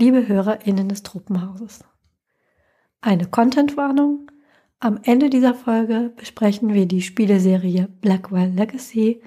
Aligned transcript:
liebe 0.00 0.26
HörerInnen 0.26 0.88
des 0.88 1.02
Tropenhauses. 1.02 1.84
Eine 3.02 3.26
Contentwarnung. 3.26 4.30
Am 4.80 4.98
Ende 5.02 5.28
dieser 5.28 5.54
Folge 5.54 6.12
besprechen 6.16 6.72
wir 6.72 6.86
die 6.86 7.02
Spieleserie 7.02 7.86
Blackwell 8.00 8.50
Legacy, 8.50 9.22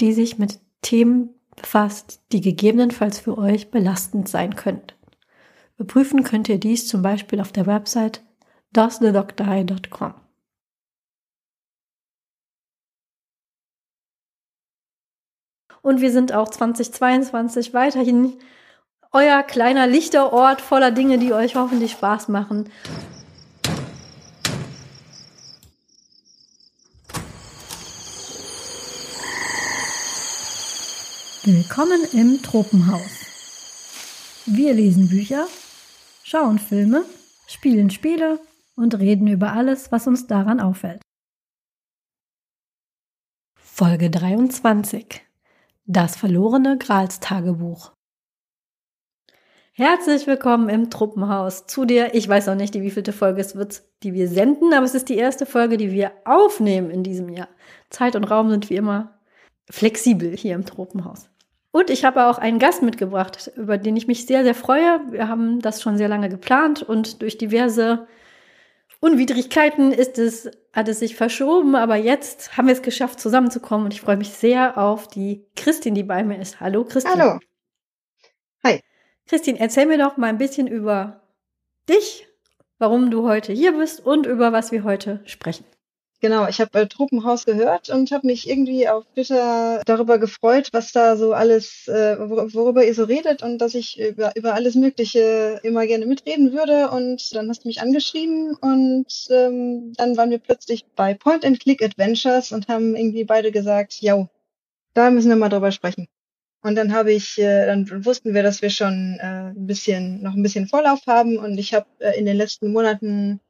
die 0.00 0.12
sich 0.12 0.38
mit 0.38 0.60
Themen 0.80 1.30
befasst, 1.56 2.22
die 2.30 2.40
gegebenenfalls 2.40 3.18
für 3.18 3.36
euch 3.36 3.72
belastend 3.72 4.28
sein 4.28 4.54
könnten. 4.54 4.94
Überprüfen 5.76 6.22
könnt 6.22 6.48
ihr 6.48 6.58
dies 6.58 6.86
zum 6.86 7.02
Beispiel 7.02 7.40
auf 7.40 7.50
der 7.50 7.66
Website 7.66 8.22
doesthedogdie.com. 8.72 10.14
Und 15.82 16.00
wir 16.00 16.12
sind 16.12 16.32
auch 16.32 16.48
2022 16.48 17.74
weiterhin 17.74 18.34
euer 19.16 19.42
kleiner 19.42 19.86
Lichterort 19.86 20.60
voller 20.60 20.90
Dinge, 20.90 21.16
die 21.16 21.32
euch 21.32 21.56
hoffentlich 21.56 21.92
Spaß 21.92 22.28
machen. 22.28 22.68
Willkommen 31.44 32.00
im 32.12 32.42
Tropenhaus. 32.42 33.00
Wir 34.44 34.74
lesen 34.74 35.08
Bücher, 35.08 35.46
schauen 36.22 36.58
Filme, 36.58 37.06
spielen 37.46 37.88
Spiele 37.88 38.38
und 38.74 38.98
reden 38.98 39.28
über 39.28 39.54
alles, 39.54 39.90
was 39.90 40.06
uns 40.06 40.26
daran 40.26 40.60
auffällt. 40.60 41.00
Folge 43.58 44.10
23 44.10 45.22
Das 45.86 46.16
verlorene 46.16 46.76
Gralstagebuch 46.76 47.95
Herzlich 49.78 50.26
willkommen 50.26 50.70
im 50.70 50.88
Truppenhaus 50.88 51.66
zu 51.66 51.84
der, 51.84 52.14
ich 52.14 52.26
weiß 52.26 52.46
noch 52.46 52.54
nicht, 52.54 52.72
wie 52.72 52.90
vielte 52.90 53.12
Folge 53.12 53.42
es 53.42 53.56
wird, 53.56 53.82
die 54.02 54.14
wir 54.14 54.26
senden, 54.26 54.72
aber 54.72 54.86
es 54.86 54.94
ist 54.94 55.10
die 55.10 55.18
erste 55.18 55.44
Folge, 55.44 55.76
die 55.76 55.92
wir 55.92 56.12
aufnehmen 56.24 56.88
in 56.88 57.02
diesem 57.02 57.28
Jahr. 57.28 57.48
Zeit 57.90 58.16
und 58.16 58.24
Raum 58.24 58.48
sind 58.48 58.70
wie 58.70 58.76
immer 58.76 59.18
flexibel 59.68 60.34
hier 60.34 60.54
im 60.54 60.64
Truppenhaus. 60.64 61.28
Und 61.72 61.90
ich 61.90 62.06
habe 62.06 62.24
auch 62.24 62.38
einen 62.38 62.58
Gast 62.58 62.82
mitgebracht, 62.82 63.52
über 63.54 63.76
den 63.76 63.98
ich 63.98 64.06
mich 64.06 64.24
sehr, 64.24 64.44
sehr 64.44 64.54
freue. 64.54 64.98
Wir 65.10 65.28
haben 65.28 65.60
das 65.60 65.82
schon 65.82 65.98
sehr 65.98 66.08
lange 66.08 66.30
geplant 66.30 66.82
und 66.82 67.20
durch 67.20 67.36
diverse 67.36 68.06
Unwidrigkeiten 69.00 69.92
ist 69.92 70.18
es, 70.18 70.50
hat 70.72 70.88
es 70.88 71.00
sich 71.00 71.16
verschoben, 71.16 71.76
aber 71.76 71.96
jetzt 71.96 72.56
haben 72.56 72.68
wir 72.68 72.72
es 72.72 72.80
geschafft, 72.80 73.20
zusammenzukommen 73.20 73.84
und 73.84 73.92
ich 73.92 74.00
freue 74.00 74.16
mich 74.16 74.30
sehr 74.30 74.78
auf 74.78 75.06
die 75.06 75.44
Christine, 75.54 75.96
die 75.96 76.02
bei 76.02 76.24
mir 76.24 76.40
ist. 76.40 76.60
Hallo, 76.60 76.82
Christine. 76.84 77.22
Hallo. 77.22 77.38
Christine, 79.26 79.58
erzähl 79.58 79.86
mir 79.86 79.98
doch 79.98 80.16
mal 80.16 80.28
ein 80.28 80.38
bisschen 80.38 80.66
über 80.66 81.20
dich, 81.88 82.26
warum 82.78 83.10
du 83.10 83.28
heute 83.28 83.52
hier 83.52 83.72
bist 83.72 84.04
und 84.04 84.26
über 84.26 84.52
was 84.52 84.72
wir 84.72 84.84
heute 84.84 85.20
sprechen. 85.24 85.64
Genau, 86.20 86.48
ich 86.48 86.60
habe 86.60 86.80
äh, 86.80 86.86
Tropenhaus 86.86 87.44
gehört 87.44 87.90
und 87.90 88.10
habe 88.10 88.26
mich 88.26 88.48
irgendwie 88.48 88.88
auf 88.88 89.04
Twitter 89.12 89.82
darüber 89.84 90.18
gefreut, 90.18 90.70
was 90.72 90.92
da 90.92 91.16
so 91.16 91.34
alles, 91.34 91.86
äh, 91.88 92.16
worüber 92.18 92.84
ihr 92.84 92.94
so 92.94 93.04
redet 93.04 93.42
und 93.42 93.58
dass 93.58 93.74
ich 93.74 94.00
über, 94.00 94.34
über 94.34 94.54
alles 94.54 94.76
Mögliche 94.76 95.60
immer 95.62 95.86
gerne 95.86 96.06
mitreden 96.06 96.52
würde. 96.52 96.90
Und 96.90 97.34
dann 97.34 97.50
hast 97.50 97.64
du 97.64 97.68
mich 97.68 97.82
angeschrieben 97.82 98.56
und 98.56 99.06
ähm, 99.28 99.92
dann 99.96 100.16
waren 100.16 100.30
wir 100.30 100.38
plötzlich 100.38 100.86
bei 100.96 101.12
Point-and-Click-Adventures 101.12 102.52
und 102.52 102.68
haben 102.68 102.96
irgendwie 102.96 103.24
beide 103.24 103.52
gesagt, 103.52 104.00
ja, 104.00 104.26
da 104.94 105.10
müssen 105.10 105.28
wir 105.28 105.36
mal 105.36 105.50
drüber 105.50 105.70
sprechen. 105.70 106.08
Und 106.62 106.74
dann 106.74 106.92
habe 106.92 107.12
ich, 107.12 107.38
äh, 107.38 107.66
dann 107.66 107.88
wussten 108.04 108.34
wir, 108.34 108.42
dass 108.42 108.62
wir 108.62 108.70
schon 108.70 109.18
äh, 109.20 109.50
ein 109.50 109.66
bisschen, 109.66 110.22
noch 110.22 110.34
ein 110.34 110.42
bisschen 110.42 110.66
Vorlauf 110.66 111.00
haben. 111.06 111.38
Und 111.38 111.58
ich 111.58 111.74
habe 111.74 111.86
äh, 111.98 112.18
in 112.18 112.26
den 112.26 112.36
letzten 112.36 112.72
Monaten 112.72 113.40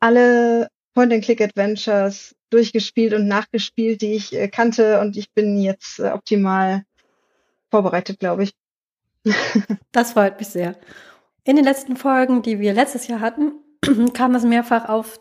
alle 0.00 0.68
Point-and-Click-Adventures 0.94 2.34
durchgespielt 2.50 3.12
und 3.14 3.26
nachgespielt, 3.26 4.00
die 4.00 4.14
ich 4.14 4.50
kannte. 4.52 5.00
Und 5.00 5.16
ich 5.16 5.32
bin 5.32 5.60
jetzt 5.60 5.98
optimal 5.98 6.84
vorbereitet, 7.70 8.20
glaube 8.20 8.44
ich. 8.44 8.52
das 9.92 10.12
freut 10.12 10.38
mich 10.38 10.48
sehr. 10.48 10.76
In 11.44 11.56
den 11.56 11.64
letzten 11.64 11.96
Folgen, 11.96 12.42
die 12.42 12.60
wir 12.60 12.72
letztes 12.72 13.08
Jahr 13.08 13.20
hatten, 13.20 13.52
kam 14.14 14.34
es 14.34 14.44
mehrfach 14.44 14.88
auf 14.88 15.18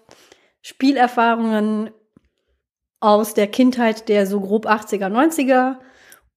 Spielerfahrungen 0.62 1.90
aus 3.00 3.34
der 3.34 3.48
Kindheit 3.48 4.08
der 4.08 4.26
so 4.26 4.40
grob 4.40 4.66
80er, 4.66 5.08
90er 5.08 5.78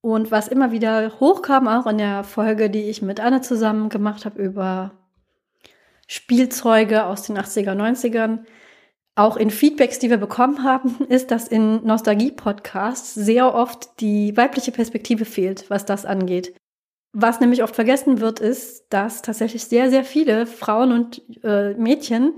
und 0.01 0.31
was 0.31 0.47
immer 0.47 0.71
wieder 0.71 1.19
hochkam, 1.19 1.67
auch 1.67 1.87
in 1.87 1.97
der 1.97 2.23
Folge, 2.23 2.69
die 2.69 2.83
ich 2.83 3.01
mit 3.01 3.19
Anne 3.19 3.41
zusammen 3.41 3.89
gemacht 3.89 4.25
habe 4.25 4.41
über 4.41 4.91
Spielzeuge 6.07 7.05
aus 7.05 7.23
den 7.23 7.37
80er, 7.37 7.73
90ern, 7.73 8.45
auch 9.15 9.35
in 9.35 9.49
Feedbacks, 9.49 9.99
die 9.99 10.09
wir 10.09 10.17
bekommen 10.17 10.63
haben, 10.63 11.05
ist, 11.09 11.31
dass 11.31 11.47
in 11.47 11.83
Nostalgie-Podcasts 11.83 13.13
sehr 13.15 13.53
oft 13.53 13.99
die 13.99 14.37
weibliche 14.37 14.71
Perspektive 14.71 15.25
fehlt, 15.25 15.69
was 15.69 15.85
das 15.85 16.05
angeht. 16.05 16.53
Was 17.13 17.39
nämlich 17.39 17.63
oft 17.63 17.73
vergessen 17.73 18.21
wird, 18.21 18.39
ist, 18.39 18.85
dass 18.89 19.23
tatsächlich 19.23 19.65
sehr, 19.65 19.89
sehr 19.89 20.03
viele 20.03 20.45
Frauen 20.45 20.91
und 20.91 21.21
äh, 21.43 21.73
Mädchen 21.73 22.35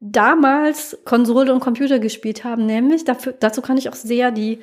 damals 0.00 0.98
Konsole 1.04 1.52
und 1.52 1.60
Computer 1.60 1.98
gespielt 1.98 2.42
haben. 2.42 2.64
Nämlich, 2.64 3.04
dafür, 3.04 3.34
dazu 3.34 3.60
kann 3.60 3.76
ich 3.76 3.88
auch 3.90 3.94
sehr 3.94 4.30
die 4.30 4.60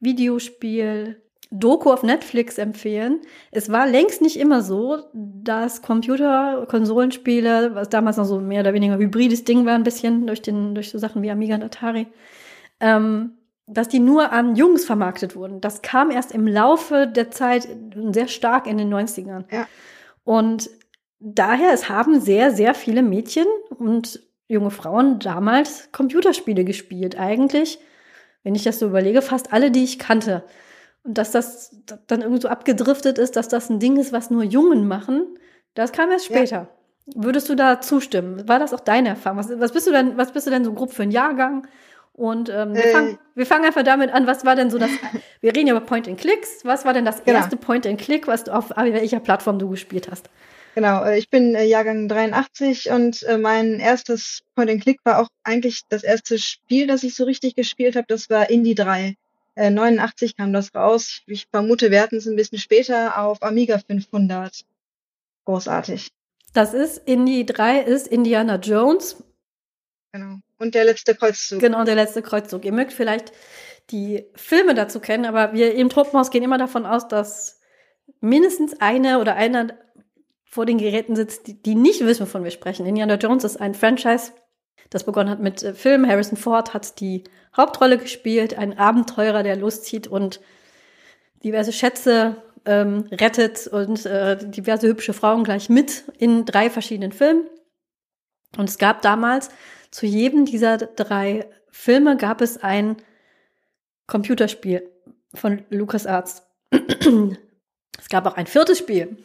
Videospiel- 0.00 1.16
Doku 1.50 1.92
auf 1.92 2.02
Netflix 2.02 2.58
empfehlen. 2.58 3.20
Es 3.52 3.70
war 3.70 3.86
längst 3.86 4.20
nicht 4.20 4.38
immer 4.38 4.62
so, 4.62 5.04
dass 5.12 5.80
Computer, 5.80 6.66
Konsolenspiele, 6.68 7.74
was 7.74 7.88
damals 7.88 8.16
noch 8.16 8.24
so 8.24 8.40
mehr 8.40 8.60
oder 8.60 8.74
weniger 8.74 8.98
hybrides 8.98 9.44
Ding 9.44 9.64
war, 9.64 9.74
ein 9.74 9.84
bisschen 9.84 10.26
durch, 10.26 10.42
den, 10.42 10.74
durch 10.74 10.90
so 10.90 10.98
Sachen 10.98 11.22
wie 11.22 11.30
Amiga 11.30 11.54
und 11.54 11.62
Atari, 11.62 12.08
ähm, 12.80 13.32
dass 13.66 13.88
die 13.88 14.00
nur 14.00 14.32
an 14.32 14.56
Jungs 14.56 14.84
vermarktet 14.84 15.36
wurden. 15.36 15.60
Das 15.60 15.82
kam 15.82 16.10
erst 16.10 16.32
im 16.32 16.46
Laufe 16.46 17.06
der 17.06 17.30
Zeit 17.30 17.68
sehr 18.10 18.28
stark 18.28 18.66
in 18.66 18.78
den 18.78 18.92
90ern. 18.92 19.44
Ja. 19.50 19.66
Und 20.24 20.68
daher, 21.20 21.72
es 21.72 21.88
haben 21.88 22.20
sehr, 22.20 22.50
sehr 22.50 22.74
viele 22.74 23.02
Mädchen 23.02 23.46
und 23.78 24.20
junge 24.48 24.70
Frauen 24.70 25.18
damals 25.20 25.90
Computerspiele 25.92 26.64
gespielt. 26.64 27.18
Eigentlich, 27.18 27.78
wenn 28.42 28.54
ich 28.54 28.64
das 28.64 28.78
so 28.78 28.86
überlege, 28.86 29.22
fast 29.22 29.52
alle, 29.52 29.70
die 29.70 29.84
ich 29.84 29.98
kannte. 29.98 30.44
Und 31.06 31.16
dass 31.16 31.30
das 31.30 31.76
dann 32.06 32.22
irgendwie 32.22 32.42
so 32.42 32.48
abgedriftet 32.48 33.18
ist, 33.18 33.36
dass 33.36 33.48
das 33.48 33.70
ein 33.70 33.78
Ding 33.78 33.96
ist, 33.96 34.12
was 34.12 34.30
nur 34.30 34.42
Jungen 34.42 34.88
machen, 34.88 35.38
das 35.74 35.92
kam 35.92 36.10
erst 36.10 36.26
später. 36.26 36.56
Ja. 36.56 36.68
Würdest 37.14 37.48
du 37.48 37.54
da 37.54 37.80
zustimmen? 37.80 38.48
War 38.48 38.58
das 38.58 38.74
auch 38.74 38.80
deine 38.80 39.10
Erfahrung? 39.10 39.38
Was, 39.38 39.48
was, 39.60 39.72
bist 39.72 39.86
du 39.86 39.92
denn, 39.92 40.16
was 40.16 40.32
bist 40.32 40.46
du 40.46 40.50
denn 40.50 40.64
so 40.64 40.72
grob 40.72 40.92
für 40.92 41.04
ein 41.04 41.12
Jahrgang? 41.12 41.68
Und 42.12 42.48
ähm, 42.48 42.74
wir, 42.74 42.84
äh, 42.84 42.92
fangen, 42.92 43.18
wir 43.34 43.46
fangen 43.46 43.64
einfach 43.66 43.82
damit 43.82 44.10
an, 44.10 44.26
was 44.26 44.44
war 44.44 44.56
denn 44.56 44.70
so 44.70 44.78
das, 44.78 44.90
wir 45.40 45.54
reden 45.54 45.68
ja 45.68 45.76
über 45.76 45.84
Point 45.84 46.08
and 46.08 46.18
Clicks, 46.18 46.64
was 46.64 46.84
war 46.84 46.94
denn 46.94 47.04
das 47.04 47.22
genau. 47.22 47.38
erste 47.38 47.56
Point 47.56 47.86
and 47.86 48.00
Click, 48.00 48.26
was 48.26 48.44
du 48.44 48.54
auf 48.54 48.70
welcher 48.74 49.20
Plattform 49.20 49.58
du 49.58 49.68
gespielt 49.68 50.10
hast? 50.10 50.30
Genau, 50.74 51.04
äh, 51.04 51.18
ich 51.18 51.30
bin 51.30 51.54
äh, 51.54 51.64
Jahrgang 51.64 52.08
83 52.08 52.90
und 52.90 53.22
äh, 53.24 53.38
mein 53.38 53.80
erstes 53.80 54.40
Point 54.54 54.70
and 54.70 54.82
Click 54.82 54.98
war 55.04 55.20
auch 55.20 55.28
eigentlich 55.44 55.82
das 55.90 56.02
erste 56.04 56.38
Spiel, 56.38 56.86
das 56.86 57.02
ich 57.02 57.14
so 57.14 57.24
richtig 57.24 57.54
gespielt 57.54 57.96
habe, 57.96 58.06
das 58.08 58.30
war 58.30 58.50
Indie 58.50 58.74
3. 58.74 59.14
89 59.56 60.30
äh, 60.30 60.34
kam 60.34 60.52
das 60.52 60.74
raus. 60.74 61.22
Ich 61.26 61.48
vermute, 61.50 61.90
wir 61.90 62.02
hatten 62.02 62.16
es 62.16 62.26
ein 62.26 62.36
bisschen 62.36 62.58
später 62.58 63.18
auf 63.18 63.42
Amiga 63.42 63.78
500. 63.78 64.64
Großartig. 65.44 66.12
Das 66.52 66.74
ist 66.74 66.98
Indie 66.98 67.46
3 67.46 67.80
ist 67.80 68.08
Indiana 68.08 68.56
Jones. 68.56 69.22
Genau. 70.12 70.38
Und 70.58 70.74
der 70.74 70.84
letzte 70.84 71.14
Kreuzzug. 71.14 71.60
Genau, 71.60 71.84
der 71.84 71.94
letzte 71.94 72.22
Kreuzzug. 72.22 72.64
Ihr 72.64 72.72
mögt 72.72 72.92
vielleicht 72.92 73.32
die 73.90 74.24
Filme 74.34 74.74
dazu 74.74 75.00
kennen, 75.00 75.26
aber 75.26 75.52
wir 75.52 75.74
im 75.74 75.88
Truppenhaus 75.88 76.30
gehen 76.30 76.42
immer 76.42 76.58
davon 76.58 76.86
aus, 76.86 77.08
dass 77.08 77.60
mindestens 78.20 78.80
eine 78.80 79.20
oder 79.20 79.36
einer 79.36 79.68
vor 80.44 80.66
den 80.66 80.78
Geräten 80.78 81.14
sitzt, 81.16 81.46
die, 81.46 81.62
die 81.62 81.74
nicht 81.74 82.00
wissen, 82.00 82.22
wovon 82.22 82.44
wir 82.44 82.50
sprechen. 82.50 82.86
Indiana 82.86 83.16
Jones 83.16 83.44
ist 83.44 83.60
ein 83.60 83.74
Franchise, 83.74 84.32
das 84.90 85.04
begonnen 85.04 85.30
hat 85.30 85.40
mit 85.40 85.62
äh, 85.62 85.74
Film. 85.74 86.06
Harrison 86.06 86.36
Ford 86.36 86.74
hat 86.74 87.00
die 87.00 87.24
Hauptrolle 87.56 87.98
gespielt, 87.98 88.56
ein 88.56 88.78
Abenteurer, 88.78 89.42
der 89.42 89.56
loszieht 89.56 90.06
und 90.06 90.40
diverse 91.42 91.72
Schätze 91.72 92.42
ähm, 92.64 93.08
rettet 93.12 93.66
und 93.68 94.04
äh, 94.06 94.36
diverse 94.36 94.88
hübsche 94.88 95.12
Frauen 95.12 95.44
gleich 95.44 95.68
mit 95.68 96.04
in 96.18 96.44
drei 96.44 96.68
verschiedenen 96.70 97.12
Filmen. 97.12 97.46
Und 98.56 98.68
es 98.68 98.78
gab 98.78 99.02
damals 99.02 99.50
zu 99.90 100.06
jedem 100.06 100.44
dieser 100.44 100.78
drei 100.78 101.48
Filme 101.70 102.16
gab 102.16 102.40
es 102.40 102.62
ein 102.62 102.96
Computerspiel 104.06 104.90
von 105.34 105.64
LucasArts. 105.70 106.42
es 106.70 108.08
gab 108.08 108.26
auch 108.26 108.36
ein 108.36 108.46
viertes 108.46 108.78
Spiel, 108.78 109.18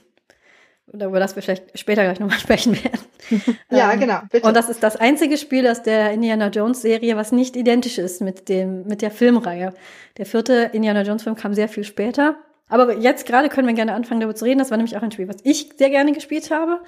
über 0.88 1.20
das 1.20 1.36
wir 1.36 1.44
vielleicht 1.44 1.78
später 1.78 2.04
gleich 2.04 2.20
nochmal 2.20 2.40
sprechen 2.40 2.76
werden. 2.84 3.00
ja, 3.72 3.94
ähm, 3.94 4.00
genau. 4.00 4.20
Bitte. 4.32 4.48
Und 4.48 4.56
das 4.56 4.70
ist 4.70 4.84
das 4.84 4.96
einzige 4.96 5.38
Spiel 5.38 5.68
aus 5.68 5.84
der 5.84 6.12
Indiana 6.12 6.48
Jones 6.48 6.82
Serie, 6.82 7.16
was 7.16 7.32
nicht 7.32 7.56
identisch 7.56 7.98
ist 7.98 8.22
mit 8.22 8.50
dem, 8.50 8.86
mit 8.88 9.02
der 9.02 9.12
Filmreihe. 9.12 9.74
Der 10.18 10.26
vierte 10.26 10.72
Indiana 10.74 11.04
Jones 11.04 11.24
Film 11.24 11.36
kam 11.36 11.54
sehr 11.54 11.70
viel 11.70 11.84
später, 11.84 12.36
Aber 12.68 12.98
jetzt 12.98 13.26
gerade 13.26 13.50
können 13.50 13.68
wir 13.68 13.76
gerne 13.76 13.94
anfangen, 13.94 14.22
darüber 14.22 14.36
zu 14.36 14.46
reden. 14.46 14.60
Das 14.60 14.72
war 14.72 14.78
nämlich 14.78 14.98
auch 14.98 15.02
ein 15.02 15.12
Spiel, 15.12 15.28
was 15.28 15.38
ich 15.44 15.72
sehr 15.78 15.90
gerne 15.90 16.14
gespielt 16.14 16.52
habe. 16.52 16.82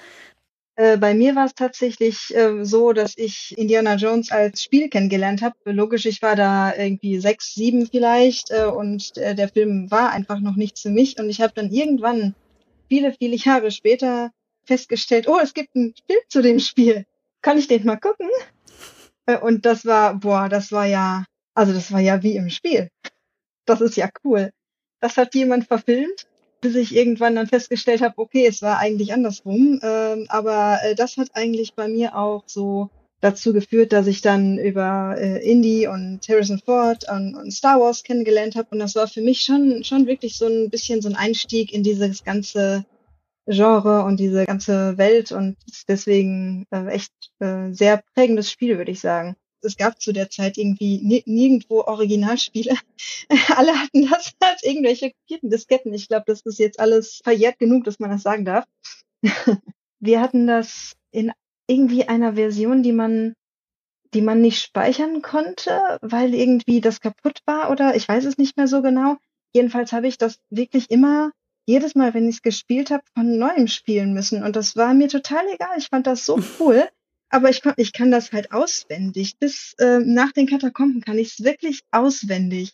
Äh, 0.75 0.97
bei 0.97 1.13
mir 1.13 1.35
war 1.35 1.45
es 1.45 1.53
tatsächlich 1.53 2.33
äh, 2.35 2.65
so, 2.65 2.93
dass 2.93 3.13
ich 3.15 3.53
Indiana 3.57 3.95
Jones 3.95 4.31
als 4.31 4.63
Spiel 4.63 4.89
kennengelernt 4.89 5.41
habe. 5.43 5.55
Logisch, 5.65 6.05
ich 6.05 6.21
war 6.21 6.35
da 6.35 6.73
irgendwie 6.75 7.19
sechs, 7.19 7.53
sieben 7.53 7.87
vielleicht 7.87 8.49
äh, 8.49 8.65
und 8.65 9.15
äh, 9.17 9.35
der 9.35 9.49
Film 9.49 9.91
war 9.91 10.11
einfach 10.11 10.39
noch 10.39 10.55
nichts 10.55 10.81
für 10.81 10.89
mich. 10.89 11.19
Und 11.19 11.29
ich 11.29 11.41
habe 11.41 11.53
dann 11.55 11.69
irgendwann, 11.71 12.33
viele, 12.87 13.13
viele 13.13 13.35
Jahre 13.35 13.71
später, 13.71 14.31
festgestellt, 14.65 15.27
oh, 15.27 15.39
es 15.41 15.53
gibt 15.53 15.75
ein 15.75 15.93
Film 16.07 16.21
zu 16.29 16.41
dem 16.41 16.59
Spiel. 16.59 17.05
Kann 17.41 17.57
ich 17.57 17.67
den 17.67 17.85
mal 17.85 17.97
gucken? 17.97 18.29
Äh, 19.25 19.37
und 19.37 19.65
das 19.65 19.85
war, 19.85 20.15
boah, 20.15 20.47
das 20.49 20.71
war 20.71 20.85
ja, 20.85 21.25
also 21.53 21.73
das 21.73 21.91
war 21.91 21.99
ja 21.99 22.23
wie 22.23 22.37
im 22.37 22.49
Spiel. 22.49 22.89
Das 23.65 23.81
ist 23.81 23.97
ja 23.97 24.09
cool. 24.23 24.51
Das 24.99 25.17
hat 25.17 25.35
jemand 25.35 25.67
verfilmt 25.67 26.27
bis 26.63 26.75
ich 26.75 26.95
irgendwann 26.95 27.35
dann 27.35 27.45
festgestellt 27.45 28.01
habe, 28.01 28.17
okay, 28.17 28.47
es 28.47 28.61
war 28.61 28.79
eigentlich 28.79 29.13
andersrum. 29.13 29.79
Ähm, 29.83 30.25
aber 30.29 30.79
äh, 30.83 30.95
das 30.95 31.17
hat 31.17 31.27
eigentlich 31.33 31.75
bei 31.75 31.89
mir 31.89 32.17
auch 32.17 32.43
so 32.47 32.89
dazu 33.23 33.53
geführt, 33.53 33.93
dass 33.93 34.07
ich 34.07 34.21
dann 34.21 34.57
über 34.57 35.15
äh, 35.17 35.39
Indie 35.49 35.87
und 35.87 36.27
Harrison 36.27 36.59
Ford 36.59 37.05
und, 37.09 37.35
und 37.35 37.51
Star 37.51 37.79
Wars 37.79 38.03
kennengelernt 38.03 38.55
habe. 38.55 38.69
Und 38.71 38.79
das 38.79 38.95
war 38.95 39.07
für 39.07 39.21
mich 39.21 39.41
schon, 39.41 39.83
schon 39.83 40.07
wirklich 40.07 40.37
so 40.37 40.47
ein 40.47 40.69
bisschen 40.69 41.01
so 41.01 41.09
ein 41.09 41.15
Einstieg 41.15 41.73
in 41.73 41.83
dieses 41.83 42.23
ganze 42.23 42.85
Genre 43.45 44.03
und 44.03 44.19
diese 44.19 44.45
ganze 44.45 44.97
Welt 44.97 45.31
und 45.31 45.57
deswegen 45.87 46.65
äh, 46.71 46.87
echt 46.87 47.11
äh, 47.39 47.71
sehr 47.71 48.03
prägendes 48.13 48.51
Spiel, 48.51 48.77
würde 48.77 48.91
ich 48.91 48.99
sagen 48.99 49.35
es 49.63 49.77
gab 49.77 50.01
zu 50.01 50.11
der 50.11 50.29
Zeit 50.29 50.57
irgendwie 50.57 51.23
nirgendwo 51.25 51.81
Originalspiele. 51.81 52.75
Alle 53.55 53.79
hatten 53.79 54.07
das 54.09 54.33
als 54.39 54.63
irgendwelche 54.63 55.11
kopierten 55.11 55.49
Disketten. 55.49 55.93
Ich 55.93 56.07
glaube, 56.07 56.25
das 56.27 56.41
ist 56.41 56.59
jetzt 56.59 56.79
alles 56.79 57.21
verjährt 57.23 57.59
genug, 57.59 57.83
dass 57.85 57.99
man 57.99 58.11
das 58.11 58.23
sagen 58.23 58.45
darf. 58.45 58.65
Wir 59.99 60.21
hatten 60.21 60.47
das 60.47 60.93
in 61.11 61.31
irgendwie 61.67 62.07
einer 62.07 62.33
Version, 62.33 62.83
die 62.83 62.91
man, 62.91 63.33
die 64.13 64.21
man 64.21 64.41
nicht 64.41 64.61
speichern 64.61 65.21
konnte, 65.21 65.99
weil 66.01 66.33
irgendwie 66.33 66.81
das 66.81 66.99
kaputt 66.99 67.39
war 67.45 67.71
oder 67.71 67.95
ich 67.95 68.07
weiß 68.07 68.25
es 68.25 68.37
nicht 68.37 68.57
mehr 68.57 68.67
so 68.67 68.81
genau. 68.81 69.17
Jedenfalls 69.53 69.91
habe 69.93 70.07
ich 70.07 70.17
das 70.17 70.39
wirklich 70.49 70.89
immer 70.91 71.31
jedes 71.65 71.95
Mal, 71.95 72.13
wenn 72.13 72.27
ich 72.27 72.37
es 72.37 72.41
gespielt 72.41 72.91
habe, 72.91 73.03
von 73.13 73.37
neuem 73.37 73.67
spielen 73.67 74.13
müssen. 74.13 74.43
Und 74.43 74.55
das 74.55 74.75
war 74.75 74.93
mir 74.93 75.07
total 75.07 75.43
egal. 75.53 75.77
Ich 75.77 75.87
fand 75.87 76.07
das 76.07 76.25
so 76.25 76.39
cool 76.59 76.87
aber 77.33 77.49
ich, 77.49 77.63
ich 77.77 77.93
kann 77.93 78.11
das 78.11 78.31
halt 78.31 78.51
auswendig. 78.51 79.39
Bis 79.39 79.73
äh, 79.79 79.99
nach 79.99 80.31
den 80.33 80.45
Katakomben 80.45 81.01
kann 81.01 81.17
ich 81.17 81.29
es 81.29 81.43
wirklich 81.43 81.81
auswendig. 81.89 82.73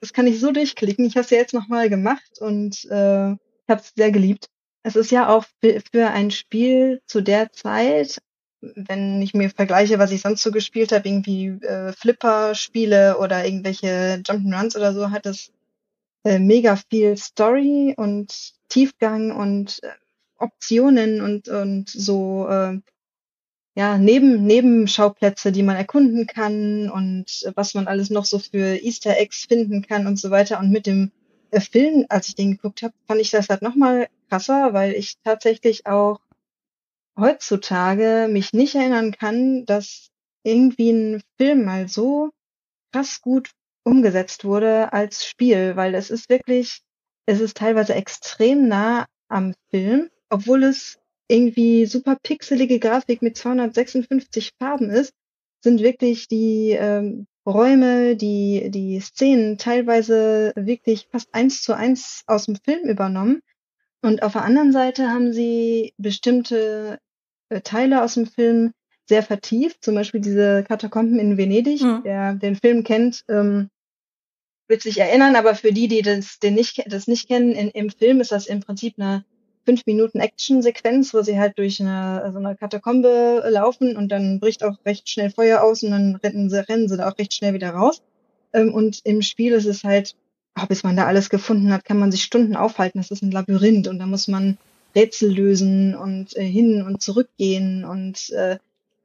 Das 0.00 0.12
kann 0.12 0.26
ich 0.26 0.40
so 0.40 0.50
durchklicken. 0.50 1.04
Ich 1.04 1.14
habe 1.14 1.24
es 1.24 1.30
ja 1.30 1.38
jetzt 1.38 1.54
nochmal 1.54 1.88
gemacht 1.88 2.40
und 2.40 2.84
äh, 2.86 3.30
ich 3.30 3.68
habe 3.68 3.80
es 3.80 3.92
sehr 3.94 4.10
geliebt. 4.10 4.48
Es 4.86 4.96
ist 4.96 5.10
ja 5.10 5.28
auch 5.28 5.46
für 5.62 6.10
ein 6.10 6.30
Spiel 6.30 7.00
zu 7.06 7.22
der 7.22 7.50
Zeit, 7.52 8.18
wenn 8.60 9.22
ich 9.22 9.32
mir 9.32 9.48
vergleiche, 9.48 9.98
was 9.98 10.10
ich 10.10 10.20
sonst 10.20 10.42
so 10.42 10.50
gespielt 10.50 10.92
habe, 10.92 11.08
irgendwie 11.08 11.46
äh, 11.46 11.92
Flipper-Spiele 11.92 13.18
oder 13.18 13.46
irgendwelche 13.46 14.22
Jump'n'Runs 14.26 14.76
oder 14.76 14.92
so, 14.92 15.10
hat 15.10 15.24
es 15.24 15.52
äh, 16.24 16.38
mega 16.38 16.76
viel 16.76 17.16
Story 17.16 17.94
und 17.96 18.52
Tiefgang 18.68 19.32
und 19.32 19.82
äh, 19.82 19.88
Optionen 20.36 21.22
und, 21.22 21.48
und 21.48 21.88
so 21.88 22.46
äh, 22.48 22.78
ja, 23.76 23.96
neben, 23.96 24.44
Nebenschauplätze, 24.44 25.50
die 25.50 25.62
man 25.62 25.76
erkunden 25.76 26.26
kann 26.26 26.90
und 26.90 27.50
was 27.54 27.72
man 27.72 27.86
alles 27.86 28.10
noch 28.10 28.26
so 28.26 28.38
für 28.38 28.76
Easter 28.82 29.16
Eggs 29.16 29.46
finden 29.46 29.80
kann 29.80 30.06
und 30.06 30.18
so 30.18 30.30
weiter. 30.30 30.58
Und 30.60 30.70
mit 30.70 30.86
dem 30.86 31.10
äh, 31.50 31.60
Film, 31.60 32.04
als 32.10 32.28
ich 32.28 32.34
den 32.34 32.52
geguckt 32.52 32.82
habe, 32.82 32.94
fand 33.06 33.22
ich 33.22 33.30
das 33.30 33.48
halt 33.48 33.62
nochmal 33.62 34.08
krasser, 34.28 34.72
weil 34.72 34.92
ich 34.92 35.14
tatsächlich 35.24 35.86
auch 35.86 36.20
heutzutage 37.18 38.28
mich 38.30 38.52
nicht 38.52 38.74
erinnern 38.74 39.12
kann, 39.12 39.64
dass 39.66 40.08
irgendwie 40.42 40.90
ein 40.90 41.22
Film 41.38 41.64
mal 41.64 41.88
so 41.88 42.30
krass 42.92 43.20
gut 43.20 43.50
umgesetzt 43.84 44.44
wurde 44.44 44.92
als 44.92 45.26
Spiel, 45.26 45.76
weil 45.76 45.94
es 45.94 46.10
ist 46.10 46.28
wirklich, 46.28 46.80
es 47.26 47.40
ist 47.40 47.56
teilweise 47.56 47.94
extrem 47.94 48.68
nah 48.68 49.06
am 49.28 49.54
Film, 49.70 50.10
obwohl 50.30 50.64
es 50.64 50.98
irgendwie 51.28 51.86
super 51.86 52.16
pixelige 52.22 52.78
Grafik 52.78 53.22
mit 53.22 53.36
256 53.36 54.52
Farben 54.58 54.90
ist, 54.90 55.12
sind 55.62 55.80
wirklich 55.80 56.28
die 56.28 56.70
ähm, 56.70 57.26
Räume, 57.46 58.16
die, 58.16 58.70
die 58.70 59.00
Szenen 59.00 59.58
teilweise 59.58 60.52
wirklich 60.56 61.08
fast 61.10 61.34
eins 61.34 61.62
zu 61.62 61.74
eins 61.74 62.22
aus 62.26 62.46
dem 62.46 62.56
Film 62.56 62.88
übernommen. 62.88 63.40
Und 64.04 64.22
auf 64.22 64.32
der 64.32 64.44
anderen 64.44 64.70
Seite 64.70 65.08
haben 65.08 65.32
sie 65.32 65.94
bestimmte 65.96 66.98
äh, 67.48 67.62
Teile 67.62 68.04
aus 68.04 68.14
dem 68.14 68.26
Film 68.26 68.72
sehr 69.06 69.22
vertieft, 69.22 69.82
zum 69.82 69.94
Beispiel 69.94 70.20
diese 70.20 70.62
Katakomben 70.62 71.18
in 71.18 71.38
Venedig. 71.38 71.80
Mhm. 71.80 72.00
Wer 72.02 72.34
den 72.34 72.54
Film 72.54 72.84
kennt, 72.84 73.24
ähm, 73.28 73.70
wird 74.68 74.82
sich 74.82 74.98
erinnern, 74.98 75.36
aber 75.36 75.54
für 75.54 75.72
die, 75.72 75.88
die 75.88 76.02
das, 76.02 76.38
den 76.38 76.52
nicht, 76.54 76.84
das 76.86 77.06
nicht 77.06 77.28
kennen, 77.28 77.52
in, 77.52 77.70
im 77.70 77.88
Film 77.88 78.20
ist 78.20 78.30
das 78.30 78.46
im 78.46 78.60
Prinzip 78.60 78.94
eine 78.98 79.24
fünf 79.64 79.86
Minuten 79.86 80.20
Action-Sequenz, 80.20 81.14
wo 81.14 81.22
sie 81.22 81.38
halt 81.38 81.56
durch 81.56 81.80
eine, 81.80 82.30
so 82.30 82.38
eine 82.38 82.56
Katakombe 82.56 83.42
laufen 83.48 83.96
und 83.96 84.12
dann 84.12 84.38
bricht 84.38 84.64
auch 84.64 84.76
recht 84.84 85.08
schnell 85.08 85.30
Feuer 85.30 85.62
aus 85.62 85.82
und 85.82 85.92
dann 85.92 86.16
rennen 86.16 86.50
sie, 86.50 86.68
rennen 86.68 86.90
sie 86.90 86.98
da 86.98 87.08
auch 87.08 87.18
recht 87.18 87.32
schnell 87.32 87.54
wieder 87.54 87.70
raus. 87.70 88.02
Ähm, 88.52 88.74
und 88.74 89.00
im 89.04 89.22
Spiel 89.22 89.52
ist 89.54 89.66
es 89.66 89.82
halt, 89.82 90.14
oh, 90.60 90.66
bis 90.66 90.82
man 90.82 90.96
da 90.96 91.06
alles 91.06 91.30
gefunden 91.30 91.72
hat, 91.72 91.84
kann 91.84 91.98
man 91.98 92.12
sich 92.12 92.22
Stunden 92.22 92.56
aufhalten. 92.56 92.98
Das 92.98 93.10
ist 93.10 93.22
ein 93.22 93.30
Labyrinth 93.30 93.88
und 93.88 93.98
da 93.98 94.06
muss 94.06 94.28
man 94.28 94.58
Rätsel 94.94 95.32
lösen 95.32 95.94
und 95.94 96.36
äh, 96.36 96.44
hin 96.44 96.82
und 96.82 97.02
zurückgehen 97.02 97.84
und 97.84 98.30
äh, 98.30 98.58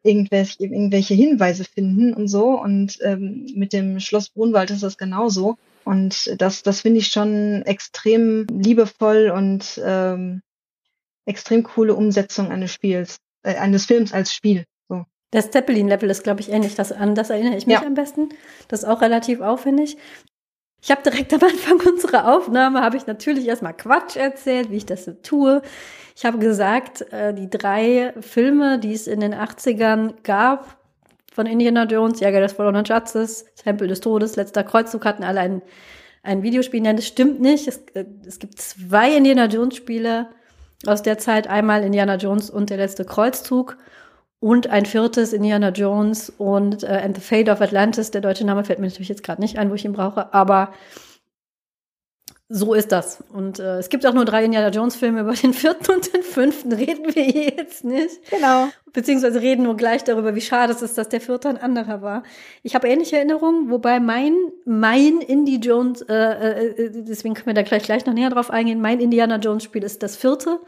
irgendwelche, 0.03 0.63
irgendwelche 0.63 1.13
Hinweise 1.13 1.63
finden 1.63 2.13
und 2.13 2.27
so. 2.27 2.59
Und 2.59 2.99
ähm, 3.01 3.47
mit 3.55 3.73
dem 3.73 3.99
Schloss 3.99 4.29
Brunwald 4.29 4.71
ist 4.71 4.83
das 4.83 4.97
genauso. 4.97 5.57
Und 5.83 6.39
das, 6.39 6.63
das 6.63 6.81
finde 6.81 6.99
ich 6.99 7.07
schon 7.07 7.63
extrem 7.63 8.45
liebevoll 8.47 9.31
und 9.35 9.81
ähm, 9.83 10.41
extrem 11.25 11.63
coole 11.63 11.95
Umsetzung 11.95 12.51
eines 12.51 12.73
Spiels, 12.73 13.17
äh, 13.43 13.55
eines 13.55 13.85
Films 13.85 14.13
als 14.13 14.33
Spiel. 14.33 14.65
So. 14.87 15.05
Das 15.31 15.51
Zeppelin-Level 15.51 16.09
ist, 16.09 16.23
glaube 16.23 16.41
ich, 16.41 16.49
ähnlich. 16.49 16.75
Das, 16.75 16.91
an 16.91 17.15
das 17.15 17.29
erinnere 17.29 17.55
ich 17.55 17.65
mich 17.65 17.75
ja. 17.75 17.85
am 17.85 17.93
besten. 17.93 18.29
Das 18.67 18.83
ist 18.83 18.89
auch 18.89 19.01
relativ 19.01 19.41
aufwendig. 19.41 19.97
Ich 20.81 20.91
habe 20.91 21.01
direkt 21.03 21.33
am 21.33 21.41
Anfang 21.43 21.79
unserer 21.93 22.33
Aufnahme, 22.33 22.81
habe 22.81 22.97
ich 22.97 23.07
natürlich 23.07 23.47
erstmal 23.47 23.75
Quatsch 23.75 24.15
erzählt, 24.15 24.71
wie 24.71 24.77
ich 24.77 24.85
das 24.85 25.05
so 25.05 25.11
tue. 25.11 25.61
Ich 26.15 26.25
habe 26.25 26.37
gesagt, 26.37 27.01
äh, 27.13 27.33
die 27.33 27.49
drei 27.49 28.13
Filme, 28.19 28.79
die 28.79 28.93
es 28.93 29.07
in 29.07 29.19
den 29.19 29.33
80ern 29.33 30.13
gab, 30.23 30.77
von 31.33 31.45
Indiana 31.45 31.85
Jones, 31.85 32.19
Jäger 32.19 32.41
des 32.41 32.53
verlorenen 32.53 32.85
Schatzes, 32.85 33.45
Tempel 33.55 33.87
des 33.87 34.01
Todes, 34.01 34.35
letzter 34.35 34.63
Kreuzzug, 34.63 35.05
hatten 35.05 35.23
alle 35.23 35.39
ein, 35.39 35.61
ein 36.23 36.43
Videospiel. 36.43 36.81
Nein, 36.81 36.97
das 36.97 37.07
stimmt 37.07 37.39
nicht. 37.39 37.67
Es, 37.67 37.77
äh, 37.93 38.05
es 38.25 38.39
gibt 38.39 38.59
zwei 38.59 39.15
Indiana 39.15 39.45
Jones 39.45 39.75
Spiele, 39.75 40.27
aus 40.85 41.01
der 41.01 41.17
Zeit 41.17 41.47
einmal 41.47 41.83
Indiana 41.83 42.15
Jones 42.15 42.49
und 42.49 42.69
der 42.69 42.77
letzte 42.77 43.05
Kreuzzug 43.05 43.77
und 44.39 44.67
ein 44.67 44.85
viertes 44.85 45.33
Indiana 45.33 45.69
Jones 45.69 46.31
und 46.37 46.83
äh, 46.83 47.01
And 47.03 47.15
the 47.15 47.21
Fate 47.21 47.49
of 47.49 47.61
Atlantis. 47.61 48.11
Der 48.11 48.21
deutsche 48.21 48.45
Name 48.45 48.63
fällt 48.63 48.79
mir 48.79 48.87
natürlich 48.87 49.09
jetzt 49.09 49.23
gerade 49.23 49.41
nicht 49.41 49.57
ein, 49.57 49.69
wo 49.69 49.75
ich 49.75 49.85
ihn 49.85 49.93
brauche, 49.93 50.33
aber 50.33 50.73
so 52.51 52.73
ist 52.73 52.91
das. 52.91 53.23
Und 53.31 53.59
äh, 53.59 53.77
es 53.77 53.89
gibt 53.89 54.07
auch 54.07 54.13
nur 54.13 54.25
drei 54.25 54.43
Indiana 54.43 54.69
Jones 54.69 54.95
Filme. 54.95 55.21
Über 55.21 55.33
den 55.33 55.53
vierten 55.53 55.91
und 55.91 56.11
den 56.11 56.23
fünften 56.23 56.71
reden 56.73 57.13
wir 57.13 57.23
jetzt 57.23 57.83
nicht. 57.83 58.27
Genau. 58.31 58.69
Beziehungsweise 58.91 59.39
reden 59.39 59.63
nur 59.63 59.77
gleich 59.77 60.03
darüber, 60.03 60.33
wie 60.33 60.41
schade 60.41 60.73
es 60.73 60.81
ist, 60.81 60.97
dass 60.97 61.09
der 61.09 61.21
vierte 61.21 61.47
ein 61.47 61.59
anderer 61.59 62.01
war. 62.01 62.23
Ich 62.63 62.73
habe 62.73 62.87
ähnliche 62.87 63.17
Erinnerungen, 63.17 63.69
wobei 63.69 63.99
mein, 63.99 64.35
mein 64.65 65.19
Indie 65.21 65.59
Jones, 65.59 66.01
äh, 66.01 66.15
äh, 66.15 66.67
äh, 66.85 66.89
deswegen 67.03 67.35
können 67.35 67.47
wir 67.47 67.53
da 67.53 67.61
gleich, 67.61 67.83
gleich 67.83 68.07
noch 68.07 68.15
näher 68.15 68.31
drauf 68.31 68.49
eingehen, 68.49 68.81
mein 68.81 68.99
Indiana 68.99 69.35
Jones 69.37 69.63
Spiel 69.63 69.83
ist 69.83 70.01
das 70.01 70.15
vierte. 70.15 70.59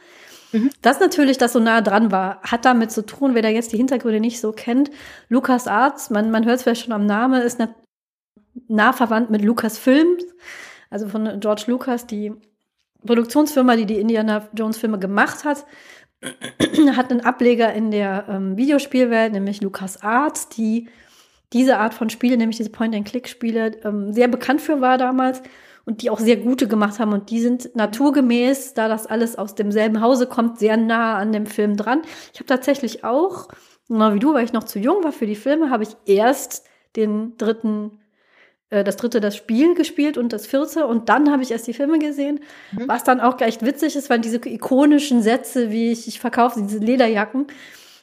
Mhm. 0.52 0.70
Das 0.82 1.00
natürlich, 1.00 1.38
das 1.38 1.54
so 1.54 1.60
nah 1.60 1.82
dran 1.82 2.12
war, 2.12 2.42
hat 2.42 2.66
damit 2.66 2.92
zu 2.92 3.06
tun, 3.06 3.36
wer 3.36 3.42
da 3.42 3.50
jetzt 3.50 3.72
die 3.72 3.78
Hintergründe 3.78 4.20
nicht 4.20 4.40
so 4.40 4.52
kennt. 4.52 4.92
Lukas 5.30 5.68
Arts, 5.68 6.10
man, 6.10 6.32
man 6.32 6.46
hört 6.46 6.58
es 6.58 6.64
vielleicht 6.64 6.84
schon 6.84 6.94
am 6.94 7.06
Namen, 7.06 7.42
ist 7.42 7.60
nah 8.68 8.94
verwandt 8.94 9.30
mit 9.30 9.44
Lukas 9.44 9.78
Films 9.78 10.24
also 10.92 11.08
von 11.08 11.40
George 11.40 11.64
Lucas, 11.68 12.06
die 12.06 12.34
Produktionsfirma, 13.04 13.76
die 13.76 13.88
die 13.88 14.00
Indiana 14.00 14.48
Jones 14.54 14.78
Filme 14.78 15.00
gemacht 15.00 15.44
hat, 15.44 15.66
hat 16.96 17.10
einen 17.10 17.22
Ableger 17.22 17.74
in 17.74 17.90
der 17.90 18.26
ähm, 18.30 18.58
Videospielwelt, 18.58 19.34
nämlich 19.34 19.62
Lucas 19.62 20.04
Arts, 20.04 20.50
die 20.50 20.90
diese 21.54 21.78
Art 21.78 21.94
von 21.94 22.10
Spiele, 22.10 22.38
nämlich 22.38 22.58
diese 22.58 22.70
Point-and-Click-Spiele, 22.70 23.80
ähm, 23.84 24.14
sehr 24.14 24.28
bekannt 24.28 24.62
für 24.62 24.82
war 24.82 24.98
damals 24.98 25.42
und 25.92 26.02
die 26.02 26.10
auch 26.10 26.20
sehr 26.20 26.38
gute 26.38 26.70
gemacht 26.70 27.00
haben. 27.00 27.12
Und 27.12 27.30
die 27.30 27.42
sind 27.42 27.76
naturgemäß, 27.76 28.74
da 28.74 28.88
das 28.88 29.08
alles 29.08 29.38
aus 29.38 29.56
demselben 29.56 30.00
Hause 30.00 30.26
kommt, 30.26 30.58
sehr 30.58 30.78
nah 30.78 31.18
an 31.18 31.34
dem 31.34 31.46
Film 31.46 31.76
dran. 31.76 32.02
Ich 32.34 32.40
habe 32.40 32.48
tatsächlich 32.48 33.04
auch, 33.04 33.50
genau 33.90 34.14
wie 34.14 34.20
du, 34.20 34.34
weil 34.34 34.46
ich 34.46 34.54
noch 34.54 34.64
zu 34.64 34.80
jung 34.80 35.04
war 35.04 35.12
für 35.12 35.28
die 35.28 35.36
Filme, 35.36 35.70
habe 35.70 35.84
ich 35.84 35.90
erst 36.06 36.66
den 36.96 37.36
dritten 37.38 38.00
äh, 38.70 38.86
das 38.86 38.96
dritte 38.96 39.20
das 39.20 39.36
Spiel 39.36 39.76
gespielt 39.76 40.18
und 40.18 40.32
das 40.32 40.48
vierte 40.48 40.88
und 40.88 41.10
dann 41.10 41.30
habe 41.30 41.44
ich 41.44 41.52
erst 41.52 41.68
die 41.68 41.74
Filme 41.74 42.00
gesehen, 42.00 42.40
mhm. 42.72 42.88
was 42.88 43.04
dann 43.04 43.20
auch 43.20 43.40
echt 43.42 43.66
witzig 43.66 43.98
ist, 43.98 44.10
weil 44.10 44.20
diese 44.20 44.38
ikonischen 44.38 45.22
Sätze, 45.22 45.72
wie 45.72 45.92
ich, 45.92 46.08
ich 46.08 46.22
verkaufe 46.22 46.62
diese 46.62 46.80
Lederjacken, 46.80 47.48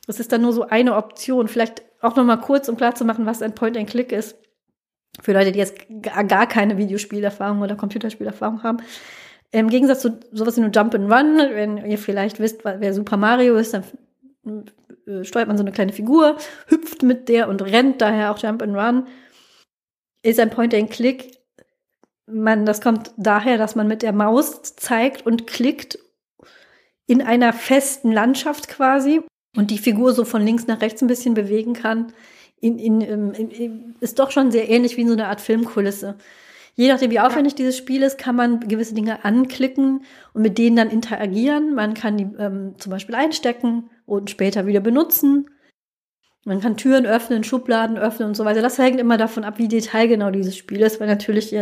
das 0.06 0.20
ist 0.20 0.30
dann 0.30 0.42
nur 0.42 0.52
so 0.52 0.66
eine 0.66 0.94
Option. 0.94 1.48
Vielleicht 1.48 1.82
auch 2.02 2.16
noch 2.16 2.24
mal 2.24 2.36
kurz, 2.36 2.68
um 2.68 2.76
klar 2.76 2.94
zu 2.94 3.04
machen, 3.04 3.24
was 3.24 3.42
ein 3.42 3.54
Point-and-Click 3.54 4.12
ist. 4.12 4.36
Für 5.22 5.32
Leute, 5.32 5.52
die 5.52 5.58
jetzt 5.58 5.76
gar 6.28 6.46
keine 6.46 6.78
Videospielerfahrung 6.78 7.60
oder 7.60 7.76
Computerspielerfahrung 7.76 8.62
haben. 8.62 8.78
Im 9.50 9.68
Gegensatz 9.68 10.00
zu 10.00 10.18
sowas 10.32 10.56
wie 10.56 10.60
nur 10.60 10.70
Jump 10.70 10.94
and 10.94 11.10
Run, 11.10 11.38
wenn 11.38 11.78
ihr 11.78 11.98
vielleicht 11.98 12.38
wisst, 12.38 12.64
wer 12.64 12.94
Super 12.94 13.16
Mario 13.16 13.56
ist, 13.56 13.74
dann 13.74 13.84
äh, 15.06 15.24
steuert 15.24 15.48
man 15.48 15.56
so 15.56 15.62
eine 15.62 15.72
kleine 15.72 15.92
Figur, 15.92 16.36
hüpft 16.66 17.02
mit 17.02 17.28
der 17.28 17.48
und 17.48 17.62
rennt 17.62 18.00
daher 18.00 18.30
auch 18.32 18.38
Jump 18.38 18.62
and 18.62 18.76
Run. 18.76 19.06
Ist 20.22 20.38
ein 20.38 20.50
Point-and-Click. 20.50 21.38
Man, 22.26 22.66
das 22.66 22.82
kommt 22.82 23.12
daher, 23.16 23.56
dass 23.56 23.74
man 23.74 23.88
mit 23.88 24.02
der 24.02 24.12
Maus 24.12 24.62
zeigt 24.62 25.24
und 25.24 25.46
klickt 25.46 25.98
in 27.06 27.22
einer 27.22 27.54
festen 27.54 28.12
Landschaft 28.12 28.68
quasi 28.68 29.22
und 29.56 29.70
die 29.70 29.78
Figur 29.78 30.12
so 30.12 30.26
von 30.26 30.42
links 30.42 30.66
nach 30.66 30.82
rechts 30.82 31.00
ein 31.00 31.08
bisschen 31.08 31.32
bewegen 31.32 31.72
kann. 31.72 32.12
In, 32.60 32.78
in, 32.78 33.00
in, 33.00 33.50
in, 33.50 33.94
ist 34.00 34.18
doch 34.18 34.30
schon 34.30 34.50
sehr 34.50 34.68
ähnlich 34.68 34.96
wie 34.96 35.06
so 35.06 35.12
eine 35.12 35.28
Art 35.28 35.40
Filmkulisse. 35.40 36.16
Je 36.74 36.88
nachdem, 36.88 37.10
wie 37.10 37.18
aufwendig 37.18 37.54
ja. 37.54 37.56
dieses 37.56 37.76
Spiel 37.76 38.02
ist, 38.02 38.18
kann 38.18 38.36
man 38.36 38.60
gewisse 38.60 38.94
Dinge 38.94 39.24
anklicken 39.24 40.04
und 40.32 40.42
mit 40.42 40.58
denen 40.58 40.76
dann 40.76 40.90
interagieren. 40.90 41.74
Man 41.74 41.94
kann 41.94 42.16
die 42.16 42.28
ähm, 42.38 42.74
zum 42.78 42.90
Beispiel 42.90 43.16
einstecken 43.16 43.90
und 44.06 44.30
später 44.30 44.66
wieder 44.66 44.80
benutzen. 44.80 45.50
Man 46.44 46.60
kann 46.60 46.76
Türen 46.76 47.04
öffnen, 47.04 47.42
Schubladen 47.42 47.98
öffnen 47.98 48.28
und 48.28 48.36
so 48.36 48.44
weiter. 48.44 48.62
Das 48.62 48.78
hängt 48.78 49.00
immer 49.00 49.18
davon 49.18 49.44
ab, 49.44 49.58
wie 49.58 49.66
detailgenau 49.66 50.30
dieses 50.30 50.56
Spiel 50.56 50.80
ist, 50.80 51.00
weil 51.00 51.08
natürlich 51.08 51.52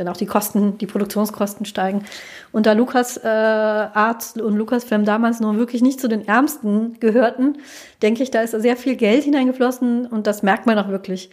dann 0.00 0.08
auch 0.08 0.16
die 0.16 0.26
Kosten, 0.26 0.78
die 0.78 0.86
Produktionskosten 0.86 1.66
steigen. 1.66 2.04
Und 2.52 2.66
da 2.66 2.72
Lukas 2.72 3.18
äh, 3.18 3.28
Arts 3.28 4.32
und 4.40 4.56
Lucasfilm 4.56 5.04
damals 5.04 5.40
noch 5.40 5.54
wirklich 5.56 5.82
nicht 5.82 6.00
zu 6.00 6.08
den 6.08 6.26
Ärmsten 6.26 6.98
gehörten, 6.98 7.58
denke 8.02 8.22
ich, 8.22 8.30
da 8.30 8.40
ist 8.40 8.52
sehr 8.52 8.76
viel 8.76 8.96
Geld 8.96 9.24
hineingeflossen 9.24 10.06
und 10.06 10.26
das 10.26 10.42
merkt 10.42 10.66
man 10.66 10.78
auch 10.78 10.88
wirklich. 10.88 11.30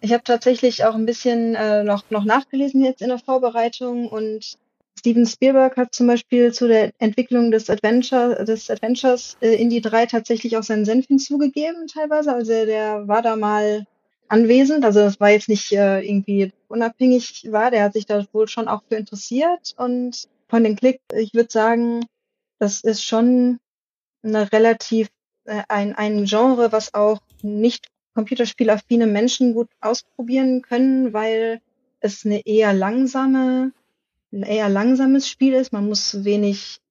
Ich 0.00 0.12
habe 0.12 0.24
tatsächlich 0.24 0.84
auch 0.84 0.94
ein 0.94 1.06
bisschen 1.06 1.54
äh, 1.54 1.84
noch, 1.84 2.02
noch 2.10 2.24
nachgelesen 2.24 2.82
jetzt 2.82 3.02
in 3.02 3.08
der 3.08 3.18
Vorbereitung 3.18 4.08
und 4.08 4.56
Steven 4.98 5.26
Spielberg 5.26 5.76
hat 5.76 5.94
zum 5.94 6.06
Beispiel 6.06 6.52
zu 6.52 6.68
der 6.68 6.92
Entwicklung 6.98 7.50
des 7.50 7.70
Adventure, 7.70 8.44
des 8.44 8.70
Adventures 8.70 9.36
äh, 9.40 9.54
in 9.54 9.70
die 9.70 9.80
drei 9.80 10.06
tatsächlich 10.06 10.56
auch 10.56 10.62
seinen 10.62 10.84
Senf 10.84 11.06
hinzugegeben 11.06 11.86
teilweise. 11.86 12.32
Also 12.32 12.52
der 12.52 13.06
war 13.08 13.22
da 13.22 13.36
mal 13.36 13.84
anwesend. 14.28 14.84
Also 14.84 15.00
das 15.00 15.20
war 15.20 15.30
jetzt 15.30 15.48
nicht 15.48 15.72
äh, 15.72 16.00
irgendwie 16.00 16.52
unabhängig 16.72 17.46
war. 17.52 17.70
Der 17.70 17.84
hat 17.84 17.92
sich 17.92 18.06
da 18.06 18.24
wohl 18.32 18.48
schon 18.48 18.66
auch 18.66 18.82
für 18.88 18.96
interessiert. 18.96 19.74
Und 19.76 20.28
von 20.48 20.64
den 20.64 20.76
Klick, 20.76 21.00
ich 21.14 21.34
würde 21.34 21.50
sagen, 21.50 22.06
das 22.58 22.80
ist 22.80 23.04
schon 23.04 23.60
eine 24.22 24.50
relativ 24.52 25.08
äh, 25.44 25.62
ein, 25.68 25.94
ein 25.94 26.24
Genre, 26.24 26.72
was 26.72 26.94
auch 26.94 27.20
nicht 27.42 27.88
computerspielaffine 28.14 29.06
Menschen 29.06 29.54
gut 29.54 29.68
ausprobieren 29.80 30.62
können, 30.62 31.12
weil 31.12 31.60
es 32.00 32.26
eine 32.26 32.46
eher 32.46 32.72
langsame, 32.72 33.72
ein 34.32 34.42
eher 34.42 34.68
langsames 34.68 35.28
Spiel 35.28 35.54
ist. 35.54 35.72
Man 35.72 35.88
muss 35.88 36.24
wenig 36.24 36.81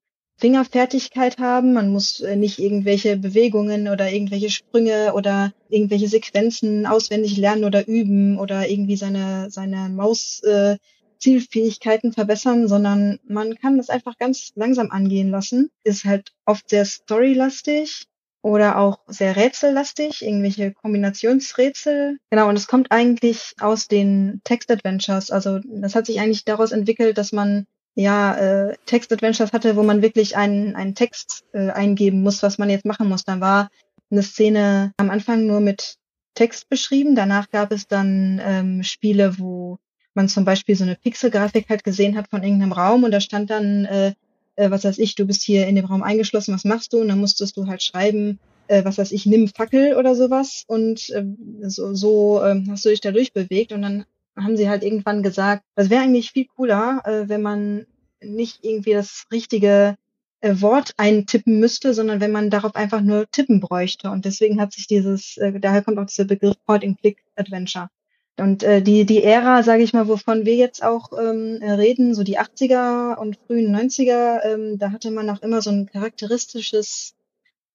Fingerfertigkeit 0.41 1.37
haben, 1.37 1.73
man 1.73 1.91
muss 1.91 2.19
äh, 2.19 2.35
nicht 2.35 2.57
irgendwelche 2.57 3.15
Bewegungen 3.15 3.87
oder 3.87 4.11
irgendwelche 4.11 4.49
Sprünge 4.49 5.13
oder 5.13 5.53
irgendwelche 5.69 6.07
Sequenzen 6.07 6.87
auswendig 6.87 7.37
lernen 7.37 7.63
oder 7.63 7.87
üben 7.87 8.39
oder 8.39 8.67
irgendwie 8.67 8.95
seine, 8.97 9.51
seine 9.51 9.87
Maus 9.89 10.41
äh, 10.43 10.77
verbessern, 11.23 12.67
sondern 12.67 13.19
man 13.27 13.53
kann 13.53 13.77
das 13.77 13.91
einfach 13.91 14.17
ganz 14.17 14.51
langsam 14.55 14.89
angehen 14.89 15.29
lassen. 15.29 15.69
Ist 15.83 16.05
halt 16.05 16.33
oft 16.45 16.67
sehr 16.67 16.85
storylastig 16.85 18.07
oder 18.41 18.79
auch 18.79 19.01
sehr 19.05 19.35
rätsellastig, 19.35 20.23
irgendwelche 20.23 20.73
Kombinationsrätsel. 20.73 22.17
Genau, 22.31 22.49
und 22.49 22.55
es 22.55 22.65
kommt 22.65 22.91
eigentlich 22.91 23.53
aus 23.59 23.87
den 23.87 24.41
Text-Adventures. 24.43 25.29
Also 25.29 25.59
das 25.63 25.93
hat 25.93 26.07
sich 26.07 26.19
eigentlich 26.19 26.45
daraus 26.45 26.71
entwickelt, 26.71 27.19
dass 27.19 27.31
man 27.31 27.67
ja 27.95 28.35
äh, 28.35 28.75
Text-Adventures 28.85 29.53
hatte, 29.53 29.75
wo 29.75 29.83
man 29.83 30.01
wirklich 30.01 30.37
einen, 30.37 30.75
einen 30.75 30.95
Text 30.95 31.43
äh, 31.53 31.69
eingeben 31.69 32.23
muss, 32.23 32.43
was 32.43 32.57
man 32.57 32.69
jetzt 32.69 32.85
machen 32.85 33.09
muss. 33.09 33.23
Dann 33.23 33.41
war 33.41 33.69
eine 34.09 34.23
Szene 34.23 34.93
am 34.97 35.09
Anfang 35.09 35.45
nur 35.45 35.59
mit 35.59 35.97
Text 36.33 36.69
beschrieben. 36.69 37.15
Danach 37.15 37.49
gab 37.49 37.71
es 37.71 37.87
dann 37.87 38.41
ähm, 38.43 38.83
Spiele, 38.83 39.37
wo 39.39 39.77
man 40.13 40.29
zum 40.29 40.45
Beispiel 40.45 40.75
so 40.75 40.83
eine 40.83 40.95
Pixelgrafik 40.95 41.69
halt 41.69 41.83
gesehen 41.83 42.17
hat 42.17 42.29
von 42.29 42.43
irgendeinem 42.43 42.73
Raum 42.73 43.03
und 43.03 43.11
da 43.11 43.21
stand 43.21 43.49
dann 43.49 43.85
äh, 43.85 44.13
äh, 44.55 44.71
was 44.71 44.83
weiß 44.83 44.99
ich, 44.99 45.15
du 45.15 45.25
bist 45.25 45.43
hier 45.43 45.67
in 45.67 45.75
dem 45.75 45.85
Raum 45.85 46.03
eingeschlossen, 46.03 46.53
was 46.53 46.65
machst 46.65 46.93
du? 46.93 47.01
Und 47.01 47.07
dann 47.07 47.19
musstest 47.19 47.57
du 47.57 47.67
halt 47.67 47.81
schreiben, 47.81 48.39
äh, 48.67 48.83
was 48.83 48.97
weiß 48.97 49.11
ich, 49.11 49.25
nimm 49.25 49.47
Fackel 49.47 49.95
oder 49.95 50.15
sowas. 50.15 50.63
Und 50.67 51.09
äh, 51.11 51.25
so, 51.63 51.93
so 51.93 52.43
äh, 52.43 52.61
hast 52.69 52.85
du 52.85 52.89
dich 52.89 53.01
da 53.01 53.11
durchbewegt. 53.11 53.71
Und 53.71 53.81
dann 53.81 54.05
haben 54.35 54.57
sie 54.57 54.69
halt 54.69 54.83
irgendwann 54.83 55.23
gesagt, 55.23 55.63
das 55.75 55.89
wäre 55.89 56.03
eigentlich 56.03 56.31
viel 56.31 56.45
cooler, 56.45 57.01
äh, 57.05 57.29
wenn 57.29 57.41
man 57.41 57.85
nicht 58.21 58.63
irgendwie 58.63 58.93
das 58.93 59.25
richtige 59.31 59.97
äh, 60.41 60.55
Wort 60.61 60.93
eintippen 60.97 61.59
müsste, 61.59 61.93
sondern 61.93 62.19
wenn 62.19 62.31
man 62.31 62.49
darauf 62.49 62.75
einfach 62.75 63.01
nur 63.01 63.29
tippen 63.29 63.59
bräuchte. 63.59 64.09
Und 64.09 64.25
deswegen 64.25 64.59
hat 64.61 64.73
sich 64.73 64.87
dieses, 64.87 65.37
äh, 65.37 65.59
daher 65.59 65.83
kommt 65.83 65.99
auch 65.99 66.05
dieser 66.05 66.25
Begriff 66.25 66.55
Point-and-Click-Adventure. 66.65 67.89
Und 68.37 68.63
äh, 68.63 68.81
die, 68.81 69.05
die 69.05 69.23
Ära, 69.23 69.61
sage 69.61 69.83
ich 69.83 69.93
mal, 69.93 70.07
wovon 70.07 70.45
wir 70.45 70.55
jetzt 70.55 70.83
auch 70.83 71.11
ähm, 71.11 71.59
reden, 71.61 72.15
so 72.15 72.23
die 72.23 72.39
80er 72.39 73.17
und 73.17 73.37
frühen 73.37 73.75
90er, 73.75 74.43
ähm, 74.43 74.79
da 74.79 74.91
hatte 74.91 75.11
man 75.11 75.29
auch 75.29 75.41
immer 75.43 75.61
so 75.61 75.69
ein 75.69 75.85
charakteristisches 75.85 77.13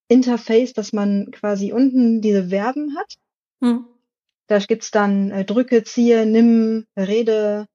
Interface, 0.09 0.73
dass 0.73 0.93
man 0.93 1.31
quasi 1.31 1.73
unten 1.73 2.21
diese 2.21 2.49
Verben 2.49 2.97
hat. 2.97 3.15
Hm. 3.61 3.87
Da 4.47 4.59
gibt's 4.59 4.91
dann 4.91 5.31
äh, 5.31 5.45
drücke, 5.45 5.83
ziehe, 5.85 6.27
nimm, 6.27 6.87
rede 6.97 7.67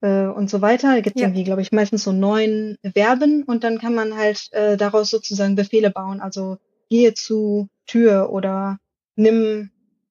äh, 0.00 0.26
und 0.26 0.50
so 0.50 0.60
weiter. 0.60 0.94
Da 0.94 1.00
gibt's 1.00 1.20
ja. 1.20 1.28
irgendwie, 1.28 1.44
glaube 1.44 1.62
ich, 1.62 1.72
meistens 1.72 2.04
so 2.04 2.12
neun 2.12 2.76
Verben 2.94 3.44
und 3.44 3.64
dann 3.64 3.78
kann 3.78 3.94
man 3.94 4.16
halt 4.16 4.48
äh, 4.52 4.76
daraus 4.76 5.10
sozusagen 5.10 5.54
Befehle 5.54 5.90
bauen. 5.90 6.20
Also 6.20 6.58
gehe 6.88 7.14
zu 7.14 7.68
Tür 7.86 8.30
oder 8.30 8.78
nimm 9.16 9.70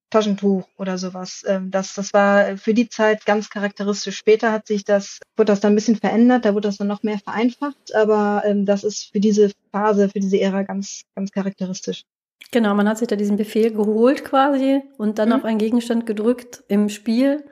Taschentuch 0.10 0.68
oder 0.78 0.98
sowas. 0.98 1.44
Ähm, 1.46 1.72
das, 1.72 1.94
das 1.94 2.14
war 2.14 2.58
für 2.58 2.74
die 2.74 2.88
Zeit 2.90 3.26
ganz 3.26 3.50
charakteristisch. 3.50 4.18
Später 4.18 4.52
hat 4.52 4.68
sich 4.68 4.86
das, 4.86 5.20
wurde 5.36 5.52
das 5.52 5.60
dann 5.60 5.74
ein 5.74 5.76
bisschen 5.76 5.98
verändert, 5.98 6.46
da 6.46 6.54
wurde 6.54 6.68
das 6.70 6.78
dann 6.78 6.88
noch 6.88 7.04
mehr 7.04 7.20
vereinfacht, 7.20 7.94
aber 7.94 8.44
ähm, 8.46 8.66
das 8.66 8.84
ist 8.84 9.12
für 9.12 9.20
diese 9.20 9.52
Phase, 9.72 10.10
für 10.10 10.20
diese 10.20 10.40
Ära 10.40 10.64
ganz, 10.64 11.02
ganz 11.16 11.32
charakteristisch. 11.32 12.04
Genau, 12.52 12.74
man 12.74 12.88
hat 12.88 12.98
sich 12.98 13.08
da 13.08 13.16
diesen 13.16 13.38
Befehl 13.38 13.72
geholt 13.72 14.24
quasi 14.24 14.82
und 14.98 15.20
dann 15.20 15.30
mhm. 15.30 15.36
auf 15.36 15.46
einen 15.46 15.58
Gegenstand 15.58 16.06
gedrückt 16.06 16.64
im 16.68 16.90
Spiel 16.90 17.44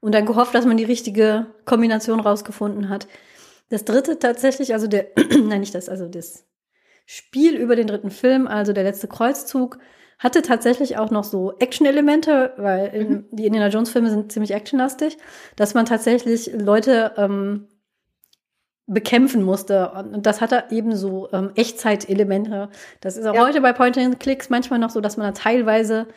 und 0.00 0.14
dann 0.14 0.26
gehofft, 0.26 0.54
dass 0.54 0.66
man 0.66 0.76
die 0.76 0.84
richtige 0.84 1.46
Kombination 1.64 2.20
rausgefunden 2.20 2.88
hat. 2.88 3.06
Das 3.68 3.84
dritte 3.84 4.18
tatsächlich, 4.18 4.74
also 4.74 4.86
der, 4.86 5.06
nein, 5.16 5.60
nicht 5.60 5.74
das, 5.74 5.88
also 5.88 6.08
das 6.08 6.46
Spiel 7.06 7.56
über 7.56 7.76
den 7.76 7.86
dritten 7.86 8.10
Film, 8.10 8.46
also 8.46 8.72
der 8.72 8.84
letzte 8.84 9.08
Kreuzzug, 9.08 9.78
hatte 10.18 10.42
tatsächlich 10.42 10.98
auch 10.98 11.10
noch 11.10 11.24
so 11.24 11.54
Action-Elemente, 11.58 12.52
weil 12.58 12.88
in, 12.88 13.08
mhm. 13.08 13.24
die 13.30 13.46
Indiana 13.46 13.68
Jones-Filme 13.68 14.10
sind 14.10 14.30
ziemlich 14.30 14.52
actionlastig, 14.52 15.16
dass 15.56 15.74
man 15.74 15.86
tatsächlich 15.86 16.52
Leute 16.52 17.14
ähm, 17.16 17.68
bekämpfen 18.92 19.42
musste. 19.42 19.90
Und 19.90 20.26
das 20.26 20.40
hatte 20.40 20.64
eben 20.70 20.96
so 20.96 21.28
ähm, 21.32 21.50
Echtzeit-Elemente. 21.54 22.68
Das 23.00 23.16
ist 23.16 23.24
auch 23.26 23.34
ja. 23.34 23.46
heute 23.46 23.60
bei 23.60 23.72
Point-and-Clicks 23.72 24.50
manchmal 24.50 24.78
noch 24.78 24.90
so, 24.90 25.00
dass 25.00 25.16
man 25.16 25.26
da 25.26 25.32
teilweise 25.32 26.08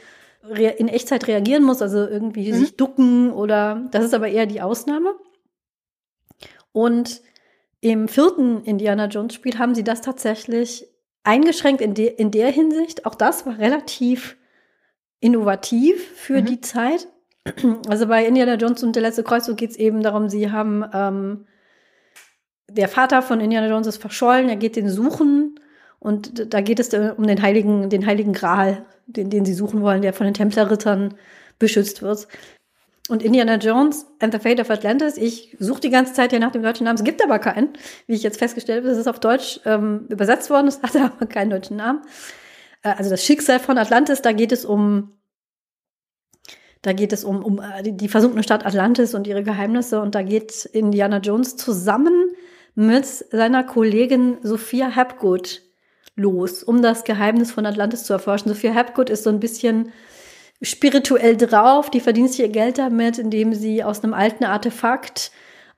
in 0.77 0.89
Echtzeit 0.89 1.27
reagieren 1.27 1.63
muss, 1.63 1.82
also 1.82 2.00
irgendwie 2.06 2.51
mhm. 2.51 2.58
sich 2.58 2.75
ducken 2.75 3.32
oder 3.32 3.88
das 3.92 4.03
ist 4.03 4.13
aber 4.13 4.27
eher 4.27 4.46
die 4.46 4.62
Ausnahme. 4.62 5.15
Und 6.74 7.22
im 7.80 8.08
vierten 8.10 8.63
Indiana 8.63 9.06
Jones 9.06 9.36
Spiel 9.36 9.58
haben 9.58 9.74
sie 9.74 9.86
das 9.86 10.01
tatsächlich 10.01 10.86
eingeschränkt 11.24 11.80
in, 11.80 11.94
de 11.94 12.08
in 12.08 12.32
der 12.32 12.50
Hinsicht. 12.50 13.06
Auch 13.06 13.15
das 13.15 13.46
war 13.46 13.58
relativ 13.58 14.36
innovativ 15.22 16.06
für 16.18 16.42
mhm. 16.42 16.46
die 16.46 16.62
Zeit. 16.62 17.08
Also 17.88 18.08
bei 18.08 18.25
Indiana 18.25 18.56
Jones 18.56 18.84
und 18.84 18.96
der 18.96 19.03
letzte 19.03 19.24
Kreuzzug 19.24 19.58
geht 19.58 19.72
es 19.72 19.77
eben 19.77 20.01
darum, 20.01 20.30
sie 20.30 20.51
haben 20.51 20.84
ähm, 20.94 21.46
der 22.70 22.88
Vater 22.88 23.22
von 23.22 23.39
Indiana 23.39 23.67
Jones 23.67 23.88
ist 23.88 23.98
verschollen, 23.98 24.50
er 24.50 24.55
geht 24.55 24.75
den 24.75 24.89
suchen 24.89 25.60
und 26.00 26.53
da 26.53 26.62
geht 26.62 26.79
es 26.79 26.93
um 26.93 27.27
den 27.27 27.41
heiligen, 27.41 27.89
den 27.89 28.05
heiligen 28.05 28.34
Gral, 28.34 28.86
den, 29.08 29.29
den 29.29 29.46
sie 29.46 29.53
suchen 29.53 29.82
wollen, 29.82 30.01
der 30.01 30.13
von 30.13 30.25
den 30.25 30.34
Templerrittern 30.34 31.15
beschützt 31.60 32.01
wird. 32.01 32.27
Und 33.10 33.22
Indiana 33.22 33.55
Jones 33.55 34.05
and 34.20 34.34
the 34.34 34.39
Fate 34.39 34.62
of 34.62 34.70
Atlantis, 34.70 35.17
ich 35.17 35.58
suche 35.60 35.82
die 35.82 35.89
ganze 35.89 36.13
Zeit 36.13 36.32
ja 36.32 36.39
nach 36.39 36.51
dem 36.51 36.63
deutschen 36.63 36.86
Namen. 36.86 36.98
Es 36.98 37.03
gibt 37.03 37.22
aber 37.22 37.38
keinen, 37.39 37.70
wie 38.08 38.13
ich 38.13 38.24
jetzt 38.24 38.39
festgestellt 38.39 38.84
habe. 38.84 38.91
Es 38.91 38.98
ist 38.98 39.08
auf 39.08 39.20
Deutsch 39.20 39.60
ähm, 39.65 40.08
übersetzt 40.10 40.50
worden, 40.50 40.67
es 40.67 40.82
hat 40.84 40.96
aber 40.96 41.25
keinen 41.25 41.50
deutschen 41.50 41.77
Namen. 41.77 42.01
Äh, 42.82 42.93
also 42.98 43.10
das 43.10 43.24
Schicksal 43.24 43.60
von 43.60 43.77
Atlantis, 43.77 44.22
da 44.22 44.32
geht 44.32 44.53
es 44.53 44.63
um 44.63 45.17
Da 46.82 46.91
geht 46.91 47.13
es 47.13 47.24
um, 47.24 47.43
um 47.43 47.60
äh, 47.60 47.91
die 47.91 48.10
versunkene 48.10 48.43
Stadt 48.43 48.65
Atlantis 48.65 49.13
und 49.13 49.27
ihre 49.27 49.43
Geheimnisse. 49.43 50.01
Und 50.01 50.15
da 50.15 50.22
geht 50.22 50.65
Indiana 50.65 51.17
Jones 51.20 51.55
zusammen 51.55 52.33
mit 52.75 53.06
seiner 53.06 53.63
Kollegin 53.63 54.38
Sophia 54.42 54.96
Hapgood 54.96 55.62
los, 56.15 56.63
um 56.63 56.82
das 56.82 57.03
Geheimnis 57.03 57.51
von 57.51 57.65
Atlantis 57.65 58.03
zu 58.03 58.13
erforschen. 58.13 58.50
Sophia 58.50 58.74
Hapgood 58.74 59.10
ist 59.10 59.24
so 59.24 59.30
ein 59.30 59.39
bisschen 59.39 59.92
spirituell 60.62 61.38
drauf. 61.38 61.89
Die 61.89 62.00
verdient 62.00 62.38
ihr 62.39 62.50
Geld 62.50 62.77
damit, 62.77 63.18
indem 63.18 63.53
sie 63.53 63.84
aus 63.84 64.03
einem 64.03 64.13
alten 64.13 64.46
Artefakt 64.46 65.32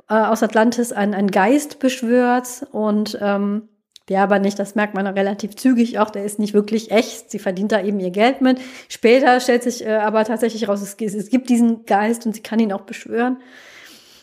äh, 0.09 0.13
aus 0.13 0.43
Atlantis 0.43 0.91
einen, 0.91 1.13
einen 1.13 1.31
Geist 1.31 1.79
beschwört 1.79 2.65
und 2.71 3.17
ähm, 3.21 3.69
der 4.07 4.21
aber 4.21 4.37
nicht, 4.37 4.59
das 4.59 4.75
merkt 4.75 4.93
man 4.93 5.07
relativ 5.07 5.55
zügig 5.55 5.97
auch, 5.97 6.11
der 6.11 6.25
ist 6.25 6.37
nicht 6.37 6.53
wirklich 6.53 6.91
echt. 6.91 7.31
Sie 7.31 7.39
verdient 7.39 7.71
da 7.71 7.81
eben 7.81 7.99
ihr 7.99 8.11
Geld 8.11 8.39
mit. 8.39 8.59
Später 8.87 9.39
stellt 9.39 9.63
sich 9.63 9.83
äh, 9.83 9.95
aber 9.95 10.23
tatsächlich 10.25 10.67
raus, 10.67 10.81
es, 10.81 10.95
es 10.99 11.29
gibt 11.29 11.49
diesen 11.49 11.85
Geist 11.85 12.25
und 12.25 12.35
sie 12.35 12.43
kann 12.43 12.59
ihn 12.59 12.71
auch 12.71 12.81
beschwören. 12.81 13.37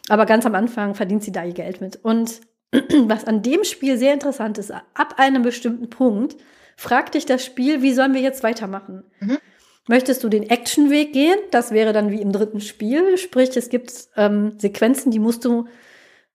Aber 0.09 0.27
ganz 0.27 0.47
am 0.47 0.55
Anfang 0.55 0.95
verdient 0.95 1.25
sie 1.25 1.33
da 1.33 1.45
ihr 1.45 1.53
Geld 1.53 1.81
mit. 1.81 1.97
Und 1.97 2.41
was 3.07 3.25
an 3.25 3.43
dem 3.43 3.65
Spiel 3.65 3.99
sehr 3.99 4.15
interessant 4.15 4.59
ist, 4.59 4.71
ab 4.71 5.15
einem 5.19 5.43
bestimmten 5.43 5.91
Punkt 5.91 6.37
fragt 6.77 7.15
dich 7.15 7.27
das 7.27 7.45
Spiel, 7.45 7.83
wie 7.83 7.93
sollen 7.93 8.15
wir 8.15 8.21
jetzt 8.21 8.43
weitermachen? 8.43 9.05
Mhm. 9.21 9.39
Möchtest 9.89 10.23
du 10.23 10.29
den 10.29 10.49
Actionweg 10.49 11.13
gehen? 11.13 11.39
Das 11.51 11.73
wäre 11.73 11.93
dann 11.93 12.11
wie 12.11 12.21
im 12.21 12.33
dritten 12.33 12.61
Spiel. 12.61 13.19
Sprich, 13.19 13.57
es 13.57 13.69
gibt 13.69 13.93
ähm, 14.17 14.55
Sequenzen, 14.59 15.11
die 15.11 15.19
musst 15.19 15.45
du 15.45 15.67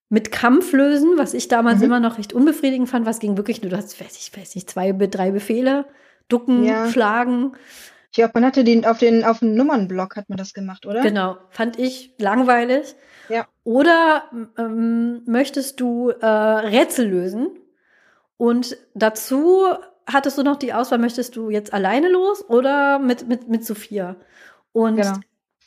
mit 0.09 0.31
Kampf 0.31 0.73
lösen, 0.73 1.17
was 1.17 1.33
ich 1.33 1.47
damals 1.47 1.79
mhm. 1.79 1.85
immer 1.85 1.99
noch 1.99 2.17
recht 2.17 2.33
unbefriedigend 2.33 2.89
fand, 2.89 3.05
was 3.05 3.19
ging 3.19 3.35
wirklich 3.35 3.61
nur, 3.61 3.71
du 3.71 3.77
hast, 3.77 3.99
weiß 3.99 4.17
ich, 4.17 4.37
weiß 4.37 4.55
nicht, 4.55 4.69
zwei, 4.69 4.91
drei 4.91 5.31
Befehle, 5.31 5.85
ducken, 6.29 6.63
ja. 6.63 6.89
schlagen. 6.89 7.53
Ich 8.11 8.17
glaube, 8.17 8.31
man 8.35 8.45
hatte 8.45 8.63
den 8.63 8.85
auf 8.85 8.99
den, 8.99 9.23
auf 9.23 9.39
dem 9.39 9.55
Nummernblock 9.55 10.15
hat 10.15 10.29
man 10.29 10.37
das 10.37 10.53
gemacht, 10.53 10.85
oder? 10.85 11.01
Genau. 11.01 11.37
Fand 11.49 11.77
ich 11.77 12.13
langweilig. 12.17 12.95
Ja. 13.29 13.47
Oder 13.63 14.23
ähm, 14.57 15.23
möchtest 15.25 15.79
du 15.79 16.09
äh, 16.09 16.25
Rätsel 16.25 17.07
lösen? 17.07 17.49
Und 18.37 18.77
dazu 18.93 19.65
hattest 20.05 20.37
du 20.37 20.43
noch 20.43 20.57
die 20.57 20.73
Auswahl, 20.73 20.99
möchtest 20.99 21.35
du 21.35 21.49
jetzt 21.49 21.73
alleine 21.73 22.09
los 22.09 22.47
oder 22.47 22.99
mit, 22.99 23.27
mit, 23.27 23.49
mit 23.49 23.65
Sophia? 23.65 24.15
Und 24.71 24.97
genau. 24.97 25.17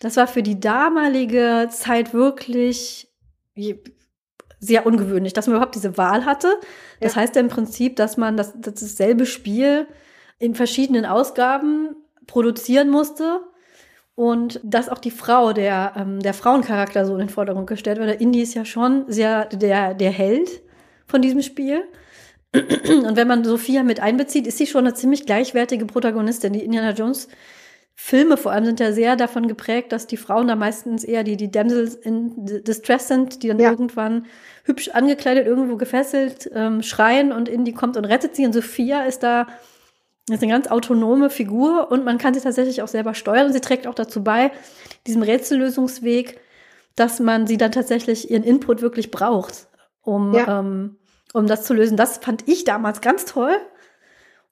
das 0.00 0.16
war 0.16 0.26
für 0.26 0.42
die 0.42 0.60
damalige 0.60 1.68
Zeit 1.70 2.14
wirklich 2.14 3.08
sehr 4.60 4.86
ungewöhnlich, 4.86 5.32
dass 5.32 5.46
man 5.46 5.56
überhaupt 5.56 5.74
diese 5.74 5.98
Wahl 5.98 6.24
hatte. 6.24 6.58
Das 7.00 7.14
ja. 7.14 7.22
heißt 7.22 7.34
ja 7.34 7.40
im 7.40 7.48
Prinzip, 7.48 7.96
dass 7.96 8.16
man 8.16 8.36
das, 8.36 8.52
dasselbe 8.56 9.26
Spiel 9.26 9.86
in 10.38 10.54
verschiedenen 10.54 11.04
Ausgaben 11.04 11.96
produzieren 12.26 12.88
musste 12.88 13.40
und 14.14 14.60
dass 14.62 14.88
auch 14.88 14.98
die 14.98 15.10
Frau, 15.10 15.52
der, 15.52 15.94
ähm, 15.96 16.20
der 16.20 16.34
Frauencharakter 16.34 17.06
so 17.06 17.12
in 17.14 17.20
den 17.20 17.28
Vordergrund 17.28 17.66
gestellt 17.66 17.98
wird. 17.98 18.08
Der 18.08 18.20
Indie 18.20 18.42
ist 18.42 18.54
ja 18.54 18.64
schon 18.64 19.04
sehr 19.08 19.46
der, 19.46 19.94
der 19.94 20.10
Held 20.10 20.62
von 21.06 21.22
diesem 21.22 21.42
Spiel. 21.42 21.84
Und 22.54 23.16
wenn 23.16 23.28
man 23.28 23.44
Sophia 23.44 23.82
mit 23.82 24.00
einbezieht, 24.00 24.46
ist 24.46 24.58
sie 24.58 24.66
schon 24.66 24.84
eine 24.84 24.94
ziemlich 24.94 25.24
gleichwertige 25.24 25.86
Protagonistin. 25.86 26.52
Die 26.52 26.64
Indiana 26.64 26.90
Jones 26.90 27.28
Filme 28.02 28.38
vor 28.38 28.50
allem 28.52 28.64
sind 28.64 28.80
ja 28.80 28.92
sehr 28.92 29.14
davon 29.14 29.46
geprägt, 29.46 29.92
dass 29.92 30.06
die 30.06 30.16
Frauen 30.16 30.48
da 30.48 30.56
meistens 30.56 31.04
eher 31.04 31.22
die, 31.22 31.36
die 31.36 31.50
Damsels 31.50 31.94
in 31.94 32.32
Distress 32.64 33.08
sind, 33.08 33.42
die 33.42 33.48
dann 33.48 33.58
ja. 33.58 33.70
irgendwann 33.70 34.24
hübsch 34.64 34.88
angekleidet, 34.88 35.46
irgendwo 35.46 35.76
gefesselt, 35.76 36.50
ähm, 36.54 36.82
schreien 36.82 37.30
und 37.30 37.46
Indy 37.46 37.72
kommt 37.72 37.98
und 37.98 38.06
rettet 38.06 38.34
sie. 38.34 38.46
Und 38.46 38.54
Sophia 38.54 39.04
ist 39.04 39.22
da 39.22 39.46
ist 40.32 40.42
eine 40.42 40.52
ganz 40.52 40.68
autonome 40.68 41.30
Figur 41.30 41.90
und 41.90 42.04
man 42.04 42.18
kann 42.18 42.34
sie 42.34 42.40
tatsächlich 42.40 42.82
auch 42.82 42.88
selber 42.88 43.14
steuern. 43.14 43.52
Sie 43.52 43.60
trägt 43.60 43.86
auch 43.86 43.94
dazu 43.94 44.22
bei, 44.22 44.52
diesem 45.06 45.22
Rätsellösungsweg, 45.22 46.40
dass 46.94 47.20
man 47.20 47.46
sie 47.46 47.56
dann 47.56 47.72
tatsächlich 47.72 48.30
ihren 48.30 48.42
Input 48.42 48.82
wirklich 48.82 49.10
braucht, 49.10 49.68
um 50.02 50.34
ja. 50.34 50.60
ähm, 50.60 50.96
um 51.32 51.46
das 51.46 51.64
zu 51.64 51.74
lösen. 51.74 51.96
Das 51.96 52.18
fand 52.18 52.48
ich 52.48 52.64
damals 52.64 53.00
ganz 53.00 53.24
toll. 53.24 53.56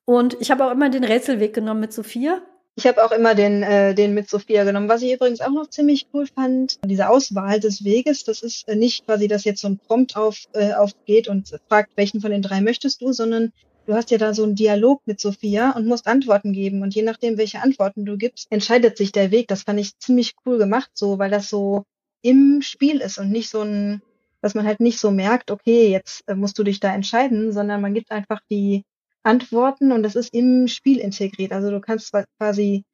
Und 0.04 0.36
ich 0.40 0.50
habe 0.50 0.64
auch 0.64 0.70
immer 0.70 0.88
den 0.88 1.04
Rätselweg 1.04 1.52
genommen 1.52 1.80
mit 1.80 1.92
Sophia. 1.92 2.40
Ich 2.76 2.86
habe 2.86 3.04
auch 3.04 3.10
immer 3.10 3.34
den, 3.34 3.64
äh, 3.64 3.92
den 3.94 4.14
mit 4.14 4.30
Sophia 4.30 4.62
genommen. 4.62 4.88
Was 4.88 5.02
ich 5.02 5.12
übrigens 5.12 5.40
auch 5.40 5.50
noch 5.50 5.68
ziemlich 5.68 6.06
cool 6.14 6.26
fand, 6.26 6.78
diese 6.84 7.08
Auswahl 7.08 7.58
des 7.58 7.84
Weges, 7.84 8.22
das 8.22 8.42
ist 8.42 8.68
nicht 8.68 9.04
quasi, 9.04 9.26
dass 9.26 9.44
jetzt 9.44 9.60
so 9.60 9.68
ein 9.68 9.78
Prompt 9.78 10.16
auf, 10.16 10.44
äh, 10.52 10.72
aufgeht 10.74 11.26
und 11.26 11.58
fragt, 11.68 11.90
welchen 11.96 12.20
von 12.20 12.30
den 12.30 12.40
drei 12.40 12.60
möchtest 12.60 13.02
du, 13.02 13.12
sondern 13.12 13.52
du 13.88 13.94
hast 13.94 14.10
ja 14.10 14.18
da 14.18 14.34
so 14.34 14.44
einen 14.44 14.54
Dialog 14.54 15.02
mit 15.06 15.18
Sophia 15.18 15.72
und 15.72 15.86
musst 15.86 16.06
Antworten 16.06 16.52
geben. 16.52 16.82
Und 16.82 16.94
je 16.94 17.02
nachdem, 17.02 17.38
welche 17.38 17.62
Antworten 17.62 18.04
du 18.04 18.16
gibst, 18.16 18.46
entscheidet 18.50 18.96
sich 18.98 19.12
der 19.12 19.30
Weg. 19.30 19.48
Das 19.48 19.62
fand 19.62 19.80
ich 19.80 19.98
ziemlich 19.98 20.34
cool 20.46 20.58
gemacht, 20.58 20.90
so, 20.94 21.18
weil 21.18 21.30
das 21.30 21.48
so 21.48 21.84
im 22.22 22.60
Spiel 22.62 23.00
ist 23.00 23.18
und 23.18 23.30
nicht 23.30 23.48
so 23.50 23.62
ein 23.62 24.02
dass 24.40 24.54
man 24.54 24.66
halt 24.66 24.80
nicht 24.80 25.00
so 25.00 25.10
merkt, 25.10 25.50
okay, 25.50 25.90
jetzt 25.90 26.22
äh, 26.28 26.34
musst 26.34 26.58
du 26.58 26.62
dich 26.62 26.80
da 26.80 26.94
entscheiden, 26.94 27.52
sondern 27.52 27.80
man 27.80 27.94
gibt 27.94 28.10
einfach 28.10 28.40
die 28.50 28.84
Antworten 29.22 29.92
und 29.92 30.02
das 30.02 30.14
ist 30.14 30.32
im 30.32 30.68
Spiel 30.68 30.98
integriert. 30.98 31.52
Also 31.52 31.70
du 31.70 31.80
kannst 31.80 32.12
quasi 32.38 32.84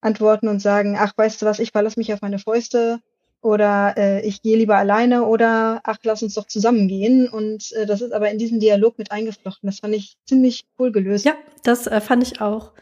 antworten 0.00 0.48
und 0.48 0.60
sagen, 0.60 0.96
ach, 0.98 1.12
weißt 1.16 1.42
du 1.42 1.46
was, 1.46 1.58
ich 1.58 1.72
verlasse 1.72 1.98
mich 1.98 2.12
auf 2.12 2.20
meine 2.22 2.38
Fäuste 2.38 3.00
oder 3.44 3.94
äh, 3.98 4.26
ich 4.26 4.40
gehe 4.40 4.56
lieber 4.56 4.76
alleine 4.76 5.24
oder 5.26 5.80
ach, 5.84 5.98
lass 6.02 6.22
uns 6.22 6.32
doch 6.32 6.46
zusammengehen. 6.46 7.28
Und 7.28 7.72
äh, 7.72 7.84
das 7.84 8.00
ist 8.00 8.12
aber 8.12 8.30
in 8.30 8.38
diesen 8.38 8.58
Dialog 8.58 8.96
mit 8.96 9.12
eingeflochten. 9.12 9.68
Das 9.68 9.80
fand 9.80 9.94
ich 9.94 10.16
ziemlich 10.24 10.64
cool 10.78 10.90
gelöst. 10.90 11.26
Ja, 11.26 11.34
das 11.62 11.86
äh, 11.86 12.00
fand 12.00 12.22
ich 12.22 12.40
auch. 12.40 12.72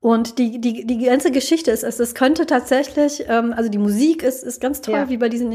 Und 0.00 0.38
die, 0.38 0.60
die, 0.60 0.86
die 0.86 0.98
ganze 0.98 1.30
Geschichte 1.30 1.70
ist, 1.70 1.84
es, 1.84 1.98
es 2.00 2.14
könnte 2.14 2.44
tatsächlich, 2.44 3.24
ähm, 3.26 3.54
also 3.56 3.70
die 3.70 3.78
Musik 3.78 4.22
ist, 4.22 4.44
ist 4.44 4.60
ganz 4.60 4.82
toll, 4.82 4.94
ja. 4.94 5.08
wie 5.08 5.16
bei 5.16 5.30
diesen 5.30 5.50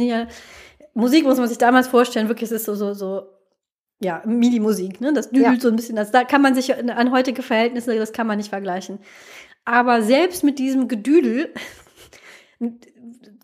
Musik 0.96 1.26
muss 1.26 1.38
man 1.38 1.48
sich 1.48 1.60
damals 1.60 1.88
vorstellen, 1.88 2.28
wirklich, 2.28 2.50
es 2.50 2.62
ist 2.62 2.66
so, 2.66 2.74
so, 2.74 2.96
so, 2.96 3.28
ja, 4.02 4.24
MIDI-Musik, 4.26 5.00
ne? 5.00 5.14
Das 5.14 5.30
düdelt 5.30 5.56
ja. 5.56 5.60
so 5.60 5.68
ein 5.68 5.76
bisschen. 5.76 5.96
Das, 5.96 6.10
da 6.10 6.24
kann 6.24 6.42
man 6.42 6.56
sich 6.56 6.76
an 6.76 7.12
heutige 7.12 7.44
Verhältnisse, 7.44 7.96
das 7.96 8.14
kann 8.14 8.26
man 8.26 8.38
nicht 8.38 8.50
vergleichen. 8.50 8.98
Aber 9.64 10.02
selbst 10.02 10.44
mit 10.44 10.58
diesem 10.58 10.88
Gedüdel, 10.88 11.54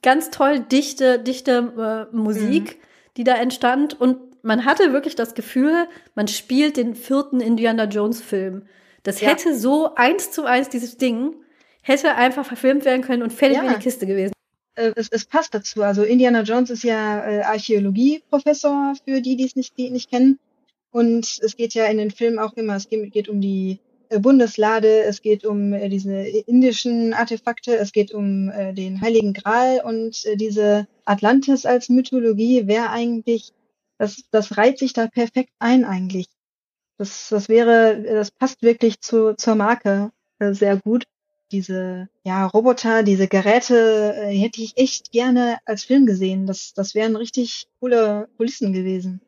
ganz 0.05 0.29
toll 0.29 0.59
dichte, 0.59 1.19
dichte 1.19 2.07
äh, 2.11 2.15
Musik, 2.15 2.63
mhm. 2.63 2.81
die 3.17 3.23
da 3.25 3.35
entstand. 3.35 3.99
Und 3.99 4.17
man 4.43 4.63
hatte 4.63 4.93
wirklich 4.93 5.15
das 5.15 5.33
Gefühl, 5.33 5.87
man 6.13 6.27
spielt 6.27 6.77
den 6.77 6.95
vierten 6.95 7.41
Indiana 7.41 7.85
Jones-Film. 7.85 8.67
Das 9.03 9.19
ja. 9.19 9.29
hätte 9.29 9.57
so 9.57 9.95
eins 9.95 10.31
zu 10.31 10.45
eins 10.45 10.69
dieses 10.69 10.97
Ding, 10.97 11.33
hätte 11.81 12.15
einfach 12.15 12.45
verfilmt 12.45 12.85
werden 12.85 13.01
können 13.01 13.23
und 13.23 13.33
fertig 13.33 13.57
ja. 13.57 13.63
in 13.63 13.73
die 13.73 13.83
Kiste 13.83 14.05
gewesen 14.05 14.33
äh, 14.75 14.91
es, 14.95 15.09
es 15.09 15.25
passt 15.25 15.53
dazu. 15.53 15.81
Also 15.83 16.03
Indiana 16.03 16.41
Jones 16.43 16.69
ist 16.69 16.83
ja 16.83 17.25
äh, 17.25 17.41
Archäologieprofessor 17.41 18.93
für 19.03 19.21
die, 19.21 19.35
die 19.35 19.45
es 19.45 19.55
nicht, 19.55 19.77
die 19.77 19.89
nicht 19.89 20.09
kennen. 20.09 20.39
Und 20.91 21.39
es 21.41 21.57
geht 21.57 21.73
ja 21.73 21.85
in 21.87 21.97
den 21.97 22.11
Filmen 22.11 22.39
auch 22.39 22.53
immer, 22.53 22.75
es 22.75 22.87
geht, 22.87 23.11
geht 23.11 23.27
um 23.27 23.41
die 23.41 23.79
Bundeslade, 24.19 25.03
es 25.03 25.21
geht 25.21 25.45
um 25.45 25.73
äh, 25.73 25.89
diese 25.89 26.15
indischen 26.15 27.13
Artefakte, 27.13 27.77
es 27.77 27.91
geht 27.91 28.13
um 28.13 28.49
äh, 28.49 28.73
den 28.73 29.01
Heiligen 29.01 29.33
Gral 29.33 29.81
und 29.83 30.25
äh, 30.25 30.35
diese 30.35 30.87
Atlantis 31.05 31.65
als 31.65 31.89
Mythologie 31.89 32.67
wäre 32.67 32.89
eigentlich, 32.89 33.53
das, 33.97 34.23
das 34.31 34.57
reiht 34.57 34.79
sich 34.79 34.93
da 34.93 35.07
perfekt 35.07 35.51
ein 35.59 35.85
eigentlich. 35.85 36.27
Das, 36.97 37.29
das 37.29 37.49
wäre, 37.49 38.01
das 38.03 38.31
passt 38.31 38.61
wirklich 38.61 39.01
zu, 39.01 39.35
zur 39.35 39.55
Marke 39.55 40.11
äh, 40.39 40.53
sehr 40.53 40.77
gut 40.77 41.05
diese 41.51 42.09
ja, 42.23 42.45
Roboter, 42.45 43.03
diese 43.03 43.27
Geräte 43.27 44.15
äh, 44.17 44.35
hätte 44.35 44.61
ich 44.61 44.77
echt 44.77 45.11
gerne 45.11 45.57
als 45.65 45.83
Film 45.83 46.05
gesehen. 46.05 46.47
Das, 46.47 46.73
das 46.73 46.95
wären 46.95 47.15
richtig 47.15 47.67
coole 47.79 48.27
Kulissen 48.37 48.73
gewesen. 48.73 49.21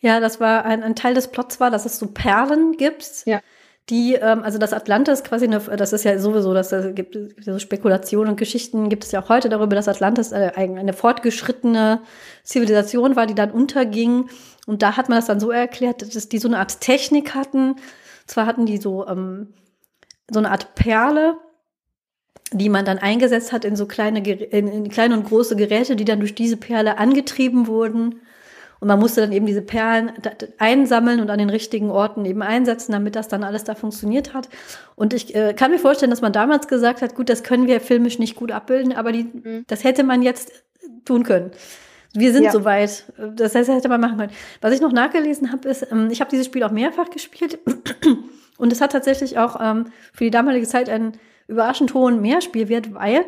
Ja, 0.00 0.20
das 0.20 0.40
war 0.40 0.64
ein, 0.64 0.82
ein 0.82 0.96
Teil 0.96 1.14
des 1.14 1.30
Plots 1.30 1.60
war, 1.60 1.70
dass 1.70 1.86
es 1.86 1.98
so 1.98 2.06
Perlen 2.06 2.76
gibt. 2.76 3.22
Ja. 3.26 3.40
Die, 3.90 4.14
ähm, 4.14 4.42
also 4.42 4.58
das 4.58 4.72
Atlantis 4.72 5.24
quasi 5.24 5.46
eine, 5.46 5.58
das 5.58 5.92
ist 5.92 6.04
ja 6.04 6.18
sowieso, 6.18 6.54
dass 6.54 6.70
es 6.72 6.94
gibt 6.94 7.18
so 7.40 7.58
Spekulationen 7.58 8.30
und 8.30 8.36
Geschichten 8.36 8.88
gibt 8.88 9.04
es 9.04 9.12
ja 9.12 9.22
auch 9.22 9.28
heute 9.28 9.48
darüber, 9.48 9.74
dass 9.74 9.88
Atlantis 9.88 10.32
eine, 10.32 10.56
eine 10.56 10.92
fortgeschrittene 10.92 12.00
Zivilisation 12.44 13.16
war, 13.16 13.26
die 13.26 13.34
dann 13.34 13.50
unterging. 13.50 14.28
Und 14.66 14.82
da 14.82 14.96
hat 14.96 15.08
man 15.08 15.18
das 15.18 15.26
dann 15.26 15.40
so 15.40 15.50
erklärt, 15.50 16.14
dass 16.14 16.28
die 16.28 16.38
so 16.38 16.48
eine 16.48 16.58
Art 16.58 16.80
Technik 16.80 17.34
hatten. 17.34 17.76
Zwar 18.26 18.46
hatten 18.46 18.66
die 18.66 18.78
so 18.78 19.06
ähm, 19.08 19.52
so 20.32 20.38
eine 20.38 20.50
Art 20.50 20.74
Perle, 20.74 21.36
die 22.52 22.68
man 22.68 22.84
dann 22.84 22.98
eingesetzt 22.98 23.52
hat 23.52 23.64
in 23.64 23.76
so 23.76 23.86
kleine, 23.86 24.20
in, 24.20 24.68
in 24.68 24.88
kleine 24.88 25.16
und 25.16 25.24
große 25.24 25.56
Geräte, 25.56 25.96
die 25.96 26.04
dann 26.04 26.20
durch 26.20 26.34
diese 26.34 26.56
Perle 26.56 26.98
angetrieben 26.98 27.66
wurden. 27.66 28.20
Und 28.82 28.88
man 28.88 28.98
musste 28.98 29.20
dann 29.20 29.30
eben 29.30 29.46
diese 29.46 29.62
Perlen 29.62 30.10
einsammeln 30.58 31.20
und 31.20 31.30
an 31.30 31.38
den 31.38 31.50
richtigen 31.50 31.88
Orten 31.92 32.24
eben 32.24 32.42
einsetzen, 32.42 32.90
damit 32.90 33.14
das 33.14 33.28
dann 33.28 33.44
alles 33.44 33.62
da 33.62 33.76
funktioniert 33.76 34.34
hat. 34.34 34.48
Und 34.96 35.14
ich 35.14 35.36
äh, 35.36 35.54
kann 35.54 35.70
mir 35.70 35.78
vorstellen, 35.78 36.10
dass 36.10 36.20
man 36.20 36.32
damals 36.32 36.66
gesagt 36.66 37.00
hat, 37.00 37.14
gut, 37.14 37.28
das 37.28 37.44
können 37.44 37.68
wir 37.68 37.80
filmisch 37.80 38.18
nicht 38.18 38.34
gut 38.34 38.50
abbilden, 38.50 38.92
aber 38.92 39.12
die, 39.12 39.30
mhm. 39.32 39.62
das 39.68 39.84
hätte 39.84 40.02
man 40.02 40.20
jetzt 40.20 40.50
tun 41.04 41.22
können. 41.22 41.52
Wir 42.12 42.32
sind 42.32 42.42
ja. 42.42 42.50
soweit. 42.50 43.04
Das 43.36 43.54
heißt, 43.54 43.68
das 43.68 43.76
hätte 43.76 43.88
man 43.88 44.00
machen 44.00 44.18
können. 44.18 44.32
Was 44.60 44.74
ich 44.74 44.80
noch 44.80 44.90
nachgelesen 44.90 45.52
habe, 45.52 45.68
ist, 45.68 45.86
ähm, 45.92 46.08
ich 46.10 46.20
habe 46.20 46.30
dieses 46.30 46.46
Spiel 46.46 46.64
auch 46.64 46.72
mehrfach 46.72 47.08
gespielt. 47.08 47.60
Und 48.58 48.72
es 48.72 48.80
hat 48.80 48.90
tatsächlich 48.90 49.38
auch 49.38 49.60
ähm, 49.60 49.92
für 50.12 50.24
die 50.24 50.32
damalige 50.32 50.66
Zeit 50.66 50.88
einen 50.88 51.12
überraschend 51.46 51.94
hohen 51.94 52.20
Mehrspielwert, 52.20 52.92
weil 52.92 53.26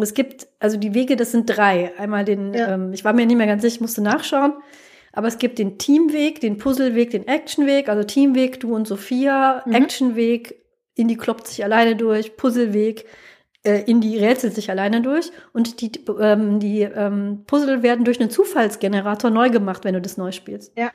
Es 0.00 0.14
gibt, 0.14 0.46
also 0.60 0.78
die 0.78 0.94
Wege, 0.94 1.16
das 1.16 1.30
sind 1.30 1.44
drei. 1.44 1.92
Einmal 1.98 2.24
den, 2.24 2.54
ja. 2.54 2.72
ähm, 2.72 2.94
ich 2.94 3.04
war 3.04 3.12
mir 3.12 3.26
nicht 3.26 3.36
mehr 3.36 3.46
ganz 3.46 3.60
sicher, 3.60 3.74
ich 3.74 3.80
musste 3.82 4.00
nachschauen. 4.00 4.54
Aber 5.14 5.28
es 5.28 5.38
gibt 5.38 5.58
den 5.58 5.78
Teamweg, 5.78 6.40
den 6.40 6.58
Puzzleweg, 6.58 7.10
den 7.10 7.28
Actionweg, 7.28 7.88
also 7.88 8.02
Teamweg, 8.02 8.58
du 8.60 8.74
und 8.74 8.88
Sophia, 8.88 9.62
mhm. 9.64 9.72
Actionweg, 9.72 10.56
Indie 10.96 11.16
kloppt 11.16 11.46
sich 11.46 11.64
alleine 11.64 11.96
durch, 11.96 12.36
Puzzleweg, 12.36 13.06
äh, 13.64 13.82
Indie 13.86 14.18
rätselt 14.18 14.54
sich 14.54 14.70
alleine 14.70 15.02
durch 15.02 15.30
und 15.52 15.80
die, 15.80 15.92
ähm, 16.20 16.58
die 16.60 16.82
ähm, 16.82 17.44
Puzzle 17.46 17.82
werden 17.82 18.04
durch 18.04 18.20
einen 18.20 18.30
Zufallsgenerator 18.30 19.30
neu 19.30 19.50
gemacht, 19.50 19.84
wenn 19.84 19.94
du 19.94 20.00
das 20.00 20.16
neu 20.16 20.32
spielst. 20.32 20.72
Ja. 20.76 20.90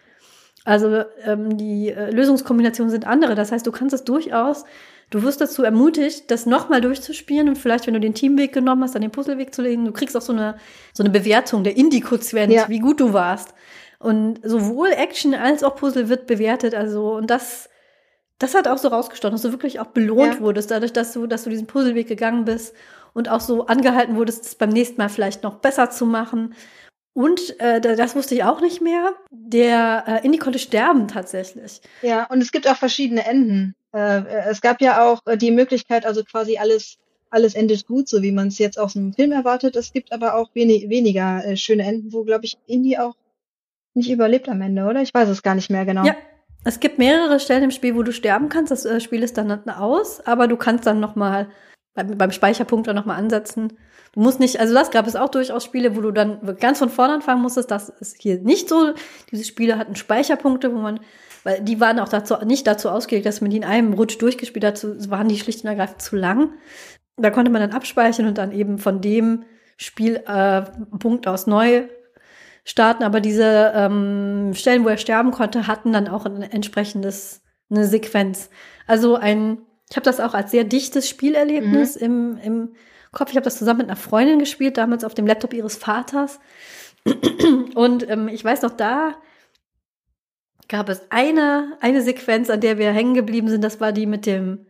Also 0.65 1.03
ähm, 1.23 1.57
die 1.57 1.89
äh, 1.89 2.11
Lösungskombinationen 2.11 2.91
sind 2.91 3.07
andere. 3.07 3.35
Das 3.35 3.51
heißt, 3.51 3.65
du 3.65 3.71
kannst 3.71 3.95
es 3.95 4.03
durchaus, 4.03 4.65
du 5.09 5.23
wirst 5.23 5.41
dazu 5.41 5.63
ermutigt, 5.63 6.29
das 6.29 6.45
nochmal 6.45 6.81
durchzuspielen 6.81 7.49
und 7.49 7.55
vielleicht, 7.55 7.87
wenn 7.87 7.93
du 7.93 7.99
den 7.99 8.13
Teamweg 8.13 8.53
genommen 8.53 8.83
hast, 8.83 8.93
dann 8.95 9.01
den 9.01 9.11
Puzzleweg 9.11 9.53
zu 9.55 9.61
legen, 9.61 9.85
du 9.85 9.91
kriegst 9.91 10.15
auch 10.15 10.21
so 10.21 10.33
eine, 10.33 10.57
so 10.93 11.01
eine 11.01 11.09
Bewertung, 11.09 11.63
der 11.63 11.77
Indie-Quotient, 11.77 12.51
ja. 12.51 12.69
wie 12.69 12.79
gut 12.79 12.99
du 12.99 13.13
warst. 13.13 13.53
Und 13.99 14.39
sowohl 14.43 14.89
Action 14.89 15.33
als 15.33 15.63
auch 15.63 15.75
Puzzle 15.75 16.09
wird 16.09 16.25
bewertet. 16.25 16.73
Also, 16.73 17.15
und 17.15 17.29
das, 17.29 17.69
das 18.37 18.55
hat 18.55 18.67
auch 18.67 18.77
so 18.77 18.87
rausgestochen, 18.87 19.33
dass 19.33 19.41
du 19.41 19.51
wirklich 19.51 19.79
auch 19.79 19.87
belohnt 19.87 20.35
ja. 20.35 20.39
wurdest, 20.39 20.71
dadurch, 20.71 20.93
dass 20.93 21.11
du, 21.13 21.27
dass 21.27 21.43
du 21.43 21.49
diesen 21.49 21.67
Puzzleweg 21.67 22.07
gegangen 22.07 22.45
bist 22.45 22.73
und 23.13 23.29
auch 23.29 23.41
so 23.41 23.65
angehalten 23.65 24.15
wurdest, 24.15 24.45
es 24.45 24.55
beim 24.55 24.69
nächsten 24.69 24.97
Mal 24.97 25.09
vielleicht 25.09 25.43
noch 25.43 25.55
besser 25.55 25.89
zu 25.89 26.05
machen. 26.05 26.55
Und 27.13 27.59
äh, 27.59 27.81
das 27.81 28.15
wusste 28.15 28.35
ich 28.35 28.45
auch 28.45 28.61
nicht 28.61 28.81
mehr. 28.81 29.13
Der 29.31 30.05
äh, 30.07 30.25
Indy 30.25 30.37
konnte 30.37 30.59
sterben 30.59 31.09
tatsächlich. 31.09 31.81
Ja, 32.01 32.25
und 32.27 32.41
es 32.41 32.53
gibt 32.53 32.69
auch 32.69 32.77
verschiedene 32.77 33.25
Enden. 33.25 33.75
Äh, 33.91 34.23
es 34.49 34.61
gab 34.61 34.79
ja 34.79 35.05
auch 35.05 35.19
äh, 35.25 35.35
die 35.35 35.51
Möglichkeit, 35.51 36.05
also 36.05 36.23
quasi 36.23 36.57
alles 36.57 36.97
alles 37.31 37.53
endet 37.53 37.85
gut, 37.85 38.07
so 38.09 38.21
wie 38.21 38.31
man 38.31 38.47
es 38.47 38.57
jetzt 38.57 38.79
aus 38.79 38.93
dem 38.93 39.13
Film 39.13 39.31
erwartet. 39.31 39.75
Es 39.75 39.93
gibt 39.93 40.11
aber 40.11 40.35
auch 40.35 40.49
wenig, 40.55 40.89
weniger 40.89 41.45
äh, 41.45 41.57
schöne 41.57 41.83
Enden, 41.83 42.11
wo, 42.11 42.23
glaube 42.23 42.45
ich, 42.45 42.57
Indy 42.65 42.97
auch 42.97 43.15
nicht 43.99 44.11
überlebt 44.11 44.49
am 44.49 44.61
Ende, 44.61 44.85
oder? 44.85 45.01
Ich 45.01 45.13
weiß 45.13 45.29
es 45.29 45.43
gar 45.43 45.55
nicht 45.55 45.69
mehr 45.69 45.85
genau. 45.85 46.05
Ja, 46.05 46.15
es 46.63 46.79
gibt 46.79 46.97
mehrere 46.97 47.39
Stellen 47.39 47.63
im 47.63 47.71
Spiel, 47.71 47.95
wo 47.95 48.03
du 48.03 48.11
sterben 48.11 48.49
kannst. 48.49 48.71
Das 48.71 48.85
äh, 48.85 48.99
Spiel 48.99 49.23
ist 49.23 49.37
dann 49.37 49.69
aus, 49.69 50.21
aber 50.25 50.47
du 50.47 50.57
kannst 50.57 50.85
dann 50.85 50.99
noch 50.99 51.15
mal 51.15 51.47
beim, 51.93 52.31
Speicherpunkt 52.31 52.87
dann 52.87 52.95
noch 52.95 53.05
mal 53.05 53.15
ansetzen. 53.15 53.73
Du 54.13 54.21
musst 54.21 54.39
nicht, 54.39 54.59
also 54.59 54.73
das 54.73 54.91
gab 54.91 55.07
es 55.07 55.15
auch 55.15 55.29
durchaus 55.29 55.63
Spiele, 55.63 55.95
wo 55.95 56.01
du 56.01 56.11
dann 56.11 56.39
ganz 56.59 56.79
von 56.79 56.89
vorne 56.89 57.13
anfangen 57.13 57.41
musstest. 57.41 57.71
Das 57.71 57.89
ist 57.89 58.17
hier 58.19 58.39
nicht 58.39 58.67
so. 58.69 58.93
Diese 59.31 59.43
Spiele 59.43 59.77
hatten 59.77 59.95
Speicherpunkte, 59.95 60.73
wo 60.73 60.77
man, 60.77 60.99
weil 61.43 61.61
die 61.61 61.79
waren 61.79 61.99
auch 61.99 62.09
dazu, 62.09 62.35
nicht 62.45 62.65
dazu 62.67 62.89
ausgelegt, 62.89 63.25
dass 63.25 63.41
man 63.41 63.51
die 63.51 63.57
in 63.57 63.65
einem 63.65 63.93
Rutsch 63.93 64.17
durchgespielt 64.19 64.65
hat, 64.65 64.77
so, 64.77 64.93
waren 65.09 65.27
die 65.27 65.37
schlicht 65.37 65.63
und 65.63 65.69
ergreifend 65.69 66.01
zu 66.01 66.15
lang. 66.15 66.53
Da 67.17 67.29
konnte 67.29 67.51
man 67.51 67.61
dann 67.61 67.71
abspeichern 67.71 68.25
und 68.25 68.37
dann 68.37 68.51
eben 68.51 68.79
von 68.79 69.01
dem 69.01 69.43
Spielpunkt 69.77 71.25
äh, 71.25 71.29
aus 71.29 71.47
neu 71.47 71.83
starten, 72.69 73.03
aber 73.03 73.19
diese 73.19 73.71
ähm, 73.73 74.53
Stellen, 74.53 74.85
wo 74.85 74.89
er 74.89 74.97
sterben 74.97 75.31
konnte, 75.31 75.65
hatten 75.65 75.91
dann 75.91 76.07
auch 76.07 76.25
ein 76.25 76.43
entsprechendes 76.43 77.41
eine 77.71 77.85
Sequenz. 77.85 78.49
Also 78.85 79.15
ein, 79.15 79.59
ich 79.89 79.95
habe 79.95 80.03
das 80.03 80.19
auch 80.19 80.35
als 80.35 80.51
sehr 80.51 80.63
dichtes 80.63 81.09
Spielerlebnis 81.09 81.99
mhm. 81.99 82.05
im, 82.05 82.37
im 82.43 82.73
Kopf. 83.11 83.31
Ich 83.31 83.35
habe 83.35 83.43
das 83.43 83.57
zusammen 83.57 83.79
mit 83.79 83.87
einer 83.87 83.95
Freundin 83.95 84.37
gespielt, 84.37 84.77
damals 84.77 85.03
auf 85.03 85.15
dem 85.15 85.25
Laptop 85.25 85.53
ihres 85.53 85.77
Vaters. 85.77 86.39
Und 87.75 88.07
ähm, 88.07 88.27
ich 88.27 88.45
weiß 88.45 88.61
noch, 88.61 88.71
da 88.71 89.15
gab 90.67 90.89
es 90.89 91.01
eine, 91.09 91.75
eine 91.81 92.03
Sequenz, 92.03 92.51
an 92.51 92.61
der 92.61 92.77
wir 92.77 92.91
hängen 92.91 93.15
geblieben 93.15 93.47
sind. 93.47 93.63
Das 93.63 93.81
war 93.81 93.91
die 93.91 94.05
mit 94.05 94.27
dem, 94.27 94.67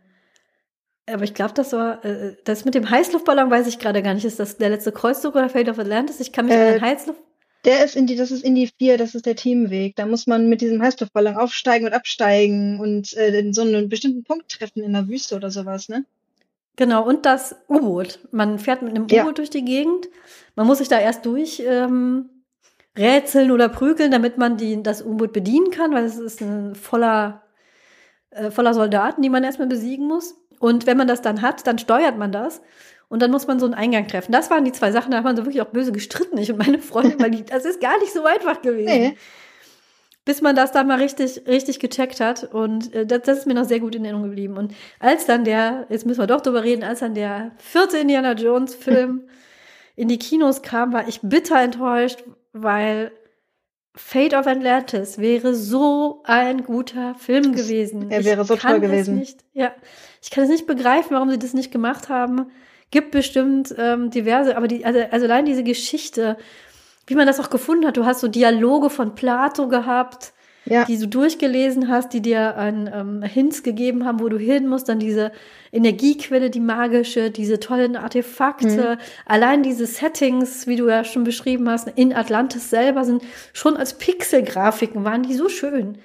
aber 1.06 1.24
ich 1.24 1.34
glaube, 1.34 1.52
das 1.52 1.74
war, 1.74 2.02
äh, 2.02 2.36
das 2.44 2.64
mit 2.64 2.74
dem 2.74 2.88
Heißluftballon 2.88 3.50
weiß 3.50 3.66
ich 3.66 3.78
gerade 3.78 4.02
gar 4.02 4.14
nicht. 4.14 4.24
Ist 4.24 4.40
das 4.40 4.56
der 4.56 4.70
letzte 4.70 4.92
Kreuzzug 4.92 5.34
oder 5.34 5.50
Fate 5.50 5.68
of 5.68 5.78
Atlantis? 5.78 6.20
Ich 6.20 6.32
kann 6.32 6.46
mich 6.46 6.54
äh, 6.54 6.66
an 6.68 6.72
den 6.74 6.82
Heißluft 6.82 7.20
der 7.64 7.84
ist 7.84 7.96
in 7.96 8.06
die, 8.06 8.16
das 8.16 8.30
ist 8.30 8.44
in 8.44 8.54
die 8.54 8.68
vier, 8.78 8.96
das 8.96 9.14
ist 9.14 9.26
der 9.26 9.36
Teamweg. 9.36 9.96
Da 9.96 10.06
muss 10.06 10.26
man 10.26 10.48
mit 10.48 10.60
diesem 10.60 10.82
Heißluftballon 10.82 11.36
aufsteigen 11.36 11.86
und 11.86 11.92
absteigen 11.92 12.80
und 12.80 13.14
äh, 13.16 13.38
in 13.38 13.52
so 13.52 13.62
einen 13.62 13.88
bestimmten 13.88 14.24
Punkt 14.24 14.50
treffen 14.50 14.82
in 14.82 14.92
der 14.92 15.08
Wüste 15.08 15.36
oder 15.36 15.50
sowas, 15.50 15.88
ne? 15.88 16.04
Genau, 16.76 17.06
und 17.06 17.26
das 17.26 17.56
U-Boot. 17.68 18.20
Man 18.30 18.58
fährt 18.58 18.80
mit 18.80 18.92
einem 18.92 19.04
U-Boot 19.04 19.12
ja. 19.12 19.32
durch 19.32 19.50
die 19.50 19.64
Gegend. 19.64 20.08
Man 20.56 20.66
muss 20.66 20.78
sich 20.78 20.88
da 20.88 20.98
erst 20.98 21.26
durch 21.26 21.62
ähm, 21.66 22.30
rätseln 22.96 23.50
oder 23.50 23.68
prügeln, 23.68 24.10
damit 24.10 24.38
man 24.38 24.56
die, 24.56 24.82
das 24.82 25.04
U-Boot 25.04 25.32
bedienen 25.32 25.70
kann, 25.70 25.92
weil 25.92 26.04
es 26.04 26.16
ist 26.16 26.40
ein 26.40 26.74
voller, 26.74 27.42
äh, 28.30 28.50
voller 28.50 28.72
Soldaten, 28.72 29.20
die 29.20 29.28
man 29.28 29.44
erstmal 29.44 29.68
besiegen 29.68 30.06
muss. 30.06 30.36
Und 30.58 30.86
wenn 30.86 30.96
man 30.96 31.08
das 31.08 31.20
dann 31.20 31.42
hat, 31.42 31.66
dann 31.66 31.78
steuert 31.78 32.16
man 32.16 32.32
das. 32.32 32.62
Und 33.10 33.20
dann 33.20 33.32
muss 33.32 33.48
man 33.48 33.58
so 33.58 33.66
einen 33.66 33.74
Eingang 33.74 34.06
treffen. 34.06 34.30
Das 34.30 34.50
waren 34.50 34.64
die 34.64 34.70
zwei 34.70 34.92
Sachen, 34.92 35.10
da 35.10 35.16
hat 35.18 35.24
man 35.24 35.36
so 35.36 35.44
wirklich 35.44 35.60
auch 35.60 35.70
böse 35.70 35.90
gestritten, 35.90 36.38
ich 36.38 36.52
und 36.52 36.58
meine 36.58 36.78
Freundin, 36.78 37.20
weil 37.20 37.32
die, 37.32 37.44
das 37.44 37.64
ist 37.64 37.80
gar 37.80 37.98
nicht 37.98 38.12
so 38.12 38.24
einfach 38.24 38.62
gewesen. 38.62 38.86
Nee. 38.86 39.16
Bis 40.24 40.42
man 40.42 40.54
das 40.54 40.70
dann 40.70 40.86
mal 40.86 41.00
richtig, 41.00 41.42
richtig 41.48 41.80
gecheckt 41.80 42.20
hat. 42.20 42.44
Und 42.44 42.94
äh, 42.94 43.04
das, 43.04 43.22
das 43.22 43.38
ist 43.38 43.46
mir 43.48 43.54
noch 43.54 43.64
sehr 43.64 43.80
gut 43.80 43.96
in 43.96 44.04
Erinnerung 44.04 44.28
geblieben. 44.28 44.56
Und 44.56 44.74
als 45.00 45.26
dann 45.26 45.44
der, 45.44 45.86
jetzt 45.88 46.06
müssen 46.06 46.20
wir 46.20 46.28
doch 46.28 46.40
drüber 46.40 46.62
reden, 46.62 46.84
als 46.84 47.00
dann 47.00 47.14
der 47.14 47.50
vierte 47.58 47.98
Indiana 47.98 48.34
Jones 48.34 48.76
Film 48.76 49.28
in 49.96 50.06
die 50.06 50.18
Kinos 50.18 50.62
kam, 50.62 50.92
war 50.92 51.08
ich 51.08 51.18
bitter 51.20 51.60
enttäuscht, 51.60 52.22
weil 52.52 53.10
Fate 53.96 54.34
of 54.34 54.46
Atlantis 54.46 55.18
wäre 55.18 55.56
so 55.56 56.22
ein 56.22 56.62
guter 56.62 57.16
Film 57.16 57.56
gewesen. 57.56 58.08
Er 58.08 58.24
wäre 58.24 58.44
so 58.44 58.54
toll 58.54 58.78
gewesen. 58.78 59.18
Nicht, 59.18 59.40
ja, 59.52 59.74
ich 60.22 60.30
kann 60.30 60.44
es 60.44 60.50
nicht 60.50 60.68
begreifen, 60.68 61.10
warum 61.10 61.28
sie 61.28 61.40
das 61.40 61.54
nicht 61.54 61.72
gemacht 61.72 62.08
haben. 62.08 62.52
Gibt 62.90 63.12
bestimmt 63.12 63.74
ähm, 63.78 64.10
diverse, 64.10 64.56
aber 64.56 64.66
die, 64.66 64.84
also, 64.84 65.00
also 65.10 65.26
allein 65.26 65.44
diese 65.44 65.62
Geschichte, 65.62 66.36
wie 67.06 67.14
man 67.14 67.26
das 67.26 67.40
auch 67.40 67.50
gefunden 67.50 67.86
hat, 67.86 67.96
du 67.96 68.04
hast 68.04 68.20
so 68.20 68.28
Dialoge 68.28 68.90
von 68.90 69.14
Plato 69.14 69.68
gehabt, 69.68 70.32
ja. 70.64 70.84
die 70.84 70.98
du 70.98 71.08
durchgelesen 71.08 71.88
hast, 71.88 72.12
die 72.12 72.20
dir 72.20 72.56
ein 72.56 72.90
ähm, 72.92 73.22
Hints 73.22 73.62
gegeben 73.62 74.04
haben, 74.04 74.20
wo 74.20 74.28
du 74.28 74.38
hin 74.38 74.66
musst, 74.66 74.88
dann 74.88 74.98
diese 74.98 75.32
Energiequelle, 75.72 76.50
die 76.50 76.60
magische, 76.60 77.30
diese 77.30 77.60
tollen 77.60 77.96
Artefakte, 77.96 78.96
mhm. 78.96 79.02
allein 79.26 79.62
diese 79.62 79.86
Settings, 79.86 80.66
wie 80.66 80.76
du 80.76 80.88
ja 80.88 81.04
schon 81.04 81.24
beschrieben 81.24 81.68
hast, 81.68 81.88
in 81.96 82.12
Atlantis 82.12 82.70
selber 82.70 83.04
sind 83.04 83.22
schon 83.52 83.76
als 83.76 83.98
Pixelgrafiken, 83.98 85.04
waren 85.04 85.22
die 85.22 85.34
so 85.34 85.48
schön. 85.48 85.98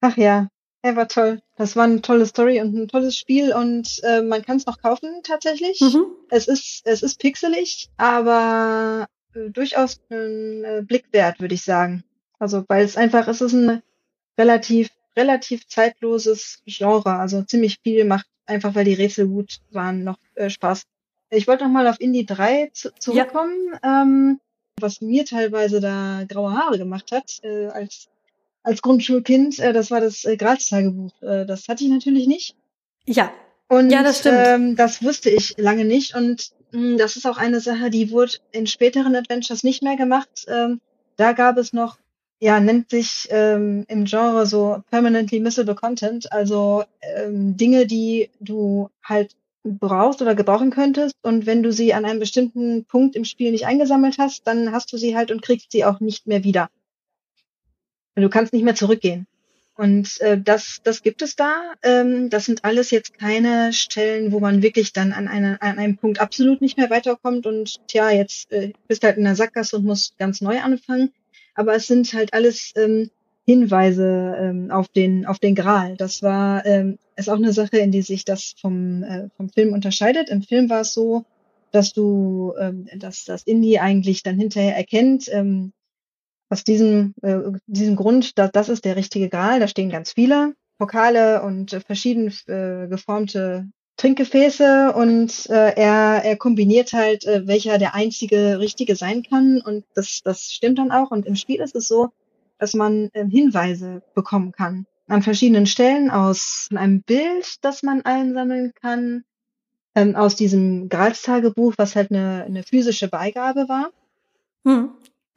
Ach 0.00 0.16
ja, 0.16 0.48
er 0.82 0.96
war 0.96 1.08
toll. 1.08 1.42
Das 1.56 1.76
war 1.76 1.84
eine 1.84 2.00
tolle 2.00 2.26
Story 2.26 2.60
und 2.60 2.74
ein 2.74 2.88
tolles 2.88 3.16
Spiel 3.16 3.52
und 3.52 4.00
äh, 4.02 4.22
man 4.22 4.42
kann 4.42 4.56
es 4.56 4.66
noch 4.66 4.80
kaufen 4.80 5.22
tatsächlich. 5.22 5.80
Mhm. 5.80 6.06
Es 6.30 6.48
ist 6.48 6.82
es 6.84 7.02
ist 7.02 7.18
pixelig, 7.18 7.90
aber 7.96 9.06
äh, 9.34 9.50
durchaus 9.50 10.00
ein 10.10 10.64
äh, 10.64 10.82
Blick 10.82 11.06
wert, 11.12 11.40
würde 11.40 11.54
ich 11.54 11.62
sagen. 11.62 12.04
Also 12.38 12.64
weil 12.68 12.84
es 12.84 12.96
einfach 12.96 13.28
es 13.28 13.40
ist 13.40 13.52
ein 13.52 13.82
relativ 14.38 14.90
relativ 15.16 15.66
zeitloses 15.66 16.62
Genre. 16.64 17.12
Also 17.12 17.42
ziemlich 17.42 17.78
viel 17.82 18.04
macht 18.04 18.26
einfach, 18.46 18.74
weil 18.74 18.84
die 18.84 18.94
Rätsel 18.94 19.28
gut 19.28 19.58
waren, 19.70 20.04
noch 20.04 20.18
äh, 20.34 20.50
Spaß. 20.50 20.84
Ich 21.30 21.46
wollte 21.46 21.64
noch 21.64 21.70
mal 21.70 21.86
auf 21.86 22.00
Indie 22.00 22.26
3 22.26 22.70
zu 22.72 22.92
zurückkommen, 22.98 23.78
ja. 23.84 24.02
ähm, 24.02 24.40
was 24.80 25.00
mir 25.00 25.24
teilweise 25.24 25.80
da 25.80 26.24
graue 26.26 26.52
Haare 26.54 26.78
gemacht 26.78 27.12
hat, 27.12 27.38
äh, 27.42 27.66
als 27.66 28.08
als 28.62 28.82
Grundschulkind, 28.82 29.58
äh, 29.58 29.72
das 29.72 29.90
war 29.90 30.00
das 30.00 30.24
äh, 30.24 30.36
Graz-Tagebuch. 30.36 31.22
Äh, 31.22 31.46
das 31.46 31.68
hatte 31.68 31.84
ich 31.84 31.90
natürlich 31.90 32.26
nicht. 32.26 32.56
Ja. 33.06 33.32
Und 33.68 33.90
ja, 33.90 34.02
das 34.02 34.18
stimmt. 34.18 34.38
Ähm, 34.44 34.76
das 34.76 35.02
wusste 35.02 35.30
ich 35.30 35.56
lange 35.56 35.84
nicht. 35.84 36.14
Und 36.14 36.50
mh, 36.72 36.80
hm, 36.80 36.98
das 36.98 37.16
ist 37.16 37.26
auch 37.26 37.38
eine 37.38 37.60
Sache, 37.60 37.90
die 37.90 38.10
wurde 38.10 38.32
in 38.52 38.66
späteren 38.66 39.14
Adventures 39.14 39.62
nicht 39.62 39.82
mehr 39.82 39.96
gemacht. 39.96 40.46
Ähm, 40.48 40.80
da 41.16 41.32
gab 41.32 41.56
es 41.56 41.72
noch, 41.72 41.98
ja, 42.40 42.58
nennt 42.60 42.90
sich 42.90 43.28
ähm, 43.30 43.84
im 43.88 44.04
Genre 44.04 44.46
so 44.46 44.82
permanently 44.90 45.40
missable 45.40 45.74
content, 45.74 46.32
also 46.32 46.84
ähm, 47.00 47.56
Dinge, 47.56 47.86
die 47.86 48.30
du 48.40 48.88
halt 49.04 49.36
brauchst 49.62 50.22
oder 50.22 50.34
gebrauchen 50.34 50.70
könntest. 50.70 51.14
Und 51.22 51.46
wenn 51.46 51.62
du 51.62 51.72
sie 51.72 51.92
an 51.92 52.04
einem 52.04 52.18
bestimmten 52.18 52.84
Punkt 52.86 53.14
im 53.14 53.24
Spiel 53.24 53.52
nicht 53.52 53.66
eingesammelt 53.66 54.16
hast, 54.18 54.46
dann 54.46 54.72
hast 54.72 54.92
du 54.92 54.96
sie 54.96 55.16
halt 55.16 55.30
und 55.30 55.42
kriegst 55.42 55.72
sie 55.72 55.84
auch 55.84 56.00
nicht 56.00 56.26
mehr 56.26 56.44
wieder. 56.44 56.70
Du 58.20 58.28
kannst 58.28 58.52
nicht 58.52 58.64
mehr 58.64 58.74
zurückgehen. 58.74 59.26
Und 59.80 60.20
äh, 60.20 60.38
das, 60.38 60.80
das 60.84 61.02
gibt 61.02 61.22
es 61.22 61.36
da. 61.36 61.72
Ähm, 61.82 62.28
das 62.28 62.44
sind 62.44 62.64
alles 62.64 62.90
jetzt 62.90 63.18
keine 63.18 63.72
Stellen, 63.72 64.30
wo 64.30 64.38
man 64.38 64.60
wirklich 64.60 64.92
dann 64.92 65.14
an, 65.14 65.26
eine, 65.26 65.62
an 65.62 65.78
einem 65.78 65.96
Punkt 65.96 66.20
absolut 66.20 66.60
nicht 66.60 66.76
mehr 66.76 66.90
weiterkommt 66.90 67.46
und 67.46 67.80
tja, 67.88 68.10
jetzt 68.10 68.52
äh, 68.52 68.74
bist 68.88 69.04
halt 69.04 69.16
in 69.16 69.24
der 69.24 69.36
Sackgasse 69.36 69.76
und 69.76 69.86
musst 69.86 70.18
ganz 70.18 70.42
neu 70.42 70.60
anfangen. 70.60 71.12
Aber 71.54 71.74
es 71.74 71.86
sind 71.86 72.12
halt 72.12 72.34
alles 72.34 72.72
ähm, 72.76 73.10
Hinweise 73.46 74.36
ähm, 74.38 74.70
auf 74.70 74.88
den 74.88 75.24
auf 75.24 75.38
den 75.38 75.54
Gral. 75.54 75.96
Das 75.96 76.22
war 76.22 76.66
ähm, 76.66 76.98
ist 77.16 77.30
auch 77.30 77.36
eine 77.36 77.54
Sache, 77.54 77.78
in 77.78 77.90
die 77.90 78.02
sich 78.02 78.26
das 78.26 78.54
vom 78.60 79.02
äh, 79.02 79.28
vom 79.38 79.48
Film 79.48 79.72
unterscheidet. 79.72 80.28
Im 80.28 80.42
Film 80.42 80.68
war 80.68 80.82
es 80.82 80.92
so, 80.92 81.24
dass 81.72 81.94
du 81.94 82.52
ähm, 82.60 82.86
dass 82.96 83.24
das 83.24 83.44
Indie 83.44 83.78
eigentlich 83.78 84.22
dann 84.22 84.38
hinterher 84.38 84.76
erkennt, 84.76 85.28
ähm, 85.32 85.72
aus 86.50 86.64
diesem, 86.64 87.14
äh, 87.22 87.38
diesem 87.66 87.96
Grund, 87.96 88.38
dass 88.38 88.50
das 88.52 88.68
ist 88.68 88.84
der 88.84 88.96
richtige 88.96 89.28
Gral, 89.28 89.60
da 89.60 89.68
stehen 89.68 89.88
ganz 89.88 90.12
viele 90.12 90.54
Pokale 90.78 91.42
und 91.42 91.72
äh, 91.72 91.80
verschieden 91.80 92.34
äh, 92.46 92.88
geformte 92.88 93.68
Trinkgefäße 93.96 94.92
und 94.94 95.48
äh, 95.50 95.74
er, 95.74 96.22
er 96.24 96.36
kombiniert 96.36 96.92
halt, 96.92 97.24
äh, 97.26 97.46
welcher 97.46 97.78
der 97.78 97.94
einzige 97.94 98.58
richtige 98.58 98.96
sein 98.96 99.22
kann 99.22 99.60
und 99.60 99.84
das, 99.94 100.20
das 100.24 100.52
stimmt 100.52 100.78
dann 100.78 100.90
auch. 100.90 101.10
Und 101.10 101.26
im 101.26 101.36
Spiel 101.36 101.60
ist 101.60 101.76
es 101.76 101.86
so, 101.86 102.08
dass 102.58 102.74
man 102.74 103.10
äh, 103.12 103.26
Hinweise 103.26 104.02
bekommen 104.14 104.52
kann 104.52 104.86
an 105.10 105.22
verschiedenen 105.22 105.66
Stellen 105.66 106.10
aus 106.10 106.68
einem 106.74 107.02
Bild, 107.02 107.56
das 107.62 107.82
man 107.82 108.02
einsammeln 108.02 108.72
kann, 108.80 109.24
ähm, 109.94 110.14
aus 110.14 110.36
diesem 110.36 110.88
Gralstagebuch, 110.88 111.74
was 111.76 111.96
halt 111.96 112.10
eine, 112.10 112.44
eine 112.44 112.62
physische 112.62 113.08
Beigabe 113.08 113.68
war. 113.68 113.90
Hm. 114.64 114.90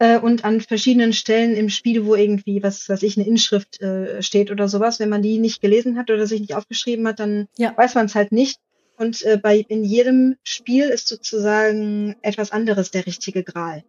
Äh, 0.03 0.19
und 0.19 0.43
an 0.43 0.59
verschiedenen 0.59 1.13
Stellen 1.13 1.55
im 1.55 1.69
Spiel, 1.69 2.05
wo 2.05 2.13
irgendwie, 2.13 2.61
was 2.61 2.89
weiß 2.89 3.03
ich, 3.03 3.15
eine 3.15 3.25
Inschrift 3.25 3.79
äh, 3.81 4.21
steht 4.21 4.51
oder 4.51 4.67
sowas. 4.67 4.99
Wenn 4.99 5.07
man 5.07 5.21
die 5.21 5.39
nicht 5.39 5.61
gelesen 5.61 5.97
hat 5.97 6.11
oder 6.11 6.27
sich 6.27 6.41
nicht 6.41 6.55
aufgeschrieben 6.55 7.07
hat, 7.07 7.21
dann 7.21 7.47
ja. 7.57 7.71
weiß 7.77 7.95
man 7.95 8.07
es 8.07 8.15
halt 8.15 8.33
nicht. 8.33 8.59
Und 8.97 9.21
äh, 9.21 9.39
bei 9.41 9.59
in 9.59 9.85
jedem 9.85 10.35
Spiel 10.43 10.89
ist 10.89 11.07
sozusagen 11.07 12.17
etwas 12.21 12.51
anderes 12.51 12.91
der 12.91 13.05
richtige 13.05 13.45
Gral. 13.45 13.85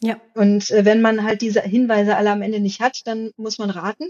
Ja. 0.00 0.18
Und 0.34 0.70
äh, 0.70 0.86
wenn 0.86 1.02
man 1.02 1.22
halt 1.22 1.42
diese 1.42 1.60
Hinweise 1.60 2.16
alle 2.16 2.30
am 2.30 2.40
Ende 2.40 2.60
nicht 2.60 2.80
hat, 2.80 3.06
dann 3.06 3.32
muss 3.36 3.58
man 3.58 3.68
raten. 3.68 4.08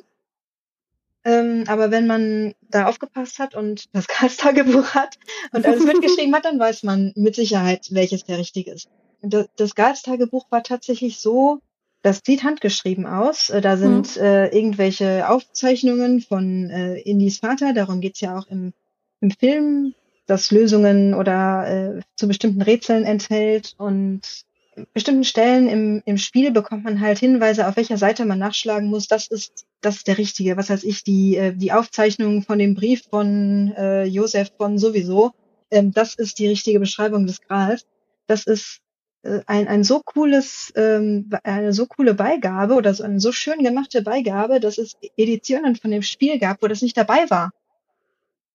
Ähm, 1.25 1.65
aber 1.67 1.91
wenn 1.91 2.07
man 2.07 2.55
da 2.71 2.87
aufgepasst 2.87 3.41
hat 3.41 3.57
und 3.57 3.93
das 3.93 4.07
Karls-Tagebuch 4.07 4.95
hat 4.95 5.19
und 5.51 5.67
alles 5.67 5.85
mitgeschrieben 5.85 6.33
hat, 6.37 6.45
dann 6.45 6.61
weiß 6.61 6.85
man 6.85 7.13
mit 7.17 7.35
Sicherheit, 7.35 7.89
welches 7.91 8.23
der 8.23 8.39
richtige 8.39 8.71
ist. 8.71 8.89
Das, 9.23 9.49
das 9.57 9.75
Karls-Tagebuch 9.75 10.47
war 10.51 10.63
tatsächlich 10.63 11.19
so, 11.19 11.61
das 12.03 12.21
sieht 12.25 12.45
handgeschrieben 12.45 13.07
aus. 13.07 13.51
Äh, 13.51 13.61
da 13.61 13.77
sind 13.77 14.17
mhm. 14.17 14.23
äh, 14.23 14.47
irgendwelche 14.49 15.29
Aufzeichnungen 15.29 16.21
von 16.21 16.71
äh, 16.71 16.99
Indis 17.01 17.39
Vater, 17.39 17.73
darum 17.73 18.01
geht's 18.01 18.21
ja 18.21 18.39
auch 18.39 18.47
im, 18.47 18.73
im 19.21 19.31
Film, 19.31 19.95
das 20.27 20.51
Lösungen 20.51 21.15
oder 21.15 21.97
äh, 21.97 22.01
zu 22.17 22.29
bestimmten 22.29 22.63
Rätseln 22.63 23.05
enthält 23.05 23.75
und 23.79 24.45
bestimmten 24.93 25.25
Stellen 25.25 25.69
im, 25.69 26.03
im 26.05 26.19
Spiel 26.19 26.51
bekommt 26.51 26.85
man 26.85 27.01
halt 27.01 27.19
Hinweise, 27.19 27.67
auf 27.67 27.77
welcher 27.77 27.97
Seite 27.97 28.25
man 28.25 28.39
nachschlagen 28.39 28.89
muss. 28.89 29.09
Das 29.09 29.27
ist, 29.29 29.67
das 29.81 29.97
ist 29.97 30.07
der 30.07 30.19
richtige. 30.19 30.57
Was 30.57 30.71
heißt 30.71 30.85
ich, 30.85 31.03
die, 31.03 31.37
äh, 31.37 31.55
die 31.55 31.73
Aufzeichnung 31.73 32.43
von 32.43 32.59
dem 32.59 32.75
Brief 32.75 33.05
von 33.11 33.73
äh, 33.77 34.05
Josef 34.05 34.53
von 34.57 34.79
sowieso. 34.79 35.33
Ähm, 35.71 35.93
das 35.93 36.15
ist 36.15 36.39
die 36.39 36.49
richtige 36.49 36.81
Beschreibung 36.81 37.27
des 37.27 37.41
Grals. 37.41 37.87
Das 38.27 38.45
ist 38.45 38.81
ein, 39.23 39.69
ein 39.69 39.85
so 39.85 40.01
cooles, 40.01 40.73
ähm, 40.77 41.31
eine 41.43 41.73
so 41.73 41.87
coole 41.87 42.15
Beigabe 42.15 42.75
oder 42.75 42.95
so 42.95 43.05
eine 43.05 43.21
so 43.21 43.33
schön 43.33 43.63
gemachte 43.63 44.03
Beigabe, 44.03 44.61
dass 44.61 44.79
es 44.79 44.97
Editionen 45.17 45.77
von 45.77 45.91
dem 45.91 46.03
Spiel 46.03 46.39
gab, 46.39 46.63
wo 46.63 46.69
das 46.69 46.83
nicht 46.83 46.97
dabei 46.97 47.29
war. 47.29 47.53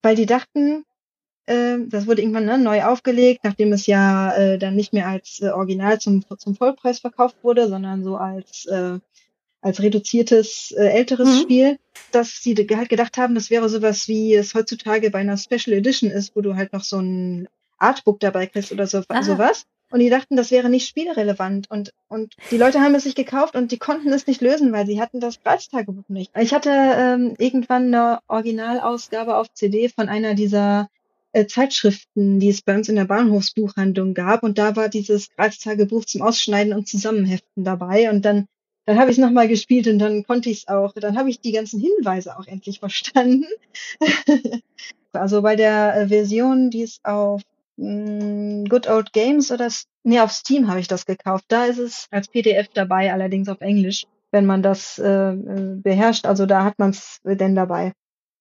Weil 0.02 0.16
die 0.16 0.26
dachten, 0.26 0.86
äh, 1.46 1.78
das 1.88 2.08
wurde 2.08 2.22
irgendwann 2.22 2.46
ne, 2.46 2.58
neu 2.58 2.84
aufgelegt, 2.84 3.42
nachdem 3.44 3.74
es 3.74 3.88
ja 3.88 4.34
äh, 4.36 4.58
dann 4.58 4.76
nicht 4.76 4.94
mehr 4.94 5.08
als 5.08 5.42
äh, 5.42 5.50
Original 5.50 6.00
zum, 6.00 6.24
zum 6.38 6.56
Vollpreis 6.56 7.00
verkauft 7.00 7.38
wurde, 7.44 7.68
sondern 7.68 8.04
so 8.04 8.16
als, 8.16 8.66
äh, 8.66 9.00
als 9.62 9.82
reduziertes 9.82 10.72
äh, 10.78 10.88
älteres 10.88 11.28
mhm. 11.28 11.42
Spiel, 11.42 11.80
dass 12.12 12.42
sie 12.42 12.56
halt 12.56 12.90
gedacht 12.90 13.18
haben, 13.18 13.36
das 13.36 13.50
wäre 13.50 13.70
sowas, 13.70 14.08
wie 14.08 14.34
es 14.36 14.54
heutzutage 14.54 15.10
bei 15.10 15.20
einer 15.20 15.38
Special 15.38 15.76
Edition 15.76 16.10
ist, 16.10 16.36
wo 16.36 16.42
du 16.42 16.56
halt 16.56 16.74
noch 16.74 16.84
so 16.84 17.00
ein 17.00 17.48
Artbook 17.78 18.20
dabei 18.20 18.48
kriegst 18.48 18.72
oder 18.72 18.88
so, 18.88 19.02
sowas. 19.22 19.66
Und 19.94 20.00
die 20.00 20.10
dachten, 20.10 20.36
das 20.36 20.50
wäre 20.50 20.72
nicht 20.72 20.88
spielrelevant. 20.88 21.70
Und, 21.70 21.94
und 22.08 22.34
die 22.50 22.58
Leute 22.58 22.82
haben 22.82 22.96
es 22.96 23.04
sich 23.04 23.14
gekauft 23.14 23.56
und 23.56 23.72
die 23.72 23.78
konnten 23.78 24.12
es 24.12 24.26
nicht 24.26 24.42
lösen, 24.42 24.74
weil 24.74 24.88
sie 24.88 25.00
hatten 25.00 25.20
das 25.20 25.38
Preis-Tagebuch 25.38 26.10
nicht. 26.10 26.32
Ich 26.36 26.52
hatte 26.52 26.72
ähm, 26.72 27.36
irgendwann 27.38 27.94
eine 27.94 28.20
Originalausgabe 28.28 29.38
auf 29.38 29.54
CD 29.54 29.90
von 29.90 30.10
einer 30.10 30.34
dieser 30.34 30.90
äh, 31.32 31.46
Zeitschriften, 31.46 32.40
die 32.40 32.50
es 32.50 32.64
bei 32.64 32.74
uns 32.74 32.90
in 32.90 32.96
der 32.96 33.06
Bahnhofsbuchhandlung 33.06 34.16
gab. 34.16 34.42
Und 34.42 34.58
da 34.58 34.76
war 34.76 34.90
dieses 34.90 35.30
Graztagebuch 35.36 36.06
zum 36.06 36.24
Ausschneiden 36.24 36.74
und 36.74 36.88
Zusammenheften 36.88 37.64
dabei. 37.64 38.10
Und 38.10 38.26
dann, 38.26 38.48
dann 38.88 38.98
habe 38.98 39.12
ich 39.12 39.20
es 39.20 39.24
nochmal 39.24 39.48
gespielt 39.48 39.88
und 39.88 40.00
dann 40.00 40.24
konnte 40.24 40.50
ich 40.50 40.62
es 40.62 40.68
auch. 40.70 40.94
Dann 40.94 41.20
habe 41.20 41.30
ich 41.30 41.40
die 41.40 41.52
ganzen 41.52 41.80
Hinweise 41.80 42.36
auch 42.40 42.48
endlich 42.48 42.80
verstanden. 42.80 43.46
also 45.14 45.44
bei 45.44 45.56
der 45.56 45.96
äh, 45.96 46.08
Version, 46.08 46.72
die 46.72 46.82
ist 46.82 47.06
auf 47.06 47.44
mh, 47.78 48.64
mm, 48.64 48.66
Good 48.66 48.88
Old 48.88 49.14
Games 49.14 49.52
oder 49.52 49.70
nee, 50.04 50.20
auf 50.20 50.32
Steam 50.32 50.70
habe 50.70 50.80
ich 50.80 50.88
das 50.88 51.06
gekauft. 51.06 51.46
Da 51.48 51.66
ist 51.66 51.80
es 51.80 52.08
als 52.12 52.28
PDF 52.28 52.68
dabei, 52.74 53.12
allerdings 53.14 53.50
auf 53.50 53.62
Englisch, 53.62 54.06
wenn 54.32 54.46
man 54.46 54.64
das 54.64 55.00
äh, 55.00 55.32
äh 55.32 55.76
beherrscht. 55.76 56.26
Also 56.26 56.46
da 56.46 56.64
hat 56.64 56.80
man 56.80 56.92
es 56.92 57.20
denn 57.24 57.56
dabei. 57.56 57.94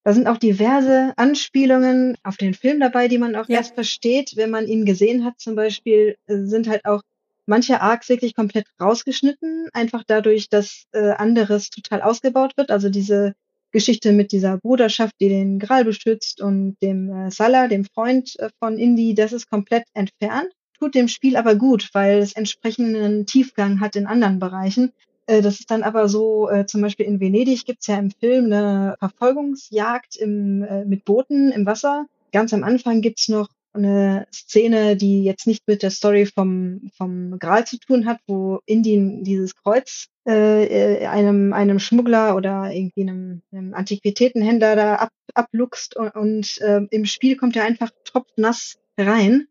Da 0.05 0.13
sind 0.13 0.27
auch 0.27 0.39
diverse 0.39 1.13
Anspielungen 1.17 2.17
auf 2.25 2.37
den 2.37 2.55
Film 2.55 2.81
dabei, 2.81 3.07
die 3.07 3.19
man 3.19 3.37
auch 3.37 3.49
ja. 3.49 3.59
erst 3.59 3.75
versteht, 3.75 4.33
wenn 4.37 4.51
man 4.51 4.67
ihn 4.67 4.85
gesehen 4.85 5.25
hat. 5.25 5.39
Zum 5.39 5.55
Beispiel 5.55 6.17
äh, 6.27 6.39
sind 6.39 6.69
halt 6.69 6.85
auch 6.85 7.03
manche 7.47 7.81
Arcs 7.81 8.09
wirklich 8.09 8.35
komplett 8.35 8.67
rausgeschnitten, 8.81 9.69
einfach 9.73 10.03
dadurch, 10.07 10.49
dass 10.49 10.85
äh, 10.93 11.11
anderes 11.11 11.71
total 11.71 12.03
ausgebaut 12.03 12.57
wird. 12.57 12.71
Also 12.71 12.89
diese 12.89 13.35
Geschichte 13.73 14.13
mit 14.13 14.33
dieser 14.33 14.59
Bruderschaft, 14.59 15.15
die 15.21 15.29
den 15.29 15.59
Gral 15.59 15.85
beschützt 15.85 16.41
und 16.41 16.77
dem 16.83 17.11
äh, 17.11 17.31
Salah, 17.31 17.69
dem 17.69 17.85
Freund 17.85 18.39
äh, 18.39 18.51
von 18.59 18.79
Indy, 18.79 19.15
das 19.15 19.33
ist 19.33 19.51
komplett 19.51 19.85
entfernt. 19.95 20.51
Tut 20.79 20.95
dem 20.95 21.09
Spiel 21.09 21.37
aber 21.37 21.55
gut, 21.55 21.91
weil 21.93 22.19
es 22.19 22.35
entsprechenden 22.35 23.27
Tiefgang 23.27 23.81
hat 23.81 23.97
in 23.97 24.07
anderen 24.07 24.39
Bereichen. 24.39 24.93
Äh, 25.27 25.43
das 25.43 25.61
ist 25.61 25.71
dann 25.71 25.83
aber 25.83 26.09
so, 26.09 26.49
äh, 26.51 26.67
zum 26.67 26.83
Beispiel 26.83 27.07
in 27.07 27.21
Venedig 27.21 27.65
gibt's 27.65 27.87
ja 27.87 27.99
im 27.99 28.11
Film 28.11 28.47
eine 28.47 28.97
Verfolgungsjagd 28.99 30.17
im, 30.17 30.63
äh, 30.63 30.85
mit 30.85 31.05
Booten 31.05 31.51
im 31.51 31.67
Wasser. 31.67 32.07
Ganz 32.33 32.53
am 32.53 32.65
Anfang 32.65 33.01
gibt's 33.01 33.29
noch 33.29 33.49
eine 33.75 34.27
Szene, 34.33 34.97
die 34.97 35.25
jetzt 35.25 35.47
nicht 35.47 35.67
mit 35.67 35.83
der 35.83 35.91
Story 35.91 36.27
vom, 36.27 36.91
vom 36.97 37.39
Gral 37.39 37.67
zu 37.67 37.79
tun 37.79 38.07
hat, 38.07 38.19
wo 38.27 38.61
Indien 38.67 39.25
dieses 39.25 39.57
Kreuz 39.57 40.09
äh, 40.27 41.07
einem, 41.07 41.53
einem 41.53 41.79
Schmuggler 41.79 42.37
oder 42.37 42.71
irgendwie 42.71 43.03
einem, 43.03 43.43
einem 43.51 43.75
Antiquitätenhändler 43.75 44.77
da 44.77 44.95
ab, 44.97 45.11
abluchst 45.35 45.97
und, 45.97 46.15
und 46.15 46.59
äh, 46.61 46.83
im 46.91 47.07
Spiel 47.07 47.37
kommt 47.37 47.57
er 47.57 47.65
einfach 47.65 47.91
tropfnass 48.05 48.79
rein 48.99 49.49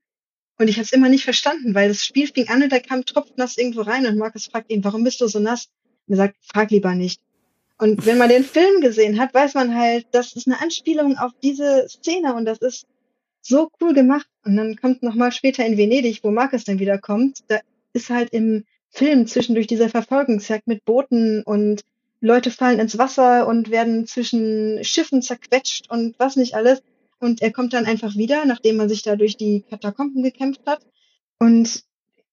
und 0.61 0.67
ich 0.67 0.75
habe 0.75 0.83
es 0.83 0.93
immer 0.93 1.09
nicht 1.09 1.23
verstanden, 1.23 1.73
weil 1.73 1.87
das 1.87 2.05
Spiel 2.05 2.27
fing 2.27 2.47
an 2.49 2.61
und 2.61 2.71
da 2.71 2.79
kam 2.79 3.03
tropfnass 3.03 3.57
irgendwo 3.57 3.81
rein 3.81 4.05
und 4.05 4.19
Markus 4.19 4.45
fragt 4.45 4.71
ihn, 4.71 4.83
warum 4.83 5.03
bist 5.03 5.19
du 5.19 5.27
so 5.27 5.39
nass? 5.39 5.69
Und 6.07 6.13
er 6.13 6.17
sagt, 6.17 6.35
frag 6.41 6.69
lieber 6.69 6.93
nicht. 6.93 7.19
Und 7.79 8.05
wenn 8.05 8.19
man 8.19 8.29
den 8.29 8.43
Film 8.43 8.79
gesehen 8.79 9.19
hat, 9.19 9.33
weiß 9.33 9.55
man 9.55 9.75
halt, 9.75 10.05
das 10.11 10.33
ist 10.33 10.45
eine 10.45 10.61
Anspielung 10.61 11.17
auf 11.17 11.31
diese 11.41 11.89
Szene 11.89 12.35
und 12.35 12.45
das 12.45 12.59
ist 12.59 12.85
so 13.41 13.69
cool 13.81 13.93
gemacht. 13.93 14.27
Und 14.45 14.57
dann 14.57 14.75
kommt 14.75 15.03
nochmal 15.03 15.31
später 15.31 15.65
in 15.65 15.77
Venedig, 15.77 16.23
wo 16.23 16.31
Markus 16.31 16.63
dann 16.63 16.79
wieder 16.79 16.97
kommt, 16.97 17.39
da 17.47 17.59
ist 17.93 18.09
halt 18.09 18.29
im 18.31 18.65
Film 18.89 19.27
zwischendurch 19.27 19.67
dieser 19.67 19.89
Verfolgungsjagd 19.89 20.67
mit 20.67 20.85
Booten 20.85 21.43
und 21.43 21.83
Leute 22.19 22.51
fallen 22.51 22.79
ins 22.79 22.97
Wasser 22.97 23.47
und 23.47 23.71
werden 23.71 24.05
zwischen 24.05 24.83
Schiffen 24.83 25.21
zerquetscht 25.21 25.89
und 25.89 26.17
was 26.19 26.35
nicht 26.35 26.55
alles. 26.55 26.83
Und 27.19 27.41
er 27.41 27.51
kommt 27.51 27.73
dann 27.73 27.85
einfach 27.85 28.15
wieder, 28.15 28.45
nachdem 28.45 28.79
er 28.79 28.89
sich 28.89 29.01
da 29.01 29.15
durch 29.15 29.37
die 29.37 29.63
Katakomben 29.69 30.23
gekämpft 30.23 30.61
hat. 30.65 30.81
Und 31.39 31.83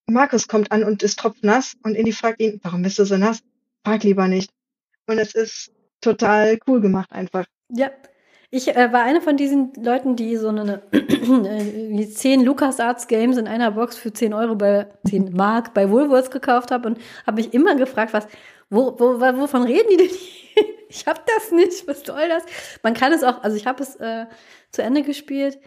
Markus 0.05 0.47
kommt 0.47 0.71
an 0.71 0.83
und 0.83 1.03
ist 1.03 1.19
tropfnass 1.19 1.75
und 1.83 1.95
Indy 1.95 2.11
fragt 2.11 2.41
ihn, 2.41 2.59
warum 2.63 2.81
bist 2.81 2.99
du 2.99 3.05
so 3.05 3.17
nass? 3.17 3.39
Frag 3.83 4.03
lieber 4.03 4.27
nicht. 4.27 4.51
Und 5.07 5.17
es 5.17 5.33
ist 5.33 5.71
total 6.01 6.59
cool 6.67 6.81
gemacht 6.81 7.11
einfach. 7.11 7.45
Ja. 7.69 7.91
Ich 8.51 8.67
äh, 8.67 8.91
war 8.91 9.03
eine 9.03 9.21
von 9.21 9.37
diesen 9.37 9.73
Leuten, 9.75 10.15
die 10.15 10.35
so 10.35 10.49
eine, 10.49 10.81
äh, 10.91 12.07
10 12.07 12.43
LucasArts 12.43 13.07
Games 13.07 13.37
in 13.37 13.47
einer 13.47 13.71
Box 13.71 13.95
für 13.95 14.11
10 14.11 14.33
Euro 14.33 14.55
bei 14.55 14.87
10 15.07 15.33
Mark 15.33 15.75
bei 15.75 15.89
Woolworths 15.91 16.31
gekauft 16.31 16.71
habe 16.71 16.87
und 16.87 16.99
habe 17.27 17.37
mich 17.37 17.53
immer 17.53 17.75
gefragt, 17.75 18.11
was, 18.13 18.27
wo, 18.71 18.99
wo, 18.99 19.19
wovon 19.19 19.63
reden 19.63 19.87
die 19.91 19.97
denn 19.97 20.07
hier? 20.07 20.65
ich 20.89 21.05
habe 21.05 21.19
das 21.27 21.51
nicht, 21.51 21.87
was 21.87 22.01
soll 22.01 22.27
das? 22.27 22.43
Man 22.81 22.95
kann 22.95 23.13
es 23.13 23.23
auch, 23.23 23.43
also 23.43 23.55
ich 23.55 23.67
habe 23.67 23.83
es 23.83 23.95
äh, 23.97 24.25
zu 24.71 24.81
Ende 24.81 25.03
gespielt. 25.03 25.59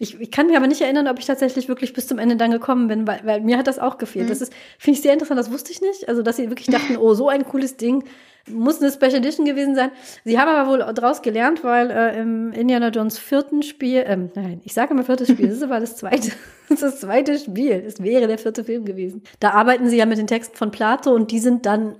Ich, 0.00 0.20
ich 0.20 0.30
kann 0.30 0.46
mich 0.46 0.56
aber 0.56 0.68
nicht 0.68 0.80
erinnern, 0.80 1.08
ob 1.08 1.18
ich 1.18 1.26
tatsächlich 1.26 1.68
wirklich 1.68 1.92
bis 1.92 2.06
zum 2.06 2.18
Ende 2.18 2.36
dann 2.36 2.52
gekommen 2.52 2.86
bin, 2.86 3.06
weil, 3.06 3.20
weil 3.24 3.40
mir 3.40 3.58
hat 3.58 3.66
das 3.66 3.80
auch 3.80 3.98
gefehlt. 3.98 4.26
Mhm. 4.26 4.28
Das 4.28 4.40
ist, 4.40 4.52
finde 4.78 4.96
ich 4.96 5.02
sehr 5.02 5.12
interessant, 5.12 5.40
das 5.40 5.50
wusste 5.50 5.72
ich 5.72 5.80
nicht. 5.80 6.08
Also, 6.08 6.22
dass 6.22 6.36
sie 6.36 6.50
wirklich 6.50 6.68
dachten, 6.68 6.96
oh, 6.96 7.14
so 7.14 7.28
ein 7.28 7.44
cooles 7.44 7.76
Ding, 7.76 8.04
muss 8.50 8.80
eine 8.80 8.92
Special 8.92 9.16
Edition 9.16 9.44
gewesen 9.44 9.74
sein. 9.74 9.90
Sie 10.24 10.38
haben 10.38 10.48
aber 10.48 10.70
wohl 10.70 10.78
daraus 10.94 11.20
gelernt, 11.22 11.64
weil 11.64 11.90
äh, 11.90 12.20
im 12.20 12.52
Indiana 12.52 12.88
Jones 12.88 13.18
vierten 13.18 13.62
Spiel, 13.62 14.04
ähm, 14.06 14.30
nein, 14.34 14.60
ich 14.64 14.72
sage 14.72 14.94
immer 14.94 15.04
viertes 15.04 15.28
Spiel, 15.28 15.46
das 15.48 15.56
ist 15.56 15.62
aber 15.62 15.80
das 15.80 15.96
zweite, 15.96 16.30
das 16.68 16.80
das 16.80 17.00
zweite 17.00 17.38
Spiel. 17.38 17.82
Es 17.86 18.02
wäre 18.02 18.26
der 18.26 18.38
vierte 18.38 18.64
Film 18.64 18.84
gewesen. 18.84 19.22
Da 19.40 19.50
arbeiten 19.50 19.88
sie 19.88 19.96
ja 19.96 20.06
mit 20.06 20.18
den 20.18 20.26
Texten 20.26 20.56
von 20.56 20.70
Plato 20.70 21.12
und 21.12 21.30
die 21.32 21.40
sind 21.40 21.66
dann, 21.66 21.96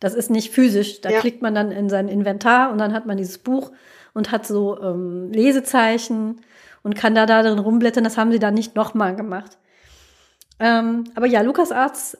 das 0.00 0.14
ist 0.14 0.30
nicht 0.30 0.52
physisch. 0.52 1.00
Da 1.00 1.10
ja. 1.10 1.20
klickt 1.20 1.42
man 1.42 1.54
dann 1.54 1.72
in 1.72 1.88
sein 1.88 2.08
Inventar 2.08 2.70
und 2.70 2.78
dann 2.78 2.92
hat 2.92 3.06
man 3.06 3.16
dieses 3.16 3.38
Buch 3.38 3.72
und 4.14 4.30
hat 4.30 4.46
so 4.46 4.80
ähm, 4.80 5.30
Lesezeichen 5.32 6.40
und 6.88 6.94
kann 6.94 7.14
da, 7.14 7.26
da 7.26 7.42
drin 7.42 7.58
rumblättern. 7.58 8.02
Das 8.02 8.16
haben 8.16 8.32
sie 8.32 8.38
dann 8.38 8.54
nicht 8.54 8.74
nochmal 8.74 9.14
gemacht. 9.14 9.58
Ähm, 10.58 11.04
aber 11.14 11.26
ja, 11.26 11.42
Lukas 11.42 11.70
Arzt 11.70 12.16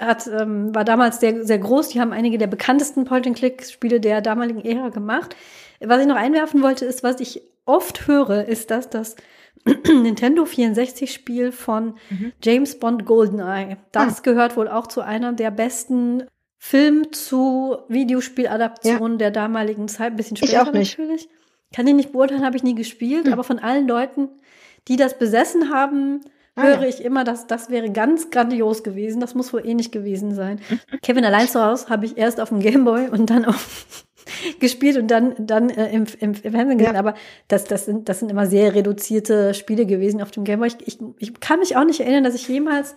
hat, 0.00 0.26
ähm, 0.26 0.74
war 0.74 0.84
damals 0.84 1.20
sehr, 1.20 1.44
sehr 1.44 1.60
groß. 1.60 1.90
Die 1.90 2.00
haben 2.00 2.12
einige 2.12 2.36
der 2.36 2.48
bekanntesten 2.48 3.04
Point-and-Click-Spiele 3.04 4.00
der 4.00 4.22
damaligen 4.22 4.64
Ära 4.64 4.88
gemacht. 4.88 5.36
Was 5.78 6.00
ich 6.00 6.08
noch 6.08 6.16
einwerfen 6.16 6.62
wollte, 6.62 6.84
ist, 6.84 7.04
was 7.04 7.20
ich 7.20 7.42
oft 7.64 8.08
höre, 8.08 8.46
ist 8.46 8.72
das 8.72 8.90
das 8.90 9.14
Nintendo 9.86 10.44
64 10.46 11.12
Spiel 11.12 11.52
von 11.52 11.94
mhm. 12.10 12.32
James 12.42 12.80
Bond 12.80 13.06
GoldenEye. 13.06 13.76
Das 13.92 14.18
ah. 14.18 14.22
gehört 14.24 14.56
wohl 14.56 14.66
auch 14.66 14.88
zu 14.88 15.00
einer 15.00 15.32
der 15.32 15.52
besten 15.52 16.24
Film 16.58 17.12
zu 17.12 17.78
Videospieladaptionen 17.88 19.12
ja. 19.12 19.18
der 19.18 19.30
damaligen 19.30 19.86
Zeit. 19.86 20.10
Ein 20.10 20.16
bisschen 20.16 20.36
später 20.36 20.52
ich 20.52 20.58
auch 20.58 20.72
nicht. 20.72 20.98
natürlich. 20.98 21.28
Kann 21.74 21.86
ich 21.86 21.94
nicht 21.94 22.12
beurteilen, 22.12 22.44
habe 22.44 22.56
ich 22.56 22.62
nie 22.62 22.74
gespielt, 22.74 23.26
hm. 23.26 23.32
aber 23.32 23.44
von 23.44 23.58
allen 23.58 23.88
Leuten, 23.88 24.28
die 24.88 24.96
das 24.96 25.18
besessen 25.18 25.70
haben, 25.70 26.20
ah, 26.54 26.62
höre 26.62 26.82
ja. 26.82 26.88
ich 26.88 27.04
immer, 27.04 27.24
dass 27.24 27.46
das 27.46 27.70
wäre 27.70 27.90
ganz 27.90 28.30
grandios 28.30 28.82
gewesen. 28.82 29.20
Das 29.20 29.34
muss 29.34 29.52
wohl 29.52 29.66
ähnlich 29.66 29.90
gewesen 29.90 30.34
sein. 30.34 30.60
Kevin 31.02 31.24
allein 31.24 31.48
zu 31.48 31.62
Hause 31.62 31.88
habe 31.88 32.06
ich 32.06 32.16
erst 32.16 32.40
auf 32.40 32.48
dem 32.50 32.60
Gameboy 32.60 33.08
und 33.08 33.30
dann 33.30 33.44
auf 33.44 34.04
gespielt 34.60 34.96
und 34.96 35.08
dann, 35.08 35.34
dann 35.38 35.70
äh, 35.70 35.92
im, 35.92 36.04
im, 36.20 36.34
im 36.42 36.52
Fernsehen 36.52 36.78
gesehen. 36.78 36.94
Ja. 36.94 37.00
Aber 37.00 37.14
das, 37.48 37.64
das, 37.64 37.86
sind, 37.86 38.08
das 38.08 38.20
sind 38.20 38.30
immer 38.30 38.46
sehr 38.46 38.74
reduzierte 38.74 39.54
Spiele 39.54 39.86
gewesen 39.86 40.20
auf 40.20 40.30
dem 40.30 40.44
Gameboy. 40.44 40.68
Ich, 40.68 40.86
ich, 40.86 40.98
ich 41.18 41.40
kann 41.40 41.60
mich 41.60 41.76
auch 41.76 41.84
nicht 41.84 42.00
erinnern, 42.00 42.24
dass 42.24 42.34
ich 42.34 42.48
jemals 42.48 42.96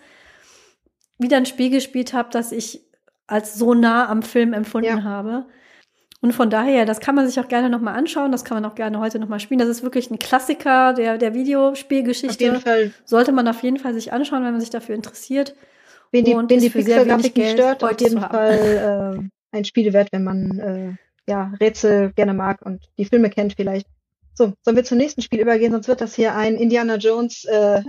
wieder 1.18 1.38
ein 1.38 1.46
Spiel 1.46 1.70
gespielt 1.70 2.14
habe, 2.14 2.30
das 2.32 2.52
ich 2.52 2.82
als 3.28 3.56
so 3.56 3.74
nah 3.74 4.10
am 4.10 4.24
Film 4.24 4.54
empfunden 4.54 4.98
ja. 4.98 5.04
habe. 5.04 5.46
Und 6.22 6.34
von 6.34 6.50
daher, 6.50 6.86
das 6.86 7.00
kann 7.00 7.16
man 7.16 7.28
sich 7.28 7.40
auch 7.40 7.48
gerne 7.48 7.70
nochmal 7.70 7.96
anschauen, 7.96 8.32
das 8.32 8.44
kann 8.44 8.62
man 8.62 8.70
auch 8.70 8.76
gerne 8.76 9.00
heute 9.00 9.20
nochmal 9.20 9.40
spielen. 9.40 9.60
Das 9.60 9.70
ist 9.70 9.84
wirklich 9.84 10.12
ein 10.12 10.20
Klassiker 10.20 10.94
der, 10.94 11.18
der 11.18 11.34
Videospielgeschichte. 11.34 12.34
Auf 12.34 12.42
jeden 12.42 12.62
Fall. 12.62 12.92
Sollte 13.06 13.32
man 13.32 13.48
auf 13.48 13.64
jeden 13.64 13.78
Fall 13.78 13.94
sich 13.94 14.12
anschauen, 14.12 14.44
wenn 14.44 14.52
man 14.52 14.60
sich 14.60 14.70
dafür 14.70 14.96
interessiert. 14.96 15.56
Wenn 16.12 16.26
die, 16.26 16.36
wenn 16.36 16.48
die 16.48 16.70
Pixel-Grafik 16.70 17.38
nicht 17.38 17.52
stört, 17.52 17.84
auf 17.84 18.02
jeden 18.02 18.20
Fall 18.20 19.22
äh, 19.54 19.58
ein 19.58 19.64
Spiel 19.66 19.94
wert, 19.94 20.10
wenn 20.12 20.24
man 20.24 20.60
äh, 20.60 20.96
ja, 21.30 21.54
Rätsel 21.60 22.12
gerne 22.14 22.34
mag 22.34 22.66
und 22.66 22.90
die 22.98 23.06
Filme 23.06 23.30
kennt 23.30 23.54
vielleicht. 23.54 23.88
So, 24.34 24.54
sollen 24.62 24.78
wir 24.78 24.84
zum 24.84 24.98
nächsten 24.98 25.22
Spiel 25.22 25.40
übergehen, 25.40 25.72
sonst 25.72 25.88
wird 25.88 26.02
das 26.02 26.16
hier 26.16 26.36
ein 26.36 26.56
Indiana 26.56 26.96
Jones. 26.96 27.46
Äh 27.46 27.82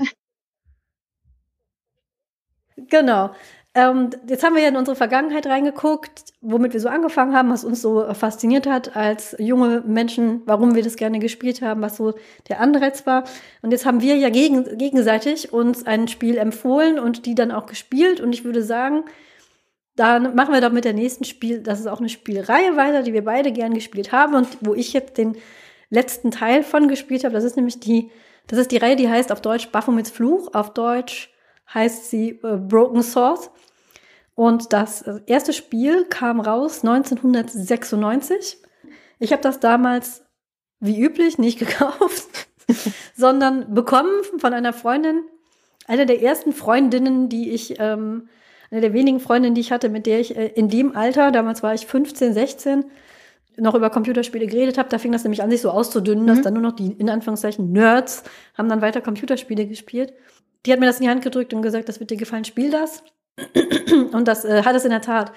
genau. 2.88 3.30
Ähm, 3.72 4.10
jetzt 4.26 4.42
haben 4.42 4.56
wir 4.56 4.62
ja 4.62 4.68
in 4.68 4.76
unsere 4.76 4.96
Vergangenheit 4.96 5.46
reingeguckt, 5.46 6.24
womit 6.40 6.72
wir 6.72 6.80
so 6.80 6.88
angefangen 6.88 7.36
haben, 7.36 7.50
was 7.50 7.64
uns 7.64 7.80
so 7.80 8.12
fasziniert 8.14 8.66
hat 8.66 8.96
als 8.96 9.36
junge 9.38 9.82
Menschen, 9.86 10.42
warum 10.44 10.74
wir 10.74 10.82
das 10.82 10.96
gerne 10.96 11.20
gespielt 11.20 11.62
haben, 11.62 11.80
was 11.80 11.96
so 11.96 12.14
der 12.48 12.60
Anreiz 12.60 13.06
war. 13.06 13.24
Und 13.62 13.70
jetzt 13.70 13.86
haben 13.86 14.00
wir 14.00 14.16
ja 14.16 14.28
gegen, 14.28 14.76
gegenseitig 14.76 15.52
uns 15.52 15.86
ein 15.86 16.08
Spiel 16.08 16.36
empfohlen 16.36 16.98
und 16.98 17.26
die 17.26 17.36
dann 17.36 17.52
auch 17.52 17.66
gespielt. 17.66 18.20
Und 18.20 18.32
ich 18.32 18.44
würde 18.44 18.64
sagen, 18.64 19.04
dann 19.94 20.34
machen 20.34 20.52
wir 20.52 20.60
doch 20.60 20.72
mit 20.72 20.84
der 20.84 20.94
nächsten 20.94 21.24
Spiel, 21.24 21.60
das 21.60 21.78
ist 21.78 21.86
auch 21.86 22.00
eine 22.00 22.08
Spielreihe 22.08 22.76
weiter, 22.76 23.02
die 23.04 23.12
wir 23.12 23.24
beide 23.24 23.52
gern 23.52 23.74
gespielt 23.74 24.10
haben 24.10 24.34
und 24.34 24.48
wo 24.62 24.74
ich 24.74 24.92
jetzt 24.92 25.16
den 25.16 25.36
letzten 25.90 26.32
Teil 26.32 26.64
von 26.64 26.88
gespielt 26.88 27.22
habe. 27.22 27.34
Das 27.34 27.44
ist 27.44 27.56
nämlich 27.56 27.78
die, 27.78 28.10
das 28.48 28.58
ist 28.58 28.72
die 28.72 28.78
Reihe, 28.78 28.96
die 28.96 29.08
heißt 29.08 29.30
auf 29.30 29.42
Deutsch 29.42 29.68
Baphomets 29.68 30.10
Fluch, 30.10 30.54
auf 30.54 30.72
Deutsch 30.74 31.30
heißt 31.72 32.10
sie 32.10 32.40
äh, 32.42 32.56
Broken 32.56 33.02
Sword. 33.02 33.50
Und 34.34 34.72
das 34.72 35.02
äh, 35.02 35.20
erste 35.26 35.52
Spiel 35.52 36.04
kam 36.06 36.40
raus 36.40 36.84
1996. 36.84 38.58
Ich 39.18 39.32
habe 39.32 39.42
das 39.42 39.60
damals, 39.60 40.24
wie 40.80 41.00
üblich, 41.00 41.38
nicht 41.38 41.58
gekauft, 41.66 42.48
sondern 43.14 43.74
bekommen 43.74 44.22
von 44.38 44.54
einer 44.54 44.72
Freundin, 44.72 45.22
einer 45.86 46.06
der 46.06 46.22
ersten 46.22 46.52
Freundinnen, 46.52 47.28
die 47.28 47.50
ich, 47.50 47.80
ähm, 47.80 48.28
eine 48.70 48.80
der 48.80 48.92
wenigen 48.92 49.18
Freundinnen, 49.20 49.54
die 49.54 49.60
ich 49.60 49.72
hatte, 49.72 49.88
mit 49.88 50.06
der 50.06 50.20
ich 50.20 50.36
äh, 50.36 50.46
in 50.46 50.68
dem 50.68 50.96
Alter, 50.96 51.32
damals 51.32 51.62
war 51.62 51.74
ich 51.74 51.86
15, 51.86 52.32
16, 52.32 52.84
noch 53.56 53.74
über 53.74 53.90
Computerspiele 53.90 54.46
geredet 54.46 54.78
habe. 54.78 54.88
Da 54.88 54.98
fing 54.98 55.12
das 55.12 55.24
nämlich 55.24 55.42
an, 55.42 55.50
sich 55.50 55.60
so 55.60 55.70
auszudünnen, 55.70 56.24
mhm. 56.24 56.28
dass 56.28 56.42
dann 56.42 56.54
nur 56.54 56.62
noch 56.62 56.72
die, 56.72 56.92
in 56.92 57.10
Anführungszeichen, 57.10 57.72
Nerds 57.72 58.22
haben 58.56 58.68
dann 58.68 58.80
weiter 58.80 59.00
Computerspiele 59.00 59.66
gespielt. 59.66 60.14
Die 60.66 60.72
hat 60.72 60.80
mir 60.80 60.86
das 60.86 60.98
in 60.98 61.04
die 61.04 61.10
Hand 61.10 61.22
gedrückt 61.22 61.54
und 61.54 61.62
gesagt, 61.62 61.88
das 61.88 62.00
wird 62.00 62.10
dir 62.10 62.16
gefallen, 62.16 62.44
spiel 62.44 62.70
das. 62.70 63.02
Und 64.12 64.28
das 64.28 64.44
äh, 64.44 64.62
hat 64.64 64.76
es 64.76 64.84
in 64.84 64.90
der 64.90 65.00
Tat. 65.00 65.32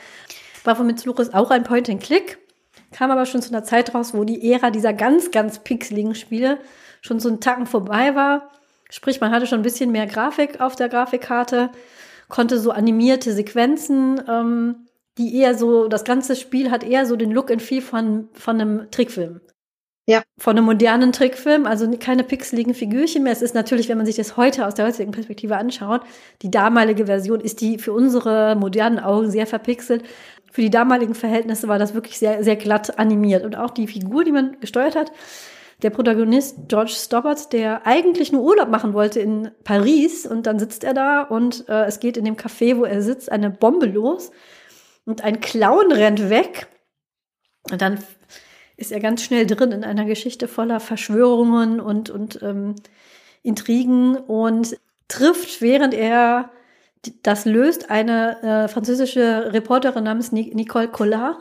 Bravo 0.64 0.84
mit 0.84 1.02
Fluch 1.02 1.20
ist 1.20 1.34
auch 1.34 1.52
ein 1.52 1.64
Point-and-Click, 1.64 2.40
kam 2.92 3.12
aber 3.12 3.26
schon 3.26 3.42
zu 3.42 3.50
einer 3.50 3.64
Zeit 3.64 3.94
raus, 3.94 4.14
wo 4.14 4.24
die 4.24 4.52
Ära 4.52 4.70
dieser 4.70 4.94
ganz, 4.94 5.32
ganz 5.32 5.60
pixeligen 5.60 6.16
Spiele 6.16 6.60
schon 7.02 7.20
so 7.20 7.30
einen 7.30 7.42
Tacken 7.42 7.66
vorbei 7.66 8.16
war. 8.16 8.50
Sprich, 8.90 9.20
man 9.20 9.32
hatte 9.32 9.48
schon 9.48 9.60
ein 9.60 9.64
bisschen 9.64 9.92
mehr 9.92 10.08
Grafik 10.08 10.62
auf 10.62 10.76
der 10.76 10.90
Grafikkarte, 10.90 11.72
konnte 12.30 12.60
so 12.60 12.72
animierte 12.72 13.34
Sequenzen, 13.34 14.22
ähm, 14.28 14.88
die 15.18 15.38
eher 15.38 15.56
so, 15.56 15.88
das 15.88 16.04
ganze 16.04 16.36
Spiel 16.36 16.72
hat 16.72 16.84
eher 16.84 17.06
so 17.06 17.16
den 17.16 17.32
Look 17.32 17.52
and 17.52 17.62
Feel 17.62 17.82
von, 17.82 18.30
von 18.34 18.60
einem 18.60 18.92
Trickfilm. 18.92 19.42
Ja. 20.06 20.22
Von 20.38 20.58
einem 20.58 20.66
modernen 20.66 21.14
Trickfilm, 21.14 21.66
also 21.66 21.90
keine 21.98 22.26
pixeligen 22.26 22.74
Figürchen 22.74 23.24
mehr. 23.24 23.32
Es 23.32 23.42
ist 23.42 23.56
natürlich, 23.56 23.88
wenn 23.88 23.98
man 23.98 24.06
sich 24.06 24.18
das 24.18 24.36
heute 24.36 24.68
aus 24.68 24.76
der 24.76 24.86
heutigen 24.86 25.12
Perspektive 25.12 25.56
anschaut, 25.56 26.02
die 26.42 26.52
damalige 26.52 27.06
Version 27.06 27.40
ist 27.40 27.62
die 27.62 27.78
für 27.78 27.94
unsere 27.94 28.56
modernen 28.56 29.00
Augen 29.00 29.32
sehr 29.32 29.48
verpixelt. 29.48 30.04
Für 30.52 30.62
die 30.62 30.70
damaligen 30.70 31.16
Verhältnisse 31.16 31.70
war 31.70 31.80
das 31.80 31.94
wirklich 31.94 32.20
sehr, 32.20 32.44
sehr 32.44 32.58
glatt 32.58 33.00
animiert. 33.00 33.46
Und 33.46 33.56
auch 33.56 33.72
die 33.72 33.88
Figur, 33.88 34.26
die 34.26 34.34
man 34.34 34.60
gesteuert 34.60 34.96
hat, 34.96 35.12
der 35.82 35.90
Protagonist 35.90 36.58
George 36.68 36.94
Stobbart, 36.96 37.54
der 37.54 37.88
eigentlich 37.88 38.32
nur 38.32 38.44
Urlaub 38.44 38.70
machen 38.70 38.94
wollte 38.94 39.20
in 39.20 39.52
Paris 39.64 40.26
und 40.26 40.48
dann 40.48 40.60
sitzt 40.60 40.84
er 40.84 40.94
da 40.94 41.22
und 41.22 41.68
äh, 41.68 41.86
es 41.86 42.00
geht 42.00 42.18
in 42.18 42.26
dem 42.26 42.36
Café, 42.36 42.78
wo 42.78 42.86
er 42.86 43.02
sitzt, 43.02 43.32
eine 43.32 43.50
Bombe 43.50 43.86
los 43.86 44.32
und 45.06 45.24
ein 45.24 45.42
Clown 45.42 45.92
rennt 45.92 46.30
weg 46.30 46.68
und 47.72 47.82
dann 47.82 48.00
ist 48.78 48.92
er 48.92 49.00
ganz 49.00 49.24
schnell 49.24 49.46
drin 49.46 49.72
in 49.72 49.84
einer 49.84 50.06
Geschichte 50.06 50.48
voller 50.48 50.80
Verschwörungen 50.80 51.80
und, 51.80 52.10
und 52.10 52.42
ähm, 52.42 52.76
Intrigen 53.44 54.16
und 54.16 54.78
trifft, 55.08 55.62
während 55.62 55.94
er 55.94 56.52
das 57.22 57.46
löst, 57.46 57.90
eine 57.90 58.42
äh, 58.42 58.68
französische 58.68 59.54
Reporterin 59.54 60.06
namens 60.06 60.32
Nicole 60.32 60.88
Collard. 60.88 61.38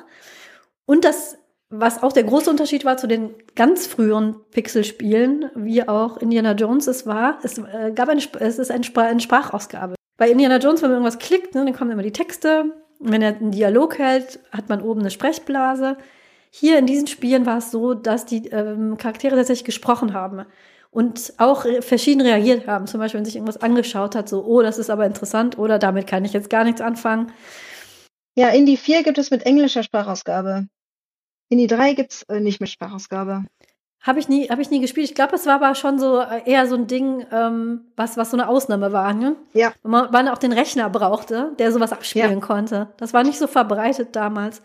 Und 0.86 1.04
das, 1.04 1.38
was 1.70 2.02
auch 2.02 2.12
der 2.12 2.24
große 2.24 2.50
Unterschied 2.50 2.84
war 2.84 2.96
zu 2.96 3.06
den 3.06 3.34
ganz 3.54 3.86
früheren 3.86 4.36
Pixelspielen, 4.50 5.50
wie 5.54 5.86
auch 5.88 6.16
Indiana 6.16 6.52
Jones 6.52 6.88
es 6.88 7.06
war, 7.06 7.38
es 7.42 7.58
äh, 7.58 7.92
gab 7.94 8.08
eine, 8.08 8.20
es 8.40 8.58
ist 8.58 8.84
Spr 8.84 9.02
eine 9.02 9.20
Sprachausgabe. 9.20 9.94
Bei 10.16 10.30
Indiana 10.30 10.58
Jones, 10.58 10.82
wenn 10.82 10.90
man 10.90 11.02
irgendwas 11.02 11.24
klickt, 11.24 11.54
ne, 11.54 11.64
dann 11.64 11.74
kommen 11.74 11.90
immer 11.92 12.02
die 12.02 12.12
Texte. 12.12 12.64
Wenn 12.98 13.22
er 13.22 13.36
einen 13.36 13.50
Dialog 13.50 13.98
hält, 13.98 14.38
hat 14.52 14.68
man 14.68 14.82
oben 14.82 15.00
eine 15.00 15.10
Sprechblase. 15.10 15.96
Hier 16.54 16.78
in 16.78 16.86
diesen 16.86 17.06
Spielen 17.06 17.46
war 17.46 17.58
es 17.58 17.70
so, 17.70 17.94
dass 17.94 18.26
die 18.26 18.48
ähm, 18.48 18.98
Charaktere 18.98 19.36
tatsächlich 19.36 19.64
gesprochen 19.64 20.12
haben 20.12 20.44
und 20.90 21.32
auch 21.38 21.64
verschieden 21.80 22.20
reagiert 22.20 22.66
haben. 22.66 22.86
Zum 22.86 23.00
Beispiel, 23.00 23.18
wenn 23.18 23.24
sich 23.24 23.36
irgendwas 23.36 23.62
angeschaut 23.62 24.14
hat, 24.14 24.28
so, 24.28 24.44
oh, 24.44 24.60
das 24.60 24.78
ist 24.78 24.90
aber 24.90 25.06
interessant 25.06 25.56
oder 25.56 25.78
damit 25.78 26.06
kann 26.06 26.26
ich 26.26 26.34
jetzt 26.34 26.50
gar 26.50 26.64
nichts 26.64 26.82
anfangen. 26.82 27.32
Ja, 28.34 28.48
Indie 28.50 28.76
4 28.76 29.02
gibt 29.02 29.16
es 29.16 29.30
mit 29.30 29.46
englischer 29.46 29.82
Sprachausgabe. 29.82 30.66
Indie 31.48 31.66
3 31.68 31.94
gibt 31.94 32.12
es 32.12 32.22
äh, 32.24 32.40
nicht 32.40 32.60
mit 32.60 32.68
Sprachausgabe. 32.68 33.44
Habe 34.02 34.18
ich 34.18 34.28
nie, 34.28 34.50
habe 34.50 34.60
ich 34.60 34.68
nie 34.68 34.80
gespielt. 34.80 35.08
Ich 35.08 35.14
glaube, 35.14 35.36
es 35.36 35.46
war 35.46 35.54
aber 35.54 35.74
schon 35.74 35.98
so 35.98 36.20
äh, 36.20 36.42
eher 36.44 36.66
so 36.66 36.74
ein 36.74 36.86
Ding, 36.86 37.24
ähm, 37.32 37.86
was, 37.96 38.18
was 38.18 38.30
so 38.30 38.36
eine 38.36 38.48
Ausnahme 38.48 38.92
war, 38.92 39.14
ne? 39.14 39.36
Ja. 39.54 39.72
Man, 39.82 40.10
man 40.10 40.28
auch 40.28 40.38
den 40.38 40.52
Rechner 40.52 40.90
brauchte, 40.90 41.52
der 41.58 41.72
sowas 41.72 41.92
abspielen 41.92 42.40
ja. 42.40 42.46
konnte. 42.46 42.88
Das 42.98 43.14
war 43.14 43.24
nicht 43.24 43.38
so 43.38 43.46
verbreitet 43.46 44.14
damals. 44.16 44.60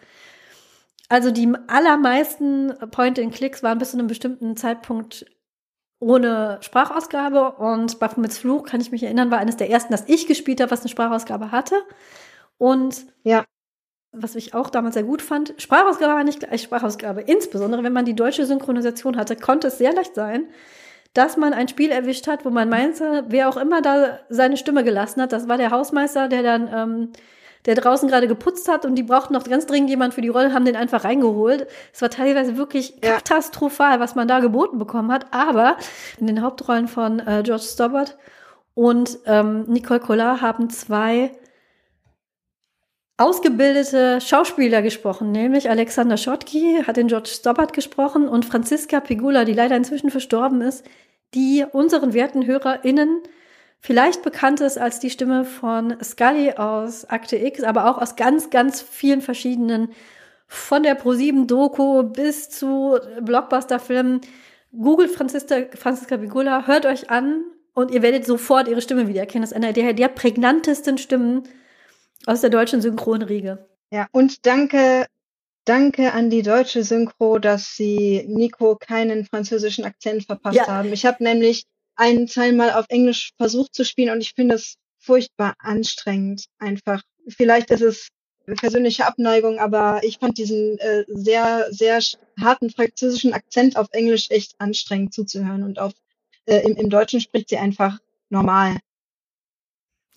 Also 1.10 1.32
die 1.32 1.52
allermeisten 1.68 2.74
Point-and-Clicks 2.92 3.64
waren 3.64 3.78
bis 3.78 3.92
zu 3.92 3.98
einem 3.98 4.08
bestimmten 4.08 4.58
Zeitpunkt 4.58 5.26
ohne 6.00 6.60
Sprachausgabe 6.62 7.54
und 7.54 8.00
Baphomets 8.00 8.38
Fluch, 8.38 8.64
kann 8.64 8.82
ich 8.82 8.92
mich 8.92 9.04
erinnern, 9.04 9.32
war 9.32 9.40
eines 9.40 9.58
der 9.58 9.70
ersten, 9.70 9.92
das 9.92 10.04
ich 10.08 10.28
gespielt 10.28 10.62
habe, 10.62 10.72
was 10.72 10.82
eine 10.82 10.90
Sprachausgabe 10.90 11.52
hatte. 11.52 11.76
Und 12.58 13.06
ja. 13.24 13.46
was 14.12 14.36
ich 14.36 14.54
auch 14.54 14.70
damals 14.70 14.94
sehr 14.94 15.04
gut 15.04 15.22
fand, 15.22 15.54
Sprachausgabe 15.58 16.14
war 16.14 16.24
nicht 16.24 16.42
gleich 16.42 16.62
Sprachausgabe. 16.62 17.22
Insbesondere 17.22 17.84
wenn 17.84 17.94
man 17.94 18.06
die 18.06 18.16
deutsche 18.16 18.46
Synchronisation 18.46 19.18
hatte, 19.18 19.36
konnte 19.36 19.68
es 19.68 19.78
sehr 19.78 19.94
leicht 19.94 20.14
sein, 20.14 20.48
dass 21.14 21.38
man 21.38 21.54
ein 21.54 21.68
Spiel 21.68 21.90
erwischt 21.90 22.28
hat, 22.28 22.46
wo 22.46 22.50
man 22.50 22.70
meinte, 22.70 23.26
wer 23.30 23.50
auch 23.50 23.58
immer 23.58 23.82
da 23.82 24.20
seine 24.30 24.58
Stimme 24.58 24.84
gelassen 24.84 25.22
hat, 25.22 25.32
das 25.32 25.48
war 25.48 25.58
der 25.58 25.72
Hausmeister, 25.72 26.28
der 26.28 26.44
dann 26.44 26.70
ähm, 26.72 27.10
der 27.68 27.76
draußen 27.76 28.08
gerade 28.08 28.28
geputzt 28.28 28.70
hat 28.70 28.86
und 28.86 28.96
die 28.96 29.04
brauchten 29.04 29.34
noch 29.34 29.44
ganz 29.44 29.68
dringend 29.68 29.90
jemand 29.90 30.14
für 30.14 30.22
die 30.22 30.30
Rolle, 30.30 30.54
haben 30.54 30.66
den 30.66 30.78
einfach 30.78 31.04
reingeholt. 31.04 31.68
Es 31.94 32.02
war 32.02 32.10
teilweise 32.10 32.58
wirklich 32.58 32.96
ja. 33.04 33.16
katastrophal, 33.16 34.00
was 34.00 34.16
man 34.16 34.28
da 34.28 34.40
geboten 34.40 34.80
bekommen 34.80 35.12
hat. 35.12 35.28
Aber 35.32 35.78
in 36.18 36.28
den 36.28 36.42
Hauptrollen 36.42 36.88
von 36.88 37.20
äh, 37.20 37.44
George 37.44 37.64
Stobbart 37.64 38.18
und 38.74 39.20
ähm, 39.26 39.66
Nicole 39.68 40.00
Collard 40.00 40.42
haben 40.42 40.70
zwei 40.70 41.32
ausgebildete 43.18 44.22
Schauspieler 44.22 44.82
gesprochen, 44.82 45.32
nämlich 45.32 45.70
Alexander 45.70 46.18
Schottky 46.18 46.84
hat 46.86 46.98
den 46.98 47.08
George 47.08 47.30
Stobbart 47.30 47.74
gesprochen 47.74 48.30
und 48.30 48.46
Franziska 48.46 49.00
Pigula, 49.00 49.44
die 49.44 49.54
leider 49.54 49.76
inzwischen 49.76 50.12
verstorben 50.12 50.62
ist, 50.62 50.86
die 51.34 51.66
unseren 51.72 52.14
werten 52.14 52.46
HörerInnen 52.46 53.22
vielleicht 53.80 54.24
bekannt 54.24 54.62
ist 54.62 54.78
als 54.78 55.00
die 55.00 55.10
Stimme 55.10 55.46
von 55.46 55.98
Scully 56.04 56.54
aus 56.54 57.06
Akte 57.06 57.38
X, 57.38 57.64
aber 57.64 57.90
auch 57.90 57.98
aus 57.98 58.16
ganz, 58.16 58.50
ganz 58.50 58.82
vielen 58.82 59.22
verschiedenen, 59.22 59.90
von 60.48 60.84
der 60.84 61.00
Pro7 61.00 61.46
Doku 61.46 62.04
bis 62.04 62.50
zu 62.50 62.98
Blockbuster-Filmen, 63.22 64.22
Google 64.72 65.10
Franziska, 65.10 65.66
Franziska 65.76 66.18
Bigula, 66.18 66.68
hört 66.68 66.86
euch 66.86 67.10
an 67.10 67.44
und 67.74 67.92
ihr 67.92 68.02
werdet 68.02 68.26
sofort 68.26 68.68
ihre 68.68 68.82
Stimme 68.82 69.08
wiedererkennen. 69.08 69.44
Das 69.44 69.52
ist 69.52 69.58
einer 69.58 69.74
der, 69.74 69.94
der 69.94 70.08
prägnantesten 70.08 70.98
Stimmen 70.98 71.44
aus 72.26 72.42
der 72.42 72.50
deutschen 72.50 72.82
Synchronriege. 72.82 73.68
Ja, 73.92 74.08
und 74.12 74.46
danke, 74.46 75.06
danke 75.66 76.14
an 76.14 76.30
die 76.30 76.44
deutsche 76.44 76.84
Synchro, 76.84 77.40
dass 77.40 77.76
sie 77.76 78.26
Nico 78.28 78.76
keinen 78.76 79.26
französischen 79.26 79.86
Akzent 79.86 80.26
verpasst 80.26 80.58
ja. 80.58 80.68
haben. 80.68 80.92
Ich 80.92 81.06
habe 81.06 81.24
nämlich 81.24 81.66
einen 81.98 82.28
Teil 82.28 82.54
mal 82.54 82.72
auf 82.72 82.86
Englisch 82.90 83.32
versucht 83.38 83.76
zu 83.76 83.84
spielen 83.84 84.12
und 84.12 84.22
ich 84.22 84.34
finde 84.34 84.56
es 84.56 84.76
furchtbar 85.00 85.56
anstrengend 85.60 86.46
einfach. 86.60 87.02
Vielleicht 87.28 87.72
ist 87.72 87.82
es 87.82 88.08
persönliche 88.56 89.06
Abneigung, 89.06 89.60
aber 89.60 90.02
ich 90.04 90.20
fand 90.20 90.38
diesen 90.38 90.78
äh, 90.80 91.04
sehr, 91.08 91.68
sehr 91.72 92.00
harten 92.40 92.70
französischen 92.70 93.34
Akzent 93.34 93.76
auf 93.76 93.88
Englisch 93.92 94.28
echt 94.30 94.56
anstrengend 94.60 95.14
zuzuhören 95.14 95.64
und 95.64 95.80
auf 95.80 95.94
äh, 96.46 96.60
im, 96.60 96.78
im 96.78 96.90
Deutschen 96.90 97.20
spricht 97.20 97.50
sie 97.50 97.58
einfach 97.58 98.00
normal. 98.30 98.78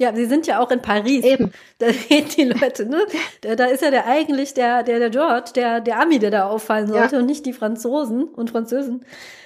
Ja, 0.01 0.17
sie 0.17 0.25
sind 0.25 0.47
ja 0.47 0.61
auch 0.61 0.71
in 0.71 0.81
Paris. 0.81 1.23
Eben. 1.23 1.53
Da 1.77 1.87
reden 1.87 2.31
die 2.35 2.45
Leute, 2.45 2.87
ne? 2.87 3.05
Da, 3.43 3.55
da 3.55 3.67
ist 3.67 3.83
ja 3.83 3.91
der 3.91 4.07
eigentlich 4.07 4.55
der, 4.55 4.83
der, 4.83 4.99
der 4.99 5.11
George, 5.11 5.51
der, 5.55 5.83
der 5.83 6.01
Ami, 6.01 6.19
der 6.19 6.31
da 6.31 6.49
auffallen 6.49 6.89
sollte 6.89 7.17
ja. 7.17 7.21
und 7.21 7.27
nicht 7.27 7.45
die 7.45 7.53
Franzosen 7.53 8.25
und 8.25 8.49
Französen. 8.49 9.05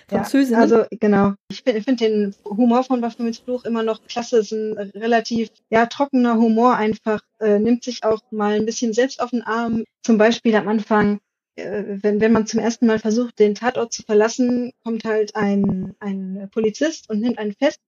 Französinnen. 0.09 0.55
Ja, 0.55 0.61
also 0.61 0.85
genau. 0.91 1.33
Ich 1.51 1.63
finde 1.65 1.83
find 1.83 2.01
den 2.01 2.35
Humor 2.45 2.85
von 2.85 3.01
Baphomets 3.01 3.39
Fluch 3.39 3.65
immer 3.65 3.83
noch 3.83 4.07
klasse. 4.07 4.39
Es 4.39 4.53
ist 4.53 4.53
ein 4.53 4.93
relativ 4.95 5.51
ja, 5.71 5.87
trockener 5.87 6.37
Humor 6.37 6.77
einfach. 6.77 7.21
Äh, 7.41 7.59
nimmt 7.59 7.83
sich 7.83 8.05
auch 8.05 8.21
mal 8.31 8.55
ein 8.55 8.67
bisschen 8.67 8.93
selbst 8.93 9.21
auf 9.21 9.31
den 9.31 9.43
Arm. 9.43 9.83
Zum 10.05 10.19
Beispiel 10.19 10.55
am 10.55 10.69
Anfang, 10.69 11.19
äh, 11.57 11.83
wenn, 12.01 12.21
wenn 12.21 12.31
man 12.31 12.47
zum 12.47 12.61
ersten 12.61 12.87
Mal 12.87 13.01
versucht, 13.01 13.41
den 13.41 13.57
Tatort 13.57 13.93
zu 13.93 14.05
verlassen, 14.05 14.71
kommt 14.85 15.05
halt 15.05 15.35
ein, 15.35 15.97
ein 15.99 16.49
Polizist 16.53 17.11
und 17.11 17.21
nimmt 17.21 17.39
einen 17.39 17.55
fest 17.55 17.81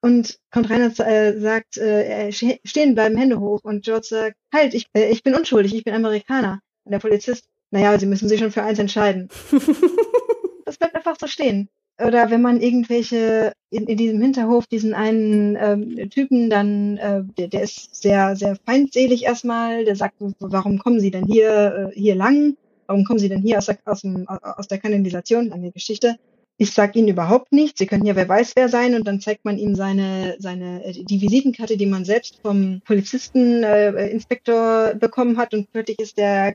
und 0.00 0.38
kommt 0.50 0.70
rein 0.70 0.82
und 0.82 0.98
äh, 1.00 1.38
sagt, 1.40 1.76
äh, 1.76 2.30
stehen 2.32 2.94
bleiben, 2.94 3.16
Hände 3.16 3.40
hoch. 3.40 3.60
Und 3.64 3.84
George 3.84 4.06
sagt, 4.08 4.36
halt, 4.52 4.74
ich, 4.74 4.86
äh, 4.94 5.10
ich 5.10 5.22
bin 5.22 5.34
unschuldig, 5.34 5.74
ich 5.74 5.84
bin 5.84 5.94
Amerikaner. 5.94 6.60
Und 6.84 6.92
der 6.92 6.98
Polizist, 6.98 7.46
naja, 7.70 7.98
Sie 7.98 8.06
müssen 8.06 8.28
sich 8.28 8.40
schon 8.40 8.52
für 8.52 8.62
eins 8.62 8.78
entscheiden. 8.78 9.28
das 10.64 10.78
bleibt 10.78 10.94
einfach 10.94 11.16
so 11.18 11.26
stehen. 11.26 11.68
Oder 12.00 12.30
wenn 12.30 12.42
man 12.42 12.60
irgendwelche 12.60 13.52
in, 13.70 13.86
in 13.86 13.96
diesem 13.96 14.22
Hinterhof 14.22 14.68
diesen 14.68 14.94
einen 14.94 15.56
ähm, 15.56 16.10
Typen 16.10 16.48
dann, 16.48 16.96
äh, 16.98 17.22
der, 17.36 17.48
der 17.48 17.62
ist 17.62 18.00
sehr, 18.00 18.36
sehr 18.36 18.56
feindselig 18.64 19.24
erstmal, 19.24 19.84
der 19.84 19.96
sagt, 19.96 20.14
warum 20.38 20.78
kommen 20.78 21.00
Sie 21.00 21.10
denn 21.10 21.26
hier, 21.26 21.90
äh, 21.90 21.98
hier 21.98 22.14
lang? 22.14 22.56
Warum 22.86 23.04
kommen 23.04 23.18
Sie 23.18 23.28
denn 23.28 23.42
hier 23.42 23.58
aus 23.58 23.66
der, 23.66 23.78
aus, 23.84 24.02
dem, 24.02 24.28
aus 24.28 24.68
der 24.68 24.78
Kanalisation? 24.78 25.48
Lange 25.48 25.72
Geschichte 25.72 26.16
ich 26.58 26.72
sage 26.72 26.98
Ihnen 26.98 27.08
überhaupt 27.08 27.52
nichts, 27.52 27.78
Sie 27.78 27.86
können 27.86 28.04
ja 28.04 28.16
wer 28.16 28.28
weiß 28.28 28.52
wer 28.56 28.68
sein 28.68 28.96
und 28.96 29.06
dann 29.06 29.20
zeigt 29.20 29.44
man 29.44 29.58
ihm 29.58 29.76
seine, 29.76 30.36
seine 30.40 30.84
äh, 30.84 30.92
die 31.04 31.20
Visitenkarte, 31.20 31.76
die 31.76 31.86
man 31.86 32.04
selbst 32.04 32.40
vom 32.42 32.82
Polizisten, 32.84 33.62
äh, 33.62 34.08
Inspektor 34.08 34.94
bekommen 34.94 35.38
hat 35.38 35.54
und 35.54 35.70
plötzlich 35.72 36.00
ist 36.00 36.18
der 36.18 36.54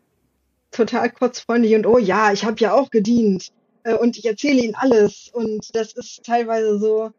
total 0.71 1.09
kurzfreundlich 1.09 1.73
und 1.75 1.87
oh 1.87 1.97
ja, 1.97 2.33
ich 2.33 2.43
habe 2.43 2.59
ja 2.59 2.73
auch 2.73 2.91
gedient 2.91 3.51
äh, 3.83 3.93
und 3.93 4.17
ich 4.17 4.25
erzähle 4.25 4.61
Ihnen 4.61 4.75
alles 4.75 5.31
und 5.33 5.73
das 5.73 5.93
ist 5.93 6.23
teilweise 6.25 6.77
so, 6.79 7.11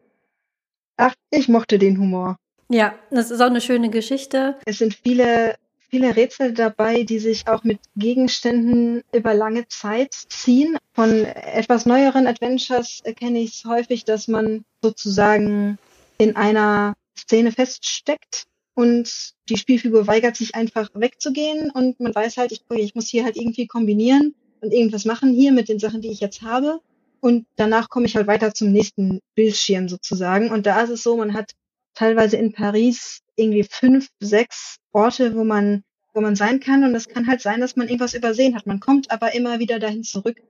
ach, 0.97 1.15
ich 1.31 1.49
mochte 1.49 1.79
den 1.79 1.99
Humor. 1.99 2.37
Ja, 2.69 2.95
das 3.09 3.31
ist 3.31 3.41
auch 3.41 3.47
eine 3.47 3.61
schöne 3.61 3.89
Geschichte. 3.89 4.57
Es 4.65 4.77
sind 4.77 4.93
viele 4.93 5.55
viele 5.89 6.15
Rätsel 6.15 6.53
dabei, 6.53 7.03
die 7.03 7.19
sich 7.19 7.47
auch 7.47 7.63
mit 7.63 7.79
Gegenständen 7.95 9.03
über 9.13 9.33
lange 9.33 9.67
Zeit 9.67 10.13
ziehen. 10.13 10.77
Von 10.93 11.25
etwas 11.25 11.85
neueren 11.85 12.27
Adventures 12.27 13.01
kenne 13.15 13.39
ich 13.39 13.55
es 13.55 13.65
häufig, 13.65 14.05
dass 14.05 14.27
man 14.27 14.65
sozusagen 14.81 15.77
in 16.17 16.35
einer 16.35 16.95
Szene 17.17 17.51
feststeckt 17.51 18.45
und 18.75 19.33
die 19.49 19.57
Spielfigur 19.57 20.05
weigert 20.05 20.35
sich 20.35 20.53
einfach 20.53 20.89
wegzugehen 20.93 21.71
und 21.71 21.99
man 21.99 22.13
weiß 22.13 22.37
halt, 22.37 22.51
ich, 22.51 22.63
ich 22.75 22.93
muss 22.93 23.07
hier 23.07 23.23
halt 23.23 23.37
irgendwie 23.37 23.67
kombinieren 23.67 24.35
und 24.61 24.73
irgendwas 24.73 25.05
machen 25.05 25.33
hier 25.33 25.53
mit 25.53 25.69
den 25.69 25.79
Sachen, 25.79 26.01
die 26.01 26.11
ich 26.11 26.19
jetzt 26.19 26.41
habe. 26.41 26.81
Und 27.21 27.47
danach 27.55 27.89
komme 27.89 28.05
ich 28.05 28.15
halt 28.15 28.27
weiter 28.27 28.53
zum 28.53 28.71
nächsten 28.71 29.21
Bildschirm 29.33 29.87
sozusagen. 29.87 30.51
Und 30.51 30.65
da 30.65 30.81
ist 30.81 30.89
es 30.89 31.03
so, 31.03 31.15
man 31.15 31.33
hat 31.33 31.53
teilweise 31.95 32.37
in 32.37 32.51
Paris 32.51 33.21
irgendwie 33.35 33.63
fünf, 33.63 34.09
sechs 34.19 34.77
Orte, 34.91 35.35
wo 35.35 35.43
man, 35.43 35.83
wo 36.13 36.21
man 36.21 36.35
sein 36.35 36.59
kann. 36.59 36.83
Und 36.83 36.95
es 36.95 37.07
kann 37.07 37.27
halt 37.27 37.41
sein, 37.41 37.61
dass 37.61 37.75
man 37.75 37.87
irgendwas 37.87 38.13
übersehen 38.13 38.55
hat. 38.55 38.65
Man 38.65 38.79
kommt 38.79 39.11
aber 39.11 39.33
immer 39.33 39.59
wieder 39.59 39.79
dahin 39.79 40.03
zurück. 40.03 40.41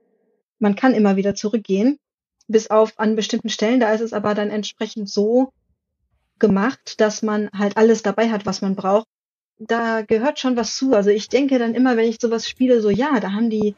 Man 0.58 0.76
kann 0.76 0.94
immer 0.94 1.16
wieder 1.16 1.34
zurückgehen, 1.34 1.98
bis 2.48 2.70
auf 2.70 2.98
an 2.98 3.16
bestimmten 3.16 3.48
Stellen. 3.48 3.80
Da 3.80 3.92
ist 3.92 4.00
es 4.00 4.12
aber 4.12 4.34
dann 4.34 4.50
entsprechend 4.50 5.08
so 5.08 5.52
gemacht, 6.38 7.00
dass 7.00 7.22
man 7.22 7.50
halt 7.52 7.76
alles 7.76 8.02
dabei 8.02 8.30
hat, 8.30 8.46
was 8.46 8.62
man 8.62 8.76
braucht. 8.76 9.06
Da 9.58 10.02
gehört 10.02 10.38
schon 10.38 10.56
was 10.56 10.76
zu. 10.76 10.92
Also 10.92 11.10
ich 11.10 11.28
denke 11.28 11.58
dann 11.58 11.74
immer, 11.74 11.96
wenn 11.96 12.08
ich 12.08 12.18
sowas 12.20 12.48
spiele, 12.48 12.80
so 12.80 12.90
ja, 12.90 13.20
da 13.20 13.32
haben 13.32 13.50
die 13.50 13.74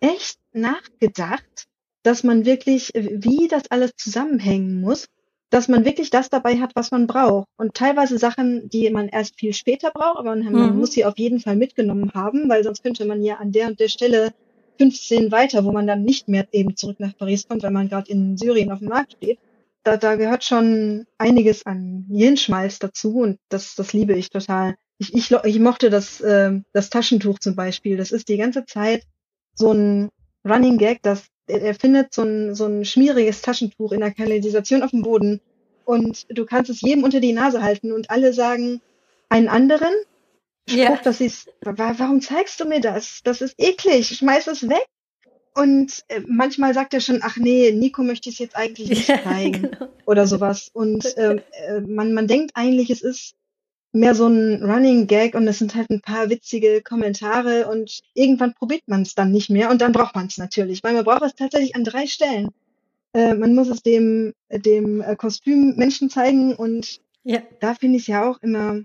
echt 0.00 0.38
nachgedacht, 0.52 1.66
dass 2.02 2.22
man 2.22 2.44
wirklich, 2.44 2.92
wie 2.94 3.48
das 3.48 3.70
alles 3.70 3.92
zusammenhängen 3.96 4.80
muss 4.80 5.06
dass 5.50 5.68
man 5.68 5.84
wirklich 5.84 6.10
das 6.10 6.28
dabei 6.28 6.58
hat, 6.58 6.72
was 6.74 6.90
man 6.90 7.06
braucht. 7.06 7.48
Und 7.56 7.74
teilweise 7.74 8.18
Sachen, 8.18 8.68
die 8.68 8.90
man 8.90 9.08
erst 9.08 9.38
viel 9.38 9.52
später 9.52 9.90
braucht, 9.90 10.18
aber 10.18 10.34
man, 10.34 10.72
mhm. 10.72 10.78
muss 10.78 10.92
sie 10.92 11.04
auf 11.04 11.18
jeden 11.18 11.40
Fall 11.40 11.56
mitgenommen 11.56 12.12
haben, 12.14 12.48
weil 12.48 12.64
sonst 12.64 12.82
könnte 12.82 13.04
man 13.04 13.22
ja 13.22 13.36
an 13.36 13.52
der 13.52 13.68
und 13.68 13.78
der 13.78 13.88
Stelle 13.88 14.32
15 14.78 15.32
weiter, 15.32 15.64
wo 15.64 15.72
man 15.72 15.86
dann 15.86 16.02
nicht 16.02 16.28
mehr 16.28 16.46
eben 16.52 16.76
zurück 16.76 17.00
nach 17.00 17.16
Paris 17.16 17.46
kommt, 17.48 17.62
weil 17.62 17.70
man 17.70 17.88
gerade 17.88 18.10
in 18.10 18.36
Syrien 18.36 18.70
auf 18.70 18.80
dem 18.80 18.88
Markt 18.88 19.12
steht. 19.12 19.38
Da, 19.84 19.96
da 19.96 20.16
gehört 20.16 20.42
schon 20.42 21.06
einiges 21.16 21.64
an 21.64 22.06
Hirnschmalz 22.10 22.80
dazu 22.80 23.18
und 23.20 23.38
das, 23.48 23.76
das 23.76 23.92
liebe 23.92 24.14
ich 24.14 24.30
total. 24.30 24.74
Ich, 24.98 25.14
ich, 25.14 25.30
ich 25.30 25.58
mochte 25.60 25.90
das, 25.90 26.20
äh, 26.20 26.60
das 26.72 26.90
Taschentuch 26.90 27.38
zum 27.38 27.54
Beispiel. 27.54 27.96
Das 27.96 28.10
ist 28.10 28.28
die 28.28 28.36
ganze 28.36 28.64
Zeit 28.64 29.04
so 29.54 29.72
ein 29.72 30.08
Running 30.44 30.78
Gag, 30.78 31.02
dass 31.02 31.28
er 31.46 31.74
findet 31.74 32.12
so 32.12 32.22
ein, 32.22 32.54
so 32.54 32.66
ein 32.66 32.84
schmieriges 32.84 33.42
Taschentuch 33.42 33.92
in 33.92 34.00
der 34.00 34.12
Kanalisation 34.12 34.82
auf 34.82 34.90
dem 34.90 35.02
Boden 35.02 35.40
und 35.84 36.26
du 36.28 36.44
kannst 36.44 36.70
es 36.70 36.80
jedem 36.80 37.04
unter 37.04 37.20
die 37.20 37.32
Nase 37.32 37.62
halten 37.62 37.92
und 37.92 38.10
alle 38.10 38.32
sagen 38.32 38.80
einen 39.28 39.48
anderen 39.48 39.94
Spruch, 40.68 40.78
yeah. 40.78 41.00
das 41.02 41.20
ist, 41.20 41.52
warum 41.60 42.20
zeigst 42.20 42.58
du 42.58 42.64
mir 42.64 42.80
das? 42.80 43.20
Das 43.22 43.40
ist 43.40 43.54
eklig, 43.58 44.08
schmeiß 44.08 44.48
es 44.48 44.68
weg. 44.68 44.84
Und 45.54 46.04
äh, 46.08 46.20
manchmal 46.26 46.74
sagt 46.74 46.92
er 46.92 47.00
schon, 47.00 47.20
ach 47.22 47.36
nee, 47.36 47.72
Nico 47.72 48.02
möchte 48.02 48.28
ich 48.28 48.34
es 48.34 48.38
jetzt 48.40 48.56
eigentlich 48.56 48.88
nicht 48.90 49.06
zeigen 49.24 49.70
genau. 49.70 49.88
oder 50.04 50.26
sowas. 50.26 50.70
Und 50.72 51.04
äh, 51.16 51.36
äh, 51.36 51.80
man, 51.80 52.12
man 52.12 52.26
denkt 52.26 52.50
eigentlich, 52.54 52.90
es 52.90 53.00
ist 53.00 53.34
mehr 53.96 54.14
so 54.14 54.26
ein 54.26 54.62
Running 54.62 55.06
Gag 55.06 55.34
und 55.34 55.48
es 55.48 55.58
sind 55.58 55.74
halt 55.74 55.90
ein 55.90 56.00
paar 56.00 56.30
witzige 56.30 56.82
Kommentare 56.82 57.68
und 57.68 58.00
irgendwann 58.14 58.54
probiert 58.54 58.82
man 58.86 59.02
es 59.02 59.14
dann 59.14 59.32
nicht 59.32 59.50
mehr 59.50 59.70
und 59.70 59.80
dann 59.80 59.92
braucht 59.92 60.14
man 60.14 60.26
es 60.26 60.38
natürlich, 60.38 60.84
weil 60.84 60.94
man 60.94 61.04
braucht 61.04 61.22
es 61.22 61.34
tatsächlich 61.34 61.74
an 61.74 61.84
drei 61.84 62.06
Stellen. 62.06 62.48
Äh, 63.12 63.34
man 63.34 63.54
muss 63.54 63.68
es 63.68 63.82
dem, 63.82 64.32
dem 64.50 65.00
äh, 65.00 65.16
Kostümmenschen 65.16 66.10
zeigen 66.10 66.54
und 66.54 67.00
ja. 67.24 67.40
da 67.60 67.74
finde 67.74 67.96
ich 67.96 68.02
es 68.02 68.08
ja 68.08 68.30
auch 68.30 68.42
immer 68.42 68.82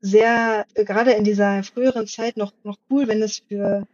sehr, 0.00 0.66
äh, 0.74 0.84
gerade 0.84 1.12
in 1.12 1.24
dieser 1.24 1.62
früheren 1.62 2.06
Zeit 2.06 2.36
noch, 2.36 2.52
noch 2.62 2.78
cool, 2.90 3.08
wenn 3.08 3.22
es 3.22 3.42
für 3.48 3.86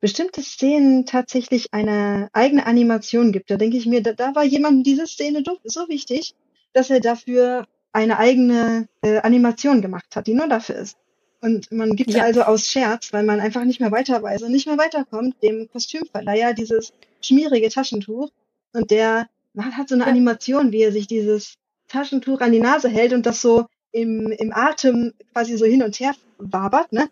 bestimmte 0.00 0.42
Szenen 0.42 1.06
tatsächlich 1.06 1.72
eine 1.72 2.28
eigene 2.32 2.66
Animation 2.66 3.32
gibt. 3.32 3.50
Da 3.50 3.56
denke 3.56 3.76
ich 3.76 3.86
mir, 3.86 4.02
da, 4.02 4.12
da 4.12 4.34
war 4.34 4.44
jemand 4.44 4.86
diese 4.86 5.06
Szene 5.06 5.42
so 5.64 5.88
wichtig, 5.88 6.34
dass 6.72 6.90
er 6.90 7.00
dafür 7.00 7.66
eine 7.92 8.18
eigene 8.18 8.88
äh, 9.02 9.18
Animation 9.18 9.82
gemacht 9.82 10.14
hat, 10.14 10.26
die 10.26 10.34
nur 10.34 10.48
dafür 10.48 10.76
ist. 10.76 10.96
Und 11.40 11.72
man 11.72 11.96
gibt 11.96 12.10
ja. 12.10 12.22
also 12.22 12.42
aus 12.42 12.66
Scherz, 12.66 13.12
weil 13.12 13.24
man 13.24 13.40
einfach 13.40 13.64
nicht 13.64 13.80
mehr 13.80 13.90
weiter 13.90 14.22
weiß 14.22 14.42
und 14.42 14.52
nicht 14.52 14.66
mehr 14.66 14.78
weiterkommt, 14.78 15.42
dem 15.42 15.68
Kostümverleiher 15.72 16.52
dieses 16.52 16.92
schmierige 17.22 17.70
Taschentuch. 17.70 18.30
Und 18.72 18.90
der 18.90 19.28
hat 19.56 19.88
so 19.88 19.94
eine 19.94 20.04
ja. 20.04 20.10
Animation, 20.10 20.70
wie 20.70 20.82
er 20.82 20.92
sich 20.92 21.06
dieses 21.06 21.54
Taschentuch 21.88 22.40
an 22.40 22.52
die 22.52 22.60
Nase 22.60 22.88
hält 22.88 23.12
und 23.12 23.26
das 23.26 23.40
so 23.40 23.66
im, 23.92 24.30
im 24.30 24.52
Atem 24.52 25.12
quasi 25.32 25.56
so 25.56 25.64
hin 25.64 25.82
und 25.82 25.98
her 25.98 26.14
wabert, 26.38 26.92
ne? 26.92 27.08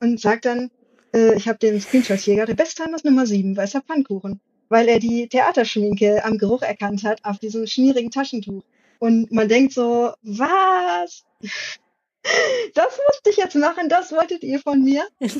Und 0.00 0.20
sagt 0.20 0.46
dann, 0.46 0.70
äh, 1.14 1.36
ich 1.36 1.46
habe 1.48 1.58
den 1.58 1.80
Screenshot 1.80 2.18
hier 2.18 2.36
gerade, 2.36 2.54
Bestheimers 2.54 3.04
Nummer 3.04 3.26
7, 3.26 3.56
weißer 3.56 3.82
Pfannkuchen. 3.82 4.40
Weil 4.68 4.88
er 4.88 4.98
die 4.98 5.28
Theaterschminke 5.28 6.24
am 6.24 6.38
Geruch 6.38 6.62
erkannt 6.62 7.04
hat 7.04 7.24
auf 7.24 7.38
diesem 7.38 7.66
schmierigen 7.66 8.10
Taschentuch. 8.10 8.64
Und 8.98 9.30
man 9.32 9.48
denkt 9.48 9.72
so, 9.72 10.12
was? 10.22 11.24
Das 12.74 12.98
musste 13.08 13.30
ich 13.30 13.36
jetzt 13.36 13.54
machen, 13.54 13.88
das 13.88 14.10
wolltet 14.12 14.42
ihr 14.42 14.58
von 14.58 14.82
mir? 14.82 15.06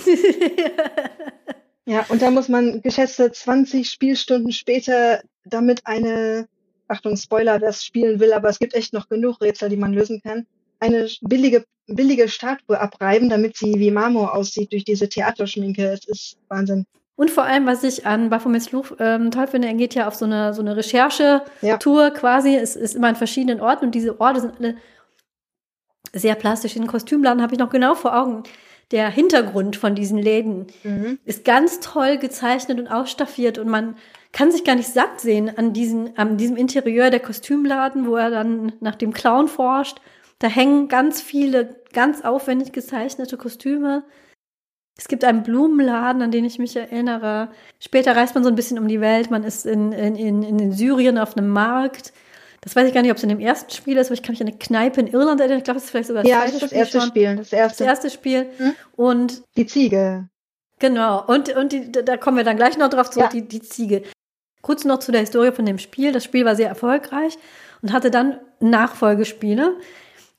ja, 1.87 2.07
und 2.09 2.23
da 2.23 2.31
muss 2.31 2.49
man 2.49 2.81
geschätzte 2.81 3.33
20 3.33 3.89
Spielstunden 3.89 4.53
später 4.53 5.23
damit 5.45 5.83
eine, 5.85 6.49
Achtung, 6.87 7.17
Spoiler, 7.17 7.61
wer 7.61 7.71
es 7.71 7.85
spielen 7.85 8.21
will, 8.21 8.33
aber 8.33 8.49
es 8.49 8.59
gibt 8.59 8.75
echt 8.75 8.93
noch 8.93 9.09
genug 9.09 9.41
Rätsel, 9.41 9.69
die 9.69 9.77
man 9.77 9.93
lösen 9.93 10.21
kann, 10.23 10.47
eine 10.79 11.09
billige, 11.23 11.65
billige 11.87 12.29
Statue 12.29 12.79
abreiben, 12.79 13.29
damit 13.29 13.57
sie 13.57 13.75
wie 13.79 13.91
Marmor 13.91 14.35
aussieht 14.35 14.73
durch 14.73 14.85
diese 14.85 15.09
Theaterschminke. 15.09 15.89
Es 15.89 16.07
ist 16.07 16.39
Wahnsinn. 16.49 16.87
Und 17.17 17.31
vor 17.31 17.45
allem, 17.45 17.67
was 17.67 17.83
ich 17.83 18.07
an 18.07 18.29
Baphomets 18.29 18.69
Fluch 18.69 18.93
ähm, 18.99 19.31
toll 19.31 19.47
finde, 19.47 19.69
er 19.69 19.75
geht 19.75 19.95
ja 19.95 20.07
auf 20.07 20.15
so 20.15 20.27
eine, 20.27 20.53
so 20.53 20.61
eine 20.61 20.77
Recherche-Tour 20.77 22.03
ja. 22.03 22.11
quasi. 22.11 22.55
Es 22.55 22.77
ist 22.77 22.95
immer 22.95 23.09
an 23.09 23.17
verschiedenen 23.17 23.61
Orten 23.61 23.87
und 23.87 23.95
diese 23.95 24.21
Orte 24.21 24.41
sind 24.41 24.59
alle 24.61 24.77
sehr 26.13 26.35
plastisch. 26.35 26.75
Den 26.75 26.87
Kostümladen 26.87 27.43
habe 27.43 27.55
ich 27.55 27.59
noch 27.59 27.71
genau 27.71 27.95
vor 27.95 28.17
Augen. 28.17 28.43
Der 28.93 29.09
Hintergrund 29.09 29.77
von 29.77 29.95
diesen 29.95 30.19
Läden 30.19 30.67
mhm. 30.85 31.19
ist 31.25 31.45
ganz 31.45 31.81
toll 31.81 32.19
gezeichnet 32.19 32.79
und 32.79 32.87
ausstaffiert 32.87 33.59
und 33.59 33.69
man 33.69 33.97
kann 34.33 34.53
sich 34.53 34.65
gar 34.65 34.77
nicht 34.77 34.93
satt 34.93 35.19
sehen 35.21 35.57
an, 35.57 35.73
diesen, 35.73 36.17
an 36.19 36.37
diesem 36.37 36.57
Interieur 36.57 37.11
der 37.11 37.21
Kostümladen, 37.21 38.07
wo 38.07 38.17
er 38.17 38.31
dann 38.31 38.73
nach 38.81 38.95
dem 38.95 39.13
Clown 39.13 39.49
forscht. 39.49 40.01
Da 40.39 40.49
hängen 40.49 40.89
ganz 40.89 41.23
viele 41.23 41.81
ganz 41.95 42.23
aufwendig 42.23 42.73
gezeichnete 42.73 43.39
Kostüme. 43.39 44.05
Es 44.99 45.09
gibt 45.09 45.25
einen 45.25 45.43
Blumenladen, 45.43 46.23
an 46.23 46.31
den 46.31 46.45
ich 46.45 46.59
mich 46.59 46.75
erinnere. 46.75 47.51
Später 47.81 48.17
reist 48.17 48.35
man 48.35 48.45
so 48.45 48.51
ein 48.51 48.57
bisschen 48.57 48.79
um 48.79 48.89
die 48.89 49.01
Welt. 49.01 49.31
Man 49.31 49.45
ist 49.45 49.67
in, 49.67 49.93
in, 49.93 50.17
in, 50.17 50.43
in 50.43 50.73
Syrien 50.73 51.19
auf 51.19 51.37
einem 51.37 51.49
Markt. 51.49 52.13
Das 52.63 52.75
weiß 52.75 52.89
ich 52.89 52.95
gar 52.95 53.03
nicht, 53.03 53.11
ob 53.11 53.19
es 53.19 53.23
in 53.23 53.29
dem 53.29 53.39
ersten 53.39 53.71
Spiel 53.71 53.97
ist, 53.99 54.09
aber 54.09 54.15
ich 54.15 54.23
kann 54.23 54.33
mich 54.33 54.41
an 54.41 54.49
eine 54.49 54.57
Kneipe 54.57 55.01
in 55.01 55.07
Irland 55.07 55.41
erinnern. 55.41 55.59
Ich 55.59 55.65
glaube, 55.65 55.77
das 55.77 55.85
ist 55.85 55.91
vielleicht 55.91 56.09
sogar 56.09 56.23
das, 56.23 56.31
ja, 56.31 56.45
das, 56.45 56.59
das 56.59 56.73
erste 56.73 57.01
Spiel. 57.01 57.27
Spiel 57.29 57.37
das, 57.37 57.53
erste. 57.53 57.85
das 57.85 57.87
erste 57.87 58.11
Spiel. 58.11 58.47
Hm? 58.57 58.75
Und 58.97 59.43
die 59.57 59.67
Ziege. 59.67 60.29
Genau. 60.79 61.25
Und, 61.27 61.55
und 61.55 61.73
die, 61.73 61.93
da 61.93 62.17
kommen 62.17 62.39
wir 62.39 62.45
dann 62.45 62.57
gleich 62.57 62.77
noch 62.79 62.89
drauf 62.89 63.11
zurück, 63.11 63.33
ja. 63.33 63.41
die, 63.41 63.47
die 63.47 63.63
Ziege. 63.63 64.03
Kurz 64.63 64.85
noch 64.85 64.99
zu 64.99 65.13
der 65.13 65.21
Historie 65.21 65.53
von 65.53 65.67
dem 65.67 65.79
Spiel. 65.79 66.13
Das 66.13 66.25
Spiel 66.25 66.45
war 66.45 66.57
sehr 66.57 66.69
erfolgreich 66.69 67.39
und 67.83 67.93
hatte 67.93 68.11
dann 68.11 68.41
Nachfolgespiele. 68.61 69.77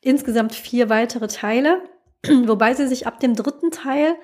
Insgesamt 0.01 0.53
vier 0.53 0.89
weitere 0.89 1.27
Teile. 1.27 1.81
Wobei 2.27 2.73
sie 2.73 2.87
sich 2.87 3.07
ab 3.07 3.19
dem 3.19 3.35
dritten 3.35 3.71
Teil, 3.71 4.15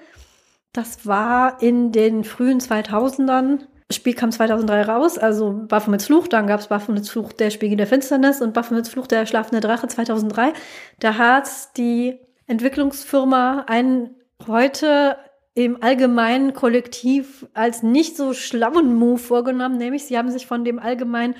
das 0.73 1.05
war 1.05 1.61
in 1.61 1.91
den 1.91 2.23
frühen 2.23 2.59
2000ern, 2.59 3.59
das 3.87 3.97
Spiel 3.97 4.15
kam 4.15 4.31
2003 4.31 4.81
raus, 4.83 5.17
also 5.19 5.65
Baphomets 5.67 6.07
Fluch, 6.07 6.27
dann 6.27 6.47
gab 6.47 6.59
es 6.59 6.67
Baphomets 6.67 7.09
Fluch, 7.09 7.31
der 7.31 7.51
Spiegel 7.51 7.77
der 7.77 7.85
Finsternis 7.85 8.41
und 8.41 8.53
Baphomets 8.53 8.89
Fluch, 8.89 9.05
der 9.05 9.27
schlafende 9.27 9.59
Drache 9.59 9.87
2003. 9.87 10.53
Da 10.99 11.17
hat 11.17 11.47
die 11.77 12.19
Entwicklungsfirma 12.47 13.65
einen 13.67 14.15
heute 14.47 15.17
im 15.53 15.83
allgemeinen 15.83 16.53
Kollektiv 16.53 17.45
als 17.53 17.83
nicht 17.83 18.17
so 18.17 18.33
schlauen 18.33 18.95
Move 18.95 19.19
vorgenommen, 19.19 19.77
nämlich 19.77 20.05
sie 20.05 20.17
haben 20.17 20.31
sich 20.31 20.47
von 20.47 20.65
dem 20.65 20.79
allgemeinen 20.79 21.35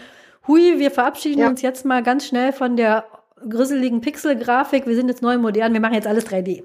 Hui, 0.47 0.77
wir 0.77 0.91
verabschieden 0.91 1.39
ja. 1.39 1.47
uns 1.47 1.61
jetzt 1.63 1.85
mal 1.85 2.03
ganz 2.03 2.27
schnell 2.27 2.53
von 2.53 2.77
der 2.77 3.05
grisseligen 3.49 4.01
Pixel-Grafik, 4.01 4.85
wir 4.85 4.95
sind 4.95 5.07
jetzt 5.07 5.23
neu 5.23 5.37
modern, 5.37 5.73
wir 5.73 5.79
machen 5.79 5.95
jetzt 5.95 6.07
alles 6.07 6.27
3D. 6.27 6.63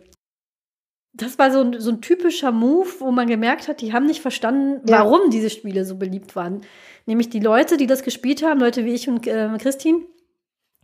Das 1.18 1.38
war 1.38 1.50
so 1.50 1.60
ein, 1.60 1.80
so 1.80 1.90
ein 1.90 2.00
typischer 2.00 2.52
Move, 2.52 2.88
wo 3.00 3.10
man 3.10 3.26
gemerkt 3.26 3.68
hat, 3.68 3.80
die 3.80 3.92
haben 3.92 4.06
nicht 4.06 4.22
verstanden, 4.22 4.80
ja. 4.88 5.00
warum 5.00 5.30
diese 5.30 5.50
Spiele 5.50 5.84
so 5.84 5.96
beliebt 5.96 6.36
waren. 6.36 6.62
Nämlich 7.06 7.28
die 7.28 7.40
Leute, 7.40 7.76
die 7.76 7.86
das 7.86 8.02
gespielt 8.02 8.42
haben, 8.42 8.60
Leute 8.60 8.84
wie 8.84 8.94
ich 8.94 9.08
und 9.08 9.26
äh, 9.26 9.48
Christine, 9.58 10.02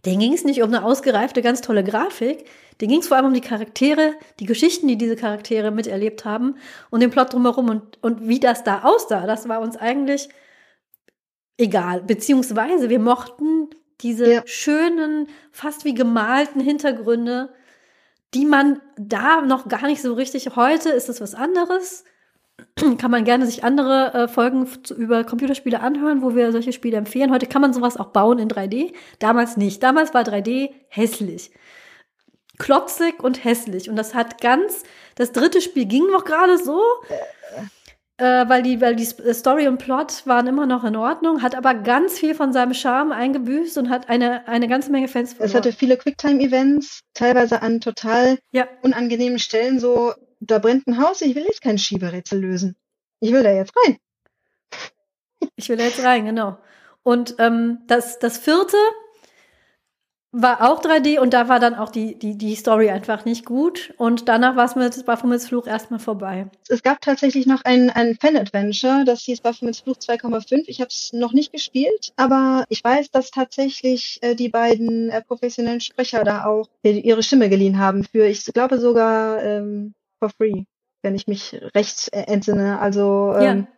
denen 0.05 0.21
ging 0.21 0.33
es 0.35 0.45
nicht 0.45 0.63
um 0.63 0.69
eine 0.69 0.85
ausgereifte, 0.85 1.41
ganz 1.41 1.61
tolle 1.61 1.85
Grafik, 1.85 2.45
denen 2.81 2.91
ging 2.91 3.01
es 3.01 3.09
vor 3.09 3.17
allem 3.17 3.27
um 3.27 3.35
die 3.35 3.41
Charaktere, 3.41 4.15
die 4.41 4.47
Geschichten, 4.47 4.89
die 4.89 4.99
diese 4.99 5.17
Charaktere 5.17 5.71
miterlebt 5.71 6.25
haben 6.25 6.57
und 6.91 7.01
den 7.01 7.11
Plot 7.11 7.33
drumherum 7.33 7.69
und, 7.71 8.03
und 8.03 8.29
wie 8.29 8.41
das 8.41 8.65
da 8.65 8.83
aussah. 8.83 9.27
Das 9.27 9.49
war 9.49 9.61
uns 9.61 9.77
eigentlich 9.77 10.29
egal. 11.57 12.03
Beziehungsweise 12.03 12.91
wir 12.91 12.99
mochten 12.99 13.71
diese 14.01 14.33
ja. 14.33 14.43
schönen, 14.45 15.29
fast 15.53 15.85
wie 15.85 15.95
gemalten 15.95 16.61
Hintergründe, 16.61 17.55
die 18.35 18.45
man 18.45 18.81
da 18.97 19.41
noch 19.43 19.69
gar 19.69 19.87
nicht 19.87 20.03
so 20.03 20.15
richtig. 20.15 20.57
Heute 20.57 20.91
ist 20.91 21.09
es 21.09 21.21
was 21.21 21.35
anderes. 21.35 22.05
kann 22.99 23.11
man 23.11 23.25
gerne 23.25 23.47
sich 23.47 23.65
andere 23.65 24.15
äh, 24.15 24.29
Folgen 24.29 24.69
über 24.97 25.25
Computerspiele 25.25 25.81
anhören, 25.81 26.23
wo 26.23 26.35
wir 26.35 26.53
solche 26.53 26.73
Spiele 26.73 26.97
empfehlen. 26.97 27.33
Heute 27.33 27.47
kann 27.47 27.63
man 27.63 27.73
sowas 27.73 27.97
auch 27.97 28.09
bauen 28.09 28.39
in 28.39 28.49
3D. 28.49 28.93
Damals 29.19 29.57
nicht. 29.57 29.83
Damals 29.83 30.15
war 30.15 30.23
3D 30.23 30.71
hässlich. 30.89 31.53
Klotzig 32.59 33.23
und 33.23 33.45
hässlich. 33.45 33.89
Und 33.91 33.97
das 33.97 34.15
hat 34.15 34.41
ganz, 34.41 34.85
das 35.17 35.33
dritte 35.33 35.61
Spiel 35.61 35.87
ging 35.87 36.07
noch 36.11 36.25
gerade 36.25 36.59
so. 36.59 36.81
Äh, 38.17 38.49
weil 38.49 38.63
die, 38.63 38.81
weil 38.81 38.95
die 38.95 39.05
Story 39.05 39.67
und 39.67 39.79
Plot 39.79 40.25
waren 40.25 40.47
immer 40.47 40.67
noch 40.67 40.85
in 40.85 40.95
Ordnung, 40.95 41.43
hat 41.43 41.57
aber 41.57 41.75
ganz 41.75 42.17
viel 42.17 42.37
von 42.37 42.53
seinem 42.53 42.73
Charme 42.73 43.11
eingebüßt 43.11 43.77
und 43.77 43.91
hat 43.91 44.09
eine, 44.09 44.47
eine 44.47 44.69
ganze 44.69 44.93
Menge 44.93 45.09
Fans 45.09 45.33
verloren. 45.33 45.49
Es 45.49 45.55
hatte 45.57 45.73
viele 45.73 45.97
Quicktime-Events, 45.97 47.01
teilweise 47.13 47.61
an 47.63 47.81
total 47.81 48.39
ja. 48.53 48.69
unangenehmen 48.83 49.41
Stellen, 49.41 49.81
so 49.81 50.13
da 50.39 50.61
brennt 50.61 50.87
ein 50.87 50.99
Haus, 50.99 51.23
ich 51.23 51.35
will 51.35 51.43
jetzt 51.43 51.61
kein 51.61 51.77
Schieberätsel 51.77 52.41
lösen. 52.41 52.77
Ich 53.19 53.33
will 53.33 53.43
da 53.43 53.51
jetzt 53.51 53.73
rein. 53.85 53.99
Ich 55.57 55.69
will 55.69 55.77
da 55.77 55.85
jetzt 55.85 56.03
rein, 56.05 56.25
genau. 56.25 56.59
Und 57.03 57.35
ähm, 57.39 57.79
das, 57.89 58.21
das 58.21 58.39
vierte 58.39 58.77
war 60.35 60.69
auch 60.69 60.83
3D 60.83 61.21
und 61.21 61.33
da 61.33 61.49
war 61.49 61.61
dann 61.61 61.75
auch 61.75 61.91
die, 61.91 62.19
die, 62.19 62.37
die 62.37 62.57
Story 62.57 62.91
einfach 62.91 63.25
nicht 63.25 63.45
gut. 63.45 63.95
Und 63.97 64.29
danach 64.29 64.57
war 64.57 64.65
es 64.65 64.75
mit 64.75 65.07
Baphomets 65.07 65.49
Fluch 65.49 65.67
erstmal 65.67 66.01
vorbei. 66.01 66.49
Es 66.69 66.83
gab 66.83 67.01
tatsächlich 67.01 67.47
noch 67.47 67.65
ein, 67.65 67.91
ein 67.91 68.17
Fan-Adventure, 68.17 69.05
das 69.05 69.21
hieß 69.23 69.41
Baphomets 69.41 69.81
Fluch 69.81 69.97
2,5. 69.97 70.65
Ich 70.67 70.81
habe 70.81 70.89
es 70.89 71.13
noch 71.13 71.33
nicht 71.33 71.53
gespielt, 71.53 72.13
aber 72.17 72.65
ich 72.69 72.83
weiß, 72.83 73.11
dass 73.11 73.31
tatsächlich 73.31 74.19
äh, 74.23 74.35
die 74.35 74.49
beiden 74.49 75.09
äh, 75.11 75.23
professionellen 75.23 75.81
Sprecher 75.81 76.25
da 76.25 76.45
auch 76.47 76.69
ihre 76.83 77.23
Stimme 77.23 77.49
geliehen 77.49 77.79
haben 77.79 78.05
für, 78.05 78.27
ich 78.27 78.45
glaube 78.45 78.79
sogar 78.79 79.43
ähm, 79.43 79.95
for 80.19 80.31
free, 80.31 80.65
wenn 81.03 81.15
ich 81.15 81.29
mich 81.29 81.61
recht 81.75 82.09
entsinne. 82.13 82.81
Also 82.81 83.35
ähm, 83.37 83.43
ja. 83.43 83.74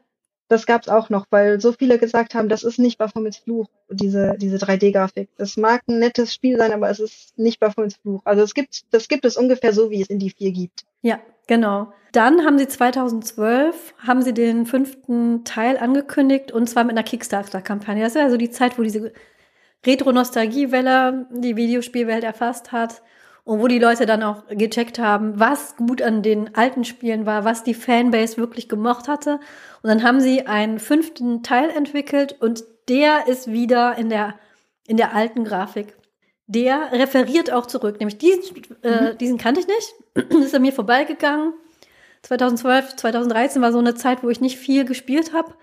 Das 0.48 0.66
gab 0.66 0.82
es 0.82 0.88
auch 0.88 1.10
noch, 1.10 1.26
weil 1.30 1.60
so 1.60 1.72
viele 1.72 1.98
gesagt 1.98 2.34
haben, 2.34 2.48
das 2.48 2.62
ist 2.62 2.78
nicht 2.78 2.98
Baphomets 2.98 3.38
Fluch, 3.38 3.66
diese, 3.90 4.34
diese 4.38 4.56
3D-Grafik. 4.56 5.28
Das 5.36 5.56
mag 5.56 5.82
ein 5.88 5.98
nettes 5.98 6.32
Spiel 6.32 6.56
sein, 6.56 6.72
aber 6.72 6.88
es 6.88 7.00
ist 7.00 7.36
nicht 7.38 7.58
Baphomets 7.58 7.96
Fluch. 7.96 8.22
Also 8.24 8.42
es 8.42 8.54
gibt, 8.54 8.84
das 8.92 9.08
gibt 9.08 9.24
es 9.24 9.36
ungefähr 9.36 9.72
so, 9.72 9.90
wie 9.90 10.00
es 10.00 10.08
in 10.08 10.18
die 10.18 10.30
4 10.30 10.52
gibt. 10.52 10.84
Ja, 11.02 11.18
genau. 11.46 11.92
Dann 12.12 12.44
haben 12.44 12.58
sie 12.58 12.68
2012 12.68 13.94
haben 14.06 14.22
sie 14.22 14.32
den 14.32 14.66
fünften 14.66 15.44
Teil 15.44 15.76
angekündigt 15.76 16.52
und 16.52 16.68
zwar 16.68 16.84
mit 16.84 16.92
einer 16.92 17.02
Kickstarter-Kampagne. 17.02 18.02
Das 18.02 18.14
ist 18.14 18.22
also 18.22 18.36
die 18.36 18.50
Zeit, 18.50 18.78
wo 18.78 18.82
diese 18.82 19.12
Retro-Nostalgie-Welle 19.84 21.26
die 21.32 21.56
Videospielwelt 21.56 22.24
erfasst 22.24 22.72
hat 22.72 23.02
und 23.46 23.60
wo 23.60 23.68
die 23.68 23.78
Leute 23.78 24.06
dann 24.06 24.24
auch 24.24 24.42
gecheckt 24.48 24.98
haben, 24.98 25.38
was 25.38 25.76
gut 25.76 26.02
an 26.02 26.20
den 26.20 26.56
alten 26.56 26.84
Spielen 26.84 27.26
war, 27.26 27.44
was 27.44 27.62
die 27.62 27.74
Fanbase 27.74 28.38
wirklich 28.38 28.68
gemocht 28.68 29.06
hatte. 29.06 29.38
Und 29.82 29.88
dann 29.88 30.02
haben 30.02 30.20
sie 30.20 30.48
einen 30.48 30.80
fünften 30.80 31.44
Teil 31.44 31.70
entwickelt 31.70 32.34
und 32.40 32.64
der 32.88 33.28
ist 33.28 33.52
wieder 33.52 33.96
in 33.98 34.10
der, 34.10 34.34
in 34.88 34.96
der 34.96 35.14
alten 35.14 35.44
Grafik. 35.44 35.96
Der 36.48 36.90
referiert 36.90 37.52
auch 37.52 37.66
zurück. 37.66 38.00
Nämlich 38.00 38.18
diesen, 38.18 38.62
äh, 38.82 39.12
mhm. 39.12 39.18
diesen 39.18 39.38
kannte 39.38 39.60
ich 39.60 39.68
nicht. 39.68 40.32
ist 40.42 40.54
an 40.54 40.62
mir 40.62 40.72
vorbeigegangen. 40.72 41.54
2012, 42.22 42.96
2013 42.96 43.62
war 43.62 43.70
so 43.70 43.78
eine 43.78 43.94
Zeit, 43.94 44.24
wo 44.24 44.28
ich 44.28 44.40
nicht 44.40 44.58
viel 44.58 44.84
gespielt 44.84 45.32
habe. 45.32 45.54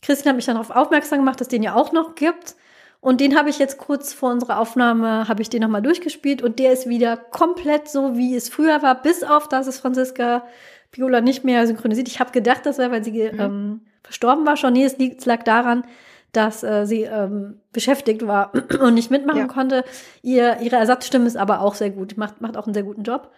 Christian 0.00 0.30
hat 0.30 0.36
mich 0.36 0.46
dann 0.46 0.56
darauf 0.56 0.74
aufmerksam 0.74 1.20
gemacht, 1.20 1.40
dass 1.40 1.46
den 1.46 1.62
ja 1.62 1.76
auch 1.76 1.92
noch 1.92 2.16
gibt. 2.16 2.56
Und 3.02 3.20
den 3.20 3.36
habe 3.36 3.50
ich 3.50 3.58
jetzt 3.58 3.78
kurz 3.78 4.12
vor 4.12 4.30
unserer 4.30 4.60
Aufnahme, 4.60 5.26
habe 5.26 5.42
ich 5.42 5.50
den 5.50 5.60
nochmal 5.60 5.82
durchgespielt 5.82 6.40
und 6.40 6.60
der 6.60 6.72
ist 6.72 6.88
wieder 6.88 7.16
komplett 7.16 7.88
so, 7.88 8.16
wie 8.16 8.36
es 8.36 8.48
früher 8.48 8.80
war, 8.80 9.02
bis 9.02 9.24
auf, 9.24 9.48
dass 9.48 9.66
es 9.66 9.80
Franziska 9.80 10.44
Viola 10.92 11.20
nicht 11.20 11.42
mehr 11.42 11.66
synchronisiert. 11.66 12.06
Ich 12.06 12.20
habe 12.20 12.30
gedacht, 12.30 12.64
das 12.64 12.78
wäre, 12.78 12.92
weil 12.92 13.02
sie 13.02 13.10
mhm. 13.10 13.40
ähm, 13.40 13.80
verstorben 14.04 14.46
war 14.46 14.56
schon. 14.56 14.74
Nee, 14.74 14.84
es, 14.84 14.98
liegt, 14.98 15.18
es 15.18 15.26
lag 15.26 15.42
daran, 15.42 15.84
dass 16.30 16.62
äh, 16.62 16.86
sie 16.86 17.02
ähm, 17.02 17.58
beschäftigt 17.72 18.24
war 18.24 18.52
und 18.80 18.94
nicht 18.94 19.10
mitmachen 19.10 19.40
ja. 19.40 19.46
konnte. 19.48 19.82
Ihr, 20.22 20.60
ihre 20.60 20.76
Ersatzstimme 20.76 21.26
ist 21.26 21.36
aber 21.36 21.60
auch 21.60 21.74
sehr 21.74 21.90
gut, 21.90 22.16
macht, 22.16 22.40
macht 22.40 22.56
auch 22.56 22.66
einen 22.66 22.74
sehr 22.74 22.84
guten 22.84 23.02
Job. 23.02 23.32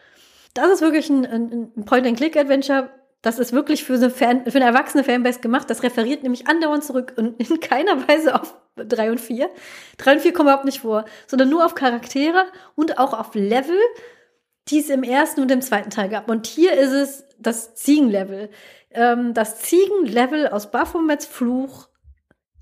Das 0.53 0.69
ist 0.69 0.83
wirklich 0.83 1.09
ein, 1.09 1.25
ein, 1.25 1.73
ein 1.75 1.85
Point-and-Click-Adventure, 1.87 2.91
das 3.23 3.39
ist 3.39 3.55
wirklich 3.55 3.83
für 3.83 3.95
eine, 3.95 4.11
Fan, 4.11 4.45
für 4.45 4.59
eine 4.59 4.67
erwachsene 4.67 5.05
Fanbase 5.05 5.41
gemacht. 5.41 5.71
Das 5.71 5.83
referiert 5.83 6.23
nämlich 6.23 6.47
andauernd 6.49 6.85
zurück 6.85 7.15
und 7.17 7.41
in 7.41 7.61
keiner 7.61 8.07
Weise 8.07 8.39
auf 8.39 8.55
drei 8.77 9.11
und 9.11 9.20
vier. 9.20 9.51
Drei 9.97 10.14
und 10.14 10.20
vier 10.20 10.33
kommen 10.33 10.49
überhaupt 10.49 10.64
nicht 10.64 10.81
vor, 10.81 11.05
sondern 11.27 11.49
nur 11.49 11.64
auf 11.64 11.75
Charaktere 11.75 12.45
und 12.75 12.99
auch 12.99 13.12
auf 13.18 13.35
Level, 13.35 13.79
die 14.68 14.81
es 14.81 14.91
im 14.91 15.03
ersten 15.03 15.41
und 15.41 15.51
im 15.51 15.62
zweiten 15.62 15.91
Teil 15.91 16.09
gab. 16.09 16.29
Und 16.29 16.47
hier 16.47 16.72
ist 16.72 16.93
es 16.93 17.25
das 17.39 17.75
Ziegenlevel. 17.75 18.51
Ähm, 18.91 19.35
das 19.35 19.59
Ziegenlevel 19.61 20.49
aus 20.49 20.70
Baphomets 20.70 21.27
Fluch 21.27 21.89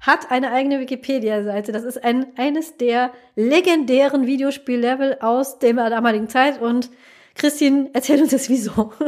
hat 0.00 0.32
eine 0.32 0.50
eigene 0.50 0.80
Wikipedia-Seite. 0.80 1.70
Das 1.70 1.84
ist 1.84 2.02
ein, 2.02 2.36
eines 2.36 2.76
der 2.76 3.12
legendären 3.36 4.26
Videospiellevel 4.26 5.18
aus 5.20 5.60
der 5.60 5.74
damaligen 5.74 6.28
Zeit. 6.28 6.60
Und 6.60 6.90
Christine, 7.36 7.90
erzähl 7.92 8.20
uns 8.20 8.32
jetzt 8.32 8.48
wieso. 8.50 8.92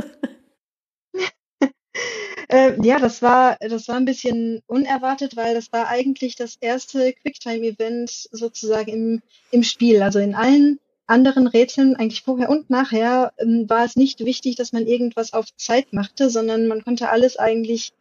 Äh, 2.49 2.75
ja, 2.83 2.99
das 2.99 3.23
war, 3.23 3.57
das 3.61 3.89
war 3.89 3.97
ein 3.97 4.05
bisschen 4.05 4.61
unerwartet, 4.67 5.37
weil 5.37 5.55
das 5.55 5.73
war 5.73 5.89
eigentlich 5.89 6.37
das 6.37 6.57
erste 6.61 7.13
Quicktime-Event 7.13 8.11
sozusagen 8.33 8.91
im, 8.91 9.23
im 9.51 9.63
Spiel. 9.63 10.03
Also 10.03 10.19
in 10.19 10.35
allen 10.35 10.79
anderen 11.07 11.47
Rätseln, 11.47 11.97
eigentlich 11.97 12.23
vorher 12.23 12.49
und 12.51 12.71
nachher, 12.71 13.33
ähm, 13.39 13.69
war 13.69 13.85
es 13.85 13.97
nicht 13.97 14.21
wichtig, 14.25 14.57
dass 14.57 14.73
man 14.73 14.87
irgendwas 14.87 15.33
auf 15.33 15.47
Zeit 15.57 15.93
machte, 15.93 16.31
sondern 16.31 16.67
man 16.67 16.83
konnte 16.83 17.11
alles 17.11 17.37
eigentlich 17.37 17.93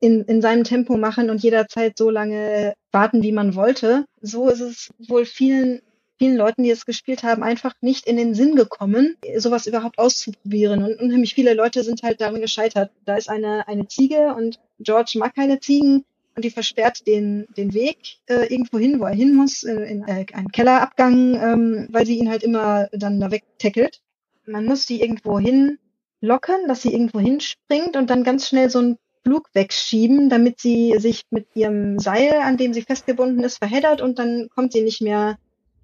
in, 0.00 0.22
in 0.24 0.40
seinem 0.40 0.64
Tempo 0.64 0.96
machen 0.96 1.28
und 1.30 1.42
jederzeit 1.42 1.98
so 1.98 2.10
lange 2.10 2.74
warten, 2.92 3.22
wie 3.22 3.32
man 3.32 3.54
wollte. 3.54 4.06
So 4.20 4.48
ist 4.48 4.60
es 4.60 4.90
wohl 4.98 5.24
vielen, 5.24 5.80
vielen 6.18 6.36
Leuten, 6.36 6.62
die 6.62 6.70
es 6.70 6.86
gespielt 6.86 7.22
haben, 7.22 7.42
einfach 7.42 7.74
nicht 7.80 8.06
in 8.06 8.16
den 8.16 8.34
Sinn 8.34 8.56
gekommen, 8.56 9.16
sowas 9.36 9.66
überhaupt 9.66 9.98
auszuprobieren. 9.98 10.82
Und 10.82 11.00
unheimlich 11.00 11.34
viele 11.34 11.54
Leute 11.54 11.82
sind 11.84 12.02
halt 12.02 12.20
daran 12.20 12.40
gescheitert. 12.40 12.90
Da 13.04 13.16
ist 13.16 13.30
eine, 13.30 13.66
eine 13.68 13.86
Ziege 13.88 14.34
und 14.34 14.58
George 14.80 15.12
mag 15.16 15.34
keine 15.34 15.60
Ziegen 15.60 16.04
und 16.36 16.44
die 16.44 16.50
versperrt 16.50 17.06
den, 17.06 17.46
den 17.56 17.74
Weg 17.74 18.18
äh, 18.26 18.46
irgendwo 18.52 18.78
hin, 18.78 19.00
wo 19.00 19.04
er 19.04 19.14
hin 19.14 19.34
muss, 19.34 19.62
in, 19.62 19.78
in 19.78 20.02
äh, 20.06 20.26
einen 20.32 20.52
Kellerabgang, 20.52 21.34
ähm, 21.34 21.88
weil 21.90 22.06
sie 22.06 22.18
ihn 22.18 22.30
halt 22.30 22.42
immer 22.42 22.88
dann 22.92 23.18
da 23.18 23.30
wegtackelt. 23.30 24.00
Man 24.46 24.64
muss 24.64 24.86
die 24.86 25.00
irgendwo 25.00 25.38
hin 25.38 25.78
locken, 26.20 26.68
dass 26.68 26.82
sie 26.82 26.92
irgendwo 26.92 27.20
hinspringt 27.20 27.96
und 27.96 28.10
dann 28.10 28.24
ganz 28.24 28.48
schnell 28.48 28.70
so 28.70 28.80
ein 28.80 28.98
Flug 29.24 29.48
wegschieben, 29.52 30.28
damit 30.28 30.60
sie 30.60 30.94
sich 30.98 31.24
mit 31.30 31.48
ihrem 31.54 31.98
Seil, 31.98 32.34
an 32.40 32.56
dem 32.56 32.72
sie 32.72 32.82
festgebunden 32.82 33.42
ist, 33.44 33.58
verheddert 33.58 34.00
und 34.00 34.18
dann 34.18 34.48
kommt 34.54 34.72
sie 34.72 34.82
nicht 34.82 35.02
mehr 35.02 35.38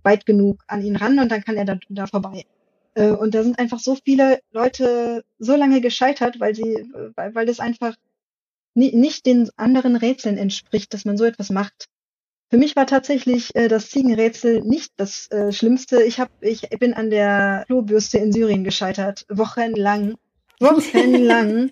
weit 0.04 0.26
genug 0.26 0.62
an 0.66 0.84
ihn 0.84 0.96
ran 0.96 1.18
und 1.18 1.30
dann 1.30 1.42
kann 1.42 1.56
er 1.56 1.64
da, 1.64 1.78
da 1.88 2.06
vorbei. 2.06 2.44
Äh, 2.94 3.10
und 3.10 3.34
da 3.34 3.42
sind 3.42 3.58
einfach 3.58 3.80
so 3.80 3.96
viele 3.96 4.40
Leute 4.52 5.24
so 5.38 5.56
lange 5.56 5.80
gescheitert, 5.80 6.40
weil 6.40 6.54
sie, 6.54 6.88
weil, 7.16 7.34
weil 7.34 7.46
das 7.46 7.60
einfach 7.60 7.94
nicht 8.74 9.26
den 9.26 9.50
anderen 9.56 9.94
Rätseln 9.96 10.36
entspricht, 10.36 10.92
dass 10.94 11.04
man 11.04 11.16
so 11.16 11.24
etwas 11.24 11.50
macht. 11.50 11.86
Für 12.50 12.58
mich 12.58 12.76
war 12.76 12.86
tatsächlich 12.86 13.54
äh, 13.54 13.68
das 13.68 13.90
Ziegenrätsel 13.90 14.62
nicht 14.62 14.92
das 14.96 15.30
äh, 15.30 15.52
Schlimmste. 15.52 16.02
Ich 16.02 16.20
hab, 16.20 16.30
ich 16.40 16.68
bin 16.78 16.94
an 16.94 17.10
der 17.10 17.64
Klobürste 17.66 18.18
in 18.18 18.32
Syrien 18.32 18.64
gescheitert, 18.64 19.26
wochenlang. 19.28 20.14
Wochenlang. 20.60 21.70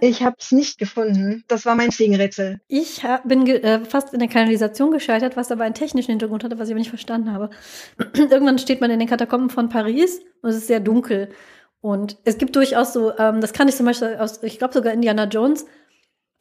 Ich 0.00 0.22
habe 0.22 0.36
es 0.38 0.52
nicht 0.52 0.78
gefunden. 0.78 1.44
Das 1.48 1.64
war 1.66 1.74
mein 1.74 1.90
Ziegenrätsel. 1.90 2.60
Ich 2.68 3.04
hab, 3.04 3.28
bin 3.28 3.46
äh, 3.46 3.84
fast 3.84 4.12
in 4.12 4.20
der 4.20 4.28
Kanalisation 4.28 4.90
gescheitert, 4.90 5.36
was 5.36 5.50
aber 5.50 5.64
einen 5.64 5.74
technischen 5.74 6.10
Hintergrund 6.10 6.44
hatte, 6.44 6.58
was 6.58 6.68
ich 6.68 6.72
aber 6.72 6.80
nicht 6.80 6.90
verstanden 6.90 7.32
habe. 7.32 7.50
Irgendwann 8.14 8.58
steht 8.58 8.80
man 8.80 8.90
in 8.90 8.98
den 8.98 9.08
Katakomben 9.08 9.50
von 9.50 9.68
Paris 9.68 10.20
und 10.42 10.50
es 10.50 10.56
ist 10.56 10.66
sehr 10.66 10.80
dunkel. 10.80 11.30
Und 11.80 12.18
es 12.24 12.38
gibt 12.38 12.56
durchaus 12.56 12.92
so, 12.92 13.16
ähm, 13.18 13.40
das 13.40 13.52
kann 13.52 13.68
ich 13.68 13.76
zum 13.76 13.86
Beispiel 13.86 14.16
aus, 14.18 14.42
ich 14.42 14.58
glaube 14.58 14.74
sogar 14.74 14.92
Indiana 14.92 15.24
Jones, 15.24 15.66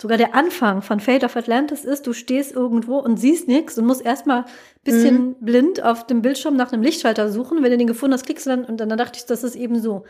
sogar 0.02 0.18
der 0.18 0.34
Anfang 0.36 0.82
von 0.82 1.00
Fate 1.00 1.24
of 1.24 1.36
Atlantis 1.36 1.86
ist, 1.86 2.06
du 2.08 2.14
stehst 2.14 2.54
irgendwo 2.54 2.98
und 2.98 3.18
siehst 3.18 3.48
nichts 3.48 3.78
und 3.78 3.86
musst 3.86 4.06
erstmal 4.06 4.40
ein 4.40 4.46
bisschen 4.84 5.28
mhm. 5.28 5.36
blind 5.40 5.84
auf 5.84 6.06
dem 6.06 6.22
Bildschirm 6.22 6.56
nach 6.56 6.74
einem 6.74 6.84
Lichtschalter 6.84 7.30
suchen. 7.30 7.64
Wenn 7.64 7.72
du 7.72 7.78
den 7.78 7.88
gefunden 7.88 8.14
hast, 8.14 8.26
klickst 8.26 8.46
du 8.46 8.50
dann 8.50 8.66
und 8.66 8.78
dann 8.78 8.90
dachte 8.90 9.20
ich, 9.20 9.26
das 9.26 9.44
ist 9.44 9.56
eben 9.56 9.80
so. 9.80 10.04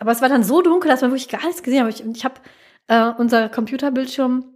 Aber 0.00 0.12
es 0.12 0.22
war 0.22 0.28
dann 0.28 0.42
so 0.42 0.62
dunkel, 0.62 0.90
dass 0.90 1.02
man 1.02 1.10
wirklich 1.10 1.28
gar 1.28 1.44
nichts 1.44 1.62
gesehen 1.62 1.84
hat. 1.84 1.94
Ich, 1.94 2.04
ich 2.04 2.24
habe 2.24 2.34
äh, 2.88 3.12
unser 3.18 3.48
Computerbildschirm 3.48 4.46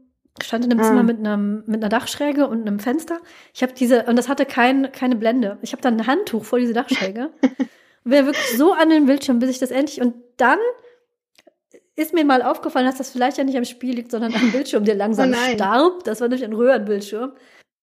stand 0.42 0.64
in 0.64 0.72
einem 0.72 0.80
ah. 0.80 0.84
Zimmer 0.84 1.03
mit, 1.03 1.18
einem, 1.18 1.62
mit 1.66 1.82
einer 1.82 1.90
Dachschräge 1.90 2.49
und 2.49 2.62
einem 2.62 2.80
Fenster. 2.80 3.20
Ich 3.53 3.62
habe 3.62 3.72
diese, 3.74 4.05
und 4.05 4.16
das 4.16 4.28
hatte 4.28 4.47
kein, 4.47 4.90
keine 4.90 5.16
Blende. 5.16 5.59
Ich 5.62 5.72
habe 5.72 5.82
dann 5.82 6.01
ein 6.01 6.07
Handtuch 6.07 6.45
vor 6.45 6.59
diese 6.59 6.72
Dachschräge. 6.72 7.30
und 8.05 8.11
wäre 8.11 8.26
wirklich 8.26 8.57
so 8.57 8.72
an 8.72 8.88
den 8.88 9.07
Bildschirm, 9.07 9.38
bis 9.38 9.51
ich 9.51 9.59
das 9.59 9.70
endlich, 9.70 10.01
und 10.01 10.14
dann 10.38 10.59
ist 11.95 12.14
mir 12.14 12.24
mal 12.24 12.42
aufgefallen, 12.42 12.86
dass 12.86 12.99
das 12.99 13.11
vielleicht 13.11 13.38
ja 13.38 13.45
nicht 13.45 13.57
am 13.57 13.64
Spiel 13.64 13.95
liegt, 13.95 14.11
sondern 14.11 14.34
am 14.34 14.51
Bildschirm, 14.51 14.84
der 14.84 14.97
langsam 14.97 15.30
oh 15.30 15.55
starb. 15.55 16.03
Das 16.05 16.20
war 16.20 16.28
nämlich 16.28 16.45
ein 16.45 16.55
Röhrenbildschirm. 16.55 17.32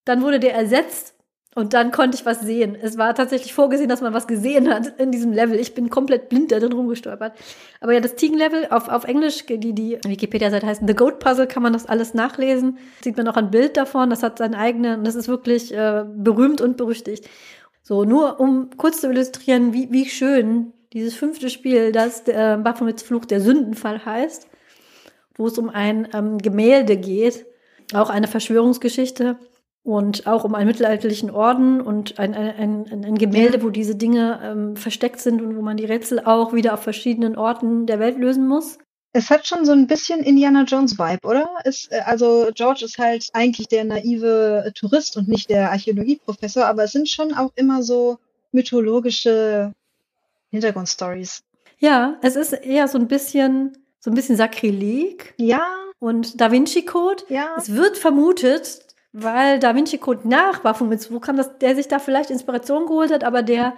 Dann 0.04 0.20
wurde 0.20 0.38
der 0.38 0.54
ersetzt 0.54 1.14
und 1.54 1.74
dann 1.74 1.90
konnte 1.90 2.16
ich 2.16 2.24
was 2.24 2.40
sehen. 2.40 2.76
Es 2.80 2.96
war 2.96 3.14
tatsächlich 3.14 3.52
vorgesehen, 3.52 3.90
dass 3.90 4.00
man 4.00 4.14
was 4.14 4.26
gesehen 4.26 4.72
hat 4.72 4.98
in 4.98 5.12
diesem 5.12 5.32
Level. 5.32 5.60
Ich 5.60 5.74
bin 5.74 5.90
komplett 5.90 6.30
blind 6.30 6.50
da 6.50 6.58
drin 6.58 6.72
rumgestolpert. 6.72 7.34
Aber 7.80 7.92
ja, 7.92 8.00
das 8.00 8.14
Tigen-Level 8.14 8.68
auf, 8.70 8.88
auf 8.88 9.04
Englisch, 9.04 9.44
die, 9.46 9.74
die 9.74 9.98
Wikipedia-Seite 10.02 10.66
heißt 10.66 10.82
The 10.86 10.94
Goat 10.94 11.18
Puzzle, 11.18 11.46
kann 11.46 11.62
man 11.62 11.74
das 11.74 11.84
alles 11.84 12.14
nachlesen. 12.14 12.78
Sieht 13.04 13.18
man 13.18 13.28
auch 13.28 13.36
ein 13.36 13.50
Bild 13.50 13.76
davon. 13.76 14.08
Das 14.08 14.22
hat 14.22 14.38
seinen 14.38 14.54
eigenen, 14.54 15.04
das 15.04 15.14
ist 15.14 15.28
wirklich 15.28 15.74
äh, 15.74 16.04
berühmt 16.08 16.62
und 16.62 16.78
berüchtigt. 16.78 17.28
So, 17.82 18.04
nur 18.04 18.40
um 18.40 18.70
kurz 18.78 19.02
zu 19.02 19.10
illustrieren, 19.10 19.74
wie, 19.74 19.92
wie 19.92 20.08
schön 20.08 20.72
dieses 20.94 21.14
fünfte 21.14 21.50
Spiel, 21.50 21.92
das 21.92 22.26
äh, 22.28 22.56
Baphomets 22.62 23.02
Fluch 23.02 23.26
der 23.26 23.42
Sündenfall 23.42 24.02
heißt, 24.02 24.46
wo 25.34 25.48
es 25.48 25.58
um 25.58 25.68
ein 25.68 26.08
ähm, 26.14 26.38
Gemälde 26.38 26.96
geht, 26.96 27.44
auch 27.92 28.08
eine 28.08 28.28
Verschwörungsgeschichte 28.28 29.36
und 29.84 30.26
auch 30.26 30.44
um 30.44 30.54
einen 30.54 30.68
mittelalterlichen 30.68 31.30
Orden 31.30 31.80
und 31.80 32.18
ein, 32.18 32.34
ein, 32.34 32.86
ein, 32.90 33.04
ein 33.04 33.18
Gemälde, 33.18 33.62
wo 33.62 33.70
diese 33.70 33.96
Dinge 33.96 34.40
ähm, 34.42 34.76
versteckt 34.76 35.20
sind 35.20 35.42
und 35.42 35.56
wo 35.56 35.62
man 35.62 35.76
die 35.76 35.84
Rätsel 35.84 36.20
auch 36.20 36.52
wieder 36.52 36.74
auf 36.74 36.82
verschiedenen 36.82 37.36
Orten 37.36 37.86
der 37.86 37.98
Welt 37.98 38.18
lösen 38.18 38.46
muss. 38.46 38.78
Es 39.12 39.28
hat 39.28 39.46
schon 39.46 39.66
so 39.66 39.72
ein 39.72 39.88
bisschen 39.88 40.20
Indiana 40.20 40.62
Jones 40.62 40.98
Vibe, 40.98 41.26
oder? 41.26 41.48
Ist, 41.64 41.90
äh, 41.90 42.00
also 42.04 42.48
George 42.54 42.84
ist 42.84 42.98
halt 42.98 43.28
eigentlich 43.32 43.68
der 43.68 43.84
naive 43.84 44.72
Tourist 44.74 45.16
und 45.16 45.28
nicht 45.28 45.50
der 45.50 45.70
Archäologieprofessor, 45.72 46.64
aber 46.64 46.84
es 46.84 46.92
sind 46.92 47.08
schon 47.08 47.34
auch 47.34 47.50
immer 47.56 47.82
so 47.82 48.18
mythologische 48.52 49.72
Hintergrundstories. 50.50 51.42
Ja, 51.78 52.18
es 52.22 52.36
ist 52.36 52.52
eher 52.52 52.86
so 52.86 52.98
ein 52.98 53.08
bisschen, 53.08 53.76
so 53.98 54.10
ein 54.10 54.14
bisschen 54.14 54.36
Sakrileg. 54.36 55.34
Ja. 55.38 55.66
Und 55.98 56.40
Da 56.40 56.52
Vinci 56.52 56.84
Code. 56.84 57.24
Ja. 57.28 57.54
Es 57.58 57.74
wird 57.74 57.98
vermutet, 57.98 58.91
weil 59.12 59.58
Da 59.58 59.74
Vinci 59.74 59.98
Code 59.98 60.28
nach 60.28 60.64
Wo 60.64 61.20
kam, 61.20 61.36
dass 61.36 61.58
der 61.58 61.74
sich 61.74 61.88
da 61.88 61.98
vielleicht 61.98 62.30
Inspiration 62.30 62.86
geholt 62.86 63.12
hat, 63.12 63.24
aber 63.24 63.42
der 63.42 63.74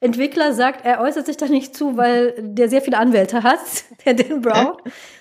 Entwickler 0.00 0.52
sagt, 0.52 0.84
er 0.84 1.00
äußert 1.00 1.26
sich 1.26 1.36
da 1.36 1.46
nicht 1.46 1.74
zu, 1.74 1.96
weil 1.96 2.34
der 2.38 2.68
sehr 2.68 2.82
viele 2.82 2.98
Anwälte 2.98 3.42
hat, 3.42 3.60
der 4.04 4.14
Dan 4.14 4.42
Brown. 4.42 4.76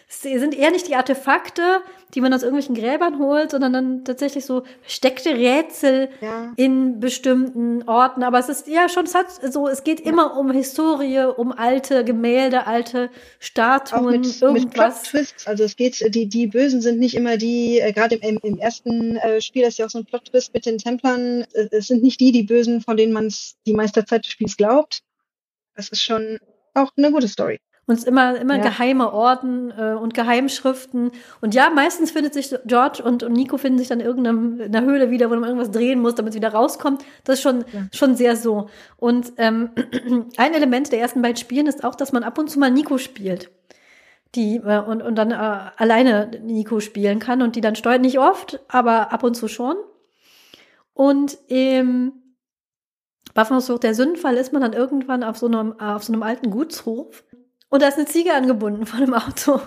Es 0.08 0.22
sind 0.22 0.54
eher 0.54 0.72
nicht 0.72 0.88
die 0.88 0.96
Artefakte, 0.96 1.82
die 2.16 2.22
man 2.22 2.34
aus 2.34 2.44
irgendwelchen 2.44 2.76
Gräbern 2.76 3.20
holt, 3.20 3.52
sondern 3.52 3.74
dann 3.74 4.06
tatsächlich 4.06 4.46
so 4.46 4.64
versteckte 4.82 5.32
Rätsel 5.32 6.10
ja. 6.22 6.54
in 6.56 7.02
bestimmten 7.02 7.84
Orten. 7.88 8.24
Aber 8.24 8.40
es 8.40 8.48
ist 8.48 8.68
ja 8.68 8.88
schon, 8.88 9.04
es 9.04 9.14
hat 9.14 9.28
so, 9.54 9.68
es 9.68 9.84
geht 9.84 10.00
ja. 10.00 10.12
immer 10.12 10.38
um 10.38 10.50
Historie, 10.52 11.20
um 11.36 11.52
alte 11.52 12.06
Gemälde, 12.06 12.66
alte 12.68 13.10
Statuen, 13.40 14.06
Auch 14.06 14.12
mit, 14.12 14.42
irgendwas. 14.42 14.64
Mit 14.64 14.74
Plot-Twists. 14.74 15.48
Also 15.48 15.66
es 15.66 15.76
geht, 15.76 16.16
die, 16.16 16.28
die 16.28 16.48
Bösen 16.48 16.82
sind 16.82 17.00
nicht 17.00 17.16
immer 17.16 17.36
die, 17.36 17.80
äh, 17.80 17.92
gerade 17.92 18.16
im, 18.16 18.40
im 18.42 18.58
ersten 18.58 19.18
äh, 19.18 19.42
Spiel 19.42 19.64
ist 19.64 19.78
ja 19.78 19.86
auch 19.86 19.90
so 19.90 20.00
ein 20.00 20.06
Plot-Twist 20.06 20.54
mit 20.54 20.66
den 20.66 20.78
Templern. 20.78 21.46
Äh, 21.54 21.68
es 21.72 21.88
sind 21.88 22.02
nicht 22.02 22.22
die, 22.22 22.32
die 22.32 22.44
Bösen, 22.44 22.82
von 22.82 22.96
denen 22.96 23.12
man 23.12 23.28
es 23.28 23.56
die 23.66 23.74
meiste 23.74 24.06
Zeit 24.06 24.24
des 24.24 24.32
Spiels 24.32 24.56
glaubt. 24.56 25.02
Das 25.76 25.90
ist 25.90 26.02
schon 26.02 26.40
auch 26.74 26.92
eine 26.96 27.12
gute 27.12 27.28
Story. 27.28 27.60
Und 27.88 28.04
immer, 28.04 28.36
immer 28.38 28.58
ja. 28.58 28.64
geheime 28.64 29.14
Orden 29.14 29.72
äh, 29.72 29.94
und 29.94 30.16
Geheimschriften. 30.16 31.12
Und 31.42 31.54
ja, 31.54 31.70
meistens 31.70 32.10
findet 32.10 32.34
sich 32.34 32.56
George 32.66 33.04
und, 33.04 33.22
und 33.22 33.34
Nico 33.34 33.58
finden 33.58 33.78
sich 33.78 33.90
dann 33.90 34.00
in 34.00 34.08
irgendeiner 34.08 34.82
Höhle 34.82 35.12
wieder, 35.12 35.30
wo 35.30 35.36
man 35.36 35.44
irgendwas 35.44 35.70
drehen 35.70 36.02
muss, 36.02 36.16
damit 36.16 36.32
es 36.32 36.36
wieder 36.36 36.52
rauskommt. 36.52 37.04
Das 37.26 37.36
ist 37.36 37.44
schon, 37.44 37.60
ja. 37.72 37.82
schon 37.94 38.16
sehr 38.16 38.36
so. 38.38 38.70
Und 38.98 39.34
ähm, 39.38 39.70
ein 40.38 40.54
Element 40.54 40.92
der 40.92 41.00
ersten 41.00 41.22
beiden 41.22 41.38
Spielen 41.38 41.68
ist 41.68 41.84
auch, 41.84 41.94
dass 41.94 42.12
man 42.12 42.24
ab 42.24 42.40
und 42.40 42.50
zu 42.50 42.58
mal 42.58 42.72
Nico 42.72 42.98
spielt. 42.98 43.52
Die, 44.34 44.56
äh, 44.56 44.80
und, 44.80 45.04
und 45.04 45.16
dann 45.16 45.30
äh, 45.30 45.70
alleine 45.78 46.32
Nico 46.44 46.80
spielen 46.80 47.20
kann 47.20 47.44
und 47.44 47.56
die 47.56 47.62
dann 47.62 47.76
steuert 47.76 48.02
nicht 48.02 48.18
oft, 48.18 48.62
aber 48.68 49.14
ab 49.14 49.24
und 49.24 49.36
zu 49.36 49.48
schon. 49.48 49.76
Und 50.96 51.38
im 51.48 52.14
Waffenhausflucht 53.36 53.84
der 53.84 53.94
Sündenfall 53.94 54.38
ist 54.38 54.54
man 54.54 54.62
dann 54.62 54.74
irgendwann 54.74 55.24
auf 55.24 55.38
so 55.38 55.46
einem, 55.46 55.80
auf 55.80 56.04
so 56.04 56.14
einem 56.14 56.24
alten 56.24 56.50
Gutshof 56.50 57.24
und 57.70 57.82
da 57.82 57.88
ist 57.88 57.98
eine 57.98 58.06
Ziege 58.06 58.34
angebunden 58.34 58.86
von 58.86 59.00
dem 59.00 59.14
Auto. 59.14 59.60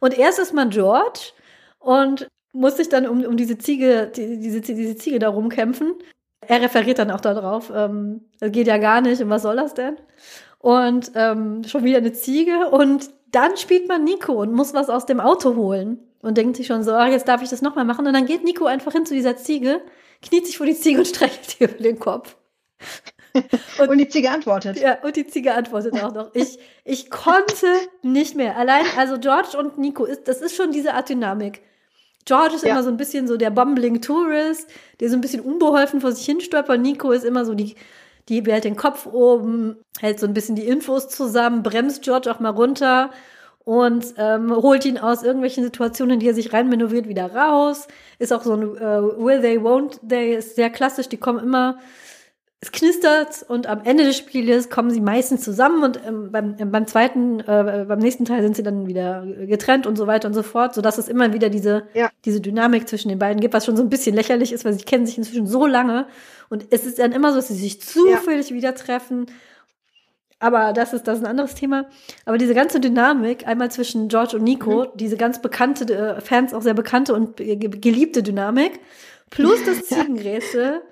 Und 0.00 0.16
erst 0.16 0.38
ist 0.38 0.54
man 0.54 0.70
George 0.70 1.32
und 1.78 2.28
muss 2.52 2.76
sich 2.76 2.88
dann 2.88 3.06
um, 3.06 3.24
um 3.24 3.36
diese 3.36 3.58
Ziege, 3.58 4.10
die, 4.14 4.38
diese, 4.38 4.60
diese 4.60 4.96
Ziege 4.96 5.18
da 5.18 5.28
rumkämpfen. 5.28 5.94
Er 6.40 6.62
referiert 6.62 6.98
dann 6.98 7.10
auch 7.10 7.20
darauf, 7.20 7.70
ähm, 7.74 8.22
das 8.40 8.52
geht 8.52 8.66
ja 8.66 8.78
gar 8.78 9.00
nicht 9.00 9.20
und 9.20 9.30
was 9.30 9.42
soll 9.42 9.56
das 9.56 9.74
denn? 9.74 9.96
Und 10.58 11.12
ähm, 11.14 11.64
schon 11.64 11.84
wieder 11.84 11.98
eine 11.98 12.12
Ziege 12.12 12.70
und 12.70 13.10
dann 13.30 13.56
spielt 13.56 13.88
man 13.88 14.04
Nico 14.04 14.32
und 14.32 14.52
muss 14.52 14.74
was 14.74 14.88
aus 14.88 15.06
dem 15.06 15.20
Auto 15.20 15.56
holen 15.56 15.98
und 16.22 16.36
denkt 16.38 16.56
sich 16.56 16.66
schon 16.66 16.82
so, 16.82 16.92
ach, 16.92 17.08
jetzt 17.08 17.28
darf 17.28 17.42
ich 17.42 17.50
das 17.50 17.62
nochmal 17.62 17.84
machen. 17.84 18.06
Und 18.06 18.14
dann 18.14 18.26
geht 18.26 18.44
Nico 18.44 18.64
einfach 18.64 18.92
hin 18.92 19.06
zu 19.06 19.14
dieser 19.14 19.36
Ziege, 19.36 19.82
kniet 20.22 20.46
sich 20.46 20.56
vor 20.56 20.66
die 20.66 20.74
Ziege 20.74 20.98
und 20.98 21.06
streichelt 21.08 21.60
ihr 21.60 21.68
über 21.68 21.82
den 21.82 21.98
Kopf. 21.98 22.36
Und, 23.78 23.88
und, 23.90 23.98
die 23.98 24.08
Ziege 24.08 24.30
antwortet. 24.30 24.80
Ja, 24.80 24.98
und 25.02 25.14
die 25.16 25.26
Ziege 25.26 25.54
antwortet 25.54 25.94
auch 26.02 26.12
noch. 26.12 26.34
Ich, 26.34 26.58
ich 26.84 27.10
konnte 27.10 27.66
nicht 28.02 28.34
mehr. 28.34 28.56
Allein, 28.56 28.84
also 28.96 29.18
George 29.18 29.56
und 29.56 29.78
Nico, 29.78 30.04
ist, 30.04 30.26
das 30.26 30.40
ist 30.40 30.56
schon 30.56 30.72
diese 30.72 30.94
Art 30.94 31.08
Dynamik. 31.08 31.62
George 32.24 32.56
ist 32.56 32.64
ja. 32.64 32.72
immer 32.72 32.82
so 32.82 32.90
ein 32.90 32.96
bisschen 32.96 33.26
so 33.26 33.36
der 33.36 33.50
bumbling 33.50 34.02
Tourist, 34.02 34.68
der 35.00 35.08
so 35.08 35.16
ein 35.16 35.20
bisschen 35.20 35.40
unbeholfen 35.40 36.00
vor 36.00 36.12
sich 36.12 36.26
hin 36.26 36.40
stolpert. 36.40 36.80
Nico 36.80 37.12
ist 37.12 37.24
immer 37.24 37.44
so 37.44 37.54
die, 37.54 37.76
die 38.28 38.42
behält 38.42 38.64
den 38.64 38.76
Kopf 38.76 39.06
oben, 39.06 39.76
hält 40.00 40.20
so 40.20 40.26
ein 40.26 40.34
bisschen 40.34 40.56
die 40.56 40.66
Infos 40.66 41.08
zusammen, 41.08 41.62
bremst 41.62 42.02
George 42.02 42.30
auch 42.30 42.40
mal 42.40 42.50
runter 42.50 43.10
und 43.68 44.14
ähm, 44.16 44.54
holt 44.54 44.84
ihn 44.84 44.98
aus 44.98 45.22
irgendwelchen 45.22 45.62
Situationen, 45.62 46.14
in 46.14 46.20
die 46.20 46.28
er 46.28 46.34
sich 46.34 46.52
reinmanövriert, 46.52 47.08
wieder 47.08 47.34
raus. 47.34 47.86
Ist 48.18 48.32
auch 48.32 48.42
so 48.42 48.54
ein 48.54 48.62
äh, 48.62 48.80
Will 48.80 49.40
They, 49.40 49.58
Won't 49.58 50.00
They, 50.06 50.34
ist 50.36 50.56
sehr 50.56 50.70
klassisch. 50.70 51.08
Die 51.08 51.18
kommen 51.18 51.38
immer 51.38 51.78
es 52.60 52.72
knistert 52.72 53.44
und 53.46 53.68
am 53.68 53.82
Ende 53.84 54.04
des 54.04 54.16
Spieles 54.16 54.68
kommen 54.68 54.90
sie 54.90 55.00
meistens 55.00 55.42
zusammen 55.42 55.84
und 55.84 56.00
ähm, 56.04 56.32
beim, 56.32 56.56
äh, 56.58 56.64
beim 56.64 56.88
zweiten, 56.88 57.38
äh, 57.38 57.84
beim 57.86 58.00
nächsten 58.00 58.24
Teil 58.24 58.42
sind 58.42 58.56
sie 58.56 58.64
dann 58.64 58.88
wieder 58.88 59.24
getrennt 59.46 59.86
und 59.86 59.96
so 59.96 60.08
weiter 60.08 60.26
und 60.26 60.34
so 60.34 60.42
fort, 60.42 60.74
sodass 60.74 60.98
es 60.98 61.06
immer 61.06 61.32
wieder 61.32 61.50
diese, 61.50 61.84
ja. 61.94 62.10
diese 62.24 62.40
Dynamik 62.40 62.88
zwischen 62.88 63.10
den 63.10 63.18
beiden 63.20 63.40
gibt, 63.40 63.54
was 63.54 63.64
schon 63.64 63.76
so 63.76 63.82
ein 63.84 63.90
bisschen 63.90 64.14
lächerlich 64.14 64.52
ist, 64.52 64.64
weil 64.64 64.72
sie 64.72 64.84
kennen 64.84 65.06
sich 65.06 65.16
inzwischen 65.18 65.46
so 65.46 65.66
lange 65.66 66.06
und 66.48 66.66
es 66.70 66.84
ist 66.84 66.98
dann 66.98 67.12
immer 67.12 67.30
so, 67.30 67.36
dass 67.36 67.48
sie 67.48 67.54
sich 67.54 67.80
zufällig 67.80 68.50
ja. 68.50 68.56
wieder 68.56 68.74
treffen. 68.74 69.26
Aber 70.40 70.72
das 70.72 70.92
ist, 70.92 71.06
das 71.06 71.18
ist 71.18 71.24
ein 71.24 71.30
anderes 71.30 71.54
Thema. 71.54 71.86
Aber 72.24 72.38
diese 72.38 72.54
ganze 72.54 72.78
Dynamik, 72.78 73.46
einmal 73.46 73.70
zwischen 73.70 74.08
George 74.08 74.36
und 74.36 74.44
Nico, 74.44 74.84
mhm. 74.84 74.88
diese 74.96 75.16
ganz 75.16 75.42
bekannte, 75.42 75.92
äh, 75.92 76.20
Fans 76.20 76.54
auch 76.54 76.62
sehr 76.62 76.74
bekannte 76.74 77.14
und 77.14 77.36
geliebte 77.36 78.22
Dynamik, 78.22 78.80
plus 79.30 79.64
das 79.64 79.86
Ziegenrätsel, 79.86 80.82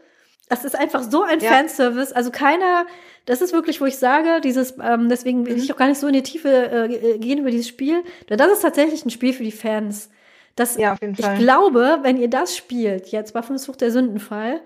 das 0.49 0.65
ist 0.65 0.77
einfach 0.77 1.03
so 1.03 1.23
ein 1.23 1.41
ja. 1.41 1.51
Fanservice. 1.51 2.13
Also 2.13 2.31
keiner, 2.31 2.87
das 3.25 3.41
ist 3.41 3.53
wirklich, 3.53 3.81
wo 3.81 3.87
ich 3.87 3.99
sage, 3.99 4.41
dieses, 4.41 4.75
ähm, 4.83 5.09
deswegen 5.09 5.47
will 5.47 5.57
mhm. 5.57 5.63
ich 5.63 5.73
auch 5.73 5.77
gar 5.77 5.89
nicht 5.89 5.99
so 5.99 6.07
in 6.07 6.13
die 6.13 6.23
Tiefe 6.23 6.49
äh, 6.49 7.19
gehen 7.19 7.41
über 7.41 7.51
dieses 7.51 7.69
Spiel. 7.69 8.03
Das 8.29 8.51
ist 8.53 8.63
tatsächlich 8.63 9.05
ein 9.05 9.11
Spiel 9.11 9.33
für 9.33 9.45
die 9.45 9.53
Fans. 9.53 10.11
Das, 10.55 10.77
ja, 10.77 10.93
auf 10.93 11.01
jeden 11.01 11.17
Fall. 11.17 11.35
Ich 11.35 11.41
glaube, 11.41 11.99
wenn 12.03 12.17
ihr 12.17 12.31
das 12.31 12.57
spielt, 12.57 13.09
jetzt 13.09 13.35
Waffensucht 13.35 13.81
der 13.81 13.91
Sündenfall, 13.91 14.61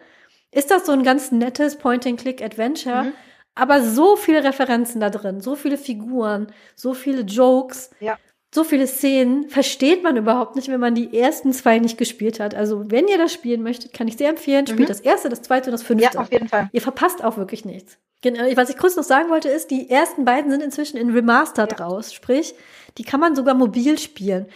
ist 0.53 0.71
das 0.71 0.87
so 0.87 0.93
ein 0.93 1.03
ganz 1.03 1.33
nettes 1.33 1.77
Point-and-Click-Adventure. 1.77 3.05
Mhm. 3.05 3.13
Aber 3.55 3.83
so 3.83 4.17
viele 4.17 4.45
Referenzen 4.45 5.01
da 5.01 5.11
drin, 5.11 5.41
so 5.41 5.57
viele 5.57 5.77
Figuren, 5.77 6.53
so 6.77 6.95
viele 6.95 7.23
Jokes. 7.23 7.91
Ja 8.01 8.17
so 8.53 8.65
viele 8.65 8.87
Szenen 8.87 9.49
versteht 9.49 10.03
man 10.03 10.17
überhaupt 10.17 10.57
nicht, 10.57 10.69
wenn 10.69 10.81
man 10.81 10.95
die 10.95 11.17
ersten 11.17 11.53
zwei 11.53 11.79
nicht 11.79 11.99
gespielt 11.99 12.41
hat. 12.41 12.55
Also, 12.55 12.91
wenn 12.91 13.07
ihr 13.07 13.19
das 13.19 13.33
spielen 13.33 13.63
möchtet, 13.63 13.93
kann 13.93 14.09
ich 14.09 14.17
sehr 14.17 14.29
empfehlen, 14.29 14.67
spielt 14.67 14.89
mhm. 14.89 14.93
das 14.93 15.01
erste, 15.01 15.29
das 15.29 15.43
zweite 15.43 15.71
und 15.71 15.73
das 15.73 15.83
fünfte. 15.85 16.15
Ja, 16.15 16.21
auf 16.21 16.33
jeden 16.33 16.49
Fall. 16.49 16.69
Ihr 16.73 16.83
verpasst 16.83 17.23
auch 17.23 17.37
wirklich 17.37 17.65
nichts. 17.65 17.99
Genau, 18.23 18.45
was 18.57 18.69
ich 18.69 18.77
kurz 18.77 18.97
noch 18.97 19.05
sagen 19.05 19.31
wollte, 19.31 19.49
ist, 19.49 19.71
die 19.71 19.89
ersten 19.89 20.25
beiden 20.25 20.51
sind 20.51 20.63
inzwischen 20.63 20.97
in 20.97 21.11
Remastered 21.11 21.79
ja. 21.79 21.87
raus. 21.87 22.13
Sprich, 22.13 22.55
die 22.99 23.05
kann 23.05 23.21
man 23.21 23.35
sogar 23.35 23.55
mobil 23.55 23.99
spielen. 23.99 24.47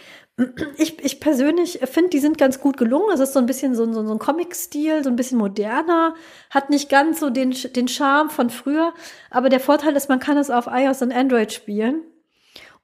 Ich, 0.77 1.03
ich 1.03 1.21
persönlich 1.21 1.79
finde, 1.85 2.09
die 2.09 2.19
sind 2.19 2.37
ganz 2.37 2.59
gut 2.59 2.75
gelungen. 2.75 3.07
Das 3.09 3.21
ist 3.21 3.31
so 3.31 3.39
ein 3.39 3.45
bisschen 3.45 3.73
so, 3.73 3.91
so, 3.91 4.05
so 4.05 4.11
ein 4.11 4.19
Comic-Stil, 4.19 5.01
so 5.03 5.09
ein 5.09 5.15
bisschen 5.15 5.37
moderner, 5.37 6.13
hat 6.49 6.69
nicht 6.69 6.89
ganz 6.89 7.21
so 7.21 7.29
den, 7.29 7.51
den 7.51 7.87
Charme 7.87 8.29
von 8.29 8.49
früher. 8.49 8.93
Aber 9.31 9.47
der 9.47 9.61
Vorteil 9.61 9.95
ist, 9.95 10.09
man 10.09 10.19
kann 10.19 10.37
es 10.37 10.51
auf 10.51 10.67
iOS 10.69 11.01
und 11.01 11.13
Android 11.13 11.53
spielen. 11.53 12.01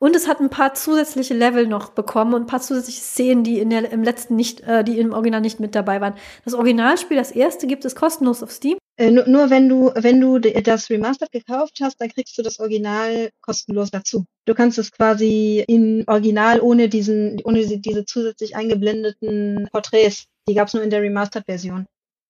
Und 0.02 0.16
es 0.16 0.28
hat 0.28 0.40
ein 0.40 0.50
paar 0.50 0.74
zusätzliche 0.74 1.36
Level 1.36 1.68
noch 1.68 1.90
bekommen 1.90 2.34
und 2.34 2.42
ein 2.42 2.48
paar 2.48 2.60
zusätzliche 2.60 3.02
Szenen, 3.02 3.44
die 3.44 3.60
in 3.60 3.70
der, 3.70 3.92
im 3.92 4.02
letzten 4.02 4.36
nicht, 4.36 4.62
äh, 4.62 4.84
die 4.84 4.98
im 4.98 5.14
Original 5.14 5.42
nicht 5.42 5.60
mit 5.60 5.76
dabei 5.76 6.02
waren. 6.02 6.16
Das 6.44 6.56
Originalspiel, 6.56 7.18
das 7.18 7.30
erste, 7.30 7.68
gibt 7.68 7.86
es 7.86 7.94
kostenlos 7.94 8.42
auf 8.42 8.50
Steam. 8.50 8.80
Äh, 8.98 9.12
nur, 9.12 9.28
nur, 9.28 9.52
wenn 9.52 9.70
du, 9.70 9.92
wenn 9.94 10.20
du 10.20 10.40
das 10.40 10.90
Remastered 10.90 11.32
gekauft 11.32 11.78
hast, 11.84 12.02
dann 12.02 12.10
kriegst 12.10 12.36
du 12.36 12.42
das 12.42 12.60
Original 12.60 13.30
kostenlos 13.42 13.92
dazu. 13.92 14.26
Du 14.46 14.56
kannst 14.56 14.80
es 14.80 14.92
quasi 14.92 15.64
in 15.68 16.04
Original 16.08 16.62
ohne 16.62 16.90
diesen, 16.90 17.40
ohne 17.44 17.64
diese 17.64 18.04
zusätzlich 18.04 18.56
eingeblendeten 18.56 19.70
Porträts. 19.72 20.26
Die 20.50 20.56
gab 20.56 20.68
es 20.68 20.74
nur 20.74 20.82
in 20.82 20.90
der 20.90 21.04
Remastered-Version. 21.04 21.86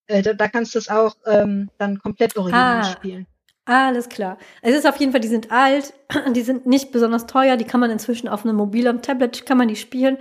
Äh, 0.07 0.21
da, 0.21 0.33
da, 0.33 0.49
kannst 0.49 0.75
du 0.75 0.79
es 0.79 0.89
auch 0.89 1.15
ähm, 1.25 1.69
dann 1.77 1.99
komplett 1.99 2.35
original 2.35 2.81
ah. 2.81 2.83
spielen. 2.83 3.27
Alles 3.65 4.09
klar. 4.09 4.37
Es 4.61 4.75
ist 4.75 4.87
auf 4.87 4.97
jeden 4.97 5.11
Fall, 5.11 5.21
die 5.21 5.27
sind 5.27 5.51
alt, 5.51 5.93
die 6.35 6.41
sind 6.41 6.65
nicht 6.65 6.91
besonders 6.91 7.27
teuer, 7.27 7.57
die 7.57 7.65
kann 7.65 7.79
man 7.79 7.91
inzwischen 7.91 8.27
auf 8.27 8.43
einem 8.43 8.55
mobilen 8.55 9.01
Tablet, 9.01 9.45
kann 9.45 9.57
man 9.57 9.67
die 9.67 9.75
spielen. 9.75 10.17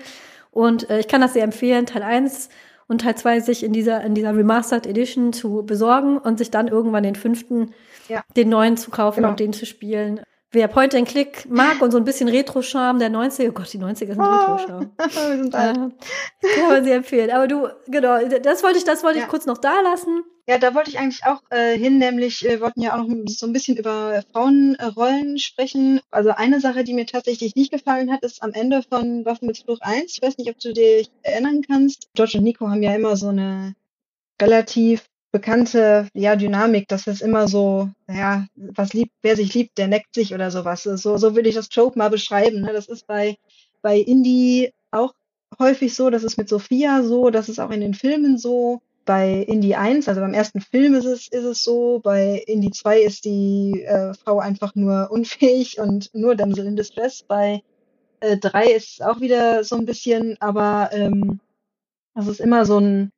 Und 0.50 0.90
äh, 0.90 1.00
ich 1.00 1.08
kann 1.08 1.20
das 1.20 1.32
sehr 1.32 1.44
empfehlen, 1.44 1.86
Teil 1.86 2.02
1 2.02 2.48
und 2.88 3.02
Teil 3.02 3.16
2 3.16 3.40
sich 3.40 3.62
in 3.62 3.72
dieser, 3.72 4.02
in 4.02 4.14
dieser 4.14 4.36
Remastered 4.36 4.86
Edition 4.86 5.32
zu 5.32 5.64
besorgen 5.64 6.18
und 6.18 6.38
sich 6.38 6.50
dann 6.50 6.68
irgendwann 6.68 7.04
den 7.04 7.14
fünften, 7.14 7.72
ja. 8.08 8.22
den 8.36 8.48
neuen 8.48 8.76
zu 8.76 8.90
kaufen 8.90 9.18
genau. 9.18 9.30
und 9.30 9.40
den 9.40 9.52
zu 9.52 9.64
spielen. 9.64 10.20
Wer 10.52 10.66
Point 10.66 10.96
and 10.96 11.06
Click 11.06 11.48
mag 11.48 11.80
und 11.80 11.92
so 11.92 11.98
ein 11.98 12.04
bisschen 12.04 12.28
Retro-Charme 12.28 12.98
der 12.98 13.10
90er, 13.10 13.50
oh 13.50 13.52
Gott, 13.52 13.72
die 13.72 13.78
90er 13.78 13.98
sind 13.98 14.20
oh, 14.20 14.24
Retro-Charme. 14.24 14.90
Wir 14.98 15.42
sind 15.42 15.54
alt. 15.54 15.76
Äh, 15.76 16.54
kann 16.56 16.68
man 16.68 16.84
sehr 16.84 16.96
empfehlen. 16.96 17.30
Aber 17.30 17.46
du, 17.46 17.68
genau, 17.86 18.18
das 18.26 18.64
wollte 18.64 18.78
ich, 18.78 18.84
das 18.84 19.04
wollte 19.04 19.18
ja. 19.18 19.24
ich 19.24 19.30
kurz 19.30 19.46
noch 19.46 19.58
da 19.58 19.80
lassen. 19.80 20.24
Ja, 20.48 20.58
da 20.58 20.74
wollte 20.74 20.90
ich 20.90 20.98
eigentlich 20.98 21.24
auch 21.24 21.42
äh, 21.50 21.78
hin, 21.78 21.98
nämlich 21.98 22.44
äh, 22.44 22.50
wir 22.50 22.60
wollten 22.62 22.82
ja 22.82 22.98
auch 22.98 23.06
noch 23.06 23.16
so 23.28 23.46
ein 23.46 23.52
bisschen 23.52 23.76
über 23.76 24.24
Frauenrollen 24.32 25.38
sprechen. 25.38 26.00
Also 26.10 26.30
eine 26.30 26.58
Sache, 26.58 26.82
die 26.82 26.94
mir 26.94 27.06
tatsächlich 27.06 27.54
nicht 27.54 27.70
gefallen 27.70 28.10
hat, 28.10 28.24
ist 28.24 28.42
am 28.42 28.52
Ende 28.52 28.82
von 28.82 29.24
Waffen 29.24 29.46
mit 29.46 29.58
Fluch 29.58 29.78
1. 29.80 30.14
Ich 30.14 30.22
weiß 30.22 30.38
nicht, 30.38 30.50
ob 30.50 30.58
du 30.58 30.72
dich 30.72 31.12
erinnern 31.22 31.62
kannst. 31.64 32.08
George 32.14 32.38
und 32.38 32.44
Nico 32.44 32.68
haben 32.68 32.82
ja 32.82 32.92
immer 32.92 33.16
so 33.16 33.28
eine 33.28 33.76
relativ 34.42 35.09
bekannte 35.32 36.08
ja, 36.14 36.36
Dynamik, 36.36 36.88
dass 36.88 37.06
es 37.06 37.20
immer 37.20 37.48
so, 37.48 37.90
ja, 38.08 38.46
was 38.56 38.92
liebt, 38.92 39.12
wer 39.22 39.36
sich 39.36 39.54
liebt, 39.54 39.78
der 39.78 39.88
neckt 39.88 40.14
sich 40.14 40.34
oder 40.34 40.50
sowas. 40.50 40.82
So, 40.82 41.16
so 41.16 41.34
würde 41.34 41.48
ich 41.48 41.54
das 41.54 41.68
Trope 41.68 41.98
mal 41.98 42.10
beschreiben. 42.10 42.62
Ne? 42.62 42.72
Das 42.72 42.88
ist 42.88 43.06
bei, 43.06 43.36
bei 43.82 43.98
Indie 43.98 44.72
auch 44.90 45.14
häufig 45.58 45.94
so, 45.94 46.10
das 46.10 46.24
ist 46.24 46.38
mit 46.38 46.48
Sophia 46.48 47.02
so, 47.02 47.30
das 47.30 47.48
ist 47.48 47.58
auch 47.58 47.70
in 47.70 47.80
den 47.80 47.94
Filmen 47.94 48.38
so. 48.38 48.80
Bei 49.06 49.42
Indie 49.42 49.74
1, 49.74 50.08
also 50.08 50.20
beim 50.20 50.34
ersten 50.34 50.60
Film 50.60 50.94
ist 50.94 51.06
es, 51.06 51.26
ist 51.28 51.44
es 51.44 51.64
so, 51.64 52.00
bei 52.02 52.44
Indie 52.46 52.70
2 52.70 53.00
ist 53.00 53.24
die 53.24 53.82
äh, 53.82 54.14
Frau 54.14 54.38
einfach 54.38 54.74
nur 54.74 55.10
unfähig 55.10 55.78
und 55.80 56.10
nur 56.14 56.36
Damsel 56.36 56.66
in 56.66 56.76
Distress. 56.76 57.24
Bei 57.26 57.62
äh, 58.20 58.36
3 58.36 58.72
ist 58.72 58.92
es 58.92 59.00
auch 59.00 59.20
wieder 59.20 59.64
so 59.64 59.76
ein 59.76 59.86
bisschen, 59.86 60.36
aber 60.40 60.90
ähm, 60.92 61.40
das 62.14 62.28
ist 62.28 62.40
immer 62.40 62.66
so 62.66 62.78
ein, 62.78 63.10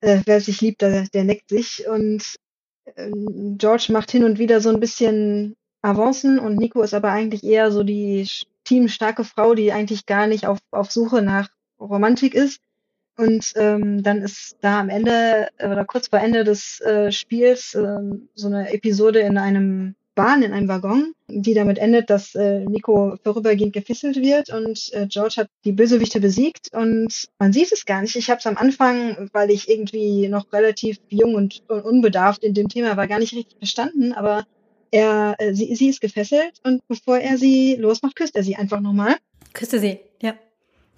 äh, 0.00 0.20
wer 0.24 0.40
sich 0.40 0.60
liebt, 0.60 0.82
der, 0.82 1.06
der 1.08 1.24
neckt 1.24 1.48
sich. 1.48 1.86
Und 1.88 2.36
äh, 2.84 3.10
George 3.56 3.86
macht 3.90 4.10
hin 4.10 4.24
und 4.24 4.38
wieder 4.38 4.60
so 4.60 4.70
ein 4.70 4.80
bisschen 4.80 5.56
Avancen 5.82 6.38
und 6.38 6.56
Nico 6.56 6.82
ist 6.82 6.94
aber 6.94 7.10
eigentlich 7.10 7.42
eher 7.42 7.72
so 7.72 7.82
die 7.82 8.28
teamstarke 8.64 9.24
Frau, 9.24 9.54
die 9.54 9.72
eigentlich 9.72 10.06
gar 10.06 10.26
nicht 10.26 10.46
auf, 10.46 10.58
auf 10.70 10.90
Suche 10.90 11.22
nach 11.22 11.48
Romantik 11.80 12.34
ist. 12.34 12.60
Und 13.16 13.52
ähm, 13.56 14.02
dann 14.02 14.22
ist 14.22 14.56
da 14.60 14.80
am 14.80 14.88
Ende 14.88 15.48
oder 15.58 15.84
kurz 15.84 16.08
vor 16.08 16.20
Ende 16.20 16.44
des 16.44 16.80
äh, 16.80 17.12
Spiels 17.12 17.74
äh, 17.74 17.98
so 18.34 18.46
eine 18.46 18.72
Episode 18.72 19.20
in 19.20 19.36
einem 19.36 19.94
Bahn, 20.20 20.42
in 20.42 20.52
einem 20.52 20.68
Waggon, 20.68 21.14
die 21.28 21.54
damit 21.54 21.78
endet, 21.78 22.10
dass 22.10 22.34
äh, 22.34 22.60
Nico 22.66 23.16
vorübergehend 23.24 23.72
gefesselt 23.72 24.16
wird 24.16 24.50
und 24.50 24.92
äh, 24.92 25.06
George 25.06 25.36
hat 25.38 25.48
die 25.64 25.72
Bösewichte 25.72 26.20
besiegt 26.20 26.68
und 26.74 27.28
man 27.38 27.54
sieht 27.54 27.72
es 27.72 27.86
gar 27.86 28.02
nicht. 28.02 28.16
Ich 28.16 28.28
habe 28.28 28.38
es 28.38 28.46
am 28.46 28.58
Anfang, 28.58 29.30
weil 29.32 29.50
ich 29.50 29.70
irgendwie 29.70 30.28
noch 30.28 30.52
relativ 30.52 30.98
jung 31.08 31.34
und, 31.36 31.62
und 31.68 31.80
unbedarft 31.86 32.44
in 32.44 32.52
dem 32.52 32.68
Thema 32.68 32.98
war, 32.98 33.06
gar 33.06 33.18
nicht 33.18 33.32
richtig 33.34 33.56
verstanden, 33.56 34.12
aber 34.12 34.44
er, 34.90 35.36
äh, 35.38 35.54
sie, 35.54 35.74
sie 35.74 35.88
ist 35.88 36.02
gefesselt 36.02 36.60
und 36.64 36.86
bevor 36.86 37.16
er 37.16 37.38
sie 37.38 37.76
losmacht, 37.76 38.14
küsst 38.14 38.36
er 38.36 38.42
sie 38.42 38.56
einfach 38.56 38.80
nochmal. 38.80 39.16
Küsste 39.54 39.78
sie, 39.78 39.88
ja. 39.88 40.09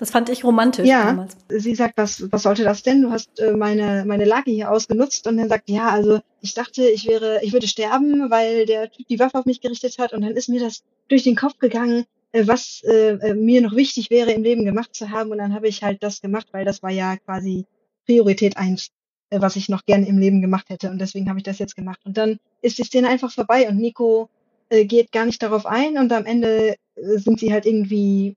Das 0.03 0.11
fand 0.11 0.29
ich 0.31 0.43
romantisch 0.43 0.89
ja, 0.89 1.05
damals. 1.05 1.37
Sie 1.49 1.77
sagt, 1.77 1.97
was, 1.97 2.33
was 2.33 2.43
sollte 2.43 2.65
das 2.65 2.83
denn? 2.83 3.03
Du 3.03 3.13
hast 3.13 3.39
äh, 3.39 3.53
meine, 3.53 4.05
meine 4.05 4.25
Lage 4.25 4.51
hier 4.51 4.69
ausgenutzt. 4.69 5.29
Und 5.29 5.37
dann 5.37 5.49
sagt, 5.49 5.71
ja, 5.71 5.91
also 5.91 6.19
ich 6.41 6.55
dachte, 6.55 6.83
ich 6.83 7.07
wäre, 7.07 7.39
ich 7.45 7.53
würde 7.53 7.69
sterben, 7.69 8.29
weil 8.29 8.67
der 8.67 8.91
Typ 8.91 9.07
die 9.07 9.21
Waffe 9.21 9.39
auf 9.39 9.47
mich 9.47 9.61
gerichtet 9.61 9.99
hat. 10.01 10.13
Und 10.13 10.23
dann 10.23 10.33
ist 10.33 10.49
mir 10.49 10.59
das 10.59 10.83
durch 11.07 11.23
den 11.23 11.37
Kopf 11.37 11.57
gegangen, 11.59 12.05
äh, 12.33 12.49
was 12.49 12.83
äh, 12.83 13.11
äh, 13.13 13.35
mir 13.35 13.63
noch 13.63 13.77
wichtig 13.77 14.11
wäre 14.11 14.33
im 14.33 14.43
Leben 14.43 14.65
gemacht 14.65 14.93
zu 14.93 15.11
haben. 15.11 15.31
Und 15.31 15.39
dann 15.39 15.55
habe 15.55 15.69
ich 15.69 15.85
halt 15.85 16.03
das 16.03 16.21
gemacht, 16.21 16.49
weil 16.51 16.65
das 16.65 16.83
war 16.83 16.91
ja 16.91 17.17
quasi 17.19 17.67
Priorität 18.05 18.57
eins, 18.57 18.89
äh, 19.31 19.41
was 19.41 19.55
ich 19.55 19.69
noch 19.69 19.85
gerne 19.87 20.09
im 20.09 20.19
Leben 20.19 20.41
gemacht 20.41 20.69
hätte. 20.69 20.91
Und 20.91 20.99
deswegen 20.99 21.29
habe 21.29 21.39
ich 21.39 21.45
das 21.45 21.61
jetzt 21.61 21.77
gemacht. 21.77 22.01
Und 22.05 22.17
dann 22.17 22.41
ist 22.61 22.77
die 22.77 22.83
Szene 22.83 23.09
einfach 23.09 23.31
vorbei 23.31 23.69
und 23.69 23.77
Nico 23.77 24.31
äh, 24.69 24.85
geht 24.85 25.13
gar 25.13 25.27
nicht 25.27 25.45
darauf 25.45 25.65
ein 25.65 25.97
und 25.97 26.13
am 26.13 26.27
Ende 26.27 26.75
sind 26.97 27.39
sie 27.39 27.53
halt 27.53 27.67
irgendwie 27.67 28.35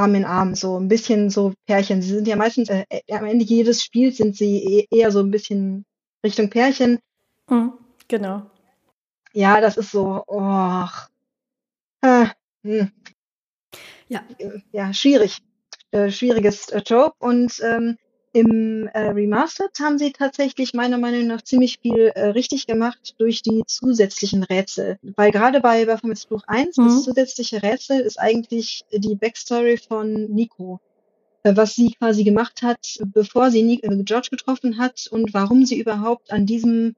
Arm 0.00 0.14
in 0.14 0.24
Arm, 0.24 0.54
so 0.54 0.78
ein 0.78 0.88
bisschen 0.88 1.30
so 1.30 1.52
Pärchen. 1.66 2.00
Sie 2.00 2.14
sind 2.14 2.26
ja 2.26 2.36
meistens, 2.36 2.70
äh, 2.70 2.84
äh, 2.88 3.14
am 3.14 3.26
Ende 3.26 3.44
jedes 3.44 3.82
Spiels 3.82 4.16
sind 4.16 4.36
sie 4.36 4.56
e 4.64 4.86
eher 4.90 5.10
so 5.10 5.20
ein 5.20 5.30
bisschen 5.30 5.84
Richtung 6.24 6.48
Pärchen. 6.48 6.98
Mhm, 7.48 7.72
genau. 8.08 8.50
Ja, 9.32 9.60
das 9.60 9.76
ist 9.76 9.90
so, 9.90 10.24
oh, 10.26 10.86
äh, 12.00 12.26
hm. 12.64 12.90
ja. 14.08 14.22
ja, 14.72 14.92
schwierig, 14.92 15.38
äh, 15.90 16.10
schwieriges 16.10 16.68
äh, 16.70 16.82
Job 16.84 17.14
und 17.18 17.60
ähm, 17.62 17.96
im 18.32 18.86
äh, 18.92 19.08
Remastered 19.08 19.78
haben 19.80 19.98
sie 19.98 20.12
tatsächlich 20.12 20.72
meiner 20.72 20.98
Meinung 20.98 21.26
nach 21.26 21.42
ziemlich 21.42 21.78
viel 21.80 22.12
äh, 22.14 22.26
richtig 22.28 22.66
gemacht 22.66 23.14
durch 23.18 23.42
die 23.42 23.62
zusätzlichen 23.66 24.44
Rätsel. 24.44 24.98
Weil 25.16 25.32
gerade 25.32 25.60
bei 25.60 25.84
Baphomets 25.84 26.24
Fluch 26.24 26.44
1, 26.46 26.76
mhm. 26.76 26.84
das 26.84 27.04
zusätzliche 27.04 27.62
Rätsel 27.62 28.00
ist 28.00 28.20
eigentlich 28.20 28.84
die 28.92 29.16
Backstory 29.16 29.78
von 29.78 30.30
Nico. 30.30 30.80
Äh, 31.42 31.56
was 31.56 31.74
sie 31.74 31.92
quasi 31.98 32.22
gemacht 32.22 32.62
hat, 32.62 32.98
bevor 33.12 33.50
sie 33.50 33.62
Nico, 33.62 33.90
äh, 33.90 34.02
George 34.04 34.28
getroffen 34.30 34.78
hat 34.78 35.08
und 35.10 35.34
warum 35.34 35.66
sie 35.66 35.80
überhaupt 35.80 36.32
an 36.32 36.46
diesem 36.46 36.94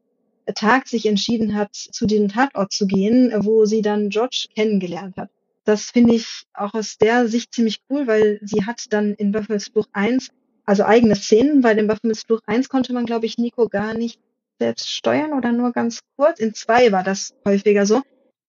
Tag 0.54 0.88
sich 0.88 1.06
entschieden 1.06 1.54
hat, 1.54 1.74
zu 1.74 2.06
dem 2.06 2.28
Tatort 2.28 2.72
zu 2.72 2.86
gehen, 2.86 3.32
wo 3.44 3.64
sie 3.64 3.80
dann 3.80 4.10
George 4.10 4.48
kennengelernt 4.54 5.16
hat. 5.16 5.30
Das 5.64 5.84
finde 5.84 6.14
ich 6.14 6.42
auch 6.52 6.74
aus 6.74 6.98
der 6.98 7.28
Sicht 7.28 7.54
ziemlich 7.54 7.80
cool, 7.88 8.08
weil 8.08 8.40
sie 8.42 8.66
hat 8.66 8.92
dann 8.92 9.14
in 9.14 9.30
Baphomets 9.30 9.68
Fluch 9.68 9.86
1 9.92 10.30
also 10.64 10.84
eigene 10.84 11.16
Szenen. 11.16 11.60
Bei 11.60 11.74
dem 11.74 11.88
Waffenmissbrauch 11.88 12.40
1 12.46 12.68
konnte 12.68 12.92
man, 12.92 13.06
glaube 13.06 13.26
ich, 13.26 13.38
Nico 13.38 13.68
gar 13.68 13.94
nicht 13.94 14.20
selbst 14.58 14.90
steuern 14.90 15.32
oder 15.32 15.52
nur 15.52 15.72
ganz 15.72 16.00
kurz. 16.16 16.38
In 16.38 16.54
zwei 16.54 16.92
war 16.92 17.02
das 17.02 17.34
häufiger 17.46 17.86
so. 17.86 18.02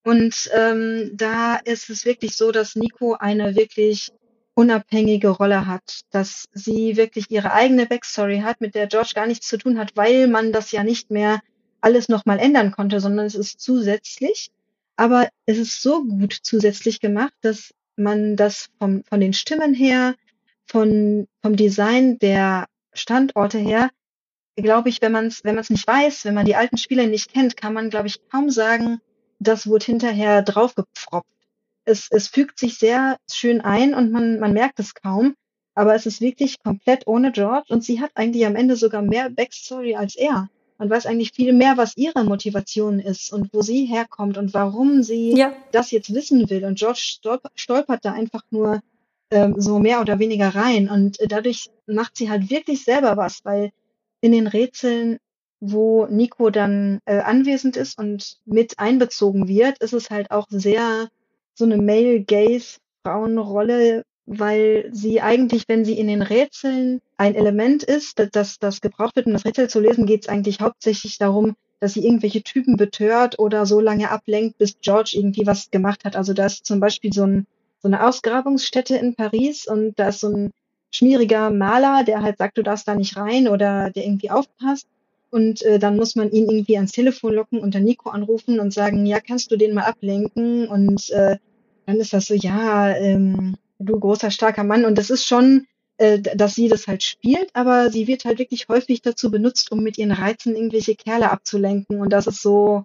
Und 0.04 0.50
ähm, 0.54 1.10
da 1.14 1.56
ist 1.56 1.88
es 1.90 2.04
wirklich 2.04 2.36
so, 2.36 2.52
dass 2.52 2.76
Nico 2.76 3.14
eine 3.14 3.56
wirklich 3.56 4.10
unabhängige 4.54 5.30
Rolle 5.30 5.66
hat, 5.66 6.02
dass 6.10 6.44
sie 6.52 6.96
wirklich 6.96 7.30
ihre 7.30 7.52
eigene 7.52 7.86
Backstory 7.86 8.40
hat, 8.40 8.60
mit 8.60 8.74
der 8.74 8.86
George 8.86 9.12
gar 9.14 9.26
nichts 9.26 9.48
zu 9.48 9.58
tun 9.58 9.78
hat, 9.78 9.96
weil 9.96 10.28
man 10.28 10.52
das 10.52 10.70
ja 10.70 10.84
nicht 10.84 11.10
mehr 11.10 11.40
alles 11.80 12.08
nochmal 12.08 12.38
ändern 12.38 12.70
konnte, 12.70 13.00
sondern 13.00 13.26
es 13.26 13.34
ist 13.34 13.60
zusätzlich. 13.60 14.50
Aber 14.96 15.28
es 15.46 15.58
ist 15.58 15.82
so 15.82 16.04
gut 16.04 16.38
zusätzlich 16.42 17.00
gemacht, 17.00 17.34
dass 17.40 17.74
man 17.96 18.36
das 18.36 18.68
vom, 18.78 19.02
von 19.04 19.20
den 19.20 19.32
Stimmen 19.32 19.74
her, 19.74 20.14
von, 20.66 21.26
vom 21.42 21.56
Design 21.56 22.18
der 22.18 22.66
Standorte 22.92 23.58
her, 23.58 23.90
glaube 24.56 24.88
ich, 24.88 25.02
wenn 25.02 25.12
man 25.12 25.26
es 25.26 25.42
wenn 25.44 25.56
man's 25.56 25.70
nicht 25.70 25.86
weiß, 25.86 26.24
wenn 26.24 26.34
man 26.34 26.46
die 26.46 26.56
alten 26.56 26.78
Spieler 26.78 27.06
nicht 27.06 27.32
kennt, 27.32 27.56
kann 27.56 27.74
man, 27.74 27.90
glaube 27.90 28.06
ich, 28.06 28.20
kaum 28.28 28.50
sagen, 28.50 29.00
das 29.40 29.66
wurde 29.66 29.86
hinterher 29.86 30.42
draufgepfropft. 30.42 31.26
Es, 31.84 32.08
es 32.10 32.28
fügt 32.28 32.58
sich 32.58 32.78
sehr 32.78 33.18
schön 33.30 33.60
ein 33.60 33.94
und 33.94 34.10
man, 34.12 34.38
man 34.38 34.52
merkt 34.52 34.78
es 34.80 34.94
kaum, 34.94 35.34
aber 35.74 35.94
es 35.94 36.06
ist 36.06 36.20
wirklich 36.20 36.62
komplett 36.62 37.06
ohne 37.06 37.32
George 37.32 37.66
und 37.74 37.84
sie 37.84 38.00
hat 38.00 38.12
eigentlich 38.14 38.46
am 38.46 38.56
Ende 38.56 38.76
sogar 38.76 39.02
mehr 39.02 39.28
Backstory 39.28 39.96
als 39.96 40.14
er. 40.16 40.48
Man 40.78 40.90
weiß 40.90 41.06
eigentlich 41.06 41.32
viel 41.32 41.52
mehr, 41.52 41.76
was 41.76 41.96
ihre 41.96 42.24
Motivation 42.24 42.98
ist 43.00 43.32
und 43.32 43.52
wo 43.52 43.62
sie 43.62 43.84
herkommt 43.86 44.38
und 44.38 44.54
warum 44.54 45.02
sie 45.02 45.36
Ja. 45.36 45.52
das 45.72 45.90
jetzt 45.90 46.12
wissen 46.14 46.48
will. 46.48 46.64
Und 46.64 46.78
George 46.78 47.00
stolp 47.00 47.42
stolpert 47.54 48.04
da 48.04 48.12
einfach 48.12 48.42
nur 48.50 48.80
ähm, 49.34 49.54
so 49.58 49.78
mehr 49.78 50.00
oder 50.00 50.18
weniger 50.18 50.54
rein. 50.54 50.88
Und 50.88 51.20
äh, 51.20 51.28
dadurch 51.28 51.68
macht 51.86 52.16
sie 52.16 52.30
halt 52.30 52.48
wirklich 52.50 52.84
selber 52.84 53.16
was, 53.16 53.44
weil 53.44 53.70
in 54.20 54.32
den 54.32 54.46
Rätseln, 54.46 55.18
wo 55.60 56.06
Nico 56.06 56.50
dann 56.50 57.00
äh, 57.04 57.18
anwesend 57.18 57.76
ist 57.76 57.98
und 57.98 58.38
mit 58.46 58.78
einbezogen 58.78 59.48
wird, 59.48 59.78
ist 59.78 59.92
es 59.92 60.10
halt 60.10 60.30
auch 60.30 60.46
sehr 60.48 61.08
so 61.54 61.64
eine 61.64 61.76
Male-Gaze-Frauenrolle, 61.76 64.04
weil 64.26 64.88
sie 64.92 65.20
eigentlich, 65.20 65.64
wenn 65.68 65.84
sie 65.84 65.98
in 65.98 66.06
den 66.06 66.22
Rätseln 66.22 67.00
ein 67.16 67.34
Element 67.34 67.82
ist, 67.82 68.18
das, 68.18 68.28
das, 68.32 68.58
das 68.58 68.80
gebraucht 68.80 69.16
wird, 69.16 69.26
um 69.26 69.32
das 69.32 69.44
Rätsel 69.44 69.68
zu 69.68 69.80
lesen, 69.80 70.06
geht 70.06 70.22
es 70.22 70.28
eigentlich 70.28 70.60
hauptsächlich 70.60 71.18
darum, 71.18 71.56
dass 71.80 71.92
sie 71.92 72.04
irgendwelche 72.04 72.42
Typen 72.42 72.76
betört 72.76 73.38
oder 73.38 73.66
so 73.66 73.80
lange 73.80 74.10
ablenkt, 74.10 74.58
bis 74.58 74.78
George 74.80 75.12
irgendwie 75.14 75.46
was 75.46 75.70
gemacht 75.70 76.04
hat. 76.04 76.16
Also 76.16 76.32
da 76.32 76.46
ist 76.46 76.64
zum 76.64 76.80
Beispiel 76.80 77.12
so, 77.12 77.24
ein, 77.24 77.46
so 77.84 77.88
eine 77.88 78.06
Ausgrabungsstätte 78.06 78.96
in 78.96 79.14
Paris 79.14 79.66
und 79.66 79.98
da 79.98 80.08
ist 80.08 80.20
so 80.20 80.28
ein 80.28 80.50
schmieriger 80.90 81.50
Maler, 81.50 82.02
der 82.02 82.22
halt 82.22 82.38
sagt, 82.38 82.56
du 82.56 82.62
darfst 82.62 82.88
da 82.88 82.94
nicht 82.94 83.18
rein 83.18 83.46
oder 83.46 83.90
der 83.90 84.06
irgendwie 84.06 84.30
aufpasst. 84.30 84.86
Und 85.30 85.60
äh, 85.62 85.78
dann 85.78 85.96
muss 85.96 86.16
man 86.16 86.30
ihn 86.30 86.48
irgendwie 86.48 86.76
ans 86.76 86.92
Telefon 86.92 87.34
locken 87.34 87.58
und 87.58 87.74
dann 87.74 87.84
Nico 87.84 88.08
anrufen 88.08 88.58
und 88.58 88.72
sagen, 88.72 89.04
ja, 89.04 89.20
kannst 89.20 89.50
du 89.50 89.56
den 89.56 89.74
mal 89.74 89.82
ablenken? 89.82 90.66
Und 90.66 91.10
äh, 91.10 91.36
dann 91.84 91.96
ist 91.96 92.14
das 92.14 92.26
so, 92.26 92.34
ja, 92.34 92.96
ähm, 92.96 93.56
du 93.78 94.00
großer, 94.00 94.30
starker 94.30 94.64
Mann. 94.64 94.86
Und 94.86 94.96
das 94.96 95.10
ist 95.10 95.26
schon, 95.26 95.66
äh, 95.98 96.20
dass 96.20 96.54
sie 96.54 96.68
das 96.68 96.86
halt 96.86 97.02
spielt, 97.02 97.50
aber 97.52 97.90
sie 97.90 98.06
wird 98.06 98.24
halt 98.24 98.38
wirklich 98.38 98.68
häufig 98.68 99.02
dazu 99.02 99.30
benutzt, 99.30 99.72
um 99.72 99.82
mit 99.82 99.98
ihren 99.98 100.12
Reizen 100.12 100.56
irgendwelche 100.56 100.94
Kerle 100.94 101.30
abzulenken. 101.30 102.00
Und 102.00 102.14
das 102.14 102.28
ist 102.28 102.40
so 102.40 102.84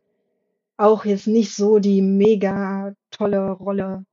auch 0.75 1.05
jetzt 1.05 1.27
nicht 1.27 1.55
so 1.55 1.79
die 1.79 2.01
mega 2.01 2.95
tolle 3.11 3.51
Rolle, 3.51 4.03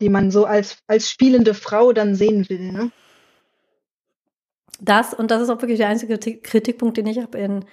die 0.00 0.08
man 0.08 0.30
so 0.30 0.44
als, 0.44 0.78
als 0.86 1.10
spielende 1.10 1.54
Frau 1.54 1.92
dann 1.92 2.14
sehen 2.14 2.48
will. 2.48 2.72
Ne? 2.72 2.90
Das, 4.80 5.14
und 5.14 5.30
das 5.30 5.42
ist 5.42 5.50
auch 5.50 5.62
wirklich 5.62 5.78
der 5.78 5.88
einzige 5.88 6.18
Ti- 6.20 6.40
Kritikpunkt, 6.40 6.96
den 6.98 7.06
ich 7.06 7.18
habe 7.18 7.38
in, 7.38 7.64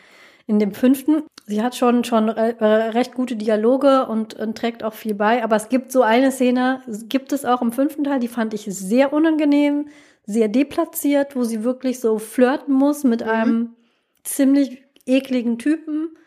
in 0.47 0.59
dem 0.59 0.73
fünften. 0.73 1.23
Sie 1.45 1.61
hat 1.61 1.75
schon, 1.75 2.05
schon 2.05 2.29
äh, 2.29 2.63
recht 2.65 3.13
gute 3.13 3.35
Dialoge 3.35 4.05
und, 4.07 4.35
und 4.35 4.57
trägt 4.57 4.83
auch 4.83 4.93
viel 4.93 5.13
bei, 5.13 5.43
aber 5.43 5.57
es 5.57 5.67
gibt 5.67 5.91
so 5.91 6.01
eine 6.01 6.31
Szene, 6.31 6.81
gibt 7.09 7.33
es 7.33 7.43
auch 7.43 7.61
im 7.61 7.73
fünften 7.73 8.05
Teil, 8.05 8.19
die 8.21 8.29
fand 8.29 8.53
ich 8.53 8.63
sehr 8.63 9.11
unangenehm, 9.11 9.89
sehr 10.25 10.47
deplatziert, 10.47 11.35
wo 11.35 11.43
sie 11.43 11.65
wirklich 11.65 11.99
so 11.99 12.17
flirten 12.19 12.73
muss 12.73 13.03
mit 13.03 13.21
Mhm. 13.21 13.27
einem 13.29 13.75
ziemlich 14.23 14.83
ekligen 15.05 15.57
Typen. 15.57 16.17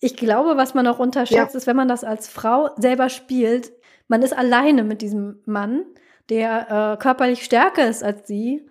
Ich 0.00 0.16
glaube, 0.16 0.56
was 0.56 0.72
man 0.72 0.86
auch 0.86 0.98
unterschätzt, 0.98 1.52
Ja. 1.52 1.58
ist, 1.58 1.66
wenn 1.66 1.76
man 1.76 1.88
das 1.88 2.04
als 2.04 2.28
Frau 2.28 2.70
selber 2.78 3.10
spielt, 3.10 3.72
man 4.12 4.20
ist 4.22 4.36
alleine 4.36 4.84
mit 4.84 5.00
diesem 5.00 5.38
Mann, 5.46 5.84
der 6.28 6.92
äh, 6.92 7.02
körperlich 7.02 7.42
stärker 7.44 7.88
ist 7.88 8.04
als 8.04 8.28
sie 8.28 8.66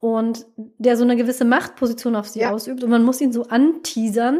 und 0.00 0.46
der 0.56 0.96
so 0.96 1.04
eine 1.04 1.16
gewisse 1.16 1.44
Machtposition 1.44 2.16
auf 2.16 2.28
sie 2.28 2.40
Ja. 2.40 2.50
ausübt 2.52 2.82
und 2.82 2.88
man 2.90 3.04
muss 3.04 3.20
ihn 3.20 3.30
so 3.32 3.42
anteasern, 3.44 4.38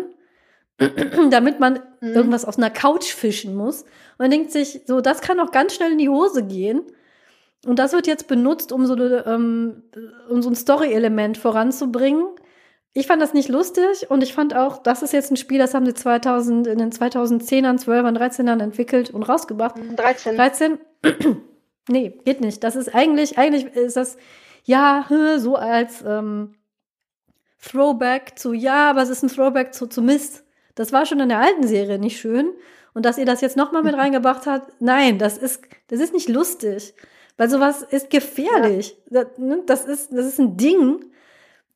damit 1.31 1.61
man 1.61 1.81
Mhm. 2.01 2.15
irgendwas 2.15 2.45
aus 2.45 2.57
einer 2.59 2.71
Couch 2.71 3.13
fischen 3.13 3.55
muss. 3.55 3.83
Und 3.83 3.89
man 4.19 4.31
denkt 4.31 4.51
sich, 4.51 4.81
so, 4.87 5.01
das 5.01 5.21
kann 5.21 5.41
auch 5.41 5.51
ganz 5.51 5.75
schnell 5.75 5.93
in 5.93 5.99
die 5.99 6.09
Hose 6.09 6.43
gehen. 6.43 6.83
Und 7.67 7.79
das 7.79 7.93
wird 7.93 8.07
jetzt 8.07 8.29
benutzt, 8.29 8.73
um 8.73 8.87
so, 8.87 8.95
eine, 8.95 9.25
ähm, 9.27 9.83
um 10.31 10.41
so 10.43 10.49
ein 10.51 10.55
Story-Element 10.55 11.37
voranzubringen. 11.39 12.27
Ich 12.97 13.07
fand 13.07 13.21
das 13.21 13.35
nicht 13.35 13.51
lustig 13.51 14.11
und 14.11 14.23
ich 14.23 14.33
fand 14.33 14.57
auch, 14.57 14.79
das 14.79 15.03
ist 15.03 15.13
jetzt 15.13 15.31
ein 15.31 15.37
Spiel, 15.37 15.59
das 15.59 15.75
haben 15.75 15.85
sie 15.85 15.93
2000, 15.93 16.67
in 16.67 16.79
den 16.79 16.91
2010ern, 16.91 17.79
12ern, 17.79 18.17
13ern 18.17 18.63
entwickelt 18.63 19.11
und 19.11 19.23
rausgebracht. 19.23 19.75
13. 19.97 20.35
13? 20.35 20.79
nee, 21.89 22.19
geht 22.25 22.41
nicht. 22.41 22.65
Das 22.65 22.75
ist 22.75 22.95
eigentlich, 22.95 23.37
eigentlich 23.37 23.67
ist 23.77 23.99
das, 23.99 24.17
ja, 24.65 25.07
so 25.37 25.57
als 25.57 26.03
ähm, 26.07 26.55
Throwback 27.63 28.39
zu, 28.39 28.55
ja, 28.55 28.89
aber 28.89 29.03
es 29.03 29.11
ist 29.11 29.23
ein 29.23 29.29
Throwback 29.29 29.75
zu, 29.75 29.89
zu 29.89 30.01
Mist. 30.01 30.45
Das 30.75 30.91
war 30.91 31.05
schon 31.05 31.21
in 31.21 31.29
der 31.29 31.41
alten 31.41 31.67
Serie 31.67 31.99
nicht 31.99 32.19
schön. 32.19 32.49
Und 32.95 33.05
dass 33.05 33.19
ihr 33.19 33.27
das 33.27 33.43
jetzt 33.43 33.59
nochmal 33.59 33.83
mit 33.83 33.95
reingebracht 33.99 34.47
habt, 34.47 34.73
nein, 34.81 35.19
das 35.19 35.37
ist, 35.37 35.65
das 35.89 36.01
ist 36.01 36.15
nicht 36.15 36.31
lustig. 36.31 36.95
Weil 37.37 37.51
sowas 37.51 37.83
ist 37.83 38.09
gefährlich. 38.09 38.97
Das, 39.11 39.27
ne, 39.37 39.63
das, 39.67 39.85
ist, 39.85 40.15
das 40.15 40.25
ist 40.25 40.41
ein 40.41 40.57
Ding, 40.57 41.05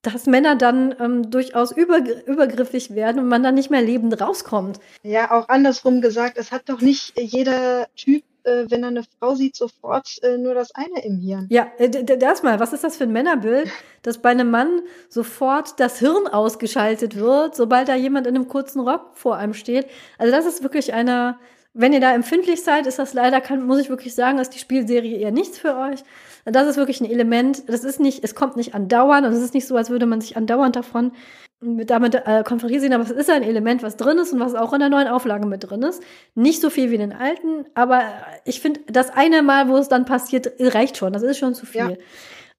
dass 0.03 0.27
Männer 0.27 0.57
dann 0.57 0.95
ähm, 1.01 1.31
durchaus 1.31 1.73
übergr 1.73 2.25
übergriffig 2.27 2.95
werden 2.95 3.19
und 3.21 3.29
man 3.29 3.43
dann 3.43 3.55
nicht 3.55 3.71
mehr 3.71 3.83
lebend 3.83 4.21
rauskommt. 4.21 4.81
Ja, 5.03 5.31
auch 5.31 5.49
andersrum 5.49 6.01
gesagt, 6.01 6.39
es 6.39 6.53
hat 6.53 6.69
doch 6.69 6.81
nicht 6.81 7.19
jeder 7.19 7.87
Typ, 7.97 8.23
äh, 8.45 8.65
wenn 8.69 8.83
er 8.83 8.89
eine 8.89 9.05
Frau 9.19 9.35
sieht, 9.35 9.57
sofort 9.57 10.09
äh, 10.23 10.39
nur 10.39 10.55
das 10.55 10.75
eine 10.75 11.05
im 11.05 11.19
Hirn. 11.19 11.53
Ja, 11.53 11.67
äh, 11.79 11.89
d- 11.91 12.05
d- 12.05 12.19
erstmal, 12.25 12.61
was 12.61 12.73
ist 12.73 12.85
das 12.85 12.97
für 12.97 13.05
ein 13.05 13.13
Männerbild, 13.13 13.69
dass 14.03 14.19
bei 14.23 14.31
einem 14.31 14.51
Mann 14.51 14.83
sofort 15.09 15.81
das 15.81 15.99
Hirn 15.99 16.27
ausgeschaltet 16.29 17.17
wird, 17.17 17.57
sobald 17.57 17.89
da 17.89 17.95
jemand 17.95 18.27
in 18.27 18.37
einem 18.37 18.49
kurzen 18.49 18.81
Rock 18.81 19.17
vor 19.17 19.37
einem 19.37 19.55
steht? 19.55 19.87
Also 20.19 20.33
das 20.33 20.47
ist 20.47 20.63
wirklich 20.63 20.93
eine, 20.95 21.39
wenn 21.73 21.93
ihr 21.93 22.01
da 22.01 22.13
empfindlich 22.13 22.63
seid, 22.63 22.87
ist 22.87 22.99
das 22.99 23.15
leider, 23.15 23.41
kann, 23.41 23.65
muss 23.65 23.79
ich 23.79 23.91
wirklich 23.91 24.15
sagen, 24.15 24.39
ist 24.39 24.55
die 24.55 24.59
Spielserie 24.59 25.19
eher 25.19 25.31
nichts 25.31 25.59
für 25.59 25.77
euch. 25.77 26.03
Das 26.45 26.67
ist 26.67 26.77
wirklich 26.77 27.01
ein 27.01 27.11
Element, 27.11 27.69
das 27.69 27.85
ist 27.85 28.01
nicht, 28.01 28.25
es 28.25 28.35
kommt 28.35 28.57
nicht 28.57 28.75
andauernd 28.75 29.27
und 29.27 29.33
es 29.33 29.43
ist 29.43 29.55
nicht 29.55 29.67
so, 29.67 29.77
als 29.77 29.91
würde 29.91 30.07
man 30.07 30.21
sich 30.21 30.37
andauernd 30.37 30.75
davon 30.75 31.13
mit, 31.61 31.91
damit 31.91 32.15
äh, 32.15 32.43
konfrontieren, 32.45 32.93
aber 32.93 33.05
es 33.05 33.11
ist 33.11 33.31
ein 33.31 33.43
Element, 33.43 33.83
was 33.83 33.97
drin 33.97 34.19
ist 34.19 34.33
und 34.33 34.41
was 34.41 34.55
auch 34.55 34.73
in 34.73 34.81
der 34.81 34.89
neuen 34.89 35.09
Auflage 35.09 35.47
mit 35.47 35.71
drin 35.71 35.83
ist. 35.83 36.03
Nicht 36.35 36.61
so 36.61 36.71
viel 36.71 36.91
wie 36.91 36.95
in 36.95 37.01
den 37.01 37.13
alten, 37.13 37.67
aber 37.75 38.03
ich 38.45 38.61
finde, 38.61 38.81
das 38.87 39.11
eine 39.11 39.43
Mal, 39.43 39.69
wo 39.69 39.77
es 39.77 39.89
dann 39.89 40.07
passiert, 40.07 40.51
reicht 40.59 40.97
schon. 40.97 41.13
Das 41.13 41.23
ist 41.23 41.39
schon 41.39 41.55
zu 41.55 41.67
viel. 41.67 41.81
Ja. 41.81 41.97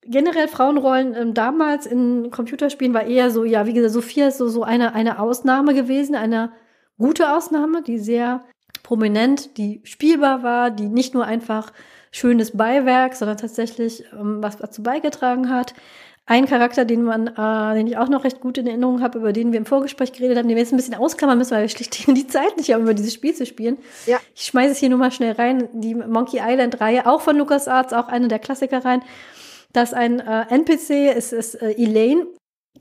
Generell 0.04 0.48
Frauenrollen 0.48 1.14
ähm, 1.14 1.34
damals 1.34 1.86
in 1.86 2.30
Computerspielen 2.30 2.94
war 2.94 3.04
eher 3.04 3.30
so, 3.30 3.44
ja, 3.44 3.66
wie 3.66 3.72
gesagt, 3.72 3.92
Sophia 3.92 4.28
ist 4.28 4.38
so, 4.38 4.48
so 4.48 4.62
eine, 4.62 4.94
eine 4.94 5.18
Ausnahme 5.18 5.74
gewesen, 5.74 6.14
eine 6.14 6.52
gute 6.98 7.34
Ausnahme, 7.34 7.82
die 7.82 7.98
sehr 7.98 8.44
prominent, 8.82 9.56
die 9.58 9.80
spielbar 9.84 10.42
war, 10.42 10.70
die 10.70 10.88
nicht 10.88 11.14
nur 11.14 11.24
einfach 11.24 11.72
schönes 12.10 12.56
Beiwerk, 12.56 13.14
sondern 13.14 13.38
tatsächlich 13.38 14.04
ähm, 14.12 14.38
was 14.42 14.58
dazu 14.58 14.82
beigetragen 14.82 15.48
hat. 15.48 15.74
Ein 16.24 16.46
Charakter, 16.46 16.84
den 16.84 17.02
man, 17.02 17.26
äh, 17.26 17.74
den 17.74 17.88
ich 17.88 17.96
auch 17.96 18.08
noch 18.08 18.22
recht 18.22 18.40
gut 18.40 18.56
in 18.56 18.66
Erinnerung 18.66 19.02
habe, 19.02 19.18
über 19.18 19.32
den 19.32 19.50
wir 19.50 19.58
im 19.58 19.66
Vorgespräch 19.66 20.12
geredet 20.12 20.38
haben, 20.38 20.46
den 20.46 20.56
wir 20.56 20.62
jetzt 20.62 20.72
ein 20.72 20.76
bisschen 20.76 20.94
ausklammern 20.94 21.36
müssen, 21.36 21.50
weil 21.52 21.62
wir 21.62 21.68
schlicht 21.68 22.06
die 22.06 22.26
Zeit 22.26 22.56
nicht 22.56 22.72
haben, 22.72 22.82
über 22.82 22.94
dieses 22.94 23.14
Spiel 23.14 23.34
zu 23.34 23.44
spielen. 23.44 23.78
Ja. 24.06 24.20
Ich 24.34 24.44
schmeiße 24.44 24.72
es 24.72 24.78
hier 24.78 24.88
nur 24.90 24.98
mal 24.98 25.10
schnell 25.10 25.32
rein. 25.32 25.68
Die 25.72 25.94
Monkey 25.94 26.40
Island-Reihe, 26.40 27.06
auch 27.06 27.22
von 27.22 27.36
LucasArts, 27.36 27.92
auch 27.92 28.08
eine 28.08 28.28
der 28.28 28.38
Klassiker 28.38 28.84
rein. 28.84 29.02
Das 29.72 29.94
ein 29.94 30.20
äh, 30.20 30.46
NPC 30.50 31.16
ist, 31.16 31.32
ist 31.32 31.54
äh, 31.60 31.72
Elaine, 31.72 32.26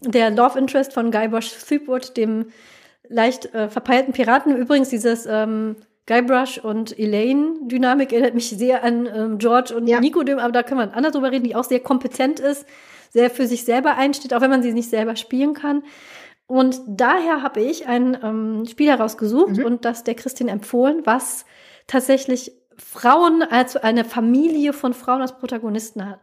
der 0.02 0.30
Love 0.30 0.60
Interest 0.60 0.94
von 0.94 1.10
Guybrush 1.10 1.52
Threepwood, 1.66 2.18
dem 2.18 2.48
leicht 3.08 3.54
äh, 3.56 3.70
verpeilten 3.70 4.14
Piraten. 4.14 4.56
Übrigens, 4.56 4.90
dieses 4.90 5.26
ähm, 5.26 5.78
Guybrush 6.12 6.58
und 6.58 6.98
Elaine-Dynamik 7.00 8.12
erinnert 8.12 8.34
mich 8.36 8.50
sehr 8.50 8.84
an 8.84 9.06
ähm, 9.16 9.38
George 9.38 9.74
und 9.76 9.88
Ja. 9.88 10.00
Nico, 10.02 10.24
dem- 10.24 10.40
aber 10.40 10.52
da 10.52 10.62
können 10.64 10.80
wir 10.82 10.94
anders 10.96 11.14
drüber 11.14 11.32
reden, 11.32 11.46
die 11.46 11.56
auch 11.56 11.64
sehr 11.64 11.80
kompetent 11.80 12.40
ist, 12.42 12.66
sehr 13.12 13.30
für 13.30 13.48
sich 13.48 13.64
selber 13.64 13.96
einsteht, 13.96 14.34
auch 14.34 14.42
wenn 14.42 14.50
man 14.50 14.62
sie 14.62 14.74
nicht 14.74 14.90
selber 14.90 15.16
spielen 15.16 15.54
kann. 15.54 15.84
Und 16.48 16.82
daher 16.86 17.42
habe 17.44 17.62
ich 17.62 17.88
ein 17.88 18.18
ähm, 18.22 18.66
Spiel 18.70 18.90
herausgesucht 18.90 19.58
Mhm. 19.58 19.64
und 19.66 19.86
das 19.86 20.04
der 20.04 20.16
Christine 20.16 20.52
empfohlen, 20.52 21.02
was 21.06 21.46
tatsächlich 21.88 22.52
Frauen, 22.78 23.42
also 23.44 23.80
eine 23.82 24.04
Familie 24.04 24.74
von 24.74 24.94
Frauen 24.94 25.22
als 25.22 25.38
Protagonisten 25.38 26.10
hat. 26.10 26.20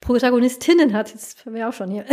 Protagonistinnen 0.00 0.92
hat, 0.92 1.10
jetzt 1.12 1.46
wäre 1.46 1.68
auch 1.68 1.72
schon 1.72 1.90
hier. 1.90 2.04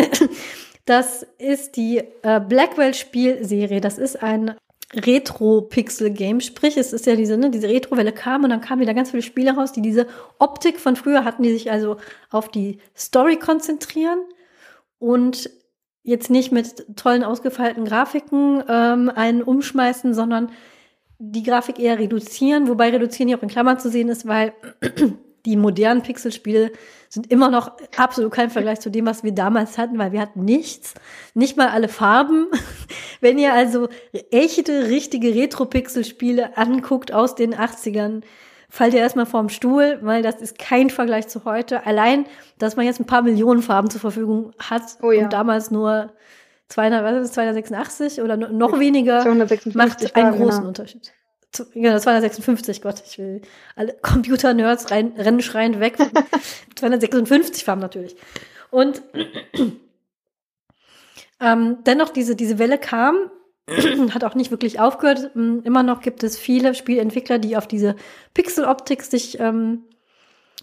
Das 0.85 1.25
ist 1.37 1.75
die 1.75 1.97
äh, 2.23 2.39
Blackwell-Spielserie. 2.39 3.81
Das 3.81 3.97
ist 3.97 4.23
ein 4.23 4.55
Retro-Pixel-Game. 4.93 6.41
Sprich, 6.41 6.77
es 6.77 6.93
ist 6.93 7.05
ja 7.05 7.15
diese, 7.15 7.37
ne, 7.37 7.49
diese 7.49 7.69
Retro-Welle 7.69 8.11
kam 8.11 8.43
und 8.43 8.49
dann 8.49 8.61
kamen 8.61 8.81
wieder 8.81 8.93
ganz 8.93 9.11
viele 9.11 9.23
Spiele 9.23 9.51
raus, 9.51 9.71
die 9.71 9.81
diese 9.81 10.07
Optik 10.39 10.79
von 10.79 10.95
früher 10.95 11.23
hatten, 11.23 11.43
die 11.43 11.53
sich 11.53 11.71
also 11.71 11.97
auf 12.29 12.49
die 12.49 12.79
Story 12.95 13.37
konzentrieren 13.37 14.19
und 14.99 15.49
jetzt 16.03 16.29
nicht 16.29 16.51
mit 16.51 16.97
tollen 16.97 17.23
ausgefeilten 17.23 17.85
Grafiken 17.85 18.63
ähm, 18.67 19.11
einen 19.13 19.43
umschmeißen, 19.43 20.13
sondern 20.13 20.51
die 21.19 21.43
Grafik 21.43 21.79
eher 21.79 21.99
reduzieren, 21.99 22.67
wobei 22.67 22.89
reduzieren 22.89 23.27
hier 23.27 23.37
auch 23.37 23.43
in 23.43 23.49
Klammern 23.49 23.79
zu 23.79 23.89
sehen 23.89 24.09
ist, 24.09 24.27
weil 24.27 24.53
die 25.45 25.55
modernen 25.55 26.01
Pixelspiele 26.01 26.71
sind 27.09 27.31
immer 27.31 27.49
noch 27.49 27.73
absolut 27.97 28.31
kein 28.31 28.49
Vergleich 28.49 28.79
zu 28.79 28.89
dem, 28.89 29.05
was 29.05 29.23
wir 29.23 29.31
damals 29.31 29.77
hatten, 29.77 29.97
weil 29.97 30.11
wir 30.11 30.21
hatten 30.21 30.43
nichts, 30.43 30.93
nicht 31.33 31.57
mal 31.57 31.69
alle 31.69 31.89
Farben. 31.89 32.47
Wenn 33.21 33.37
ihr 33.37 33.53
also 33.53 33.87
echte, 34.31 34.89
richtige 34.89 35.33
Retro-Pixel-Spiele 35.33 36.57
anguckt 36.57 37.13
aus 37.13 37.35
den 37.35 37.55
80ern, 37.55 38.23
fallt 38.67 38.93
ihr 38.93 38.99
erstmal 38.99 39.25
vorm 39.25 39.49
Stuhl, 39.49 39.99
weil 40.01 40.23
das 40.23 40.41
ist 40.41 40.57
kein 40.57 40.89
Vergleich 40.89 41.27
zu 41.27 41.45
heute. 41.45 41.85
Allein, 41.85 42.25
dass 42.57 42.75
man 42.75 42.85
jetzt 42.85 42.99
ein 42.99 43.05
paar 43.05 43.21
Millionen 43.21 43.61
Farben 43.61 43.89
zur 43.89 44.01
Verfügung 44.01 44.53
hat 44.59 44.97
oh 45.01 45.11
ja. 45.11 45.23
und 45.23 45.33
damals 45.33 45.71
nur 45.71 46.11
200, 46.69 47.03
was 47.03 47.13
ist 47.15 47.21
das, 47.29 47.33
286 47.33 48.21
oder 48.21 48.37
noch 48.37 48.79
weniger, 48.79 49.25
macht 49.73 50.15
einen 50.15 50.31
großen 50.31 50.59
genau. 50.59 50.67
Unterschied. 50.67 51.13
Ja, 51.73 51.99
256, 51.99 52.81
Gott, 52.81 53.03
ich 53.05 53.19
will 53.19 53.41
alle 53.75 53.93
Computer-Nerds 54.01 54.89
rein, 54.89 55.13
rennen 55.17 55.41
schreiend 55.41 55.81
weg. 55.81 55.97
256 56.75 57.65
Farben 57.65 57.81
natürlich. 57.81 58.15
Und 58.69 59.01
ähm, 61.41 61.77
dennoch, 61.85 62.09
diese, 62.09 62.35
diese 62.35 62.59
Welle 62.59 62.77
kam, 62.77 63.15
hat 64.13 64.23
auch 64.23 64.35
nicht 64.35 64.51
wirklich 64.51 64.79
aufgehört. 64.79 65.31
Ähm, 65.35 65.61
immer 65.63 65.83
noch 65.83 66.01
gibt 66.01 66.23
es 66.23 66.37
viele 66.37 66.73
Spielentwickler, 66.73 67.39
die 67.39 67.57
auf 67.57 67.67
diese 67.67 67.95
Pixel-Optik 68.33 69.03
sich 69.03 69.39
ähm, 69.39 69.83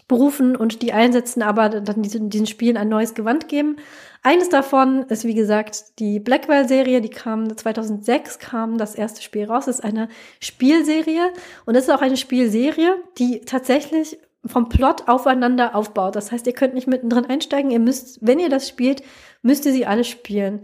berufen 0.07 0.55
und 0.55 0.81
die 0.81 0.91
einsetzen, 0.91 1.41
aber 1.43 1.69
dann 1.69 2.01
diesen, 2.01 2.29
diesen 2.29 2.47
Spielen 2.47 2.77
ein 2.77 2.89
neues 2.89 3.13
Gewand 3.13 3.47
geben. 3.47 3.77
Eines 4.23 4.49
davon 4.49 5.03
ist, 5.03 5.23
wie 5.23 5.35
gesagt, 5.35 5.99
die 5.99 6.19
Blackwell-Serie, 6.19 6.99
die 6.99 7.09
kam 7.09 7.55
2006, 7.55 8.39
kam 8.39 8.77
das 8.77 8.95
erste 8.95 9.21
Spiel 9.21 9.45
raus. 9.45 9.65
Das 9.65 9.79
ist 9.79 9.85
eine 9.85 10.09
Spielserie 10.41 11.31
und 11.65 11.75
es 11.75 11.83
ist 11.83 11.93
auch 11.93 12.01
eine 12.01 12.17
Spielserie, 12.17 12.95
die 13.17 13.41
tatsächlich 13.41 14.17
vom 14.45 14.69
Plot 14.69 15.07
aufeinander 15.07 15.75
aufbaut. 15.75 16.15
Das 16.15 16.31
heißt, 16.31 16.47
ihr 16.47 16.53
könnt 16.53 16.73
nicht 16.73 16.87
mittendrin 16.87 17.25
einsteigen. 17.25 17.71
Ihr 17.71 17.79
müsst, 17.79 18.19
wenn 18.25 18.39
ihr 18.39 18.49
das 18.49 18.67
spielt, 18.67 19.03
müsst 19.41 19.65
ihr 19.65 19.73
sie 19.73 19.85
alle 19.85 20.03
spielen. 20.03 20.61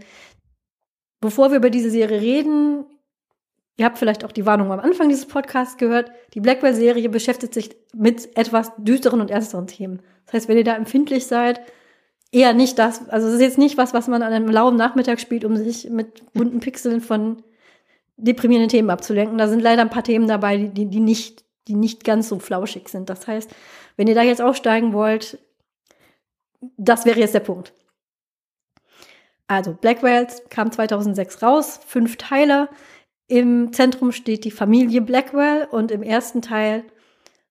Bevor 1.20 1.50
wir 1.50 1.58
über 1.58 1.70
diese 1.70 1.90
Serie 1.90 2.20
reden, 2.20 2.86
Ihr 3.78 3.84
habt 3.84 3.98
vielleicht 3.98 4.24
auch 4.24 4.32
die 4.32 4.46
Warnung 4.46 4.72
am 4.72 4.80
Anfang 4.80 5.08
dieses 5.08 5.26
Podcasts 5.26 5.76
gehört. 5.76 6.10
Die 6.32 6.40
Blackwell-Serie 6.40 7.10
beschäftigt 7.10 7.52
sich 7.52 7.76
mit 7.94 8.36
etwas 8.36 8.72
düsteren 8.78 9.20
und 9.20 9.30
ernsteren 9.30 9.66
Themen. 9.66 10.00
Das 10.24 10.34
heißt, 10.34 10.48
wenn 10.48 10.56
ihr 10.56 10.64
da 10.64 10.74
empfindlich 10.74 11.26
seid, 11.26 11.60
eher 12.32 12.54
nicht 12.54 12.78
das. 12.78 13.06
Also 13.10 13.28
es 13.28 13.34
ist 13.34 13.40
jetzt 13.40 13.58
nicht 13.58 13.76
was, 13.76 13.92
was 13.92 14.08
man 14.08 14.22
an 14.22 14.32
einem 14.32 14.48
lauen 14.48 14.76
Nachmittag 14.76 15.20
spielt, 15.20 15.44
um 15.44 15.56
sich 15.56 15.90
mit 15.90 16.32
bunten 16.32 16.60
Pixeln 16.60 17.02
von 17.02 17.42
deprimierenden 18.16 18.70
Themen 18.70 18.88
abzulenken. 18.88 19.36
Da 19.36 19.46
sind 19.46 19.60
leider 19.60 19.82
ein 19.82 19.90
paar 19.90 20.04
Themen 20.04 20.26
dabei, 20.26 20.56
die, 20.56 20.86
die 20.86 21.00
nicht, 21.00 21.44
die 21.68 21.74
nicht 21.74 22.04
ganz 22.04 22.28
so 22.28 22.38
flauschig 22.38 22.88
sind. 22.88 23.10
Das 23.10 23.26
heißt, 23.26 23.50
wenn 23.96 24.06
ihr 24.06 24.14
da 24.14 24.22
jetzt 24.22 24.42
aufsteigen 24.42 24.92
wollt, 24.92 25.38
das 26.76 27.04
wäre 27.04 27.20
jetzt 27.20 27.34
der 27.34 27.40
Punkt. 27.40 27.72
Also, 29.48 29.72
Blackwell 29.72 30.26
kam 30.50 30.72
2006 30.72 31.42
raus, 31.42 31.80
fünf 31.86 32.16
Teile. 32.16 32.68
Im 33.28 33.72
Zentrum 33.72 34.12
steht 34.12 34.44
die 34.44 34.50
Familie 34.50 35.00
Blackwell 35.02 35.68
und 35.70 35.90
im 35.90 36.02
ersten 36.02 36.42
Teil, 36.42 36.84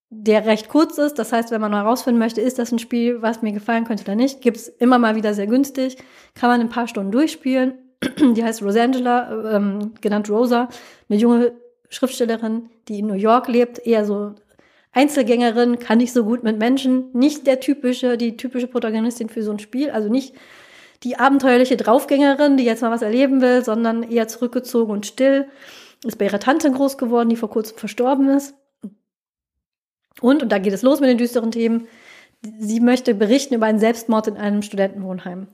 der 0.09 0.45
recht 0.45 0.69
kurz 0.69 0.97
ist, 0.97 1.15
das 1.15 1.33
heißt, 1.33 1.51
wenn 1.51 1.61
man 1.61 1.73
herausfinden 1.73 2.19
möchte, 2.19 2.39
ist 2.39 2.59
das 2.59 2.71
ein 2.71 2.79
Spiel, 2.79 3.21
was 3.21 3.41
mir 3.41 3.51
gefallen 3.51 3.85
könnte 3.85 4.03
oder 4.03 4.15
nicht, 4.15 4.41
gibt's 4.41 4.67
immer 4.67 4.99
mal 4.99 5.15
wieder 5.15 5.33
sehr 5.33 5.47
günstig, 5.47 5.97
kann 6.35 6.49
man 6.49 6.61
in 6.61 6.67
ein 6.67 6.71
paar 6.71 6.87
Stunden 6.87 7.11
durchspielen. 7.11 7.73
Die 8.35 8.43
heißt 8.43 8.61
Rosangela, 8.61 9.55
ähm, 9.55 9.93
genannt 9.99 10.29
Rosa, 10.29 10.69
eine 11.09 11.19
junge 11.19 11.53
Schriftstellerin, 11.89 12.69
die 12.87 12.99
in 12.99 13.07
New 13.07 13.13
York 13.13 13.47
lebt, 13.47 13.79
eher 13.79 14.05
so 14.05 14.35
Einzelgängerin, 14.91 15.79
kann 15.79 15.97
nicht 15.97 16.13
so 16.13 16.23
gut 16.23 16.43
mit 16.43 16.57
Menschen, 16.57 17.11
nicht 17.13 17.47
der 17.47 17.59
typische, 17.59 18.17
die 18.17 18.37
typische 18.37 18.67
Protagonistin 18.67 19.29
für 19.29 19.43
so 19.43 19.51
ein 19.51 19.59
Spiel, 19.59 19.89
also 19.89 20.09
nicht 20.09 20.35
die 21.03 21.17
abenteuerliche 21.17 21.77
Draufgängerin, 21.77 22.57
die 22.57 22.63
jetzt 22.63 22.81
mal 22.81 22.91
was 22.91 23.01
erleben 23.01 23.41
will, 23.41 23.63
sondern 23.63 24.03
eher 24.03 24.27
zurückgezogen 24.27 24.91
und 24.91 25.05
still. 25.05 25.47
Ist 26.03 26.17
bei 26.17 26.25
ihrer 26.25 26.39
Tante 26.39 26.71
groß 26.71 26.97
geworden, 26.97 27.29
die 27.29 27.35
vor 27.35 27.49
kurzem 27.49 27.77
verstorben 27.77 28.29
ist. 28.29 28.55
Und, 30.21 30.43
und 30.43 30.51
da 30.51 30.59
geht 30.59 30.73
es 30.73 30.81
los 30.81 31.01
mit 31.01 31.09
den 31.09 31.17
düsteren 31.17 31.51
Themen, 31.51 31.87
sie 32.59 32.79
möchte 32.79 33.15
berichten 33.15 33.55
über 33.55 33.65
einen 33.65 33.79
Selbstmord 33.79 34.27
in 34.27 34.37
einem 34.37 34.61
Studentenwohnheim. 34.61 35.47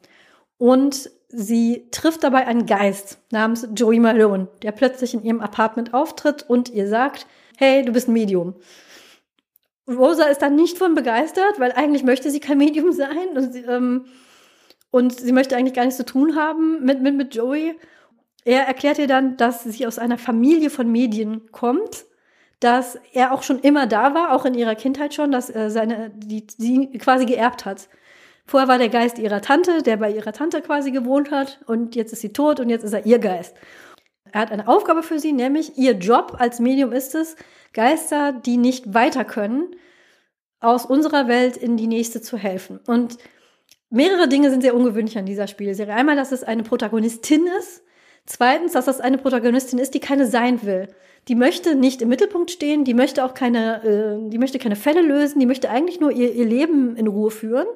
Und 0.57 1.09
sie 1.33 1.87
trifft 1.91 2.23
dabei 2.23 2.47
einen 2.47 2.65
Geist 2.65 3.17
namens 3.31 3.67
Joey 3.75 3.99
Malone, 3.99 4.47
der 4.61 4.71
plötzlich 4.71 5.13
in 5.13 5.23
ihrem 5.23 5.41
Apartment 5.41 5.93
auftritt 5.93 6.43
und 6.47 6.69
ihr 6.69 6.87
sagt, 6.87 7.27
hey, 7.57 7.83
du 7.83 7.91
bist 7.91 8.07
ein 8.07 8.13
Medium. 8.13 8.55
Rosa 9.87 10.25
ist 10.25 10.41
dann 10.41 10.55
nicht 10.55 10.77
von 10.77 10.95
begeistert, 10.95 11.59
weil 11.59 11.71
eigentlich 11.71 12.03
möchte 12.03 12.29
sie 12.29 12.39
kein 12.39 12.57
Medium 12.57 12.91
sein. 12.93 13.35
Und 13.35 13.53
sie, 13.53 13.61
ähm, 13.61 14.05
und 14.91 15.19
sie 15.19 15.31
möchte 15.31 15.55
eigentlich 15.55 15.73
gar 15.73 15.85
nichts 15.85 15.97
zu 15.97 16.05
tun 16.05 16.35
haben 16.35 16.83
mit, 16.83 17.01
mit, 17.01 17.15
mit 17.15 17.35
Joey. 17.35 17.79
Er 18.43 18.63
erklärt 18.67 18.97
ihr 18.97 19.07
dann, 19.07 19.37
dass 19.37 19.63
sie 19.63 19.87
aus 19.87 19.99
einer 19.99 20.17
Familie 20.17 20.69
von 20.69 20.91
Medien 20.91 21.51
kommt, 21.51 22.05
dass 22.59 22.99
er 23.13 23.31
auch 23.31 23.43
schon 23.43 23.59
immer 23.59 23.87
da 23.87 24.13
war, 24.13 24.33
auch 24.33 24.45
in 24.45 24.53
ihrer 24.53 24.75
Kindheit 24.75 25.13
schon, 25.13 25.31
dass 25.31 25.49
er 25.49 25.69
seine, 25.69 26.11
die, 26.15 26.45
sie 26.57 26.89
quasi 26.97 27.25
geerbt 27.25 27.65
hat. 27.65 27.87
Vorher 28.45 28.67
war 28.67 28.77
der 28.77 28.89
Geist 28.89 29.17
ihrer 29.17 29.41
Tante, 29.41 29.81
der 29.81 29.97
bei 29.97 30.11
ihrer 30.11 30.33
Tante 30.33 30.61
quasi 30.61 30.91
gewohnt 30.91 31.31
hat, 31.31 31.59
und 31.67 31.95
jetzt 31.95 32.13
ist 32.13 32.21
sie 32.21 32.33
tot 32.33 32.59
und 32.59 32.69
jetzt 32.69 32.83
ist 32.83 32.93
er 32.93 33.05
ihr 33.05 33.19
Geist. 33.19 33.55
Er 34.31 34.41
hat 34.41 34.51
eine 34.51 34.67
Aufgabe 34.67 35.03
für 35.03 35.19
sie, 35.19 35.33
nämlich 35.33 35.77
ihr 35.77 35.93
Job 35.93 36.35
als 36.39 36.59
Medium 36.59 36.91
ist 36.91 37.15
es, 37.15 37.35
Geister, 37.73 38.31
die 38.33 38.57
nicht 38.57 38.93
weiter 38.93 39.25
können, 39.25 39.75
aus 40.59 40.85
unserer 40.85 41.27
Welt 41.27 41.57
in 41.57 41.77
die 41.77 41.87
nächste 41.87 42.21
zu 42.21 42.37
helfen. 42.37 42.79
Und 42.87 43.17
mehrere 43.89 44.27
Dinge 44.27 44.49
sind 44.49 44.61
sehr 44.61 44.75
ungewöhnlich 44.75 45.17
an 45.17 45.25
dieser 45.25 45.47
Spielserie. 45.47 45.93
Einmal, 45.93 46.15
dass 46.15 46.31
es 46.31 46.43
eine 46.43 46.63
Protagonistin 46.63 47.47
ist. 47.59 47.83
Zweitens, 48.25 48.73
dass 48.73 48.85
das 48.85 49.01
eine 49.01 49.17
Protagonistin 49.17 49.79
ist, 49.79 49.93
die 49.93 49.99
keine 49.99 50.27
sein 50.27 50.63
will. 50.63 50.87
Die 51.27 51.35
möchte 51.35 51.75
nicht 51.75 52.01
im 52.01 52.09
Mittelpunkt 52.09 52.51
stehen, 52.51 52.83
die 52.83 52.93
möchte 52.93 53.25
auch 53.25 53.33
keine, 53.33 53.83
äh, 53.83 54.29
die 54.29 54.37
möchte 54.37 54.59
keine 54.59 54.75
Fälle 54.75 55.01
lösen, 55.01 55.39
die 55.39 55.45
möchte 55.45 55.69
eigentlich 55.69 55.99
nur 55.99 56.11
ihr, 56.11 56.33
ihr 56.33 56.45
Leben 56.45 56.95
in 56.95 57.07
Ruhe 57.07 57.31
führen 57.31 57.67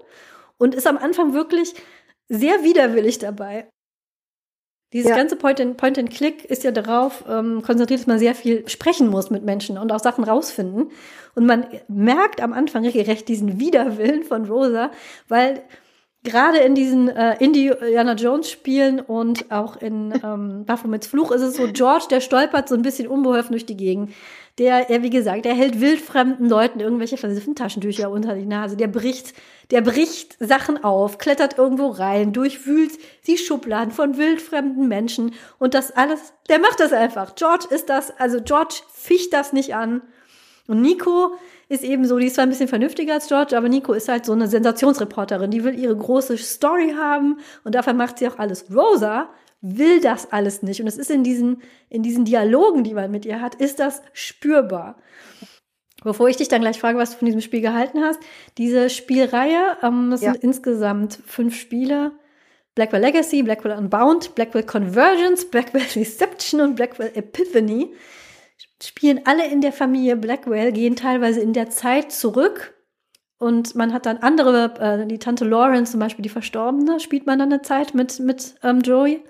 und 0.57 0.75
ist 0.75 0.87
am 0.87 0.97
Anfang 0.97 1.33
wirklich 1.33 1.73
sehr 2.27 2.63
widerwillig 2.63 3.19
dabei. 3.19 3.67
Dieses 4.93 5.09
ja. 5.09 5.17
ganze 5.17 5.35
Point-and-Click 5.35 6.37
Point 6.37 6.45
ist 6.45 6.63
ja 6.63 6.71
darauf 6.71 7.25
ähm, 7.27 7.61
konzentriert, 7.61 7.99
dass 7.99 8.07
man 8.07 8.19
sehr 8.19 8.35
viel 8.35 8.67
sprechen 8.69 9.09
muss 9.09 9.29
mit 9.29 9.43
Menschen 9.43 9.77
und 9.77 9.91
auch 9.91 9.99
Sachen 9.99 10.23
rausfinden. 10.23 10.91
Und 11.35 11.45
man 11.45 11.65
merkt 11.87 12.41
am 12.41 12.53
Anfang 12.53 12.85
recht 12.85 13.27
diesen 13.27 13.59
Widerwillen 13.59 14.23
von 14.23 14.45
Rosa, 14.45 14.91
weil 15.27 15.63
gerade 16.23 16.59
in 16.59 16.75
diesen 16.75 17.09
äh, 17.09 17.35
Indiana 17.43 18.13
Jones 18.13 18.49
Spielen 18.49 18.99
und 18.99 19.51
auch 19.51 19.75
in 19.77 20.13
ähm, 20.23 20.65
Baphomets 20.65 21.07
Fluch 21.07 21.31
ist 21.31 21.41
es 21.41 21.55
so, 21.55 21.67
George, 21.73 22.05
der 22.09 22.21
stolpert 22.21 22.69
so 22.69 22.75
ein 22.75 22.81
bisschen 22.81 23.07
unbeholfen 23.07 23.51
durch 23.51 23.65
die 23.65 23.77
Gegend. 23.77 24.11
Der, 24.57 24.89
er, 24.89 25.03
wie 25.03 25.09
gesagt, 25.09 25.43
der 25.43 25.53
hält 25.53 25.81
wildfremden 25.81 26.47
Leuten 26.47 26.79
irgendwelche 26.79 27.17
versifften 27.17 27.55
Taschentücher 27.55 28.09
unter 28.09 28.35
die 28.35 28.45
Nase. 28.45 28.77
Der 28.77 28.87
bricht, 28.87 29.33
der 29.69 29.81
bricht 29.81 30.37
Sachen 30.39 30.81
auf, 30.81 31.17
klettert 31.17 31.57
irgendwo 31.57 31.87
rein, 31.87 32.31
durchwühlt 32.31 32.93
die 33.27 33.37
Schubladen 33.37 33.91
von 33.91 34.17
wildfremden 34.17 34.87
Menschen 34.87 35.33
und 35.59 35.73
das 35.73 35.91
alles, 35.91 36.33
der 36.47 36.59
macht 36.59 36.79
das 36.79 36.93
einfach. 36.93 37.35
George 37.35 37.65
ist 37.69 37.89
das, 37.89 38.17
also 38.17 38.41
George 38.41 38.75
ficht 38.93 39.33
das 39.33 39.51
nicht 39.51 39.75
an. 39.75 40.01
Und 40.67 40.81
Nico, 40.81 41.35
ist 41.67 41.83
eben 41.83 42.05
so, 42.05 42.19
die 42.19 42.27
ist 42.27 42.35
zwar 42.35 42.45
ein 42.45 42.49
bisschen 42.49 42.67
vernünftiger 42.67 43.13
als 43.13 43.27
George, 43.27 43.57
aber 43.57 43.69
Nico 43.69 43.93
ist 43.93 44.07
halt 44.07 44.25
so 44.25 44.33
eine 44.33 44.47
Sensationsreporterin. 44.47 45.51
Die 45.51 45.63
will 45.63 45.77
ihre 45.77 45.95
große 45.95 46.37
Story 46.37 46.93
haben 46.97 47.39
und 47.63 47.75
dafür 47.75 47.93
macht 47.93 48.19
sie 48.19 48.27
auch 48.27 48.37
alles. 48.37 48.65
Rosa 48.73 49.29
will 49.65 49.99
das 49.99 50.31
alles 50.31 50.61
nicht. 50.61 50.81
Und 50.81 50.87
es 50.87 50.97
ist 50.97 51.09
in 51.09 51.23
diesen, 51.23 51.61
in 51.89 52.03
diesen 52.03 52.25
Dialogen, 52.25 52.83
die 52.83 52.93
man 52.93 53.11
mit 53.11 53.25
ihr 53.25 53.41
hat, 53.41 53.55
ist 53.55 53.79
das 53.79 54.01
spürbar. 54.13 54.97
Bevor 56.03 56.29
ich 56.29 56.37
dich 56.37 56.49
dann 56.49 56.61
gleich 56.61 56.79
frage, 56.79 56.97
was 56.99 57.11
du 57.11 57.17
von 57.17 57.25
diesem 57.25 57.41
Spiel 57.41 57.61
gehalten 57.61 58.01
hast, 58.01 58.19
diese 58.57 58.89
Spielreihe, 58.89 59.77
ähm, 59.81 60.11
das 60.11 60.21
ja. 60.21 60.33
sind 60.33 60.43
insgesamt 60.43 61.19
fünf 61.25 61.55
Spiele. 61.55 62.11
Blackwell 62.75 63.01
Legacy, 63.01 63.41
Blackwell 63.41 63.77
Unbound, 63.77 64.35
Blackwell 64.35 64.63
Convergence, 64.63 65.49
Blackwell 65.49 65.85
Reception 65.95 66.61
und 66.61 66.75
Blackwell 66.75 67.11
Epiphany 67.15 67.93
spielen 68.83 69.21
alle 69.25 69.47
in 69.47 69.61
der 69.61 69.71
Familie 69.71 70.15
Blackwell, 70.15 70.71
gehen 70.71 70.95
teilweise 70.95 71.39
in 71.39 71.53
der 71.53 71.69
Zeit 71.69 72.11
zurück, 72.11 72.73
Und 73.37 73.75
man 73.75 73.93
hat 73.93 74.05
dann 74.05 74.17
andere, 74.17 74.73
äh, 74.79 75.07
die 75.07 75.19
Tante 75.19 75.43
Lauren 75.43 75.85
zum 75.85 75.99
Beispiel, 75.99 76.23
die 76.23 76.29
Verstorbene, 76.29 76.99
spielt 76.99 77.25
man 77.25 77.37
dann 77.37 77.51
eine 77.51 77.61
Zeit 77.61 77.93
mit, 77.93 78.19
mit 78.19 78.55
ähm, 78.63 78.79
Joey. 78.79 79.23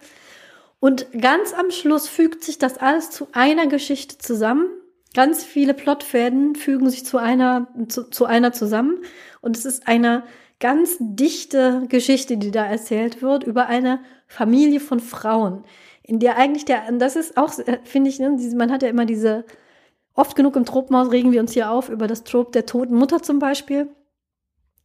Und 0.80 1.07
ganz 1.19 1.53
am 1.53 1.71
Schluss 1.71 2.07
fügt 2.07 2.43
sich 2.43 2.57
das 2.57 2.78
alles 2.78 3.09
zu 3.09 3.28
einer 3.32 3.67
Geschichte 3.67 4.17
zusammen. 4.17 4.67
Ganz 5.13 5.43
viele 5.43 5.73
Plotfäden 5.73 6.55
fügen 6.55 6.89
sich 6.89 7.05
zu 7.05 7.17
einer, 7.17 7.67
zu, 7.88 8.09
zu 8.09 8.26
einer 8.26 8.51
zusammen. 8.51 8.99
Und 9.41 9.57
es 9.57 9.65
ist 9.65 9.88
eine 9.88 10.23
ganz 10.59 10.97
dichte 10.99 11.84
Geschichte, 11.89 12.38
die 12.38 12.51
da 12.51 12.65
erzählt 12.65 13.21
wird 13.21 13.43
über 13.43 13.67
eine 13.67 13.99
Familie 14.28 14.80
von 14.80 14.99
Frauen, 14.99 15.63
in 16.03 16.19
der 16.19 16.38
eigentlich 16.38 16.65
der, 16.65 16.91
das 16.93 17.15
ist 17.15 17.38
auch, 17.38 17.57
äh, 17.59 17.80
finde 17.84 18.09
ich, 18.09 18.19
ne, 18.19 18.38
man 18.55 18.71
hat 18.71 18.84
ja 18.84 18.89
immer 18.89 19.05
diese, 19.05 19.45
oft 20.13 20.36
genug 20.36 20.55
im 20.55 20.65
Tropenhaus 20.65 21.11
regen 21.11 21.32
wir 21.32 21.41
uns 21.41 21.53
hier 21.53 21.71
auf 21.71 21.89
über 21.89 22.07
das 22.07 22.23
Trop 22.23 22.51
der 22.51 22.65
toten 22.65 22.95
Mutter 22.95 23.21
zum 23.21 23.39
Beispiel. 23.39 23.89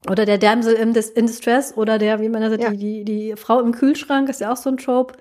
Oder 0.09 0.25
der 0.25 0.39
Damsel 0.39 0.75
in, 0.75 0.95
Distress 0.95 1.77
oder 1.77 1.99
der, 1.99 2.21
wie 2.21 2.31
man 2.31 2.41
das 2.41 2.53
sagt, 2.53 2.63
ja. 2.63 2.71
die, 2.71 3.05
die, 3.05 3.05
die 3.05 3.37
Frau 3.37 3.61
im 3.61 3.73
Kühlschrank 3.73 4.31
ist 4.31 4.41
ja 4.41 4.51
auch 4.51 4.57
so 4.57 4.71
ein 4.71 4.79
Trope 4.79 5.15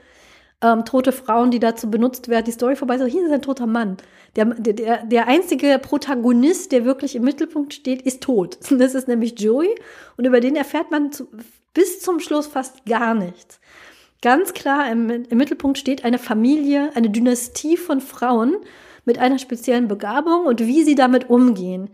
ähm, 0.62 0.84
tote 0.86 1.12
Frauen, 1.12 1.52
die 1.52 1.60
dazu 1.60 1.90
benutzt 1.90 2.28
werden, 2.28 2.46
die 2.46 2.52
Story 2.52 2.76
vorbei. 2.76 2.98
So, 2.98 3.06
hier 3.06 3.26
ist 3.26 3.32
ein 3.32 3.42
toter 3.42 3.66
Mann. 3.66 3.98
Der, 4.36 4.46
der, 4.46 5.06
der 5.06 5.28
einzige 5.28 5.80
Protagonist, 5.80 6.72
der 6.72 6.86
wirklich 6.86 7.16
im 7.16 7.24
Mittelpunkt 7.24 7.74
steht, 7.74 8.02
ist 8.02 8.22
tot. 8.22 8.58
Das 8.70 8.96
ist 8.96 9.08
nämlich 9.08 9.40
Joey. 9.40 9.74
Und 10.18 10.26
über 10.26 10.40
den 10.40 10.56
erfährt 10.56 10.92
man 10.92 11.12
zu, 11.12 11.28
bis 11.74 12.02
zum 12.02 12.20
Schluss 12.20 12.48
fast 12.48 12.86
gar 12.86 13.14
nichts. 13.14 13.60
Ganz 14.22 14.54
klar 14.54 14.92
im, 14.92 15.10
im 15.10 15.38
Mittelpunkt 15.38 15.78
steht 15.78 16.04
eine 16.04 16.20
Familie, 16.20 16.90
eine 16.94 17.10
Dynastie 17.10 17.78
von 17.78 18.02
Frauen 18.02 18.58
mit 19.06 19.18
einer 19.18 19.40
speziellen 19.40 19.88
Begabung 19.88 20.46
und 20.46 20.60
wie 20.60 20.84
sie 20.84 20.96
damit 20.96 21.30
umgehen. 21.30 21.90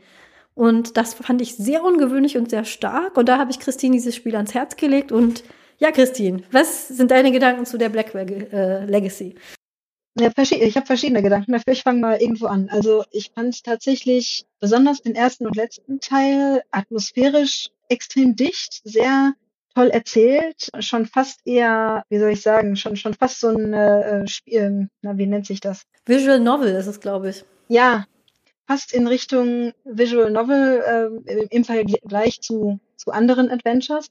Und 0.55 0.97
das 0.97 1.13
fand 1.13 1.41
ich 1.41 1.55
sehr 1.55 1.83
ungewöhnlich 1.83 2.37
und 2.37 2.49
sehr 2.49 2.63
stark. 2.63 3.17
Und 3.17 3.29
da 3.29 3.37
habe 3.37 3.51
ich 3.51 3.59
Christine 3.59 3.95
dieses 3.95 4.15
Spiel 4.15 4.35
ans 4.35 4.53
Herz 4.53 4.75
gelegt 4.75 5.11
und 5.11 5.43
ja, 5.77 5.91
Christine, 5.91 6.43
was 6.51 6.87
sind 6.87 7.11
deine 7.11 7.31
Gedanken 7.31 7.65
zu 7.65 7.77
der 7.77 7.89
Blackwell 7.89 8.47
äh, 8.51 8.85
Legacy? 8.85 9.35
Ja, 10.17 10.31
ich 10.37 10.77
habe 10.77 10.85
verschiedene 10.85 11.21
Gedanken 11.21 11.51
dafür. 11.51 11.73
Ich 11.73 11.83
fange 11.83 11.99
mal 11.99 12.21
irgendwo 12.21 12.45
an. 12.45 12.69
Also 12.69 13.03
ich 13.11 13.31
fand 13.35 13.61
tatsächlich 13.65 14.45
besonders 14.61 15.01
den 15.01 15.13
ersten 15.13 15.45
und 15.45 15.57
letzten 15.57 15.99
Teil 15.99 16.63
atmosphärisch 16.71 17.69
extrem 17.89 18.33
dicht, 18.35 18.81
sehr 18.85 19.33
toll 19.75 19.89
erzählt, 19.89 20.69
schon 20.79 21.05
fast 21.05 21.41
eher, 21.45 22.05
wie 22.07 22.17
soll 22.17 22.31
ich 22.31 22.41
sagen, 22.41 22.77
schon 22.77 22.95
schon 22.95 23.13
fast 23.13 23.41
so 23.41 23.49
ein 23.49 23.73
äh, 23.73 24.25
Spiel, 24.25 24.87
na 25.01 25.17
wie 25.17 25.27
nennt 25.27 25.47
sich 25.47 25.59
das? 25.59 25.81
Visual 26.05 26.39
Novel 26.39 26.73
ist 26.73 26.87
es, 26.87 27.01
glaube 27.01 27.31
ich. 27.31 27.43
Ja, 27.67 28.05
fast 28.67 28.93
in 28.93 29.07
Richtung 29.07 29.73
Visual 29.83 30.31
Novel 30.31 31.21
äh, 31.25 31.45
im 31.49 31.65
Vergleich 31.65 32.39
zu 32.39 32.79
zu 32.95 33.11
anderen 33.11 33.51
Adventures 33.51 34.07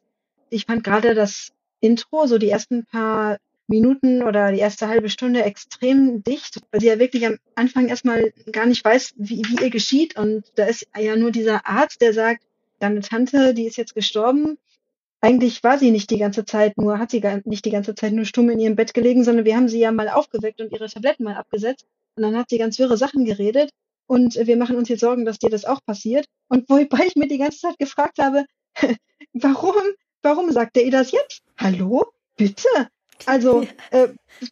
ich 0.55 0.67
fand 0.67 0.85
gerade 0.85 1.15
das 1.15 1.53
Intro, 1.81 2.27
so 2.27 2.39
die 2.39 2.49
ersten 2.49 2.87
paar 2.87 3.39
Minuten 3.67 4.23
oder 4.23 4.53
die 4.53 4.59
erste 4.59 4.89
halbe 4.89 5.09
Stunde 5.09 5.43
extrem 5.43 6.23
dicht, 6.23 6.61
weil 6.71 6.81
sie 6.81 6.87
ja 6.87 6.99
wirklich 6.99 7.27
am 7.27 7.39
Anfang 7.55 7.89
erstmal 7.89 8.33
gar 8.53 8.67
nicht 8.67 8.85
weiß, 8.85 9.15
wie, 9.17 9.43
wie 9.49 9.65
ihr 9.65 9.71
geschieht. 9.71 10.17
Und 10.17 10.45
da 10.55 10.67
ist 10.67 10.87
ja 10.97 11.17
nur 11.17 11.31
dieser 11.31 11.67
Arzt, 11.67 12.01
der 12.01 12.13
sagt, 12.13 12.45
deine 12.79 13.01
Tante, 13.01 13.55
die 13.55 13.67
ist 13.67 13.77
jetzt 13.77 13.95
gestorben. 13.95 14.59
Eigentlich 15.21 15.65
war 15.65 15.79
sie 15.79 15.91
nicht 15.91 16.11
die 16.11 16.19
ganze 16.19 16.45
Zeit 16.45 16.77
nur, 16.77 16.99
hat 16.99 17.11
sie 17.11 17.23
nicht 17.45 17.65
die 17.65 17.71
ganze 17.71 17.95
Zeit 17.95 18.13
nur 18.13 18.27
stumm 18.27 18.51
in 18.51 18.61
ihrem 18.61 18.77
Bett 18.77 18.93
gelegen, 18.93 19.25
sondern 19.25 19.47
wir 19.47 19.57
haben 19.57 19.69
sie 19.69 19.79
ja 19.79 19.91
mal 19.91 20.11
aufgeweckt 20.11 20.61
und 20.61 20.71
ihre 20.71 20.89
Tabletten 20.89 21.25
mal 21.25 21.37
abgesetzt. 21.37 21.87
Und 22.17 22.23
dann 22.23 22.37
hat 22.37 22.51
sie 22.51 22.59
ganz 22.59 22.79
wirre 22.79 22.99
Sachen 22.99 23.25
geredet. 23.25 23.71
Und 24.07 24.37
wir 24.37 24.59
machen 24.59 24.77
uns 24.77 24.91
jetzt 24.91 25.01
Sorgen, 25.01 25.25
dass 25.25 25.39
dir 25.39 25.49
das 25.49 25.65
auch 25.65 25.81
passiert. 25.85 26.27
Und 26.49 26.69
wobei 26.69 27.07
ich 27.07 27.17
mir 27.17 27.27
die 27.27 27.39
ganze 27.39 27.59
Zeit 27.59 27.79
gefragt 27.79 28.19
habe, 28.19 28.45
warum 29.33 29.83
Warum 30.25 30.51
sagt 30.51 30.79
er 30.79 30.85
ihr 30.85 30.91
das 30.91 31.13
jetzt? 31.13 31.43
Hallo? 31.59 32.07
Bitte? 32.37 32.67
Also 33.27 33.67
äh, 33.91 34.09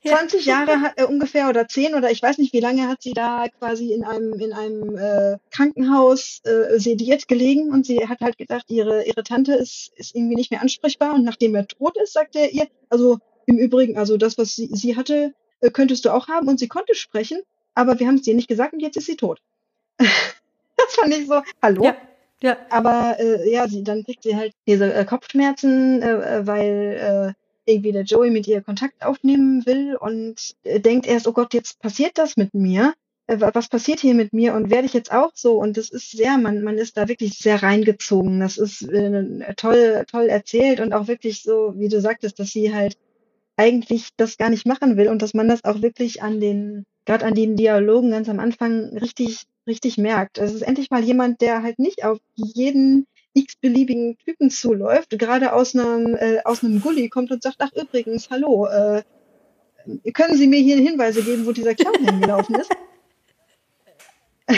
20 0.06 0.44
ja. 0.44 0.60
Jahre 0.60 0.80
hat, 0.82 0.98
äh, 1.00 1.04
ungefähr 1.04 1.48
oder 1.48 1.66
10 1.66 1.94
oder 1.94 2.10
ich 2.10 2.22
weiß 2.22 2.36
nicht, 2.38 2.52
wie 2.52 2.60
lange 2.60 2.86
hat 2.88 3.02
sie 3.02 3.12
da 3.12 3.46
quasi 3.58 3.92
in 3.92 4.04
einem 4.04 4.34
in 4.34 4.52
einem 4.52 4.96
äh, 4.98 5.38
Krankenhaus 5.50 6.40
äh, 6.44 6.78
sediert 6.78 7.26
gelegen 7.26 7.72
und 7.72 7.86
sie 7.86 8.06
hat 8.06 8.20
halt 8.20 8.36
gedacht, 8.36 8.66
ihre 8.68 9.04
ihre 9.04 9.24
Tante 9.24 9.54
ist 9.54 9.92
ist 9.96 10.14
irgendwie 10.14 10.36
nicht 10.36 10.50
mehr 10.50 10.60
ansprechbar 10.60 11.14
und 11.14 11.24
nachdem 11.24 11.54
er 11.54 11.66
tot 11.66 11.96
ist, 11.96 12.12
sagt 12.12 12.36
er 12.36 12.52
ihr, 12.52 12.68
also 12.90 13.18
im 13.46 13.56
Übrigen, 13.56 13.96
also 13.96 14.18
das 14.18 14.36
was 14.36 14.54
sie 14.54 14.68
sie 14.72 14.94
hatte, 14.94 15.34
äh, 15.60 15.70
könntest 15.70 16.04
du 16.04 16.10
auch 16.10 16.28
haben 16.28 16.48
und 16.48 16.60
sie 16.60 16.68
konnte 16.68 16.94
sprechen, 16.94 17.40
aber 17.74 17.98
wir 17.98 18.06
haben 18.06 18.16
es 18.16 18.22
dir 18.22 18.34
nicht 18.34 18.48
gesagt 18.48 18.74
und 18.74 18.80
jetzt 18.80 18.96
ist 18.98 19.06
sie 19.06 19.16
tot. 19.16 19.40
das 19.96 20.94
fand 20.94 21.14
ich 21.14 21.26
so, 21.26 21.42
hallo? 21.62 21.84
Ja. 21.84 21.96
Ja. 22.42 22.56
Aber 22.70 23.16
äh, 23.20 23.50
ja, 23.50 23.68
sie, 23.68 23.84
dann 23.84 24.04
kriegt 24.04 24.24
sie 24.24 24.36
halt 24.36 24.52
diese 24.66 24.92
äh, 24.92 25.04
Kopfschmerzen, 25.04 26.02
äh, 26.02 26.38
äh, 26.38 26.46
weil 26.46 27.34
äh, 27.66 27.70
irgendwie 27.70 27.92
der 27.92 28.02
Joey 28.02 28.30
mit 28.30 28.48
ihr 28.48 28.62
Kontakt 28.62 29.04
aufnehmen 29.04 29.64
will 29.64 29.96
und 29.96 30.54
äh, 30.64 30.80
denkt 30.80 31.06
erst, 31.06 31.28
oh 31.28 31.32
Gott, 31.32 31.54
jetzt 31.54 31.78
passiert 31.80 32.18
das 32.18 32.36
mit 32.36 32.52
mir. 32.52 32.94
Äh, 33.28 33.38
was 33.40 33.68
passiert 33.68 34.00
hier 34.00 34.14
mit 34.14 34.32
mir 34.32 34.54
und 34.54 34.70
werde 34.70 34.86
ich 34.86 34.92
jetzt 34.92 35.12
auch 35.12 35.30
so? 35.34 35.54
Und 35.54 35.76
das 35.76 35.90
ist 35.90 36.10
sehr, 36.10 36.36
man, 36.38 36.62
man 36.62 36.78
ist 36.78 36.96
da 36.96 37.08
wirklich 37.08 37.38
sehr 37.38 37.62
reingezogen. 37.62 38.40
Das 38.40 38.58
ist 38.58 38.82
äh, 38.82 39.54
toll, 39.54 40.04
toll 40.10 40.26
erzählt 40.26 40.80
und 40.80 40.92
auch 40.92 41.06
wirklich 41.06 41.42
so, 41.42 41.74
wie 41.76 41.88
du 41.88 42.00
sagtest, 42.00 42.40
dass 42.40 42.50
sie 42.50 42.74
halt 42.74 42.96
eigentlich 43.56 44.08
das 44.16 44.36
gar 44.36 44.50
nicht 44.50 44.66
machen 44.66 44.96
will 44.96 45.08
und 45.08 45.22
dass 45.22 45.34
man 45.34 45.48
das 45.48 45.64
auch 45.64 45.82
wirklich 45.82 46.22
an 46.22 46.40
den, 46.40 46.84
gerade 47.04 47.24
an 47.24 47.34
den 47.34 47.56
Dialogen 47.56 48.10
ganz 48.10 48.28
am 48.28 48.40
Anfang 48.40 48.96
richtig 48.98 49.46
richtig 49.66 49.98
merkt. 49.98 50.38
Es 50.38 50.54
ist 50.54 50.62
endlich 50.62 50.90
mal 50.90 51.02
jemand, 51.02 51.40
der 51.40 51.62
halt 51.62 51.78
nicht 51.78 52.04
auf 52.04 52.18
jeden 52.34 53.06
x-beliebigen 53.34 54.18
Typen 54.18 54.50
zuläuft, 54.50 55.10
gerade 55.18 55.52
aus 55.52 55.74
einem, 55.74 56.16
äh, 56.16 56.40
aus 56.44 56.62
einem 56.62 56.80
Gully 56.80 57.08
kommt 57.08 57.30
und 57.30 57.42
sagt, 57.42 57.56
ach 57.60 57.72
übrigens, 57.72 58.28
hallo, 58.30 58.66
äh, 58.66 59.02
können 60.12 60.36
Sie 60.36 60.46
mir 60.46 60.60
hier 60.60 60.76
Hinweise 60.76 61.22
geben, 61.22 61.46
wo 61.46 61.52
dieser 61.52 61.74
Clown 61.74 62.04
hingelaufen 62.04 62.56
ist? 62.56 62.70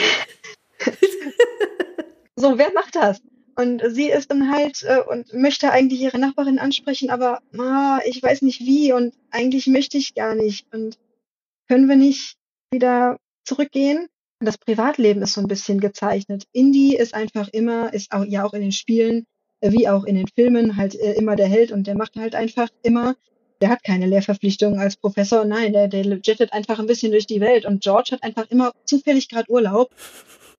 so, 2.36 2.58
wer 2.58 2.72
macht 2.72 2.96
das? 2.96 3.22
Und 3.56 3.82
sie 3.86 4.10
ist 4.10 4.32
dann 4.32 4.50
halt 4.52 4.82
äh, 4.82 5.00
und 5.08 5.32
möchte 5.32 5.70
eigentlich 5.70 6.00
ihre 6.00 6.18
Nachbarin 6.18 6.58
ansprechen, 6.58 7.10
aber 7.10 7.40
ah, 7.56 8.00
ich 8.04 8.20
weiß 8.20 8.42
nicht 8.42 8.60
wie 8.60 8.92
und 8.92 9.14
eigentlich 9.30 9.68
möchte 9.68 9.96
ich 9.96 10.16
gar 10.16 10.34
nicht. 10.34 10.66
Und 10.74 10.98
können 11.68 11.88
wir 11.88 11.96
nicht 11.96 12.36
wieder 12.70 13.18
zurückgehen? 13.44 14.08
das 14.44 14.58
Privatleben 14.58 15.22
ist 15.22 15.34
so 15.34 15.40
ein 15.40 15.48
bisschen 15.48 15.80
gezeichnet. 15.80 16.44
Indy 16.52 16.96
ist 16.96 17.14
einfach 17.14 17.48
immer, 17.48 17.92
ist 17.92 18.12
auch, 18.12 18.24
ja 18.24 18.44
auch 18.44 18.52
in 18.52 18.62
den 18.62 18.72
Spielen, 18.72 19.26
äh, 19.60 19.72
wie 19.72 19.88
auch 19.88 20.04
in 20.04 20.16
den 20.16 20.28
Filmen, 20.28 20.76
halt 20.76 20.94
äh, 20.94 21.12
immer 21.12 21.36
der 21.36 21.48
Held 21.48 21.72
und 21.72 21.86
der 21.86 21.96
macht 21.96 22.16
halt 22.16 22.34
einfach 22.34 22.68
immer, 22.82 23.16
der 23.60 23.70
hat 23.70 23.82
keine 23.82 24.06
Lehrverpflichtungen 24.06 24.78
als 24.78 24.96
Professor, 24.96 25.44
nein, 25.44 25.72
der, 25.72 25.88
der 25.88 26.02
jettet 26.02 26.52
einfach 26.52 26.78
ein 26.78 26.86
bisschen 26.86 27.12
durch 27.12 27.26
die 27.26 27.40
Welt 27.40 27.64
und 27.64 27.82
George 27.82 28.10
hat 28.12 28.22
einfach 28.22 28.50
immer 28.50 28.72
zufällig 28.84 29.28
gerade 29.28 29.50
Urlaub, 29.50 29.90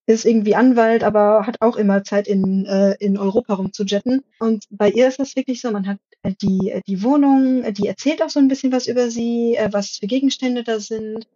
ist 0.07 0.25
irgendwie 0.25 0.55
Anwalt, 0.55 1.03
aber 1.03 1.47
hat 1.47 1.61
auch 1.61 1.77
immer 1.77 2.03
Zeit 2.03 2.27
in, 2.27 2.65
äh, 2.65 2.95
in 2.99 3.17
Europa 3.17 3.55
rumzujetten. 3.55 4.23
Und 4.39 4.65
bei 4.69 4.89
ihr 4.89 5.07
ist 5.07 5.19
das 5.19 5.35
wirklich 5.35 5.61
so, 5.61 5.71
man 5.71 5.87
hat 5.87 5.97
äh, 6.23 6.33
die, 6.41 6.81
die 6.87 7.03
Wohnung, 7.03 7.63
die 7.73 7.87
erzählt 7.87 8.21
auch 8.21 8.29
so 8.29 8.39
ein 8.39 8.47
bisschen 8.47 8.71
was 8.71 8.87
über 8.87 9.09
sie, 9.09 9.55
äh, 9.55 9.69
was 9.71 9.97
für 9.97 10.07
Gegenstände 10.07 10.63
da 10.63 10.79
sind 10.79 11.27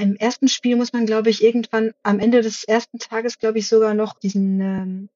im 0.00 0.16
ersten 0.16 0.48
Spiel 0.48 0.76
muss 0.76 0.92
man, 0.92 1.06
glaube 1.06 1.30
ich, 1.30 1.42
irgendwann 1.42 1.92
am 2.02 2.18
Ende 2.18 2.42
des 2.42 2.64
ersten 2.64 2.98
Tages, 2.98 3.38
glaube 3.38 3.58
ich, 3.58 3.68
sogar 3.68 3.94
noch 3.94 4.18
diesen 4.18 4.60
ähm, 4.60 5.08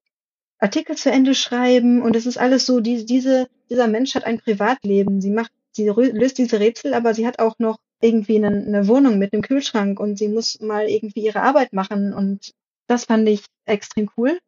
Artikel 0.59 0.95
zu 0.95 1.11
Ende 1.11 1.35
schreiben. 1.35 2.01
Und 2.01 2.15
es 2.15 2.25
ist 2.25 2.37
alles 2.37 2.65
so, 2.65 2.79
die, 2.79 3.05
diese, 3.05 3.47
dieser 3.69 3.87
Mensch 3.87 4.15
hat 4.15 4.25
ein 4.25 4.39
Privatleben. 4.39 5.21
Sie 5.21 5.31
macht, 5.31 5.51
sie 5.71 5.87
löst 5.87 6.37
diese 6.37 6.59
Rätsel, 6.59 6.93
aber 6.93 7.13
sie 7.13 7.25
hat 7.25 7.39
auch 7.39 7.57
noch 7.59 7.79
irgendwie 8.01 8.37
eine, 8.37 8.49
eine 8.49 8.87
Wohnung 8.87 9.17
mit 9.17 9.33
einem 9.33 9.41
Kühlschrank 9.41 9.99
und 9.99 10.17
sie 10.17 10.27
muss 10.27 10.59
mal 10.59 10.87
irgendwie 10.87 11.21
ihre 11.21 11.41
Arbeit 11.41 11.73
machen. 11.73 12.13
Und 12.13 12.53
das 12.87 13.05
fand 13.05 13.27
ich 13.27 13.43
extrem 13.65 14.09
cool 14.17 14.39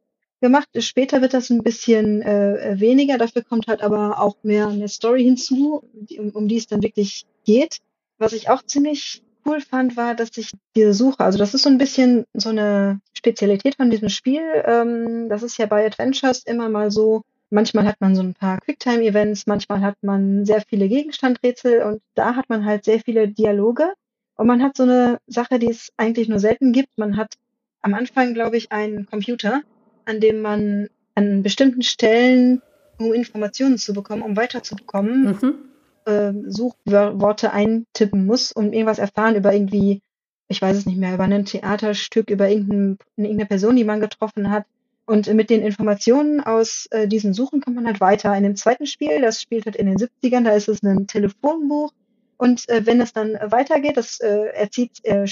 gemacht. 0.41 0.69
Später 0.77 1.21
wird 1.21 1.33
das 1.33 1.49
ein 1.49 1.63
bisschen 1.63 2.21
äh, 2.21 2.79
weniger, 2.79 3.17
dafür 3.17 3.43
kommt 3.43 3.67
halt 3.67 3.81
aber 3.81 4.21
auch 4.21 4.37
mehr 4.43 4.67
eine 4.67 4.87
Story 4.87 5.23
hinzu, 5.23 5.83
um, 6.17 6.29
um 6.29 6.47
die 6.47 6.57
es 6.57 6.67
dann 6.67 6.81
wirklich 6.81 7.25
geht. 7.45 7.79
Was 8.17 8.33
ich 8.33 8.49
auch 8.49 8.63
ziemlich 8.63 9.21
cool 9.45 9.61
fand, 9.61 9.97
war, 9.97 10.15
dass 10.15 10.37
ich 10.37 10.51
diese 10.75 10.93
Suche, 10.93 11.23
also 11.23 11.37
das 11.37 11.53
ist 11.53 11.63
so 11.63 11.69
ein 11.69 11.77
bisschen 11.77 12.25
so 12.33 12.49
eine 12.49 13.01
Spezialität 13.13 13.75
von 13.75 13.89
diesem 13.89 14.09
Spiel. 14.09 14.41
Ähm, 14.65 15.29
das 15.29 15.43
ist 15.43 15.57
ja 15.57 15.65
bei 15.65 15.85
Adventures 15.85 16.43
immer 16.43 16.69
mal 16.69 16.91
so, 16.91 17.23
manchmal 17.49 17.85
hat 17.85 17.99
man 17.99 18.15
so 18.15 18.21
ein 18.21 18.33
paar 18.33 18.59
Quicktime-Events, 18.59 19.47
manchmal 19.47 19.81
hat 19.81 19.95
man 20.01 20.45
sehr 20.45 20.61
viele 20.61 20.87
Gegenstandrätsel 20.87 21.83
und 21.83 22.01
da 22.15 22.35
hat 22.35 22.49
man 22.49 22.65
halt 22.65 22.85
sehr 22.85 22.99
viele 22.99 23.27
Dialoge. 23.27 23.93
Und 24.35 24.47
man 24.47 24.63
hat 24.63 24.77
so 24.77 24.83
eine 24.83 25.19
Sache, 25.27 25.59
die 25.59 25.69
es 25.69 25.91
eigentlich 25.97 26.29
nur 26.29 26.39
selten 26.39 26.71
gibt. 26.71 26.97
Man 26.97 27.17
hat 27.17 27.33
am 27.81 27.93
Anfang, 27.93 28.33
glaube 28.33 28.57
ich, 28.57 28.71
einen 28.71 29.05
Computer, 29.05 29.61
an 30.05 30.19
dem 30.19 30.41
man 30.41 30.89
an 31.15 31.43
bestimmten 31.43 31.81
Stellen, 31.81 32.61
um 32.97 33.13
Informationen 33.13 33.77
zu 33.77 33.93
bekommen, 33.93 34.21
um 34.21 34.35
weiterzubekommen, 34.35 35.37
mhm 35.41 35.69
äh, 36.09 36.33
Suchworte 36.47 37.51
eintippen 37.51 38.25
muss 38.25 38.51
und 38.51 38.73
irgendwas 38.73 38.99
erfahren 38.99 39.35
über 39.35 39.53
irgendwie, 39.53 40.01
ich 40.47 40.61
weiß 40.61 40.75
es 40.75 40.85
nicht 40.85 40.97
mehr, 40.97 41.13
über 41.13 41.23
ein 41.23 41.45
Theaterstück, 41.45 42.29
über 42.29 42.49
irgendein, 42.49 42.97
irgendeine 43.17 43.45
Person, 43.45 43.75
die 43.75 43.83
man 43.83 43.99
getroffen 43.99 44.49
hat. 44.49 44.65
Und 45.05 45.31
mit 45.33 45.49
den 45.49 45.63
Informationen 45.63 46.39
aus 46.39 46.87
äh, 46.91 47.07
diesen 47.07 47.33
Suchen 47.33 47.61
kommt 47.61 47.75
man 47.75 47.87
halt 47.87 47.99
weiter. 47.99 48.35
In 48.35 48.43
dem 48.43 48.55
zweiten 48.55 48.85
Spiel, 48.85 49.21
das 49.21 49.41
spielt 49.41 49.65
halt 49.65 49.75
in 49.75 49.87
den 49.87 49.97
70ern, 49.97 50.43
da 50.43 50.51
ist 50.51 50.69
es 50.69 50.83
ein 50.83 51.07
Telefonbuch. 51.07 51.91
Und 52.37 52.69
äh, 52.69 52.85
wenn 52.85 53.01
es 53.01 53.11
dann 53.11 53.33
weitergeht, 53.41 53.97
das 53.97 54.19
äh, 54.19 54.51
er 54.53 54.69
zieht, 54.69 55.03
äh, 55.03 55.25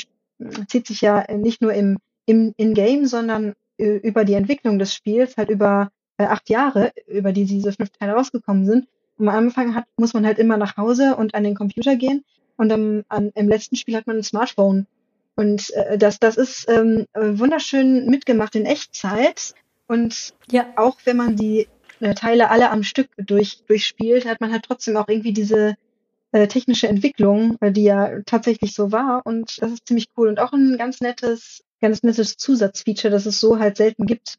zieht 0.67 0.87
sich 0.87 1.01
ja 1.01 1.25
nicht 1.31 1.61
nur 1.61 1.73
im, 1.73 1.97
im 2.27 2.53
In-Game, 2.57 3.07
sondern 3.07 3.53
äh, 3.77 3.97
über 3.97 4.25
die 4.25 4.33
Entwicklung 4.33 4.77
des 4.77 4.93
Spiels, 4.93 5.37
halt 5.37 5.49
über 5.49 5.89
äh, 6.17 6.25
acht 6.25 6.49
Jahre, 6.49 6.91
über 7.07 7.31
die 7.31 7.45
diese 7.45 7.71
fünf 7.71 7.89
Teile 7.89 8.13
rausgekommen 8.13 8.65
sind. 8.65 8.87
Und 9.17 9.29
am 9.29 9.35
Anfang 9.35 9.73
hat, 9.73 9.85
muss 9.97 10.13
man 10.13 10.25
halt 10.25 10.37
immer 10.37 10.57
nach 10.57 10.77
Hause 10.77 11.15
und 11.15 11.33
an 11.33 11.43
den 11.43 11.55
Computer 11.55 11.95
gehen. 11.95 12.23
Und 12.57 12.71
am, 12.71 13.03
an, 13.07 13.31
im 13.33 13.47
letzten 13.47 13.75
Spiel 13.75 13.95
hat 13.95 14.05
man 14.05 14.17
ein 14.17 14.23
Smartphone. 14.23 14.85
Und 15.35 15.71
äh, 15.73 15.97
das, 15.97 16.19
das 16.19 16.37
ist 16.37 16.67
ähm, 16.69 17.05
wunderschön 17.15 18.07
mitgemacht 18.07 18.55
in 18.55 18.65
Echtzeit. 18.65 19.53
Und 19.87 20.33
ja. 20.51 20.67
auch 20.75 20.97
wenn 21.05 21.17
man 21.17 21.35
die 21.35 21.67
äh, 22.01 22.13
Teile 22.13 22.49
alle 22.49 22.69
am 22.71 22.83
Stück 22.83 23.09
durch, 23.17 23.63
durchspielt, 23.67 24.25
hat 24.25 24.41
man 24.41 24.51
halt 24.51 24.63
trotzdem 24.63 24.97
auch 24.97 25.07
irgendwie 25.07 25.33
diese 25.33 25.75
äh, 26.31 26.47
technische 26.47 26.87
Entwicklung, 26.87 27.57
äh, 27.61 27.71
die 27.71 27.83
ja 27.83 28.21
tatsächlich 28.25 28.73
so 28.73 28.91
war. 28.91 29.21
Und 29.25 29.61
das 29.61 29.71
ist 29.71 29.87
ziemlich 29.87 30.07
cool. 30.17 30.27
Und 30.29 30.39
auch 30.39 30.53
ein 30.53 30.77
ganz 30.77 31.01
nettes, 31.01 31.63
ganz 31.81 32.03
nettes 32.03 32.37
Zusatzfeature, 32.37 33.11
das 33.11 33.25
es 33.25 33.39
so 33.39 33.59
halt 33.59 33.77
selten 33.77 34.05
gibt. 34.05 34.35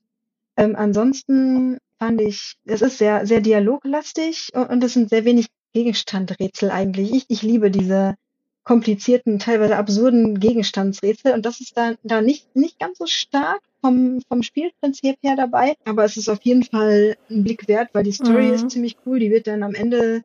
Ähm, 0.57 0.75
ansonsten 0.77 1.79
fand 1.99 2.21
ich, 2.21 2.55
es 2.65 2.83
ist 2.83 2.99
sehr, 2.99 3.27
sehr 3.27 3.41
dialoglastig 3.41 4.51
und, 4.55 4.71
und 4.71 4.85
es 4.85 4.95
sind 4.95 5.11
sehr 5.11 5.25
wenig 5.25 5.47
Gegenstandrätsel 5.73 6.71
eigentlich. 6.71 7.13
Ich, 7.13 7.25
ich 7.29 7.43
liebe 7.43 7.71
diese 7.71 8.15
komplizierten, 8.65 9.39
teilweise 9.39 9.77
absurden 9.77 10.41
Gegenstandsrätsel 10.41 11.33
und 11.33 11.47
das 11.47 11.61
ist 11.61 11.77
da, 11.77 11.95
da 12.03 12.21
nicht, 12.21 12.55
nicht 12.55 12.79
ganz 12.79 12.99
so 12.99 13.07
stark 13.07 13.61
vom, 13.81 14.21
vom 14.29 14.43
Spielprinzip 14.43 15.17
her 15.23 15.37
dabei, 15.37 15.75
aber 15.87 16.05
es 16.05 16.19
ist 16.19 16.29
auf 16.29 16.43
jeden 16.43 16.65
Fall 16.65 17.17
ein 17.31 17.45
Blick 17.45 17.67
wert, 17.67 17.91
weil 17.95 18.05
die 18.05 18.13
Story 18.13 18.49
mhm. 18.49 18.53
ist 18.53 18.71
ziemlich 18.71 18.97
cool, 19.07 19.21
die 19.21 19.31
wird 19.31 19.47
dann 19.47 19.63
am 19.63 19.75
Ende 19.75 20.23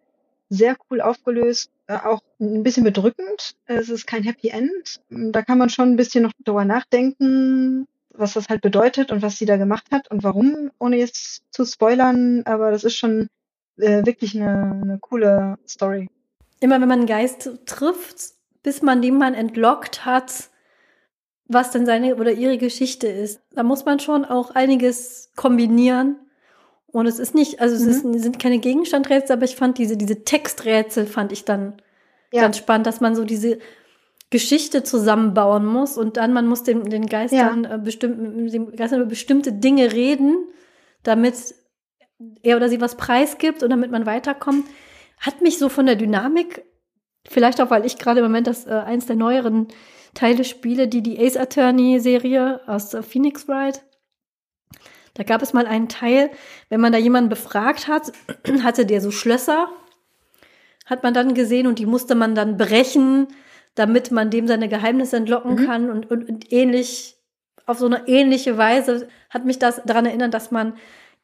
sehr 0.54 0.78
cool 0.90 1.02
aufgelöst, 1.02 1.70
äh, 1.88 1.96
auch 1.96 2.22
ein 2.40 2.64
bisschen 2.64 2.84
bedrückend. 2.84 3.56
Es 3.66 3.90
ist 3.90 4.06
kein 4.06 4.24
Happy 4.24 4.50
End. 4.50 5.02
Da 5.10 5.42
kann 5.42 5.58
man 5.58 5.70
schon 5.70 5.92
ein 5.92 5.96
bisschen 5.96 6.24
noch 6.24 6.32
drüber 6.46 6.66
nachdenken, 6.66 7.88
was 8.14 8.34
das 8.34 8.50
halt 8.50 8.62
bedeutet 8.62 9.12
und 9.12 9.22
was 9.22 9.38
sie 9.38 9.46
da 9.46 9.58
gemacht 9.58 9.88
hat 9.92 10.12
und 10.12 10.24
warum, 10.24 10.72
ohne 10.78 10.98
jetzt 10.98 11.44
zu 11.52 11.66
spoilern, 11.66 12.44
aber 12.46 12.72
das 12.72 12.84
ist 12.84 12.96
schon 12.96 13.28
äh, 13.78 14.06
wirklich 14.06 14.36
eine, 14.36 14.80
eine 14.84 15.00
coole 15.00 15.58
Story. 15.68 16.10
Immer 16.60 16.80
wenn 16.80 16.88
man 16.88 17.00
einen 17.00 17.08
Geist 17.08 17.50
trifft, 17.66 18.34
bis 18.62 18.82
man 18.82 19.02
den 19.02 19.18
man 19.18 19.34
entlockt 19.34 20.06
hat, 20.06 20.50
was 21.48 21.72
denn 21.72 21.86
seine 21.86 22.16
oder 22.16 22.32
ihre 22.32 22.58
Geschichte 22.58 23.08
ist. 23.08 23.42
Da 23.52 23.64
muss 23.64 23.86
man 23.86 24.00
schon 24.00 24.24
auch 24.24 24.52
einiges 24.52 25.32
kombinieren. 25.36 26.18
Und 26.94 27.08
es 27.08 27.18
ist 27.18 27.34
nicht, 27.34 27.60
also 27.60 27.76
es 27.76 28.04
mhm. 28.04 28.14
ist, 28.14 28.24
sind 28.24 28.40
keine 28.40 28.60
Gegenstandrätsel, 28.60 29.36
aber 29.36 29.46
ich 29.46 29.56
fand 29.56 29.80
diese, 29.80 29.98
diese 29.98 30.24
Texträtsel 30.24 31.08
fand 31.08 31.32
ich 31.32 31.44
dann 31.44 31.82
ja. 32.32 32.44
ganz 32.44 32.58
spannend, 32.58 32.86
dass 32.86 33.02
man 33.02 33.16
so 33.16 33.26
diese 33.26 33.58
Geschichte 34.30 34.84
zusammenbauen 34.84 35.66
muss 35.66 35.98
und 35.98 36.18
dann 36.18 36.34
man 36.34 36.48
muss 36.48 36.62
den, 36.62 36.86
den 36.86 37.08
Geistern 37.08 37.64
ja. 37.64 37.76
äh, 37.76 37.78
bestimmt, 37.80 38.54
dem 38.54 38.76
Geistern 38.76 39.02
über 39.02 39.10
bestimmte 39.10 39.52
Dinge 39.52 39.92
reden, 39.92 40.38
damit 41.02 41.56
er 42.44 42.58
oder 42.58 42.70
sie 42.70 42.80
was 42.80 42.96
preisgibt 42.96 43.64
und 43.64 43.72
damit 43.72 43.90
man 43.90 44.06
weiterkommt. 44.06 44.68
Hat 45.18 45.42
mich 45.42 45.58
so 45.58 45.70
von 45.70 45.88
der 45.88 45.96
Dynamik, 45.96 46.64
vielleicht 47.28 47.60
auch, 47.60 47.72
weil 47.72 47.86
ich 47.86 47.98
gerade 47.98 48.20
im 48.20 48.26
Moment 48.28 48.46
das 48.46 48.68
äh, 48.68 48.72
eins 48.72 49.08
der 49.08 49.16
neueren 49.16 49.68
Teile 50.14 50.44
spiele, 50.44 50.88
die 50.88 51.02
die 51.02 51.20
Ace 51.20 51.38
Attorney 51.38 52.00
Serie 52.00 52.62
aus 52.68 52.94
äh, 52.94 53.02
Phoenix 53.02 53.48
Wright. 53.48 53.84
Da 55.14 55.24
gab 55.24 55.42
es 55.42 55.54
mal 55.54 55.68
einen 55.68 55.90
Teil, 55.90 56.32
wenn 56.70 56.82
man 56.82 56.92
da 56.92 56.98
jemanden 56.98 57.30
befragt 57.30 57.88
hat, 57.88 58.12
hatte 58.64 58.86
der 58.86 59.02
so 59.02 59.12
Schlösser, 59.12 59.70
hat 60.86 61.04
man 61.04 61.14
dann 61.14 61.34
gesehen 61.34 61.68
und 61.68 61.80
die 61.80 61.86
musste 61.86 62.16
man 62.16 62.36
dann 62.36 62.58
brechen, 62.58 63.28
damit 63.76 64.12
man 64.12 64.30
dem 64.30 64.48
seine 64.48 64.70
Geheimnisse 64.70 65.18
entlocken 65.18 65.56
mhm. 65.56 65.66
kann 65.66 65.90
und, 65.90 66.10
und, 66.10 66.30
und 66.30 66.52
ähnlich, 66.52 67.16
auf 67.66 67.80
so 67.80 67.86
eine 67.86 68.08
ähnliche 68.08 68.58
Weise 68.58 69.08
hat 69.30 69.46
mich 69.46 69.60
das 69.60 69.82
daran 69.86 70.06
erinnert, 70.06 70.34
dass 70.34 70.52
man 70.52 70.74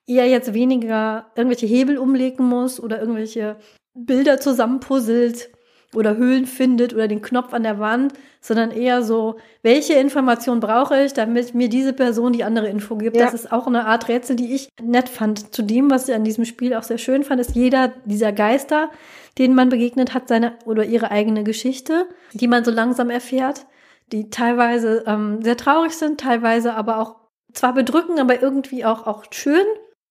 eher 0.08 0.28
jetzt 0.28 0.54
weniger 0.54 1.32
irgendwelche 1.36 1.68
Hebel 1.68 1.98
umlegen 1.98 2.46
muss 2.46 2.80
oder 2.80 3.00
irgendwelche 3.00 3.58
Bilder 3.94 4.40
zusammenpuzzelt 4.40 5.50
oder 5.96 6.18
Höhlen 6.18 6.46
findet 6.46 6.94
oder 6.94 7.08
den 7.08 7.22
Knopf 7.22 7.54
an 7.54 7.64
der 7.64 7.80
Wand, 7.80 8.14
sondern 8.42 8.72
eher 8.72 9.02
so, 9.04 9.38
welche 9.64 9.94
Information 9.94 10.60
brauche 10.60 11.04
ich, 11.04 11.14
damit 11.14 11.56
mir 11.56 11.68
diese 11.68 11.94
Person 11.94 12.32
die 12.32 12.44
andere 12.44 12.70
Info 12.70 12.96
gibt. 12.96 13.16
Ja. 13.16 13.26
Das 13.26 13.34
ist 13.34 13.52
auch 13.52 13.68
eine 13.68 13.86
Art 13.86 14.08
Rätsel, 14.08 14.36
die 14.36 14.54
ich 14.54 14.70
nett 14.82 15.10
fand. 15.10 15.54
Zu 15.54 15.64
dem, 15.64 15.90
was 15.90 16.08
ich 16.08 16.16
an 16.16 16.24
diesem 16.24 16.46
Spiel 16.46 16.76
auch 16.76 16.84
sehr 16.84 17.00
schön 17.00 17.24
fand, 17.24 17.42
ist 17.42 17.56
jeder 17.56 17.94
dieser 18.06 18.32
Geister, 18.32 18.92
denen 19.38 19.56
man 19.56 19.70
begegnet, 19.70 20.14
hat 20.14 20.28
seine 20.28 20.54
oder 20.66 20.86
ihre 20.86 21.12
eigene 21.12 21.44
Geschichte, 21.44 22.08
die 22.34 22.48
man 22.48 22.64
so 22.64 22.72
langsam 22.72 23.10
erfährt, 23.10 23.66
die 24.12 24.30
teilweise 24.30 25.04
ähm, 25.08 25.42
sehr 25.42 25.58
traurig 25.58 25.94
sind, 25.94 26.20
teilweise 26.20 26.76
aber 26.76 27.00
auch 27.00 27.16
zwar 27.54 27.74
bedrücken, 27.74 28.20
aber 28.20 28.42
irgendwie 28.42 28.86
auch, 28.86 29.08
auch 29.08 29.26
schön. 29.32 29.66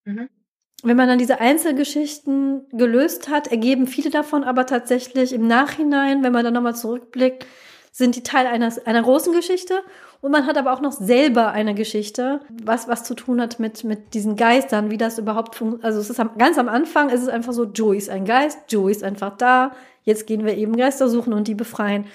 Mhm 0.04 0.28
wenn 0.82 0.96
man 0.96 1.08
dann 1.08 1.18
diese 1.18 1.40
Einzelgeschichten 1.40 2.66
gelöst 2.72 3.28
hat, 3.28 3.48
ergeben 3.48 3.86
viele 3.86 4.10
davon 4.10 4.44
aber 4.44 4.64
tatsächlich 4.66 5.32
im 5.32 5.46
Nachhinein, 5.46 6.22
wenn 6.22 6.32
man 6.32 6.44
dann 6.44 6.54
nochmal 6.54 6.76
zurückblickt, 6.76 7.46
sind 7.90 8.14
die 8.14 8.22
Teil 8.22 8.46
einer, 8.46 8.72
einer 8.84 9.02
großen 9.02 9.32
Geschichte. 9.32 9.82
Und 10.20 10.30
man 10.30 10.46
hat 10.46 10.56
aber 10.56 10.72
auch 10.72 10.80
noch 10.80 10.92
selber 10.92 11.50
eine 11.50 11.74
Geschichte, 11.74 12.40
was 12.62 12.86
was 12.86 13.02
zu 13.02 13.14
tun 13.14 13.40
hat 13.40 13.58
mit, 13.58 13.82
mit 13.82 14.14
diesen 14.14 14.36
Geistern, 14.36 14.90
wie 14.90 14.96
das 14.96 15.18
überhaupt 15.18 15.56
funktioniert. 15.56 15.84
Also 15.84 16.00
es 16.00 16.10
ist 16.10 16.20
am, 16.20 16.36
ganz 16.38 16.58
am 16.58 16.68
Anfang 16.68 17.10
ist 17.10 17.22
es 17.22 17.28
einfach 17.28 17.52
so, 17.52 17.64
Joey 17.64 17.98
ist 17.98 18.10
ein 18.10 18.24
Geist, 18.24 18.58
Joey 18.68 18.92
ist 18.92 19.02
einfach 19.02 19.36
da. 19.36 19.72
Jetzt 20.04 20.26
gehen 20.26 20.44
wir 20.44 20.56
eben 20.56 20.76
Geister 20.76 21.08
suchen 21.08 21.32
und 21.32 21.48
die 21.48 21.54
befreien. 21.54 22.06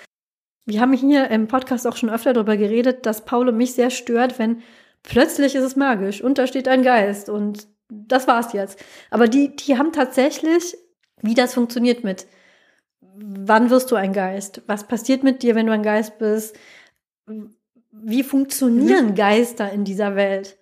Wir 0.65 0.79
haben 0.79 0.93
hier 0.93 1.29
im 1.29 1.47
Podcast 1.47 1.85
auch 1.85 1.97
schon 1.97 2.09
öfter 2.09 2.31
darüber 2.31 2.55
geredet, 2.55 3.05
dass 3.05 3.25
Paul 3.25 3.51
mich 3.51 3.73
sehr 3.73 3.89
stört, 3.89 4.39
wenn 4.39 4.61
plötzlich 5.03 5.55
ist 5.55 5.63
es 5.63 5.75
magisch 5.75 6.21
und 6.21 6.37
da 6.37 6.47
steht 6.47 6.69
ein 6.69 6.83
Geist 6.83 7.29
und 7.29 7.67
das 8.07 8.27
war's 8.27 8.53
jetzt. 8.53 8.83
Aber 9.09 9.27
die, 9.27 9.55
die 9.55 9.77
haben 9.77 9.91
tatsächlich, 9.91 10.75
wie 11.21 11.33
das 11.33 11.53
funktioniert 11.53 12.03
mit, 12.03 12.27
wann 13.01 13.69
wirst 13.69 13.91
du 13.91 13.95
ein 13.95 14.13
Geist? 14.13 14.61
Was 14.67 14.87
passiert 14.87 15.23
mit 15.23 15.43
dir, 15.43 15.55
wenn 15.55 15.67
du 15.67 15.73
ein 15.73 15.83
Geist 15.83 16.17
bist? 16.17 16.57
Wie 17.91 18.23
funktionieren 18.23 19.09
mhm. 19.09 19.15
Geister 19.15 19.71
in 19.71 19.83
dieser 19.83 20.15
Welt? 20.15 20.57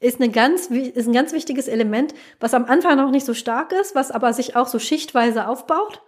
Ist, 0.00 0.20
eine 0.20 0.30
ganz, 0.30 0.66
ist 0.66 1.08
ein 1.08 1.12
ganz 1.12 1.32
wichtiges 1.32 1.66
Element, 1.66 2.14
was 2.38 2.54
am 2.54 2.66
Anfang 2.66 2.96
noch 2.96 3.10
nicht 3.10 3.26
so 3.26 3.34
stark 3.34 3.72
ist, 3.72 3.96
was 3.96 4.12
aber 4.12 4.32
sich 4.32 4.54
auch 4.54 4.68
so 4.68 4.78
schichtweise 4.78 5.48
aufbaut. 5.48 6.02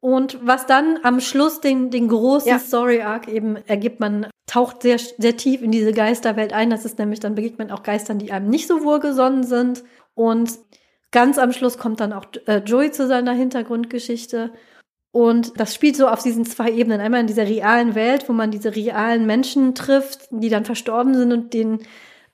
Und 0.00 0.38
was 0.46 0.66
dann 0.66 0.98
am 1.02 1.20
Schluss 1.20 1.60
den, 1.60 1.90
den 1.90 2.08
großen 2.08 2.48
ja. 2.48 2.58
Story-Arc 2.58 3.28
eben 3.28 3.56
ergibt, 3.66 3.98
man 3.98 4.28
taucht 4.46 4.82
sehr, 4.82 4.98
sehr 4.98 5.36
tief 5.36 5.60
in 5.60 5.72
diese 5.72 5.92
Geisterwelt 5.92 6.52
ein. 6.52 6.70
Das 6.70 6.84
ist 6.84 6.98
nämlich, 6.98 7.20
dann 7.20 7.34
begegnet 7.34 7.58
man 7.58 7.70
auch 7.76 7.82
Geistern, 7.82 8.18
die 8.18 8.30
einem 8.30 8.48
nicht 8.48 8.68
so 8.68 8.84
wohlgesonnen 8.84 9.42
sind. 9.42 9.82
Und 10.14 10.58
ganz 11.10 11.38
am 11.38 11.52
Schluss 11.52 11.78
kommt 11.78 12.00
dann 12.00 12.12
auch 12.12 12.26
äh, 12.46 12.58
Joey 12.58 12.92
zu 12.92 13.08
seiner 13.08 13.32
Hintergrundgeschichte. 13.32 14.52
Und 15.10 15.58
das 15.58 15.74
spielt 15.74 15.96
so 15.96 16.06
auf 16.06 16.22
diesen 16.22 16.44
zwei 16.44 16.70
Ebenen. 16.70 17.00
Einmal 17.00 17.20
in 17.20 17.26
dieser 17.26 17.46
realen 17.46 17.94
Welt, 17.94 18.28
wo 18.28 18.32
man 18.32 18.50
diese 18.52 18.76
realen 18.76 19.26
Menschen 19.26 19.74
trifft, 19.74 20.28
die 20.30 20.48
dann 20.48 20.64
verstorben 20.64 21.14
sind 21.14 21.32
und 21.32 21.54
denen 21.54 21.80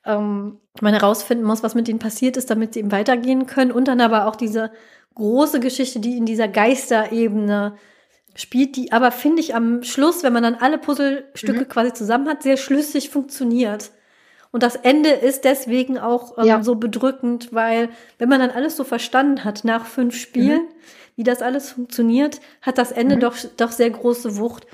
ähm, 0.05 0.61
man 0.81 0.93
herausfinden 0.93 1.45
muss, 1.45 1.63
was 1.63 1.75
mit 1.75 1.89
ihnen 1.89 1.99
passiert 1.99 2.37
ist, 2.37 2.51
damit 2.51 2.75
sie 2.75 2.81
eben 2.81 2.93
weitergehen 2.93 3.47
können. 3.47 3.73
Und 3.73 3.89
dann 3.89 4.01
aber 4.01 4.27
auch 4.27 4.37
diese 4.37 4.71
große 5.15 5.61
Geschichte, 5.61 6.01
die 6.01 6.17
in 6.17 6.27
dieser 6.27 6.49
Geisterebene 6.49 7.77
spielt, 8.37 8.77
die 8.77 8.93
aber, 8.93 9.13
finde 9.13 9.41
ich, 9.41 9.55
am 9.55 9.83
Schluss, 9.83 10.23
wenn 10.23 10.33
man 10.33 10.43
dann 10.43 10.57
alle 10.57 10.79
Puzzlestücke 10.79 11.61
mhm. 11.61 11.69
quasi 11.69 11.93
zusammen 11.93 12.29
hat, 12.29 12.43
sehr 12.43 12.57
schlüssig 12.57 13.11
funktioniert. 13.11 13.93
Und 14.51 14.63
das 14.63 14.77
Ende 14.77 15.11
ist 15.11 15.45
deswegen 15.45 15.99
auch 15.99 16.39
ähm, 16.39 16.45
ja. 16.45 16.63
so 16.63 16.77
bedrückend, 16.77 17.53
weil 17.53 17.89
wenn 18.19 18.29
man 18.29 18.41
dann 18.41 18.51
alles 18.51 18.77
so 18.77 18.85
verstanden 18.85 19.45
hat 19.45 19.65
nach 19.65 19.87
fünf 19.87 20.17
Spielen, 20.17 20.63
mhm. 20.63 20.69
wie 21.17 21.25
das 21.25 21.43
alles 21.43 21.73
funktioniert, 21.73 22.41
hat 22.63 22.79
das 22.79 22.93
Ende 22.93 23.17
mhm. 23.17 23.21
doch, 23.21 23.37
doch 23.57 23.73
sehr 23.73 23.91
große 23.91 24.37
Wucht. 24.37 24.67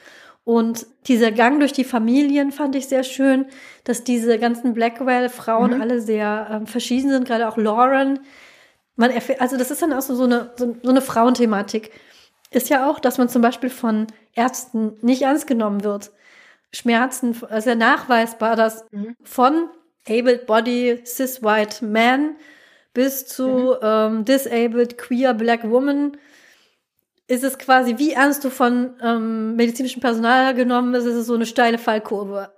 Und 0.45 0.87
dieser 1.07 1.33
Gang 1.33 1.61
durch 1.61 1.73
die 1.73 1.85
Familien 1.85 2.51
fand 2.51 2.75
ich 2.75 2.89
sehr 2.89 3.05
schön, 3.05 3.47
dass 3.85 4.05
diese 4.05 4.39
ganzen 4.39 4.75
Blackwell-Frauen 4.75 5.77
mhm. 5.77 5.81
alle 5.81 6.01
sehr 6.01 6.49
ähm, 6.51 6.67
verschieden 6.67 7.11
sind, 7.11 7.27
gerade 7.27 7.49
auch 7.49 7.57
Lauren, 7.57 8.21
man 8.97 9.11
erfährt, 9.11 9.41
also 9.41 9.57
das 9.57 9.71
ist 9.71 9.83
dann 9.83 9.93
auch 9.93 10.03
so, 10.03 10.15
so, 10.15 10.25
eine, 10.25 10.53
so, 10.57 10.77
so 10.83 10.91
eine 10.91 11.01
Frauenthematik. 11.01 11.91
Ist 12.51 12.69
ja 12.69 12.91
auch, 12.91 12.99
dass 12.99 13.19
man 13.19 13.29
zum 13.29 13.43
Beispiel 13.43 13.71
von 13.71 14.09
Ärzten 14.35 14.97
nicht 15.03 15.23
ernst 15.23 15.47
genommen 15.47 15.85
wird. 15.85 16.11
Schmerzen, 16.73 17.37
ist 17.57 17.67
ja 17.67 17.75
nachweisbar, 17.75 18.57
dass 18.57 18.85
mhm. 18.91 19.17
von 19.23 19.69
Abled 20.09 20.47
Body, 20.47 21.01
Cis 21.05 21.43
White 21.43 21.85
Man 21.85 22.37
bis 22.93 23.27
zu 23.27 23.49
mhm. 23.49 23.77
ähm, 23.83 24.25
Disabled 24.25 24.99
Queer 24.99 25.35
Black 25.35 25.69
Woman 25.69 26.17
ist 27.31 27.45
es 27.45 27.59
quasi, 27.59 27.97
wie 27.99 28.13
ernst 28.13 28.43
du 28.43 28.51
von 28.51 28.95
ähm, 29.01 29.55
medizinischem 29.55 30.01
Personal 30.01 30.53
genommen 30.53 30.91
bist, 30.91 31.07
ist 31.07 31.15
es 31.15 31.27
so 31.27 31.35
eine 31.35 31.47
steile 31.47 31.79
Fallkurve. 31.79 32.51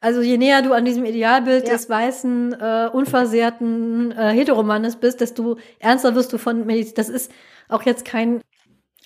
Also 0.00 0.22
je 0.22 0.38
näher 0.38 0.62
du 0.62 0.72
an 0.72 0.86
diesem 0.86 1.04
Idealbild 1.04 1.68
ja. 1.68 1.74
des 1.74 1.90
weißen, 1.90 2.54
äh, 2.58 2.88
unversehrten 2.90 4.12
äh, 4.12 4.30
Heteromannes 4.30 4.96
bist, 4.96 5.20
desto 5.20 5.58
ernster 5.78 6.14
wirst 6.14 6.32
du 6.32 6.38
von 6.38 6.64
Medizin. 6.64 6.94
Das 6.96 7.10
ist 7.10 7.30
auch 7.68 7.82
jetzt 7.82 8.06
kein 8.06 8.40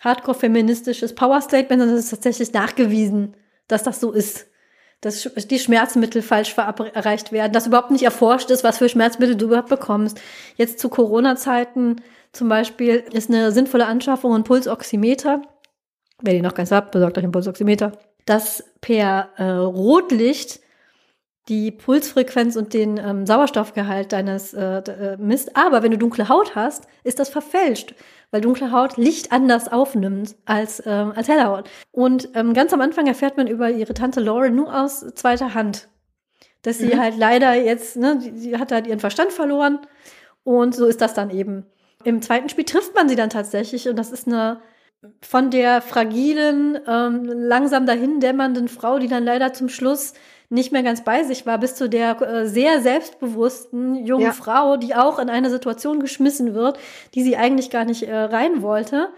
hardcore-feministisches 0.00 1.14
Power-Statement, 1.14 1.80
sondern 1.80 1.98
es 1.98 2.04
ist 2.04 2.10
tatsächlich 2.10 2.52
nachgewiesen, 2.52 3.36
dass 3.66 3.82
das 3.82 4.00
so 4.00 4.12
ist. 4.12 4.46
Dass 5.00 5.28
die 5.34 5.58
Schmerzmittel 5.58 6.22
falsch 6.22 6.54
verabreicht 6.54 7.30
werden, 7.32 7.52
dass 7.52 7.66
überhaupt 7.66 7.90
nicht 7.90 8.04
erforscht 8.04 8.50
ist, 8.50 8.64
was 8.64 8.78
für 8.78 8.88
Schmerzmittel 8.88 9.36
du 9.36 9.46
überhaupt 9.46 9.68
bekommst. 9.68 10.18
Jetzt 10.56 10.78
zu 10.78 10.88
Corona-Zeiten 10.88 11.96
zum 12.32 12.48
Beispiel 12.48 13.04
ist 13.12 13.28
eine 13.28 13.52
sinnvolle 13.52 13.86
Anschaffung 13.86 14.34
ein 14.34 14.44
Pulsoximeter. 14.44 15.42
Wer 16.22 16.34
die 16.34 16.40
noch 16.40 16.54
ganz 16.54 16.70
habt, 16.70 16.92
besorgt 16.92 17.18
euch 17.18 17.24
ein 17.24 17.32
Pulsoximeter. 17.32 17.92
Das 18.24 18.64
per 18.80 19.30
äh, 19.36 19.44
Rotlicht 19.44 20.60
die 21.48 21.70
Pulsfrequenz 21.70 22.56
und 22.56 22.72
den 22.72 22.96
ähm, 22.96 23.26
Sauerstoffgehalt 23.26 24.12
deines 24.12 24.54
äh, 24.54 24.78
äh, 24.78 25.16
misst. 25.18 25.56
Aber 25.56 25.82
wenn 25.82 25.90
du 25.90 25.98
dunkle 25.98 26.28
Haut 26.28 26.54
hast, 26.54 26.86
ist 27.02 27.18
das 27.18 27.28
verfälscht, 27.28 27.94
weil 28.30 28.40
dunkle 28.40 28.72
Haut 28.72 28.96
Licht 28.96 29.30
anders 29.30 29.70
aufnimmt 29.70 30.36
als, 30.46 30.82
ähm, 30.86 31.12
als 31.14 31.28
helle 31.28 31.46
Haut. 31.46 31.68
Und 31.92 32.30
ähm, 32.34 32.54
ganz 32.54 32.72
am 32.72 32.80
Anfang 32.80 33.06
erfährt 33.06 33.36
man 33.36 33.46
über 33.46 33.70
ihre 33.70 33.92
Tante 33.92 34.20
Lauren 34.20 34.54
nur 34.54 34.74
aus 34.74 35.00
zweiter 35.14 35.52
Hand, 35.52 35.88
dass 36.62 36.78
sie 36.78 36.94
mhm. 36.94 37.00
halt 37.00 37.18
leider 37.18 37.54
jetzt, 37.54 37.96
ne, 37.96 38.18
sie, 38.34 38.56
hat 38.56 38.72
halt 38.72 38.86
ihren 38.86 39.00
Verstand 39.00 39.32
verloren 39.32 39.80
und 40.44 40.74
so 40.74 40.86
ist 40.86 41.02
das 41.02 41.12
dann 41.12 41.28
eben. 41.30 41.66
Im 42.04 42.22
zweiten 42.22 42.48
Spiel 42.48 42.64
trifft 42.64 42.94
man 42.94 43.08
sie 43.08 43.16
dann 43.16 43.30
tatsächlich 43.30 43.88
und 43.88 43.96
das 43.96 44.12
ist 44.12 44.26
eine 44.26 44.60
von 45.20 45.50
der 45.50 45.82
fragilen, 45.82 46.78
ähm, 46.86 47.24
langsam 47.24 47.84
dahin 47.84 48.20
dämmernden 48.20 48.68
Frau, 48.68 48.98
die 48.98 49.08
dann 49.08 49.24
leider 49.24 49.52
zum 49.52 49.68
Schluss 49.68 50.14
nicht 50.54 50.70
mehr 50.72 50.84
ganz 50.84 51.02
bei 51.02 51.24
sich 51.24 51.46
war, 51.46 51.58
bis 51.58 51.74
zu 51.74 51.88
der 51.88 52.20
äh, 52.22 52.46
sehr 52.46 52.80
selbstbewussten 52.80 54.06
jungen 54.06 54.26
ja. 54.26 54.32
Frau, 54.32 54.76
die 54.76 54.94
auch 54.94 55.18
in 55.18 55.28
eine 55.28 55.50
Situation 55.50 55.98
geschmissen 56.00 56.54
wird, 56.54 56.78
die 57.14 57.22
sie 57.24 57.36
eigentlich 57.36 57.70
gar 57.70 57.84
nicht 57.84 58.04
äh, 58.04 58.16
rein 58.16 58.62
wollte. 58.62 59.08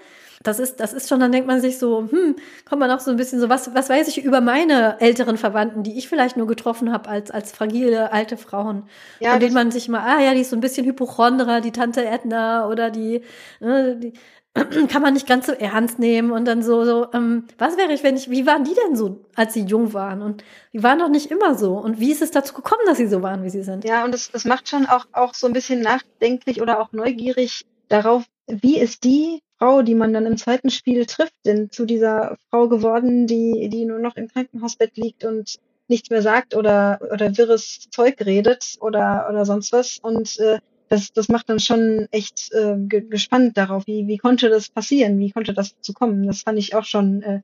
Das 0.43 0.59
ist, 0.59 0.81
das 0.81 0.93
ist 0.93 1.09
schon, 1.09 1.21
dann 1.21 1.33
denkt 1.33 1.49
man 1.49 1.61
sich 1.61 1.79
so, 1.79 2.09
hm, 2.09 2.37
kommt 2.69 2.81
man 2.81 2.91
auch 2.91 3.01
so 3.01 3.11
ein 3.11 3.17
bisschen 3.17 3.41
so, 3.41 3.49
was, 3.49 3.75
was 3.75 3.89
weiß 3.89 4.09
ich 4.09 4.25
über 4.25 4.41
meine 4.41 5.01
älteren 5.01 5.37
Verwandten, 5.37 5.83
die 5.83 5.99
ich 5.99 6.09
vielleicht 6.09 6.37
nur 6.37 6.47
getroffen 6.47 6.93
habe 6.93 7.09
als, 7.09 7.31
als 7.31 7.53
fragile 7.53 8.13
alte 8.13 8.37
Frauen, 8.37 8.85
ja, 9.19 9.33
von 9.33 9.41
denen 9.41 9.55
man 9.55 9.71
sich 9.71 9.89
mal, 9.89 10.01
ah 10.01 10.21
ja, 10.21 10.35
die 10.35 10.43
ist 10.43 10.51
so 10.51 10.57
ein 10.57 10.61
bisschen 10.61 10.87
Hypochondra, 10.87 11.61
die 11.61 11.73
Tante 11.73 12.05
Edna 12.05 12.69
oder 12.69 12.91
die, 12.91 13.23
äh, 13.61 13.97
die 13.97 14.13
kann 14.89 15.03
man 15.03 15.15
nicht 15.15 15.27
ganz 15.27 15.47
so 15.47 15.53
ernst 15.53 15.99
nehmen 15.99 16.31
und 16.31 16.47
dann 16.47 16.62
so, 16.62 16.85
so 16.85 17.09
ähm, 17.12 17.45
was 17.59 17.77
wäre 17.77 17.93
ich, 17.93 18.03
wenn 18.03 18.16
ich, 18.16 18.31
wie 18.31 18.47
waren 18.47 18.65
die 18.65 18.74
denn 18.74 18.97
so, 18.97 19.20
als 19.35 19.55
sie 19.55 19.62
jung 19.62 19.93
waren? 19.93 20.23
Und 20.23 20.45
die 20.73 20.83
waren 20.83 20.99
doch 20.99 21.09
nicht 21.09 21.31
immer 21.31 21.55
so. 21.55 21.74
Und 21.74 22.01
wie 22.01 22.12
ist 22.12 22.23
es 22.23 22.31
dazu 22.31 22.55
gekommen, 22.55 22.83
dass 22.87 22.99
sie 22.99 23.07
so 23.07 23.23
waren, 23.23 23.45
wie 23.45 23.51
sie 23.51 23.62
sind? 23.62 23.85
Ja, 23.85 24.05
und 24.05 24.12
das, 24.12 24.31
das 24.31 24.45
macht 24.45 24.69
schon 24.69 24.87
auch, 24.87 25.07
auch 25.12 25.35
so 25.35 25.47
ein 25.47 25.53
bisschen 25.53 25.81
nachdenklich 25.81 26.62
oder 26.62 26.81
auch 26.81 26.93
neugierig 26.93 27.66
darauf, 27.89 28.24
wie 28.47 28.78
ist 28.78 29.05
die 29.05 29.41
Frau, 29.59 29.83
die 29.83 29.95
man 29.95 30.12
dann 30.12 30.27
im 30.27 30.37
zweiten 30.37 30.70
Spiel 30.70 31.07
trifft, 31.07 31.35
denn 31.45 31.70
zu 31.70 31.85
dieser 31.85 32.37
Frau 32.51 32.69
geworden, 32.69 33.27
die, 33.27 33.69
die 33.69 33.85
nur 33.85 33.99
noch 33.99 34.16
im 34.16 34.28
Krankenhausbett 34.28 34.97
liegt 34.97 35.24
und 35.24 35.57
nichts 35.89 36.11
mehr 36.11 36.23
sagt 36.23 36.55
oder, 36.55 36.99
oder 37.12 37.37
wirres 37.37 37.87
Zeug 37.91 38.16
redet 38.24 38.77
oder, 38.81 39.27
oder 39.31 39.45
sonst 39.45 39.73
was. 39.73 39.99
Und 39.99 40.39
äh, 40.41 40.59
das, 40.89 41.13
das 41.13 41.29
macht 41.29 41.49
dann 41.49 41.61
schon 41.61 42.07
echt 42.11 42.53
äh, 42.53 42.77
gespannt 42.79 43.57
darauf, 43.57 43.87
wie, 43.87 44.07
wie 44.07 44.19
konnte 44.19 44.49
das 44.49 44.69
passieren, 44.69 45.19
wie 45.19 45.31
konnte 45.31 45.53
das 45.53 45.75
dazu 45.75 45.93
kommen. 45.93 46.27
Das 46.27 46.43
fand 46.43 46.59
ich 46.59 46.75
auch 46.75 46.85
schon, 46.85 47.23
äh, 47.23 47.41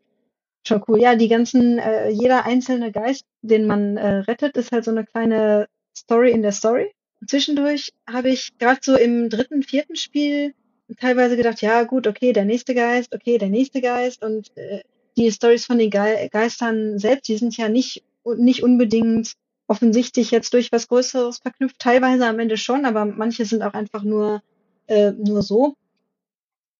schon 0.66 0.82
cool. 0.88 1.00
Ja, 1.00 1.16
die 1.16 1.28
ganzen, 1.28 1.78
äh, 1.78 2.10
jeder 2.10 2.44
einzelne 2.44 2.92
Geist, 2.92 3.24
den 3.42 3.66
man 3.66 3.96
äh, 3.96 4.18
rettet, 4.18 4.56
ist 4.56 4.72
halt 4.72 4.84
so 4.84 4.90
eine 4.90 5.04
kleine 5.04 5.68
Story 5.96 6.30
in 6.30 6.42
der 6.42 6.52
Story. 6.52 6.92
Zwischendurch 7.26 7.92
habe 8.08 8.30
ich 8.30 8.56
gerade 8.58 8.80
so 8.82 8.96
im 8.96 9.28
dritten, 9.28 9.62
vierten 9.62 9.96
Spiel 9.96 10.54
teilweise 10.98 11.36
gedacht, 11.36 11.62
ja 11.62 11.84
gut, 11.84 12.06
okay, 12.06 12.32
der 12.32 12.44
nächste 12.44 12.74
Geist, 12.74 13.14
okay, 13.14 13.38
der 13.38 13.48
nächste 13.48 13.80
Geist 13.80 14.24
und 14.24 14.56
äh, 14.56 14.82
die 15.16 15.30
Stories 15.30 15.66
von 15.66 15.78
den 15.78 15.90
Ge 15.90 16.28
Geistern 16.30 16.98
selbst, 16.98 17.28
die 17.28 17.36
sind 17.36 17.56
ja 17.56 17.68
nicht, 17.68 18.02
nicht 18.36 18.62
unbedingt 18.62 19.32
offensichtlich 19.72 20.30
jetzt 20.30 20.52
durch 20.52 20.70
was 20.70 20.88
Größeres 20.88 21.38
verknüpft, 21.38 21.78
teilweise 21.78 22.26
am 22.26 22.38
Ende 22.38 22.58
schon, 22.58 22.84
aber 22.84 23.06
manche 23.06 23.46
sind 23.46 23.62
auch 23.62 23.72
einfach 23.72 24.02
nur, 24.02 24.42
äh, 24.86 25.12
nur 25.12 25.42
so 25.42 25.76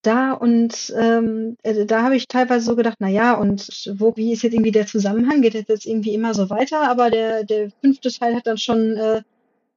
da 0.03 0.33
und 0.33 0.93
ähm, 0.99 1.57
äh, 1.63 1.87
da 1.87 2.03
habe 2.03 2.17
ich 2.17 2.29
teilweise 2.29 2.67
so 2.67 2.77
gedacht, 2.77 2.97
na 2.99 3.09
ja, 3.09 3.35
und 3.35 3.91
wo, 3.95 4.15
wie 4.17 4.33
ist 4.33 4.43
jetzt 4.43 4.53
irgendwie 4.53 4.73
der 4.73 4.87
Zusammenhang? 4.87 5.41
Geht 5.43 5.55
das 5.55 5.69
jetzt 5.69 5.87
irgendwie 5.87 6.15
immer 6.15 6.35
so 6.35 6.51
weiter? 6.51 6.83
Aber 6.91 7.11
der, 7.11 7.45
der 7.45 7.71
fünfte 7.81 8.11
Teil 8.11 8.35
hat 8.35 8.47
dann 8.47 8.59
schon 8.59 8.97
äh, 8.97 9.23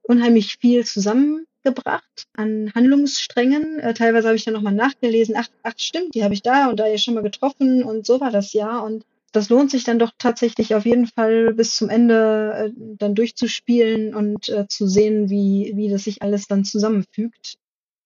unheimlich 0.01 0.57
viel 0.57 0.83
zusammengebracht 0.83 2.25
an 2.33 2.71
Handlungssträngen. 2.73 3.79
Äh, 3.79 3.93
teilweise 3.93 4.27
habe 4.27 4.35
ich 4.35 4.45
dann 4.45 4.55
nochmal 4.55 4.73
nachgelesen, 4.73 5.35
ach, 5.37 5.47
ach 5.63 5.73
stimmt, 5.77 6.15
die 6.15 6.23
habe 6.23 6.33
ich 6.33 6.41
da 6.41 6.69
und 6.69 6.79
da 6.79 6.87
ja 6.87 6.97
schon 6.97 7.13
mal 7.13 7.23
getroffen 7.23 7.83
und 7.83 8.05
so 8.05 8.19
war 8.19 8.31
das 8.31 8.51
ja. 8.53 8.79
Und 8.79 9.05
das 9.35 9.49
lohnt 9.49 9.71
sich 9.71 9.83
dann 9.83 9.99
doch 9.99 10.11
tatsächlich 10.17 10.75
auf 10.75 10.85
jeden 10.85 11.07
Fall 11.07 11.53
bis 11.53 11.75
zum 11.75 11.89
Ende 11.89 12.53
äh, 12.53 12.71
dann 12.97 13.15
durchzuspielen 13.15 14.15
und 14.15 14.49
äh, 14.49 14.67
zu 14.67 14.87
sehen, 14.87 15.29
wie, 15.29 15.73
wie 15.75 15.89
das 15.89 16.05
sich 16.05 16.21
alles 16.21 16.47
dann 16.47 16.63
zusammenfügt. 16.63 17.55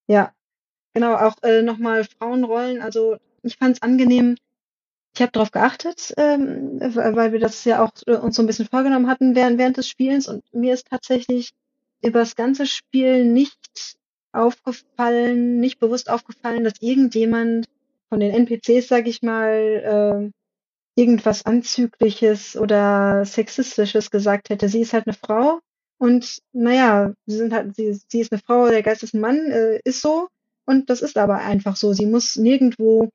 Ja, 0.08 0.34
genau, 0.94 1.16
auch 1.16 1.36
äh, 1.44 1.62
nochmal 1.62 2.06
Frauenrollen. 2.06 2.82
Also 2.82 3.18
ich 3.44 3.58
fand 3.58 3.76
es 3.76 3.82
angenehm. 3.82 4.36
Ich 5.16 5.22
habe 5.22 5.32
darauf 5.32 5.52
geachtet, 5.52 6.14
ähm, 6.18 6.80
weil 6.80 7.32
wir 7.32 7.40
das 7.40 7.66
ja 7.66 7.84
auch 7.84 7.92
äh, 8.08 8.16
uns 8.16 8.36
so 8.36 8.44
ein 8.44 8.48
bisschen 8.48 8.68
vorgenommen 8.68 9.08
hatten 9.08 9.36
während, 9.36 9.58
während 9.58 9.78
des 9.78 9.88
Spielens. 9.88 10.28
Und 10.28 10.44
mir 10.54 10.74
ist 10.74 10.88
tatsächlich 10.88 11.52
über 12.02 12.20
das 12.20 12.36
ganze 12.36 12.66
Spiel 12.66 13.26
nicht 13.26 13.98
aufgefallen, 14.32 15.60
nicht 15.60 15.80
bewusst 15.80 16.10
aufgefallen, 16.10 16.64
dass 16.64 16.82
irgendjemand 16.82 17.68
von 18.10 18.20
den 18.20 18.32
NPCs, 18.32 18.88
sag 18.88 19.08
ich 19.08 19.22
mal, 19.22 20.32
äh, 20.32 20.39
irgendwas 21.00 21.46
Anzügliches 21.46 22.58
oder 22.58 23.24
Sexistisches 23.26 24.12
gesagt 24.12 24.50
hätte. 24.50 24.68
Sie 24.68 24.82
ist 24.82 24.94
halt 24.94 25.08
eine 25.08 25.16
Frau 25.16 25.60
und 25.98 26.40
naja, 26.54 27.14
sie 27.26 27.38
sind 27.38 27.54
halt, 27.54 27.76
sie, 27.76 27.98
sie 28.08 28.20
ist 28.20 28.32
eine 28.32 28.42
Frau, 28.42 28.70
der 28.70 28.84
Geist 28.84 29.04
ist 29.04 29.14
ein 29.14 29.22
Mann, 29.22 29.38
äh, 29.52 29.80
ist 29.84 30.02
so. 30.02 30.28
Und 30.66 30.90
das 30.90 31.02
ist 31.02 31.18
aber 31.18 31.38
einfach 31.40 31.76
so. 31.76 31.94
Sie 31.94 32.06
muss 32.06 32.36
nirgendwo 32.36 33.10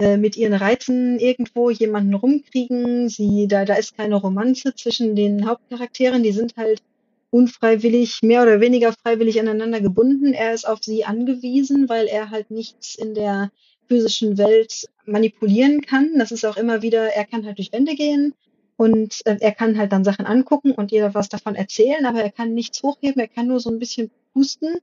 äh, 0.00 0.16
mit 0.16 0.36
ihren 0.36 0.54
Reizen 0.54 1.18
irgendwo 1.18 1.70
jemanden 1.70 2.14
rumkriegen. 2.14 3.08
Sie, 3.08 3.46
da, 3.48 3.64
da 3.64 3.74
ist 3.74 3.96
keine 3.96 4.16
Romanze 4.16 4.74
zwischen 4.74 5.14
den 5.14 5.46
Hauptcharakteren. 5.46 6.22
Die 6.22 6.32
sind 6.32 6.56
halt 6.56 6.82
unfreiwillig, 7.30 8.20
mehr 8.22 8.42
oder 8.42 8.60
weniger 8.60 8.92
freiwillig 8.92 9.40
aneinander 9.40 9.80
gebunden. 9.80 10.32
Er 10.32 10.54
ist 10.54 10.66
auf 10.66 10.78
sie 10.82 11.04
angewiesen, 11.04 11.88
weil 11.88 12.06
er 12.06 12.30
halt 12.30 12.50
nichts 12.50 12.94
in 12.94 13.14
der 13.14 13.50
physischen 13.88 14.38
Welt 14.38 14.86
manipulieren 15.06 15.82
kann. 15.82 16.18
Das 16.18 16.32
ist 16.32 16.44
auch 16.44 16.56
immer 16.56 16.82
wieder, 16.82 17.14
er 17.14 17.24
kann 17.24 17.44
halt 17.44 17.58
durch 17.58 17.72
Wände 17.72 17.94
gehen 17.94 18.34
und 18.76 19.20
äh, 19.24 19.36
er 19.40 19.52
kann 19.52 19.78
halt 19.78 19.92
dann 19.92 20.04
Sachen 20.04 20.26
angucken 20.26 20.72
und 20.72 20.90
jeder 20.90 21.14
was 21.14 21.28
davon 21.28 21.54
erzählen, 21.54 22.06
aber 22.06 22.22
er 22.22 22.32
kann 22.32 22.54
nichts 22.54 22.82
hochheben, 22.82 23.20
er 23.20 23.28
kann 23.28 23.46
nur 23.46 23.60
so 23.60 23.70
ein 23.70 23.78
bisschen 23.78 24.10
pusten. 24.32 24.76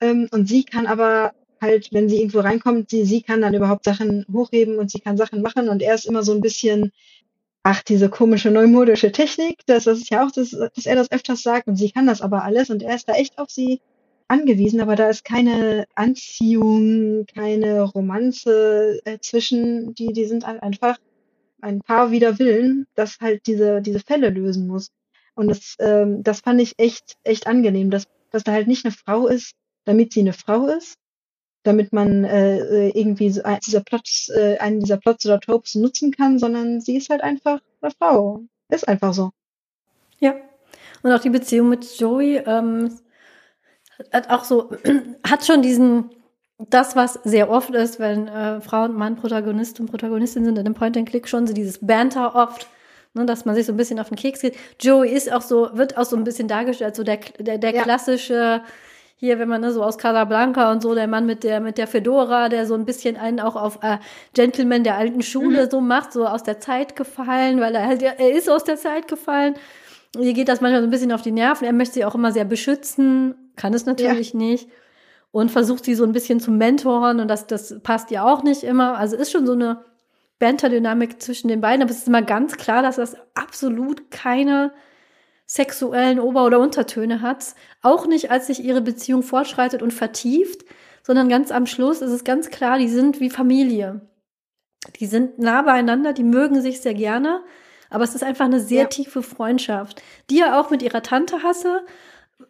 Ähm, 0.00 0.28
und 0.32 0.48
sie 0.48 0.64
kann 0.64 0.86
aber 0.86 1.32
halt, 1.60 1.92
wenn 1.92 2.08
sie 2.08 2.18
irgendwo 2.18 2.40
reinkommt, 2.40 2.90
sie, 2.90 3.04
sie 3.04 3.22
kann 3.22 3.40
dann 3.40 3.54
überhaupt 3.54 3.84
Sachen 3.84 4.26
hochheben 4.32 4.78
und 4.78 4.90
sie 4.90 5.00
kann 5.00 5.16
Sachen 5.16 5.40
machen 5.40 5.68
und 5.68 5.82
er 5.82 5.94
ist 5.94 6.04
immer 6.04 6.22
so 6.22 6.32
ein 6.32 6.40
bisschen, 6.40 6.92
ach, 7.62 7.82
diese 7.82 8.10
komische 8.10 8.50
neumodische 8.50 9.12
Technik, 9.12 9.60
das, 9.66 9.84
das 9.84 9.98
ist 9.98 10.10
ja 10.10 10.26
auch, 10.26 10.30
das, 10.30 10.50
dass 10.50 10.86
er 10.86 10.96
das 10.96 11.10
öfters 11.10 11.42
sagt 11.42 11.66
und 11.66 11.76
sie 11.76 11.90
kann 11.90 12.06
das 12.06 12.20
aber 12.20 12.44
alles 12.44 12.70
und 12.70 12.82
er 12.82 12.94
ist 12.94 13.08
da 13.08 13.14
echt 13.14 13.38
auf 13.38 13.50
sie 13.50 13.80
angewiesen, 14.28 14.80
aber 14.80 14.96
da 14.96 15.08
ist 15.08 15.24
keine 15.24 15.86
Anziehung, 15.94 17.26
keine 17.26 17.82
Romanze 17.82 19.00
äh, 19.04 19.18
zwischen, 19.20 19.94
die, 19.94 20.12
die 20.12 20.24
sind 20.24 20.44
einfach 20.44 20.98
ein 21.60 21.80
Paar 21.80 22.10
wider 22.10 22.38
Willen, 22.38 22.86
das 22.94 23.18
halt 23.20 23.46
diese, 23.46 23.80
diese 23.80 24.00
Fälle 24.00 24.30
lösen 24.30 24.66
muss. 24.66 24.90
Und 25.34 25.48
das, 25.48 25.76
ähm, 25.78 26.22
das 26.22 26.40
fand 26.40 26.60
ich 26.60 26.74
echt, 26.78 27.16
echt 27.24 27.46
angenehm, 27.46 27.90
dass, 27.90 28.04
dass 28.30 28.44
da 28.44 28.52
halt 28.52 28.68
nicht 28.68 28.84
eine 28.84 28.92
Frau 28.92 29.26
ist, 29.26 29.54
damit 29.84 30.12
sie 30.12 30.20
eine 30.20 30.32
Frau 30.32 30.66
ist, 30.66 30.96
damit 31.62 31.92
man 31.92 32.24
äh, 32.24 32.88
irgendwie 32.90 33.30
so 33.30 33.42
ein, 33.42 33.58
dieser 33.66 33.80
Plots, 33.80 34.28
äh, 34.28 34.58
einen 34.58 34.80
dieser 34.80 34.98
Plots 34.98 35.24
oder 35.26 35.40
Tropes 35.40 35.74
nutzen 35.74 36.12
kann, 36.12 36.38
sondern 36.38 36.80
sie 36.80 36.96
ist 36.96 37.10
halt 37.10 37.22
einfach 37.22 37.60
eine 37.80 37.90
Frau. 37.90 38.42
Ist 38.68 38.86
einfach 38.86 39.12
so. 39.14 39.30
Ja. 40.20 40.34
Und 41.02 41.12
auch 41.12 41.20
die 41.20 41.30
Beziehung 41.30 41.68
mit 41.68 41.84
Joey, 41.98 42.36
ähm, 42.46 42.98
auch 44.28 44.44
so, 44.44 44.70
hat 45.28 45.44
schon 45.44 45.62
diesen, 45.62 46.10
das, 46.58 46.96
was 46.96 47.14
sehr 47.24 47.50
oft 47.50 47.70
ist, 47.70 47.98
wenn 47.98 48.28
äh, 48.28 48.60
Frau 48.60 48.84
und 48.84 48.96
Mann 48.96 49.16
Protagonist 49.16 49.80
und 49.80 49.90
Protagonistin 49.90 50.44
sind 50.44 50.58
in 50.58 50.66
einem 50.66 50.74
Point-and-Click 50.74 51.28
schon 51.28 51.46
so 51.46 51.52
dieses 51.52 51.84
Banter 51.84 52.34
oft, 52.34 52.68
ne, 53.14 53.26
dass 53.26 53.44
man 53.44 53.54
sich 53.54 53.66
so 53.66 53.72
ein 53.72 53.76
bisschen 53.76 53.98
auf 53.98 54.08
den 54.08 54.16
Keks 54.16 54.40
geht. 54.40 54.56
Joey 54.80 55.10
ist 55.10 55.32
auch 55.32 55.42
so, 55.42 55.70
wird 55.74 55.96
auch 55.96 56.04
so 56.04 56.16
ein 56.16 56.24
bisschen 56.24 56.48
dargestellt, 56.48 56.96
so 56.96 57.02
der, 57.02 57.18
der, 57.38 57.58
der 57.58 57.74
ja. 57.74 57.82
klassische, 57.82 58.62
hier, 59.16 59.38
wenn 59.38 59.48
man 59.48 59.60
ne, 59.60 59.72
so 59.72 59.82
aus 59.82 59.98
Casablanca 59.98 60.70
und 60.70 60.82
so, 60.82 60.94
der 60.94 61.08
Mann 61.08 61.26
mit 61.26 61.44
der, 61.44 61.60
mit 61.60 61.78
der 61.78 61.86
Fedora, 61.86 62.48
der 62.48 62.66
so 62.66 62.74
ein 62.74 62.84
bisschen 62.84 63.16
einen 63.16 63.40
auch 63.40 63.56
auf 63.56 63.78
äh, 63.82 63.98
Gentleman 64.34 64.84
der 64.84 64.96
alten 64.96 65.22
Schule 65.22 65.64
mhm. 65.64 65.70
so 65.70 65.80
macht, 65.80 66.12
so 66.12 66.26
aus 66.26 66.42
der 66.42 66.60
Zeit 66.60 66.94
gefallen, 66.96 67.60
weil 67.60 67.74
er 67.74 67.86
halt, 67.86 68.02
er 68.02 68.32
ist 68.32 68.50
aus 68.50 68.64
der 68.64 68.76
Zeit 68.76 69.08
gefallen. 69.08 69.54
Ihr 70.18 70.32
geht 70.32 70.48
das 70.48 70.60
manchmal 70.60 70.82
so 70.82 70.86
ein 70.86 70.90
bisschen 70.90 71.12
auf 71.12 71.22
die 71.22 71.32
Nerven. 71.32 71.64
Er 71.64 71.72
möchte 71.72 71.94
sie 71.94 72.04
auch 72.04 72.14
immer 72.14 72.32
sehr 72.32 72.44
beschützen, 72.44 73.34
kann 73.56 73.74
es 73.74 73.86
natürlich 73.86 74.32
ja. 74.32 74.38
nicht. 74.38 74.68
Und 75.30 75.50
versucht 75.50 75.84
sie 75.84 75.94
so 75.94 76.04
ein 76.04 76.12
bisschen 76.12 76.38
zu 76.38 76.52
mentoren 76.52 77.18
und 77.18 77.26
das, 77.26 77.48
das 77.48 77.80
passt 77.82 78.12
ja 78.12 78.24
auch 78.24 78.44
nicht 78.44 78.62
immer. 78.62 78.96
Also 78.96 79.16
ist 79.16 79.32
schon 79.32 79.46
so 79.46 79.52
eine 79.52 79.84
Banter-Dynamik 80.38 81.20
zwischen 81.20 81.48
den 81.48 81.60
beiden, 81.60 81.82
aber 81.82 81.90
es 81.90 81.98
ist 81.98 82.08
immer 82.08 82.22
ganz 82.22 82.56
klar, 82.56 82.82
dass 82.82 82.96
das 82.96 83.16
absolut 83.34 84.12
keine 84.12 84.72
sexuellen 85.46 86.20
Ober- 86.20 86.44
oder 86.44 86.60
Untertöne 86.60 87.20
hat. 87.20 87.54
Auch 87.82 88.06
nicht, 88.06 88.30
als 88.30 88.46
sich 88.46 88.62
ihre 88.62 88.80
Beziehung 88.80 89.22
fortschreitet 89.22 89.82
und 89.82 89.92
vertieft, 89.92 90.64
sondern 91.02 91.28
ganz 91.28 91.50
am 91.50 91.66
Schluss 91.66 92.00
ist 92.00 92.12
es 92.12 92.24
ganz 92.24 92.50
klar, 92.50 92.78
die 92.78 92.88
sind 92.88 93.20
wie 93.20 93.30
Familie. 93.30 94.02
Die 95.00 95.06
sind 95.06 95.38
nah 95.38 95.62
beieinander, 95.62 96.12
die 96.12 96.24
mögen 96.24 96.60
sich 96.60 96.80
sehr 96.80 96.94
gerne, 96.94 97.42
aber 97.90 98.04
es 98.04 98.14
ist 98.14 98.24
einfach 98.24 98.44
eine 98.44 98.60
sehr 98.60 98.82
ja. 98.82 98.88
tiefe 98.88 99.22
Freundschaft, 99.22 100.02
die 100.30 100.40
er 100.40 100.60
auch 100.60 100.70
mit 100.70 100.82
ihrer 100.82 101.02
Tante 101.02 101.42
hasse. 101.42 101.84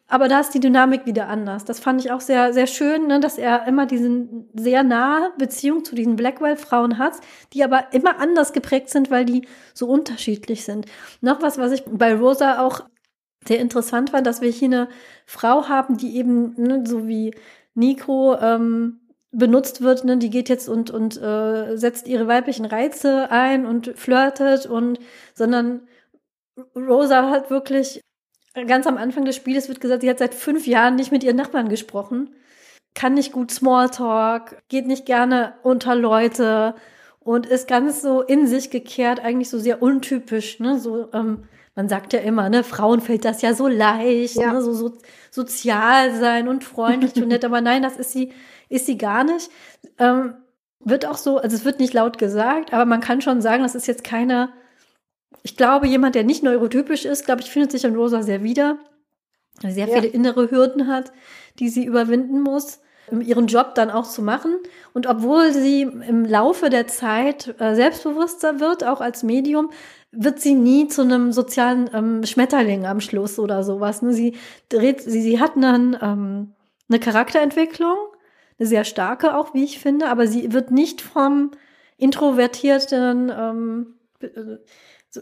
Aber 0.08 0.28
da 0.28 0.40
ist 0.40 0.50
die 0.50 0.60
Dynamik 0.60 1.06
wieder 1.06 1.28
anders. 1.28 1.64
Das 1.64 1.78
fand 1.78 2.00
ich 2.02 2.10
auch 2.10 2.20
sehr, 2.20 2.52
sehr 2.52 2.66
schön, 2.66 3.06
ne, 3.06 3.20
dass 3.20 3.38
er 3.38 3.66
immer 3.66 3.86
diesen 3.86 4.48
sehr 4.54 4.82
nahe 4.82 5.32
Beziehung 5.38 5.84
zu 5.84 5.94
diesen 5.94 6.16
Blackwell-Frauen 6.16 6.98
hat, 6.98 7.14
die 7.52 7.62
aber 7.64 7.92
immer 7.92 8.18
anders 8.18 8.52
geprägt 8.52 8.90
sind, 8.90 9.10
weil 9.10 9.24
die 9.24 9.46
so 9.74 9.86
unterschiedlich 9.86 10.64
sind. 10.64 10.86
Noch 11.20 11.42
was, 11.42 11.58
was 11.58 11.72
ich 11.72 11.84
bei 11.84 12.14
Rosa 12.14 12.64
auch 12.64 12.80
sehr 13.46 13.60
interessant 13.60 14.10
fand, 14.10 14.26
dass 14.26 14.40
wir 14.40 14.50
hier 14.50 14.68
eine 14.68 14.88
Frau 15.26 15.68
haben, 15.68 15.96
die 15.96 16.16
eben, 16.16 16.54
ne, 16.56 16.84
so 16.86 17.06
wie 17.06 17.34
Nico, 17.74 18.36
ähm, 18.40 19.00
benutzt 19.34 19.82
wird, 19.82 20.04
ne, 20.04 20.16
die 20.16 20.30
geht 20.30 20.48
jetzt 20.48 20.68
und, 20.68 20.90
und 20.90 21.20
äh, 21.20 21.76
setzt 21.76 22.08
ihre 22.08 22.26
weiblichen 22.26 22.64
Reize 22.64 23.30
ein 23.30 23.66
und 23.66 23.92
flirtet 23.96 24.66
und, 24.66 24.98
sondern 25.34 25.88
Rosa 26.76 27.30
hat 27.30 27.50
wirklich 27.50 28.00
ganz 28.66 28.86
am 28.86 28.96
Anfang 28.96 29.24
des 29.24 29.36
Spieles 29.36 29.68
wird 29.68 29.80
gesagt, 29.80 30.02
sie 30.02 30.10
hat 30.10 30.18
seit 30.18 30.34
fünf 30.34 30.66
Jahren 30.66 30.94
nicht 30.94 31.10
mit 31.10 31.24
ihren 31.24 31.36
Nachbarn 31.36 31.68
gesprochen, 31.68 32.34
kann 32.94 33.14
nicht 33.14 33.32
gut 33.32 33.50
Smalltalk, 33.50 34.62
geht 34.68 34.86
nicht 34.86 35.04
gerne 35.04 35.54
unter 35.62 35.96
Leute 35.96 36.76
und 37.18 37.46
ist 37.46 37.66
ganz 37.66 38.02
so 38.02 38.22
in 38.22 38.46
sich 38.46 38.70
gekehrt, 38.70 39.18
eigentlich 39.18 39.50
so 39.50 39.58
sehr 39.58 39.82
untypisch, 39.82 40.60
ne, 40.60 40.78
so, 40.78 41.08
ähm, 41.12 41.44
man 41.74 41.88
sagt 41.88 42.12
ja 42.12 42.20
immer, 42.20 42.48
ne, 42.48 42.62
Frauen 42.62 43.00
fällt 43.00 43.24
das 43.24 43.42
ja 43.42 43.54
so 43.54 43.66
leicht, 43.66 44.36
ja. 44.36 44.52
ne, 44.52 44.62
so, 44.62 44.72
so 44.72 44.92
sozial 45.32 46.14
sein 46.14 46.46
und 46.46 46.62
freundlich 46.62 47.14
und 47.20 47.28
nett, 47.28 47.44
aber 47.44 47.60
nein, 47.60 47.82
das 47.82 47.96
ist 47.96 48.12
sie 48.12 48.32
ist 48.74 48.86
sie 48.86 48.98
gar 48.98 49.24
nicht. 49.24 49.50
Ähm, 49.98 50.34
wird 50.80 51.06
auch 51.06 51.16
so, 51.16 51.38
also 51.38 51.56
es 51.56 51.64
wird 51.64 51.80
nicht 51.80 51.94
laut 51.94 52.18
gesagt, 52.18 52.72
aber 52.72 52.84
man 52.84 53.00
kann 53.00 53.20
schon 53.20 53.40
sagen, 53.40 53.62
das 53.62 53.74
ist 53.74 53.86
jetzt 53.86 54.04
keine, 54.04 54.52
ich 55.42 55.56
glaube, 55.56 55.86
jemand, 55.86 56.14
der 56.14 56.24
nicht 56.24 56.42
neurotypisch 56.42 57.04
ist, 57.04 57.24
glaube 57.24 57.40
ich, 57.40 57.50
findet 57.50 57.72
sich 57.72 57.84
in 57.84 57.96
Rosa 57.96 58.22
sehr 58.22 58.42
wieder, 58.42 58.78
sehr 59.62 59.88
ja. 59.88 59.94
viele 59.94 60.08
innere 60.08 60.50
Hürden 60.50 60.88
hat, 60.88 61.12
die 61.58 61.68
sie 61.68 61.84
überwinden 61.84 62.42
muss, 62.42 62.80
um 63.10 63.20
ihren 63.20 63.46
Job 63.46 63.74
dann 63.74 63.90
auch 63.90 64.06
zu 64.06 64.22
machen. 64.22 64.56
Und 64.92 65.06
obwohl 65.06 65.52
sie 65.52 65.82
im 65.82 66.24
Laufe 66.24 66.70
der 66.70 66.86
Zeit 66.86 67.54
äh, 67.60 67.74
selbstbewusster 67.74 68.60
wird, 68.60 68.84
auch 68.84 69.00
als 69.00 69.22
Medium, 69.22 69.70
wird 70.10 70.40
sie 70.40 70.54
nie 70.54 70.88
zu 70.88 71.02
einem 71.02 71.32
sozialen 71.32 71.90
ähm, 71.92 72.24
Schmetterling 72.24 72.86
am 72.86 73.00
Schluss 73.00 73.38
oder 73.38 73.64
sowas. 73.64 74.02
Ne? 74.02 74.12
Sie 74.12 74.36
dreht, 74.68 75.02
sie, 75.02 75.22
sie 75.22 75.40
hat 75.40 75.56
einen, 75.56 75.96
ähm, 76.00 76.52
eine 76.88 77.00
Charakterentwicklung, 77.00 77.96
eine 78.58 78.68
sehr 78.68 78.84
starke 78.84 79.36
auch, 79.36 79.54
wie 79.54 79.64
ich 79.64 79.78
finde, 79.78 80.08
aber 80.08 80.26
sie 80.26 80.52
wird 80.52 80.70
nicht 80.70 81.00
vom 81.00 81.50
introvertierten, 81.96 83.32
ähm, 83.36 83.94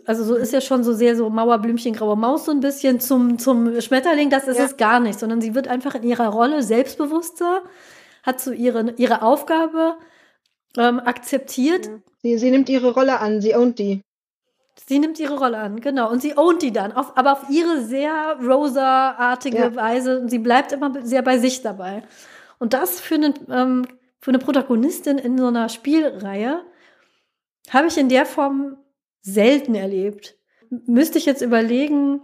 also 0.06 0.24
so 0.24 0.36
ist 0.36 0.52
ja 0.52 0.60
schon 0.60 0.84
so 0.84 0.92
sehr 0.92 1.16
so 1.16 1.28
Mauerblümchen, 1.30 1.94
graue 1.94 2.16
Maus 2.16 2.46
so 2.46 2.50
ein 2.50 2.60
bisschen 2.60 3.00
zum, 3.00 3.38
zum 3.38 3.80
Schmetterling, 3.80 4.30
das 4.30 4.48
ist 4.48 4.58
ja. 4.58 4.64
es 4.64 4.76
gar 4.76 5.00
nicht, 5.00 5.18
sondern 5.18 5.40
sie 5.40 5.54
wird 5.54 5.68
einfach 5.68 5.94
in 5.94 6.02
ihrer 6.02 6.28
Rolle 6.28 6.62
selbstbewusster, 6.62 7.62
hat 8.22 8.40
so 8.40 8.52
ihre, 8.52 8.92
ihre 8.96 9.22
Aufgabe 9.22 9.96
ähm, 10.76 11.00
akzeptiert. 11.00 11.86
Ja. 11.86 11.92
Sie, 12.22 12.38
sie 12.38 12.50
nimmt 12.50 12.68
ihre 12.68 12.94
Rolle 12.94 13.18
an, 13.20 13.40
sie 13.40 13.54
ownt 13.54 13.78
die. 13.78 14.02
Sie 14.86 14.98
nimmt 14.98 15.18
ihre 15.20 15.38
Rolle 15.38 15.58
an, 15.58 15.80
genau. 15.80 16.10
Und 16.10 16.22
sie 16.22 16.36
ownt 16.36 16.62
die 16.62 16.72
dann, 16.72 16.92
auf, 16.92 17.16
aber 17.16 17.32
auf 17.32 17.50
ihre 17.50 17.82
sehr 17.82 18.36
Rosa-artige 18.42 19.58
ja. 19.58 19.74
Weise. 19.74 20.20
Und 20.20 20.30
sie 20.30 20.38
bleibt 20.38 20.72
immer 20.72 21.04
sehr 21.04 21.22
bei 21.22 21.38
sich 21.38 21.62
dabei. 21.62 22.02
Und 22.62 22.74
das 22.74 23.00
für, 23.00 23.16
einen, 23.16 23.34
ähm, 23.50 23.88
für 24.20 24.30
eine 24.30 24.38
Protagonistin 24.38 25.18
in 25.18 25.36
so 25.36 25.48
einer 25.48 25.68
Spielreihe 25.68 26.64
habe 27.70 27.88
ich 27.88 27.98
in 27.98 28.08
der 28.08 28.24
Form 28.24 28.76
selten 29.20 29.74
erlebt. 29.74 30.36
Müsste 30.70 31.18
ich 31.18 31.26
jetzt 31.26 31.42
überlegen, 31.42 32.20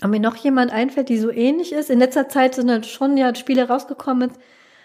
ob 0.00 0.10
mir 0.10 0.20
noch 0.20 0.36
jemand 0.36 0.70
einfällt, 0.70 1.08
die 1.08 1.18
so 1.18 1.32
ähnlich 1.32 1.72
ist. 1.72 1.90
In 1.90 1.98
letzter 1.98 2.28
Zeit 2.28 2.54
sind 2.54 2.68
dann 2.68 2.84
schon 2.84 3.16
ja 3.16 3.34
Spiele 3.34 3.66
rausgekommen. 3.66 4.30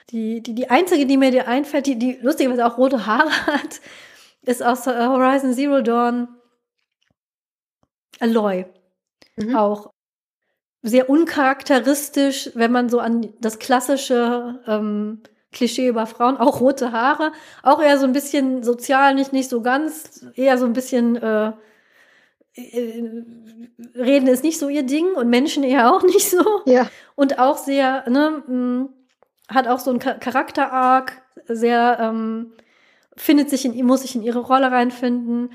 Die, 0.09 0.41
die, 0.41 0.55
die 0.55 0.72
einzige, 0.72 1.05
die 1.05 1.18
mir 1.18 1.30
dir 1.30 1.47
einfällt, 1.47 1.85
die, 1.85 1.99
die 1.99 2.18
lustigerweise 2.19 2.65
auch 2.65 2.80
rote 2.80 3.05
Haare 3.05 3.30
hat, 3.45 3.80
ist 4.41 4.63
aus 4.63 4.88
Horizon 4.88 5.53
Zero 5.53 5.84
Dawn 5.84 6.30
Aloy. 8.19 8.65
Mhm. 9.35 9.55
Auch 9.55 9.91
sehr 10.84 11.10
uncharakteristisch, 11.10 12.52
wenn 12.56 12.72
man 12.72 12.90
so 12.90 12.99
an 12.99 13.34
das 13.40 13.60
klassische 13.60 14.60
ähm, 14.68 15.22
Klischee 15.52 15.88
über 15.88 16.08
Frauen, 16.08 16.38
auch 16.38 16.62
rote 16.62 16.91
Haare, 16.91 17.32
auch 17.62 17.82
eher 17.82 17.98
so 17.98 18.06
ein 18.06 18.14
bisschen 18.14 18.64
sozial, 18.64 19.14
nicht, 19.16 19.34
nicht 19.34 19.49
so 19.49 19.62
ganz, 19.62 20.26
eher 20.36 20.58
so 20.58 20.66
ein 20.66 20.74
bisschen 20.74 21.18
äh, 21.18 21.52
äh, 22.56 23.24
Reden 23.95 24.28
ist 24.28 24.44
nicht 24.44 24.60
so 24.60 24.70
ihr 24.70 24.84
Ding 24.84 25.14
und 25.14 25.30
Menschen 25.30 25.64
eher 25.64 25.94
auch 25.94 26.03
nicht 26.03 26.30
so. 26.30 26.44
Ja. 26.66 26.90
Und 27.16 27.40
auch 27.40 27.58
sehr, 27.58 28.10
ne, 28.10 28.44
mh, 28.48 28.90
hat 29.49 29.68
auch 29.68 29.80
so 29.80 29.91
ein 29.91 29.99
Charakter-Arc, 29.99 31.22
sehr, 31.48 31.98
ähm, 31.99 32.53
findet 33.18 33.49
sich 33.49 33.66
in, 33.66 33.86
muss 33.86 34.02
sich 34.02 34.16
in 34.16 34.24
ihre 34.24 34.40
Rolle 34.40 34.72
reinfinden. 34.72 35.52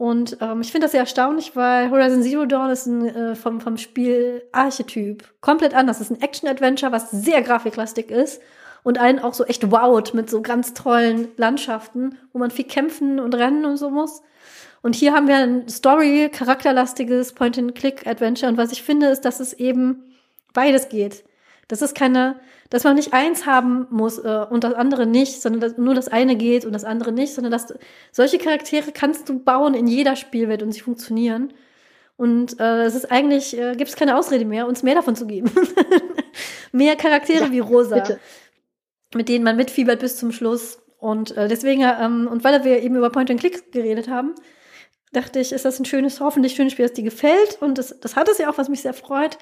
Und 0.00 0.38
ähm, 0.40 0.62
ich 0.62 0.72
finde 0.72 0.86
das 0.86 0.92
sehr 0.92 1.00
erstaunlich, 1.00 1.56
weil 1.56 1.90
Horizon 1.90 2.22
Zero 2.22 2.46
Dawn 2.46 2.70
ist 2.70 2.86
ein, 2.86 3.04
äh, 3.04 3.34
vom, 3.34 3.60
vom 3.60 3.76
Spiel 3.76 4.42
Archetyp 4.50 5.24
komplett 5.42 5.74
anders. 5.74 6.00
Es 6.00 6.10
ist 6.10 6.16
ein 6.16 6.22
Action-Adventure, 6.22 6.90
was 6.90 7.10
sehr 7.10 7.42
grafiklastig 7.42 8.10
ist 8.10 8.40
und 8.82 8.96
einen 8.96 9.18
auch 9.18 9.34
so 9.34 9.44
echt 9.44 9.70
wowt 9.70 10.14
mit 10.14 10.30
so 10.30 10.40
ganz 10.40 10.72
tollen 10.72 11.28
Landschaften, 11.36 12.16
wo 12.32 12.38
man 12.38 12.50
viel 12.50 12.64
kämpfen 12.64 13.20
und 13.20 13.34
rennen 13.34 13.66
und 13.66 13.76
so 13.76 13.90
muss. 13.90 14.22
Und 14.80 14.94
hier 14.94 15.12
haben 15.12 15.28
wir 15.28 15.36
ein 15.36 15.68
Story, 15.68 16.30
charakterlastiges 16.32 17.34
Point-and-Click-Adventure. 17.34 18.50
Und 18.50 18.56
was 18.56 18.72
ich 18.72 18.82
finde, 18.82 19.08
ist, 19.08 19.26
dass 19.26 19.38
es 19.38 19.52
eben 19.52 20.14
beides 20.54 20.88
geht. 20.88 21.24
Das 21.70 21.82
ist 21.82 21.94
keine, 21.94 22.40
dass 22.68 22.82
man 22.82 22.96
nicht 22.96 23.12
eins 23.12 23.46
haben 23.46 23.86
muss 23.90 24.18
äh, 24.18 24.44
und 24.50 24.64
das 24.64 24.74
andere 24.74 25.06
nicht, 25.06 25.40
sondern 25.40 25.60
dass 25.60 25.78
nur 25.78 25.94
das 25.94 26.08
eine 26.08 26.34
geht 26.34 26.64
und 26.64 26.72
das 26.72 26.82
andere 26.82 27.12
nicht, 27.12 27.32
sondern 27.32 27.52
dass 27.52 27.72
solche 28.10 28.38
Charaktere 28.38 28.90
kannst 28.90 29.28
du 29.28 29.38
bauen 29.38 29.74
in 29.74 29.86
jeder 29.86 30.16
Spielwelt 30.16 30.64
und 30.64 30.72
sie 30.72 30.80
funktionieren. 30.80 31.54
Und 32.16 32.58
äh, 32.58 32.82
es 32.82 32.96
ist 32.96 33.12
eigentlich, 33.12 33.56
äh, 33.56 33.76
gibt 33.76 33.88
es 33.88 33.94
keine 33.94 34.18
Ausrede 34.18 34.44
mehr, 34.44 34.66
uns 34.66 34.82
mehr 34.82 34.96
davon 34.96 35.14
zu 35.14 35.28
geben. 35.28 35.48
mehr 36.72 36.96
Charaktere 36.96 37.44
ja, 37.44 37.52
wie 37.52 37.60
Rosa, 37.60 38.00
bitte. 38.00 38.18
mit 39.14 39.28
denen 39.28 39.44
man 39.44 39.54
mitfiebert 39.56 40.00
bis 40.00 40.16
zum 40.16 40.32
Schluss. 40.32 40.82
Und 40.98 41.36
äh, 41.36 41.46
deswegen, 41.46 41.82
ähm, 41.82 42.28
und 42.28 42.42
weil 42.42 42.64
wir 42.64 42.82
eben 42.82 42.96
über 42.96 43.10
Point 43.10 43.30
and 43.30 43.38
Click 43.38 43.70
geredet 43.70 44.08
haben, 44.08 44.34
dachte 45.12 45.38
ich, 45.38 45.52
ist 45.52 45.64
das 45.64 45.78
ein 45.78 45.84
schönes, 45.84 46.18
hoffentlich 46.18 46.54
schönes 46.54 46.72
Spiel, 46.72 46.86
das 46.86 46.94
dir 46.94 47.04
gefällt. 47.04 47.62
Und 47.62 47.78
das, 47.78 47.98
das 48.00 48.16
hat 48.16 48.28
es 48.28 48.38
ja 48.38 48.50
auch, 48.50 48.58
was 48.58 48.68
mich 48.68 48.82
sehr 48.82 48.92
freut. 48.92 49.38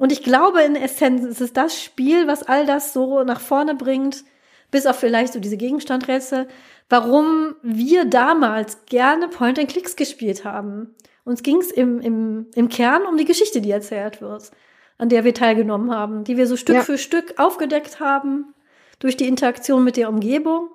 Und 0.00 0.12
ich 0.12 0.22
glaube, 0.22 0.62
in 0.62 0.76
Essenz 0.76 1.26
ist 1.26 1.42
es 1.42 1.52
das 1.52 1.78
Spiel, 1.78 2.26
was 2.26 2.42
all 2.42 2.64
das 2.64 2.94
so 2.94 3.22
nach 3.22 3.38
vorne 3.38 3.74
bringt, 3.74 4.24
bis 4.70 4.86
auf 4.86 4.98
vielleicht 4.98 5.34
so 5.34 5.40
diese 5.40 5.58
Gegenstandrätsel, 5.58 6.48
warum 6.88 7.54
wir 7.62 8.06
damals 8.06 8.86
gerne 8.86 9.28
Point-and-Clicks 9.28 9.96
gespielt 9.96 10.46
haben. 10.46 10.94
Uns 11.24 11.42
ging 11.42 11.58
es 11.58 11.70
im, 11.70 12.00
im, 12.00 12.46
im 12.54 12.70
Kern 12.70 13.04
um 13.04 13.18
die 13.18 13.26
Geschichte, 13.26 13.60
die 13.60 13.70
erzählt 13.70 14.22
wird, 14.22 14.50
an 14.96 15.10
der 15.10 15.24
wir 15.24 15.34
teilgenommen 15.34 15.90
haben, 15.90 16.24
die 16.24 16.38
wir 16.38 16.46
so 16.46 16.56
Stück 16.56 16.76
ja. 16.76 16.82
für 16.82 16.96
Stück 16.96 17.38
aufgedeckt 17.38 18.00
haben, 18.00 18.54
durch 19.00 19.18
die 19.18 19.28
Interaktion 19.28 19.84
mit 19.84 19.98
der 19.98 20.08
Umgebung. 20.08 20.70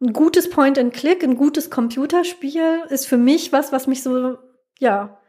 Ein 0.00 0.14
gutes 0.14 0.48
Point-and-Click, 0.48 1.22
ein 1.22 1.36
gutes 1.36 1.68
Computerspiel 1.68 2.84
ist 2.88 3.06
für 3.06 3.18
mich 3.18 3.52
was, 3.52 3.70
was 3.70 3.86
mich 3.86 4.02
so, 4.02 4.38
ja, 4.78 5.20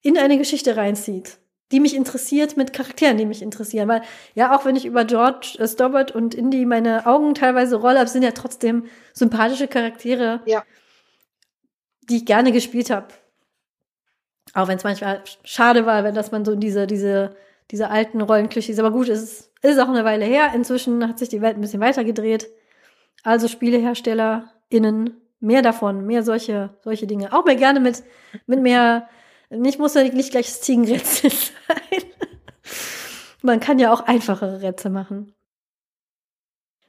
in 0.00 0.16
eine 0.16 0.38
Geschichte 0.38 0.76
reinzieht 0.76 1.41
die 1.72 1.80
mich 1.80 1.96
interessiert, 1.96 2.56
mit 2.56 2.72
Charakteren, 2.72 3.16
die 3.16 3.26
mich 3.26 3.42
interessieren. 3.42 3.88
Weil 3.88 4.02
ja, 4.34 4.54
auch 4.54 4.64
wenn 4.64 4.76
ich 4.76 4.84
über 4.84 5.04
George 5.04 5.56
äh, 5.58 5.66
Stobbart 5.66 6.12
und 6.12 6.34
Indy 6.34 6.66
meine 6.66 7.06
Augen 7.06 7.34
teilweise 7.34 7.76
rolle, 7.76 7.98
aber 7.98 8.08
sind 8.08 8.22
ja 8.22 8.32
trotzdem 8.32 8.84
sympathische 9.14 9.66
Charaktere, 9.66 10.42
ja. 10.44 10.62
die 12.02 12.18
ich 12.18 12.26
gerne 12.26 12.52
gespielt 12.52 12.90
habe. 12.90 13.08
Auch 14.54 14.68
wenn 14.68 14.76
es 14.76 14.84
manchmal 14.84 15.22
schade 15.44 15.86
war, 15.86 16.04
wenn 16.04 16.14
das 16.14 16.30
man 16.30 16.44
so 16.44 16.52
in 16.52 16.60
diese, 16.60 16.86
diese, 16.86 17.34
diese 17.70 17.88
alten 17.88 18.20
Rollenklischees, 18.20 18.78
aber 18.78 18.90
gut, 18.90 19.08
es 19.08 19.22
ist, 19.22 19.50
ist 19.62 19.78
auch 19.78 19.88
eine 19.88 20.04
Weile 20.04 20.26
her. 20.26 20.52
Inzwischen 20.54 21.08
hat 21.08 21.18
sich 21.18 21.30
die 21.30 21.40
Welt 21.40 21.56
ein 21.56 21.62
bisschen 21.62 21.80
weitergedreht. 21.80 22.50
Also 23.22 23.48
SpieleherstellerInnen, 23.48 25.16
mehr 25.40 25.62
davon, 25.62 26.04
mehr 26.06 26.22
solche, 26.22 26.70
solche 26.82 27.06
Dinge. 27.06 27.32
Auch 27.32 27.46
mehr 27.46 27.56
gerne 27.56 27.80
mit, 27.80 28.02
mit 28.46 28.60
mehr 28.60 29.08
Nicht 29.54 29.78
muss 29.78 29.94
ja 29.94 30.02
nicht 30.02 30.30
gleich 30.30 30.46
das 30.46 30.60
Ziegenrätsel 30.62 31.30
sein. 31.68 32.02
Man 33.42 33.60
kann 33.60 33.78
ja 33.78 33.92
auch 33.92 34.00
einfachere 34.00 34.62
Rätsel 34.62 34.90
machen. 34.90 35.34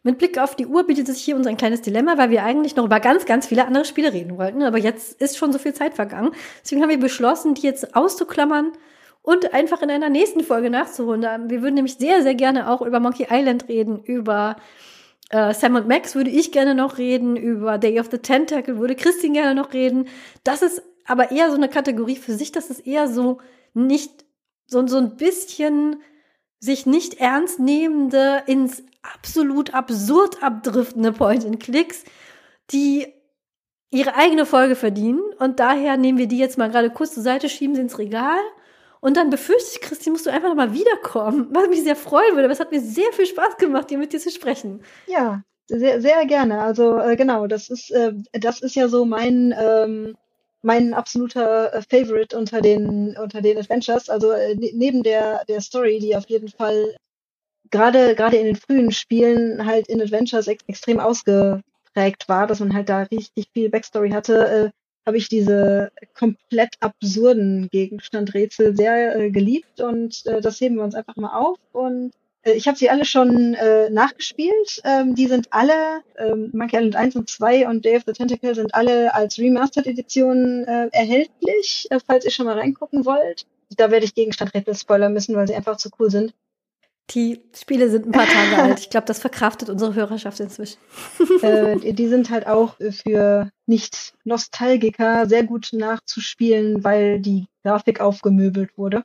Mit 0.04 0.18
Blick 0.18 0.38
auf 0.38 0.56
die 0.56 0.66
Uhr 0.66 0.86
bietet 0.86 1.08
sich 1.08 1.22
hier 1.24 1.36
uns 1.36 1.48
ein 1.48 1.56
kleines 1.56 1.82
Dilemma, 1.82 2.18
weil 2.18 2.30
wir 2.30 2.44
eigentlich 2.44 2.76
noch 2.76 2.84
über 2.84 3.00
ganz, 3.00 3.26
ganz 3.26 3.48
viele 3.48 3.66
andere 3.66 3.86
Spiele 3.86 4.12
reden 4.12 4.38
wollten. 4.38 4.62
Aber 4.62 4.78
jetzt 4.78 5.20
ist 5.22 5.38
schon 5.38 5.54
so 5.54 5.60
viel 5.60 5.74
Zeit 5.74 5.94
vergangen. 5.94 6.32
Deswegen 6.62 6.82
haben 6.82 6.90
wir 6.90 7.00
beschlossen, 7.00 7.54
die 7.54 7.62
jetzt 7.62 7.96
auszuklammern 7.96 8.74
und 9.22 9.54
einfach 9.54 9.82
in 9.82 9.90
einer 9.90 10.10
nächsten 10.10 10.42
Folge 10.42 10.70
nachzuholen. 10.70 11.50
Wir 11.50 11.62
würden 11.62 11.76
nämlich 11.76 11.96
sehr, 11.96 12.22
sehr 12.22 12.36
gerne 12.36 12.70
auch 12.70 12.82
über 12.82 13.00
Monkey 13.00 13.28
Island 13.32 13.70
reden, 13.70 14.04
über 14.04 14.58
äh, 15.30 15.54
Sam 15.54 15.76
und 15.76 15.88
Max 15.88 16.16
würde 16.16 16.30
ich 16.30 16.52
gerne 16.52 16.76
noch 16.76 16.98
reden, 16.98 17.38
über 17.38 17.78
Day 17.78 18.00
of 18.02 18.10
the 18.12 18.18
Tentacle 18.18 18.78
würde 18.78 18.96
Christine 18.96 19.34
gerne 19.34 19.56
noch 19.56 19.72
reden. 19.74 20.10
Das 20.44 20.62
ist 20.62 20.84
aber 21.06 21.32
eher 21.32 21.50
so 21.50 21.56
eine 21.56 21.70
Kategorie 21.70 22.16
für 22.16 22.34
sich, 22.34 22.52
das 22.52 22.70
ist 22.70 22.86
eher 22.86 23.08
so 23.08 23.40
nicht 23.74 24.26
so, 24.66 24.86
so 24.88 24.98
ein 24.98 25.18
bisschen 25.18 26.02
sich 26.60 26.86
nicht 26.86 27.16
ernst 27.16 27.60
nehmende, 27.60 28.44
ins 28.48 28.84
absolut 29.02 29.74
absurd 29.74 30.42
abdriftende 30.42 31.12
Point-and-Clicks, 31.12 32.06
die 32.72 33.08
ihre 33.92 34.16
eigene 34.16 34.46
Folge 34.46 34.76
verdienen. 34.76 35.22
Und 35.40 35.60
daher 35.60 35.98
nehmen 35.98 36.18
wir 36.18 36.28
die 36.28 36.38
jetzt 36.38 36.58
mal 36.58 36.70
gerade 36.70 36.90
kurz 36.90 37.14
zur 37.14 37.24
Seite, 37.24 37.50
schieben 37.50 37.76
sie 37.76 37.82
ins 37.82 38.00
Regal. 38.00 38.40
Und 39.02 39.18
dann 39.18 39.30
befürchte 39.30 39.72
ich, 39.74 39.82
Christine, 39.82 40.14
musst 40.14 40.26
du 40.26 40.32
einfach 40.32 40.48
nochmal 40.48 40.74
wiederkommen, 40.74 41.50
was 41.52 41.68
mich 41.68 41.84
sehr 41.84 41.98
freuen 41.98 42.32
würde. 42.32 42.46
Aber 42.46 42.54
es 42.54 42.62
hat 42.62 42.72
mir 42.72 42.82
sehr 42.82 43.12
viel 43.12 43.26
Spaß 43.26 43.58
gemacht, 43.58 43.90
hier 43.90 43.98
mit 43.98 44.14
dir 44.14 44.20
zu 44.20 44.32
sprechen. 44.32 44.82
Ja, 45.08 45.44
sehr, 45.68 46.02
sehr 46.02 46.26
gerne. 46.26 46.62
Also 46.62 46.98
äh, 46.98 47.16
genau, 47.16 47.48
das 47.48 47.70
ist, 47.70 47.92
äh, 47.92 48.14
das 48.32 48.62
ist 48.62 48.76
ja 48.76 48.88
so 48.88 49.06
mein, 49.06 49.54
ähm, 49.58 50.16
mein 50.64 50.94
absoluter 50.94 51.74
äh, 51.74 51.82
Favorite 51.82 52.36
unter 52.36 52.62
den, 52.62 53.16
unter 53.18 53.42
den 53.42 53.58
Adventures. 53.58 54.10
Also 54.10 54.32
äh, 54.32 54.56
ne, 54.56 54.72
neben 54.74 55.04
der, 55.04 55.44
der 55.46 55.62
Story, 55.62 56.00
die 56.00 56.16
auf 56.16 56.28
jeden 56.30 56.50
Fall 56.50 56.96
gerade, 57.70 58.16
gerade 58.16 58.38
in 58.38 58.46
den 58.46 58.56
frühen 58.56 58.92
Spielen 58.92 59.66
halt 59.66 59.88
in 59.88 60.02
Adventures 60.02 60.48
ex 60.48 60.64
extrem 60.68 61.00
ausgeprägt 61.00 62.28
war, 62.28 62.48
dass 62.48 62.60
man 62.60 62.74
halt 62.74 62.90
da 62.90 63.04
richtig 63.04 63.48
viel 63.54 63.70
Backstory 63.70 64.12
hatte, 64.12 64.48
äh, 64.48 64.70
habe 65.06 65.18
ich 65.18 65.28
diese 65.28 65.92
komplett 66.14 66.76
absurden 66.80 67.68
Gegenstandrätsel 67.70 68.76
sehr 68.76 69.18
äh, 69.18 69.32
geliebt 69.32 69.82
und 69.82 70.26
äh, 70.26 70.40
das 70.40 70.62
heben 70.62 70.76
wir 70.76 70.84
uns 70.84 70.96
einfach 70.96 71.18
mal 71.18 71.38
auf 71.38 71.58
und 71.74 72.14
ich 72.44 72.68
habe 72.68 72.78
sie 72.78 72.90
alle 72.90 73.06
schon 73.06 73.54
äh, 73.54 73.90
nachgespielt. 73.90 74.82
Ähm, 74.84 75.16
die 75.16 75.28
sind 75.28 75.48
alle, 75.52 76.02
ähm, 76.18 76.50
Monkey 76.54 76.76
Island 76.76 76.96
1 76.96 77.16
und 77.16 77.30
2 77.30 77.68
und 77.68 77.86
Day 77.86 77.96
of 77.96 78.04
the 78.06 78.14
Tentacle 78.14 78.54
sind 78.54 78.76
alle 78.76 79.14
als 79.14 79.38
Remastered-Edition 79.38 80.66
äh, 80.66 80.90
erhältlich, 80.92 81.88
äh, 81.90 82.00
falls 82.06 82.26
ihr 82.26 82.32
schon 82.32 82.46
mal 82.46 82.60
reingucken 82.60 83.06
wollt. 83.06 83.46
Da 83.78 83.92
werde 83.92 84.06
ich 84.06 84.14
Gegenstandrätsel 84.14 84.76
spoilern 84.76 85.14
müssen, 85.14 85.36
weil 85.36 85.48
sie 85.48 85.56
einfach 85.56 85.78
zu 85.78 85.90
cool 86.00 86.12
sind. 86.12 86.34
Die 87.12 87.42
Spiele 87.54 87.90
sind 87.90 88.06
ein 88.08 88.12
paar 88.12 88.28
Tage 88.28 88.58
alt. 88.62 88.80
Ich 88.80 88.90
glaube, 88.90 89.08
das 89.08 89.20
verkraftet 89.20 89.70
unsere 89.70 89.94
Hörerschaft 89.94 90.40
inzwischen. 90.40 90.80
äh, 91.42 91.78
die 91.94 92.08
sind 92.08 92.30
halt 92.30 92.48
auch 92.48 92.76
für 93.04 93.50
Nicht-Nostalgiker 93.68 95.28
sehr 95.28 95.44
gut 95.44 95.70
nachzuspielen, 95.72 96.84
weil 96.84 97.20
die 97.20 97.48
Grafik 97.64 98.02
aufgemöbelt 98.02 98.78
wurde. 98.78 99.04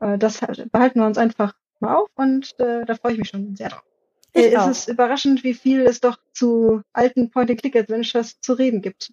Äh, 0.00 0.18
das 0.18 0.40
behalten 0.70 1.00
wir 1.00 1.06
uns 1.06 1.18
einfach 1.18 1.54
mal 1.80 1.96
auf 1.96 2.10
und 2.16 2.58
äh, 2.58 2.84
da 2.84 2.94
freue 2.94 3.12
ich 3.12 3.18
mich 3.18 3.28
schon 3.28 3.56
sehr 3.56 3.70
drauf. 3.70 3.84
Äh, 4.32 4.54
es 4.54 4.66
ist 4.66 4.88
überraschend, 4.88 5.44
wie 5.44 5.54
viel 5.54 5.82
es 5.82 6.00
doch 6.00 6.18
zu 6.32 6.82
alten 6.92 7.30
Point-and-Click-Adventures 7.30 8.40
zu 8.40 8.52
reden 8.52 8.82
gibt. 8.82 9.12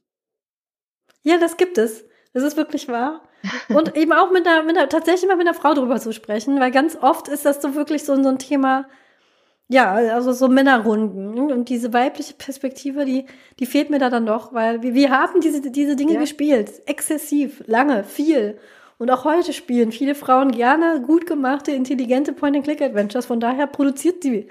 Ja, 1.24 1.38
das 1.38 1.58
gibt 1.58 1.78
es. 1.78 2.06
Das 2.34 2.44
ist 2.44 2.58
wirklich 2.58 2.88
wahr. 2.88 3.22
Und 3.70 3.96
eben 3.96 4.12
auch 4.12 4.32
mit 4.32 4.48
einer, 4.48 4.64
mit 4.64 4.78
einer, 4.78 4.90
tatsächlich 4.90 5.28
mal 5.28 5.38
mit 5.38 5.48
einer 5.48 5.58
Frau 5.58 5.74
drüber 5.74 6.00
zu 6.00 6.14
sprechen, 6.14 6.60
weil 6.60 6.72
ganz 6.72 6.98
oft 7.00 7.28
ist 7.28 7.46
das 7.46 7.62
so 7.62 7.76
wirklich 7.76 8.04
so, 8.04 8.22
so 8.22 8.30
ein 8.30 8.40
Thema, 8.40 8.88
ja, 9.68 9.94
also 9.94 10.32
so 10.34 10.48
Männerrunden. 10.48 11.52
Und 11.52 11.70
diese 11.70 11.94
weibliche 11.94 12.34
Perspektive, 12.34 13.06
die, 13.06 13.26
die 13.60 13.66
fehlt 13.66 13.90
mir 13.90 14.00
da 14.00 14.10
dann 14.10 14.26
doch, 14.26 14.54
weil 14.54 14.84
wir, 14.84 14.94
wir 14.94 15.12
haben 15.12 15.42
diese, 15.42 15.62
diese 15.72 15.96
Dinge 15.96 16.16
ja. 16.16 16.20
gespielt. 16.20 16.82
Exzessiv, 16.86 17.64
lange, 17.66 18.04
viel. 18.04 18.60
Und 18.98 19.12
auch 19.12 19.26
heute 19.26 19.52
spielen 19.52 19.92
viele 19.92 20.16
Frauen 20.16 20.52
gerne 20.52 21.02
gut 21.02 21.26
gemachte, 21.26 21.72
intelligente 21.72 22.32
Point-and-Click-Adventures. 22.34 23.26
Von 23.26 23.40
daher 23.40 23.68
produziert 23.68 24.24
sie, 24.24 24.48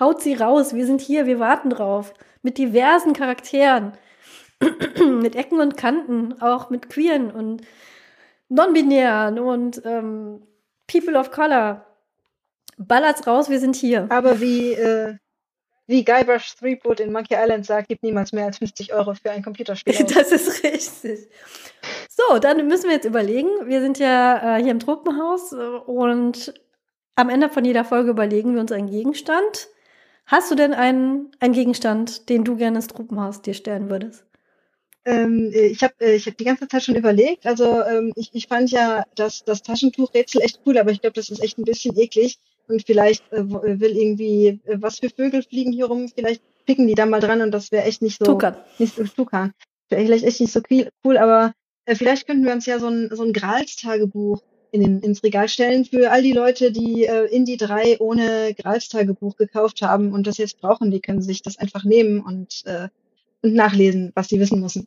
haut 0.00 0.22
sie 0.22 0.34
raus. 0.34 0.74
Wir 0.74 0.86
sind 0.86 1.00
hier, 1.00 1.26
wir 1.26 1.38
warten 1.38 1.70
drauf. 1.70 2.14
Mit 2.42 2.58
diversen 2.58 3.12
Charakteren, 3.12 3.92
mit 5.20 5.36
Ecken 5.36 5.60
und 5.60 5.76
Kanten, 5.76 6.40
auch 6.40 6.70
mit 6.70 6.88
Queeren 6.88 7.30
und 7.30 7.62
Non-Binären 8.48 9.38
und 9.38 9.82
ähm, 9.84 10.42
People 10.86 11.18
of 11.18 11.30
Color. 11.30 11.84
Ballert's 12.78 13.26
raus, 13.26 13.48
wir 13.48 13.60
sind 13.60 13.76
hier. 13.76 14.06
Aber 14.10 14.40
wie, 14.40 14.72
äh, 14.72 15.16
wie 15.92 16.04
Guybrush 16.04 16.56
Threepwood 16.56 17.00
in 17.00 17.12
Monkey 17.12 17.34
Island 17.34 17.66
sagt, 17.66 17.88
gibt 17.88 18.02
niemals 18.02 18.32
mehr 18.32 18.46
als 18.46 18.58
50 18.58 18.94
Euro 18.94 19.14
für 19.14 19.30
ein 19.30 19.42
Computerspiel. 19.44 19.94
Aus. 20.04 20.12
Das 20.12 20.32
ist 20.32 20.64
richtig. 20.64 21.28
So, 22.08 22.38
dann 22.38 22.66
müssen 22.66 22.86
wir 22.86 22.94
jetzt 22.94 23.04
überlegen. 23.04 23.48
Wir 23.66 23.80
sind 23.80 23.98
ja 23.98 24.56
äh, 24.56 24.62
hier 24.62 24.72
im 24.72 24.80
Tropenhaus 24.80 25.52
äh, 25.52 25.56
und 25.56 26.54
am 27.14 27.28
Ende 27.28 27.50
von 27.50 27.64
jeder 27.64 27.84
Folge 27.84 28.10
überlegen 28.10 28.54
wir 28.54 28.62
uns 28.62 28.72
einen 28.72 28.90
Gegenstand. 28.90 29.68
Hast 30.24 30.50
du 30.50 30.54
denn 30.54 30.72
einen, 30.72 31.30
einen 31.40 31.52
Gegenstand, 31.52 32.30
den 32.30 32.44
du 32.44 32.56
gerne 32.56 32.76
ins 32.76 32.86
Tropenhaus 32.86 33.42
dir 33.42 33.54
stellen 33.54 33.90
würdest? 33.90 34.24
Ähm, 35.04 35.50
ich 35.52 35.82
habe 35.82 35.94
äh, 36.00 36.14
ich 36.14 36.26
hab 36.26 36.38
die 36.38 36.44
ganze 36.44 36.68
Zeit 36.68 36.84
schon 36.84 36.96
überlegt. 36.96 37.44
Also 37.44 37.82
ähm, 37.82 38.12
ich, 38.16 38.30
ich 38.32 38.46
fand 38.46 38.70
ja 38.70 39.04
das, 39.14 39.44
das 39.44 39.62
Taschentuchrätsel 39.62 40.40
echt 40.40 40.60
cool, 40.64 40.78
aber 40.78 40.90
ich 40.90 41.02
glaube, 41.02 41.14
das 41.14 41.28
ist 41.28 41.42
echt 41.42 41.58
ein 41.58 41.64
bisschen 41.64 41.98
eklig. 41.98 42.38
Und 42.68 42.86
vielleicht 42.86 43.30
äh, 43.32 43.40
äh, 43.40 43.80
will 43.80 43.96
irgendwie, 43.96 44.60
äh, 44.64 44.76
was 44.80 44.98
für 44.98 45.10
Vögel 45.10 45.42
fliegen 45.42 45.72
hier 45.72 45.86
rum, 45.86 46.08
vielleicht 46.08 46.42
picken 46.64 46.86
die 46.86 46.94
da 46.94 47.06
mal 47.06 47.20
dran 47.20 47.42
und 47.42 47.50
das 47.50 47.72
wäre 47.72 47.84
echt 47.84 48.02
nicht 48.02 48.18
so. 48.18 48.24
Tukan. 48.24 48.56
Nicht 48.78 48.96
so 48.96 49.04
Tukan. 49.04 49.52
Vielleicht 49.88 50.24
echt 50.24 50.40
nicht 50.40 50.52
so 50.52 50.60
cool, 51.04 51.18
aber 51.18 51.52
äh, 51.84 51.94
vielleicht 51.94 52.26
könnten 52.26 52.44
wir 52.44 52.52
uns 52.52 52.66
ja 52.66 52.78
so 52.78 52.88
ein, 52.88 53.10
so 53.12 53.22
ein 53.24 53.32
Grals-Tagebuch 53.32 54.42
in 54.70 54.80
den, 54.80 55.00
ins 55.00 55.22
Regal 55.22 55.48
stellen 55.48 55.84
für 55.84 56.10
all 56.10 56.22
die 56.22 56.32
Leute, 56.32 56.72
die 56.72 57.04
äh, 57.04 57.26
Indie 57.26 57.58
3 57.58 57.98
ohne 58.00 58.54
Grals-Tagebuch 58.54 59.36
gekauft 59.36 59.82
haben 59.82 60.12
und 60.12 60.26
das 60.26 60.38
jetzt 60.38 60.60
brauchen. 60.60 60.90
Die 60.90 61.00
können 61.00 61.20
sich 61.20 61.42
das 61.42 61.58
einfach 61.58 61.84
nehmen 61.84 62.20
und, 62.20 62.62
äh, 62.64 62.88
und 63.42 63.54
nachlesen, 63.54 64.12
was 64.14 64.28
sie 64.28 64.40
wissen 64.40 64.60
müssen. 64.60 64.86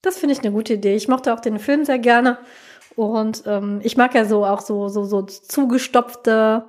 Das 0.00 0.18
finde 0.18 0.34
ich 0.34 0.40
eine 0.40 0.52
gute 0.52 0.74
Idee. 0.74 0.94
Ich 0.94 1.08
mochte 1.08 1.32
auch 1.32 1.40
den 1.40 1.58
Film 1.58 1.84
sehr 1.84 1.98
gerne. 1.98 2.38
Und 2.96 3.42
ähm, 3.46 3.80
ich 3.82 3.96
mag 3.96 4.14
ja 4.14 4.24
so 4.24 4.44
auch 4.44 4.60
so, 4.60 4.88
so, 4.88 5.04
so 5.04 5.22
zugestopfte 5.22 6.64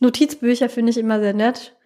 Notizbücher, 0.00 0.68
finde 0.68 0.90
ich 0.90 0.98
immer 0.98 1.20
sehr 1.20 1.34
nett. 1.34 1.76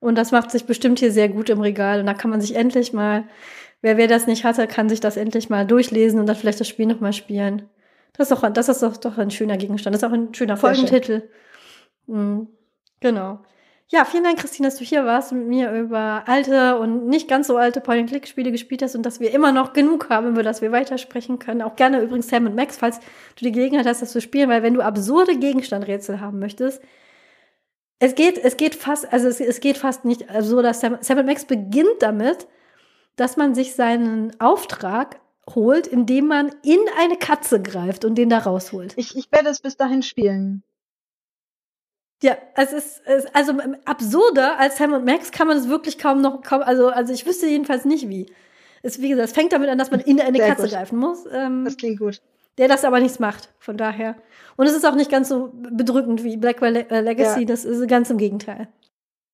Und 0.00 0.16
das 0.16 0.32
macht 0.32 0.50
sich 0.50 0.64
bestimmt 0.64 0.98
hier 0.98 1.12
sehr 1.12 1.28
gut 1.28 1.50
im 1.50 1.60
Regal. 1.60 2.00
Und 2.00 2.06
da 2.06 2.14
kann 2.14 2.30
man 2.30 2.40
sich 2.40 2.56
endlich 2.56 2.92
mal, 2.92 3.24
wer, 3.82 3.96
wer 3.96 4.08
das 4.08 4.26
nicht 4.26 4.44
hatte, 4.44 4.66
kann 4.66 4.88
sich 4.88 5.00
das 5.00 5.16
endlich 5.16 5.50
mal 5.50 5.66
durchlesen 5.66 6.18
und 6.18 6.26
dann 6.26 6.36
vielleicht 6.36 6.60
das 6.60 6.68
Spiel 6.68 6.86
nochmal 6.86 7.12
spielen. 7.12 7.68
Das 8.14 8.30
ist 8.30 8.42
doch, 8.42 8.50
das 8.50 8.68
ist 8.68 8.82
doch, 8.82 8.96
doch 8.96 9.18
ein 9.18 9.30
schöner 9.30 9.56
Gegenstand. 9.56 9.94
Das 9.94 10.02
ist 10.02 10.08
auch 10.08 10.12
ein 10.12 10.34
schöner 10.34 10.56
Folgentitel. 10.56 11.28
Mhm. 12.06 12.48
Genau. 13.00 13.40
Ja, 13.92 14.06
vielen 14.06 14.24
Dank, 14.24 14.38
Christine, 14.38 14.68
dass 14.68 14.78
du 14.78 14.84
hier 14.84 15.04
warst 15.04 15.32
und 15.32 15.40
mit 15.40 15.48
mir 15.48 15.70
über 15.70 16.22
alte 16.26 16.78
und 16.78 17.08
nicht 17.08 17.28
ganz 17.28 17.46
so 17.46 17.58
alte 17.58 17.82
Point-and-Click-Spiele 17.82 18.50
gespielt 18.50 18.80
hast 18.80 18.94
und 18.94 19.04
dass 19.04 19.20
wir 19.20 19.34
immer 19.34 19.52
noch 19.52 19.74
genug 19.74 20.08
haben, 20.08 20.28
über 20.28 20.42
das 20.42 20.62
wir 20.62 20.72
weitersprechen 20.72 21.38
können. 21.38 21.60
Auch 21.60 21.76
gerne 21.76 22.00
übrigens 22.00 22.28
Sam 22.28 22.46
und 22.46 22.54
Max, 22.54 22.78
falls 22.78 23.00
du 23.00 23.44
die 23.44 23.52
Gelegenheit 23.52 23.84
hast, 23.84 24.00
das 24.00 24.10
zu 24.10 24.22
spielen, 24.22 24.48
weil 24.48 24.62
wenn 24.62 24.72
du 24.72 24.80
absurde 24.80 25.36
Gegenstandrätsel 25.36 26.22
haben 26.22 26.38
möchtest, 26.38 26.80
es 27.98 28.14
geht, 28.14 28.38
es 28.38 28.56
geht 28.56 28.74
fast, 28.74 29.12
also 29.12 29.28
es, 29.28 29.40
es 29.40 29.60
geht 29.60 29.76
fast 29.76 30.06
nicht 30.06 30.24
so, 30.40 30.62
dass 30.62 30.80
Sam, 30.80 30.96
Sam 31.02 31.26
Max 31.26 31.44
beginnt 31.44 32.00
damit, 32.00 32.48
dass 33.16 33.36
man 33.36 33.54
sich 33.54 33.74
seinen 33.74 34.40
Auftrag 34.40 35.20
holt, 35.54 35.86
indem 35.86 36.28
man 36.28 36.50
in 36.64 36.80
eine 36.98 37.18
Katze 37.18 37.60
greift 37.60 38.06
und 38.06 38.14
den 38.14 38.30
da 38.30 38.38
rausholt. 38.38 38.94
Ich, 38.96 39.14
ich 39.18 39.30
werde 39.30 39.50
es 39.50 39.60
bis 39.60 39.76
dahin 39.76 40.02
spielen. 40.02 40.62
Ja, 42.22 42.36
es 42.54 42.72
ist, 42.72 43.02
es, 43.04 43.26
also 43.34 43.54
absurder 43.84 44.58
als 44.58 44.78
Sam 44.78 44.92
und 44.92 45.04
Max 45.04 45.32
kann 45.32 45.48
man 45.48 45.56
es 45.56 45.68
wirklich 45.68 45.98
kaum 45.98 46.20
noch, 46.20 46.42
kaum, 46.42 46.62
also, 46.62 46.88
also 46.88 47.12
ich 47.12 47.26
wüsste 47.26 47.48
jedenfalls 47.48 47.84
nicht 47.84 48.08
wie. 48.08 48.26
Es, 48.82 49.00
wie 49.00 49.08
gesagt, 49.08 49.28
es 49.28 49.34
fängt 49.34 49.52
damit 49.52 49.68
an, 49.68 49.78
dass 49.78 49.90
man 49.90 50.00
in 50.00 50.20
eine 50.20 50.38
Sehr 50.38 50.48
Katze 50.48 50.62
gut. 50.62 50.70
greifen 50.72 50.98
muss. 50.98 51.24
Ähm, 51.32 51.64
das 51.64 51.76
klingt 51.76 51.98
gut. 51.98 52.20
Der 52.58 52.68
das 52.68 52.84
aber 52.84 53.00
nichts 53.00 53.18
macht, 53.18 53.48
von 53.58 53.76
daher. 53.76 54.16
Und 54.56 54.66
es 54.66 54.74
ist 54.74 54.84
auch 54.84 54.94
nicht 54.94 55.10
ganz 55.10 55.28
so 55.28 55.50
bedrückend 55.52 56.22
wie 56.22 56.36
Blackwell 56.36 56.76
äh, 56.76 57.00
Legacy, 57.00 57.40
ja. 57.40 57.46
das 57.46 57.64
ist 57.64 57.88
ganz 57.88 58.10
im 58.10 58.18
Gegenteil. 58.18 58.68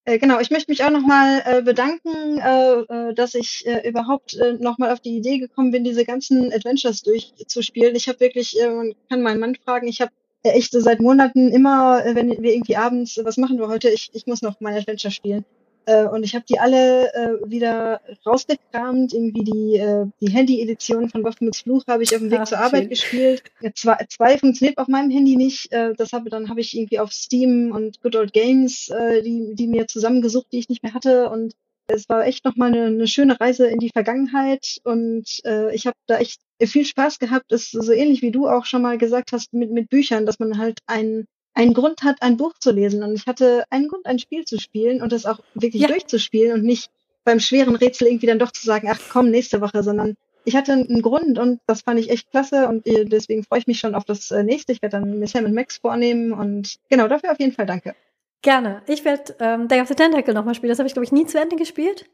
Äh, 0.05 0.19
genau, 0.19 0.40
ich 0.40 0.51
möchte 0.51 0.70
mich 0.70 0.82
auch 0.85 0.90
nochmal 0.90 1.43
äh, 1.44 1.62
bedanken, 1.62 2.39
äh, 2.39 2.81
äh, 2.81 3.15
dass 3.15 3.35
ich 3.35 3.66
äh, 3.66 3.86
überhaupt 3.86 4.35
äh, 4.35 4.55
nochmal 4.55 4.93
auf 4.93 5.01
die 5.01 5.16
Idee 5.16 5.39
gekommen 5.39 5.73
bin, 5.73 5.85
diese 5.85 6.06
ganzen 6.06 6.51
Adventures 6.51 7.02
durchzuspielen. 7.02 7.94
Ich 7.94 8.09
habe 8.09 8.20
wirklich, 8.20 8.56
man 8.59 8.94
kann 9.10 9.20
meinen 9.20 9.40
Mann 9.40 9.56
fragen, 9.56 9.86
ich 9.86 10.01
habe 10.01 10.12
echt 10.43 10.73
so 10.73 10.81
seit 10.81 11.01
Monaten 11.01 11.48
immer, 11.48 12.05
äh, 12.05 12.15
wenn 12.15 12.31
wir 12.31 12.52
irgendwie 12.55 12.77
abends, 12.77 13.20
was 13.23 13.36
machen 13.36 13.59
wir 13.59 13.69
heute? 13.69 13.89
Ich, 13.90 14.10
ich 14.12 14.27
muss 14.27 14.43
noch 14.43 14.60
mein 14.60 14.77
Adventure 14.77 15.10
spielen. 15.10 15.44
Äh, 15.86 16.06
und 16.06 16.23
ich 16.23 16.35
habe 16.35 16.44
die 16.47 16.60
alle 16.60 17.12
äh, 17.15 17.51
wieder 17.51 18.01
rausgekramt. 18.27 19.15
Irgendwie 19.15 19.44
die, 19.44 19.77
äh, 19.77 20.06
die 20.20 20.31
Handy-Edition 20.31 21.09
von 21.09 21.24
Waffenmütz 21.24 21.62
Fluch 21.62 21.85
habe 21.89 22.02
ich 22.02 22.15
auf 22.15 22.20
dem 22.20 22.31
Weg 22.31 22.40
Ach, 22.43 22.48
zur 22.48 22.59
Arbeit 22.59 22.82
schön. 22.82 22.89
gespielt. 22.90 23.43
Ja, 23.60 23.70
zwei, 23.74 24.06
zwei 24.10 24.39
funktioniert 24.39 24.77
auf 24.77 24.89
meinem 24.89 25.10
Handy 25.10 25.36
nicht. 25.36 25.73
Äh, 25.73 25.94
das 25.97 26.12
habe 26.12 26.28
dann 26.28 26.51
habe 26.51 26.60
ich 26.60 26.77
irgendwie 26.77 26.98
auf 26.98 27.12
Steam 27.12 27.73
und 27.73 28.02
Good 28.02 28.16
Old 28.16 28.32
Games 28.35 28.90
äh, 28.90 29.23
die, 29.23 29.55
die 29.55 29.66
mir 29.66 29.86
zusammengesucht, 29.86 30.48
die 30.52 30.59
ich 30.59 30.69
nicht 30.69 30.82
mehr 30.82 30.93
hatte. 30.93 31.31
Und 31.31 31.55
es 31.86 32.06
war 32.10 32.27
echt 32.27 32.44
nochmal 32.44 32.69
eine, 32.69 32.86
eine 32.86 33.06
schöne 33.06 33.40
Reise 33.40 33.66
in 33.66 33.78
die 33.78 33.90
Vergangenheit 33.90 34.77
und 34.85 35.24
äh, 35.44 35.74
ich 35.74 35.86
habe 35.86 35.97
da 36.06 36.19
echt 36.19 36.40
viel 36.66 36.85
Spaß 36.85 37.18
gehabt. 37.18 37.52
Ist 37.52 37.70
so 37.70 37.93
ähnlich 37.93 38.22
wie 38.22 38.30
du 38.30 38.48
auch 38.48 38.64
schon 38.64 38.82
mal 38.82 38.98
gesagt 38.98 39.32
hast 39.32 39.52
mit, 39.52 39.70
mit 39.70 39.89
Büchern, 39.89 40.26
dass 40.26 40.39
man 40.39 40.59
halt 40.59 40.80
einen 40.86 41.26
einen 41.55 41.74
Grund 41.74 42.05
hat, 42.05 42.22
ein 42.22 42.36
Buch 42.36 42.55
zu 42.60 42.70
lesen. 42.70 43.02
Und 43.02 43.14
ich 43.14 43.26
hatte 43.26 43.64
einen 43.70 43.89
Grund, 43.89 44.06
ein 44.06 44.20
Spiel 44.20 44.44
zu 44.44 44.60
spielen 44.60 45.02
und 45.02 45.10
das 45.10 45.26
auch 45.26 45.40
wirklich 45.55 45.82
ja. 45.82 45.89
durchzuspielen 45.89 46.52
und 46.52 46.64
nicht 46.64 46.90
beim 47.24 47.40
schweren 47.40 47.74
Rätsel 47.74 48.06
irgendwie 48.06 48.26
dann 48.26 48.39
doch 48.39 48.52
zu 48.52 48.64
sagen, 48.64 48.89
ach 48.90 49.01
komm, 49.10 49.30
nächste 49.30 49.60
Woche, 49.60 49.82
sondern 49.82 50.14
ich 50.44 50.55
hatte 50.55 50.72
einen 50.72 51.02
Grund 51.02 51.39
und 51.39 51.60
das 51.66 51.82
fand 51.82 51.98
ich 51.98 52.10
echt 52.10 52.30
klasse 52.30 52.68
und 52.68 52.86
deswegen 52.86 53.43
freue 53.43 53.59
ich 53.59 53.66
mich 53.66 53.80
schon 53.80 53.94
auf 53.94 54.05
das 54.05 54.30
äh, 54.30 54.44
nächste. 54.44 54.72
Ich 54.72 54.80
werde 54.80 54.98
dann 54.98 55.18
mir 55.18 55.26
Sam 55.26 55.52
Max 55.52 55.78
vornehmen 55.78 56.32
und 56.32 56.76
genau, 56.89 57.09
dafür 57.09 57.32
auf 57.32 57.40
jeden 57.40 57.52
Fall 57.52 57.66
danke. 57.66 57.94
Gerne. 58.40 58.82
Ich 58.86 59.05
werde 59.05 59.35
ähm, 59.40 59.68
Day 59.68 59.80
of 59.80 59.89
the 59.89 59.94
Tentacle 59.94 60.32
nochmal 60.32 60.55
spielen. 60.55 60.70
Das 60.70 60.78
habe 60.78 60.86
ich, 60.86 60.94
glaube 60.94 61.05
ich, 61.05 61.12
nie 61.12 61.26
zu 61.26 61.40
Ende 61.40 61.56
gespielt. 61.56 62.06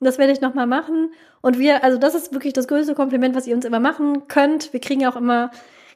Das 0.00 0.18
werde 0.18 0.32
ich 0.32 0.40
nochmal 0.40 0.66
machen. 0.66 1.12
Und 1.40 1.58
wir, 1.58 1.82
also 1.82 1.98
das 1.98 2.14
ist 2.14 2.32
wirklich 2.32 2.52
das 2.52 2.68
größte 2.68 2.94
Kompliment, 2.94 3.34
was 3.34 3.46
ihr 3.46 3.54
uns 3.54 3.64
immer 3.64 3.80
machen 3.80 4.28
könnt. 4.28 4.72
Wir 4.72 4.80
kriegen 4.80 5.06
auch 5.06 5.16
immer 5.16 5.50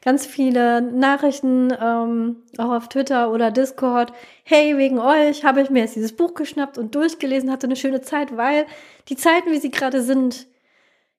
ganz 0.04 0.26
viele 0.26 0.82
Nachrichten, 0.82 1.72
ähm, 1.80 2.42
auch 2.58 2.72
auf 2.72 2.88
Twitter 2.88 3.30
oder 3.30 3.50
Discord. 3.52 4.12
Hey, 4.42 4.76
wegen 4.76 4.98
euch 4.98 5.44
habe 5.44 5.62
ich 5.62 5.70
mir 5.70 5.80
jetzt 5.80 5.94
dieses 5.94 6.16
Buch 6.16 6.34
geschnappt 6.34 6.76
und 6.76 6.94
durchgelesen, 6.94 7.52
hatte 7.52 7.68
eine 7.68 7.76
schöne 7.76 8.00
Zeit, 8.00 8.36
weil 8.36 8.66
die 9.08 9.16
Zeiten, 9.16 9.52
wie 9.52 9.58
sie 9.58 9.70
gerade 9.70 10.02
sind, 10.02 10.46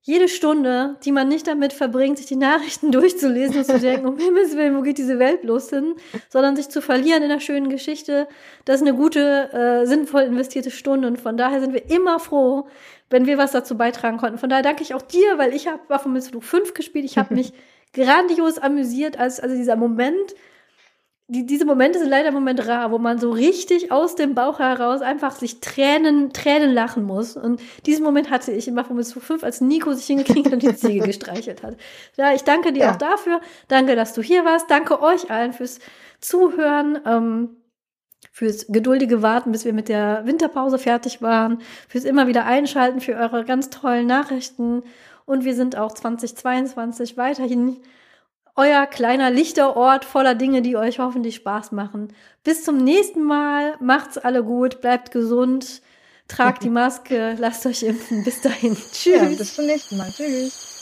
jede 0.06 0.28
Stunde, 0.28 0.98
die 1.06 1.14
man 1.14 1.30
nicht 1.30 1.48
damit 1.48 1.72
verbringt, 1.72 2.18
sich 2.18 2.28
die 2.28 2.36
Nachrichten 2.36 2.92
durchzulesen 2.92 3.60
und 3.60 3.66
zu 3.66 3.80
denken, 3.80 4.06
um 4.06 4.18
Himmels 4.18 4.56
Willen, 4.56 4.78
wo 4.78 4.82
geht 4.82 4.98
diese 4.98 5.18
Welt 5.18 5.46
los 5.46 5.70
hin, 5.70 5.96
sondern 6.30 6.58
sich 6.58 6.68
zu 6.68 6.82
verlieren 6.82 7.24
in 7.24 7.32
einer 7.32 7.40
schönen 7.40 7.70
Geschichte, 7.70 8.28
das 8.66 8.78
ist 8.78 8.88
eine 8.88 8.96
gute, 8.96 9.54
äh, 9.54 9.86
sinnvoll 9.86 10.24
investierte 10.24 10.72
Stunde. 10.72 11.08
Und 11.08 11.22
von 11.22 11.38
daher 11.38 11.62
sind 11.62 11.74
wir 11.74 11.90
immer 11.90 12.20
froh, 12.20 12.68
wenn 13.10 13.26
wir 13.26 13.38
was 13.38 13.52
dazu 13.52 13.78
beitragen 13.78 14.18
konnten. 14.18 14.38
Von 14.38 14.50
daher 14.50 14.64
danke 14.64 14.84
ich 14.84 14.94
auch 14.94 15.02
dir, 15.02 15.38
weil 15.38 15.54
ich 15.54 15.68
habe 15.68 15.80
Waffenmittelflug 15.88 16.44
5 16.44 16.74
gespielt. 16.74 17.06
Ich 17.06 17.18
habe 17.18 17.34
mich 17.36 17.54
grandios 17.94 18.58
amüsiert, 18.58 19.18
als 19.18 19.40
also 19.40 19.56
dieser 19.56 19.78
Moment, 19.78 20.36
die, 21.34 21.46
diese 21.46 21.66
Momente 21.66 21.98
sind 21.98 22.10
leider 22.10 22.28
im 22.30 22.36
Moment 22.36 22.68
rar, 22.68 22.92
wo 22.92 23.00
man 23.00 23.18
so 23.18 23.32
richtig 23.32 23.92
aus 23.92 24.16
dem 24.16 24.36
Bauch 24.36 24.60
heraus 24.60 25.02
einfach 25.02 25.36
sich 25.36 25.60
Tränen, 25.60 26.32
Tränen 26.32 26.72
lachen 26.72 27.04
muss. 27.04 27.36
Und 27.36 27.60
diesen 27.88 28.04
Moment 28.04 28.30
hatte 28.30 28.52
ich 28.52 28.68
in 28.68 28.76
Baphomet 28.76 29.08
5, 29.08 29.44
als 29.44 29.60
Nico 29.60 29.94
sich 29.94 30.06
hingekriegt 30.06 30.54
und 30.54 30.62
die 30.62 30.76
Ziege 30.76 31.00
gestreichelt 31.06 31.64
hat. 31.64 31.76
Ja, 32.18 32.34
ich 32.34 32.44
danke 32.44 32.72
dir 32.72 32.84
ja. 32.84 32.92
auch 32.92 32.98
dafür. 32.98 33.42
Danke, 33.68 33.96
dass 33.96 34.14
du 34.14 34.22
hier 34.22 34.46
warst. 34.46 34.70
Danke 34.70 35.02
euch 35.02 35.32
allen 35.32 35.54
fürs 35.54 35.80
Zuhören. 36.22 37.00
Ähm, 37.06 37.58
fürs 38.32 38.68
geduldige 38.68 39.22
Warten, 39.22 39.52
bis 39.52 39.66
wir 39.66 39.74
mit 39.74 39.90
der 39.90 40.26
Winterpause 40.26 40.80
fertig 40.80 41.22
waren, 41.22 41.60
fürs 41.88 42.06
immer 42.06 42.28
wieder 42.28 42.46
Einschalten, 42.46 43.02
für 43.02 43.16
eure 43.16 43.44
ganz 43.44 43.70
tollen 43.70 44.08
Nachrichten. 44.08 44.84
Und 45.26 45.46
wir 45.46 45.56
sind 45.56 45.78
auch 45.78 45.92
2022 45.92 47.18
weiterhin 47.18 47.78
euer 48.56 48.86
kleiner 48.86 49.32
Lichterort 49.32 50.06
voller 50.06 50.36
Dinge, 50.36 50.62
die 50.62 50.78
euch 50.78 51.00
hoffentlich 51.00 51.36
Spaß 51.36 51.72
machen. 51.72 52.14
Bis 52.44 52.64
zum 52.64 52.78
nächsten 52.78 53.24
Mal. 53.24 53.76
Macht's 53.80 54.18
alle 54.18 54.44
gut, 54.44 54.82
bleibt 54.82 55.12
gesund, 55.12 55.82
tragt 56.28 56.64
die 56.64 56.70
Maske, 56.72 57.36
lasst 57.40 57.66
euch 57.66 57.84
impfen. 57.84 58.24
Bis 58.24 58.42
dahin. 58.42 58.76
Tschüss. 58.76 59.22
Ja, 59.22 59.24
bis 59.26 59.56
zum 59.56 59.66
nächsten 59.66 59.98
Mal. 59.98 60.12
Tschüss. 60.12 60.73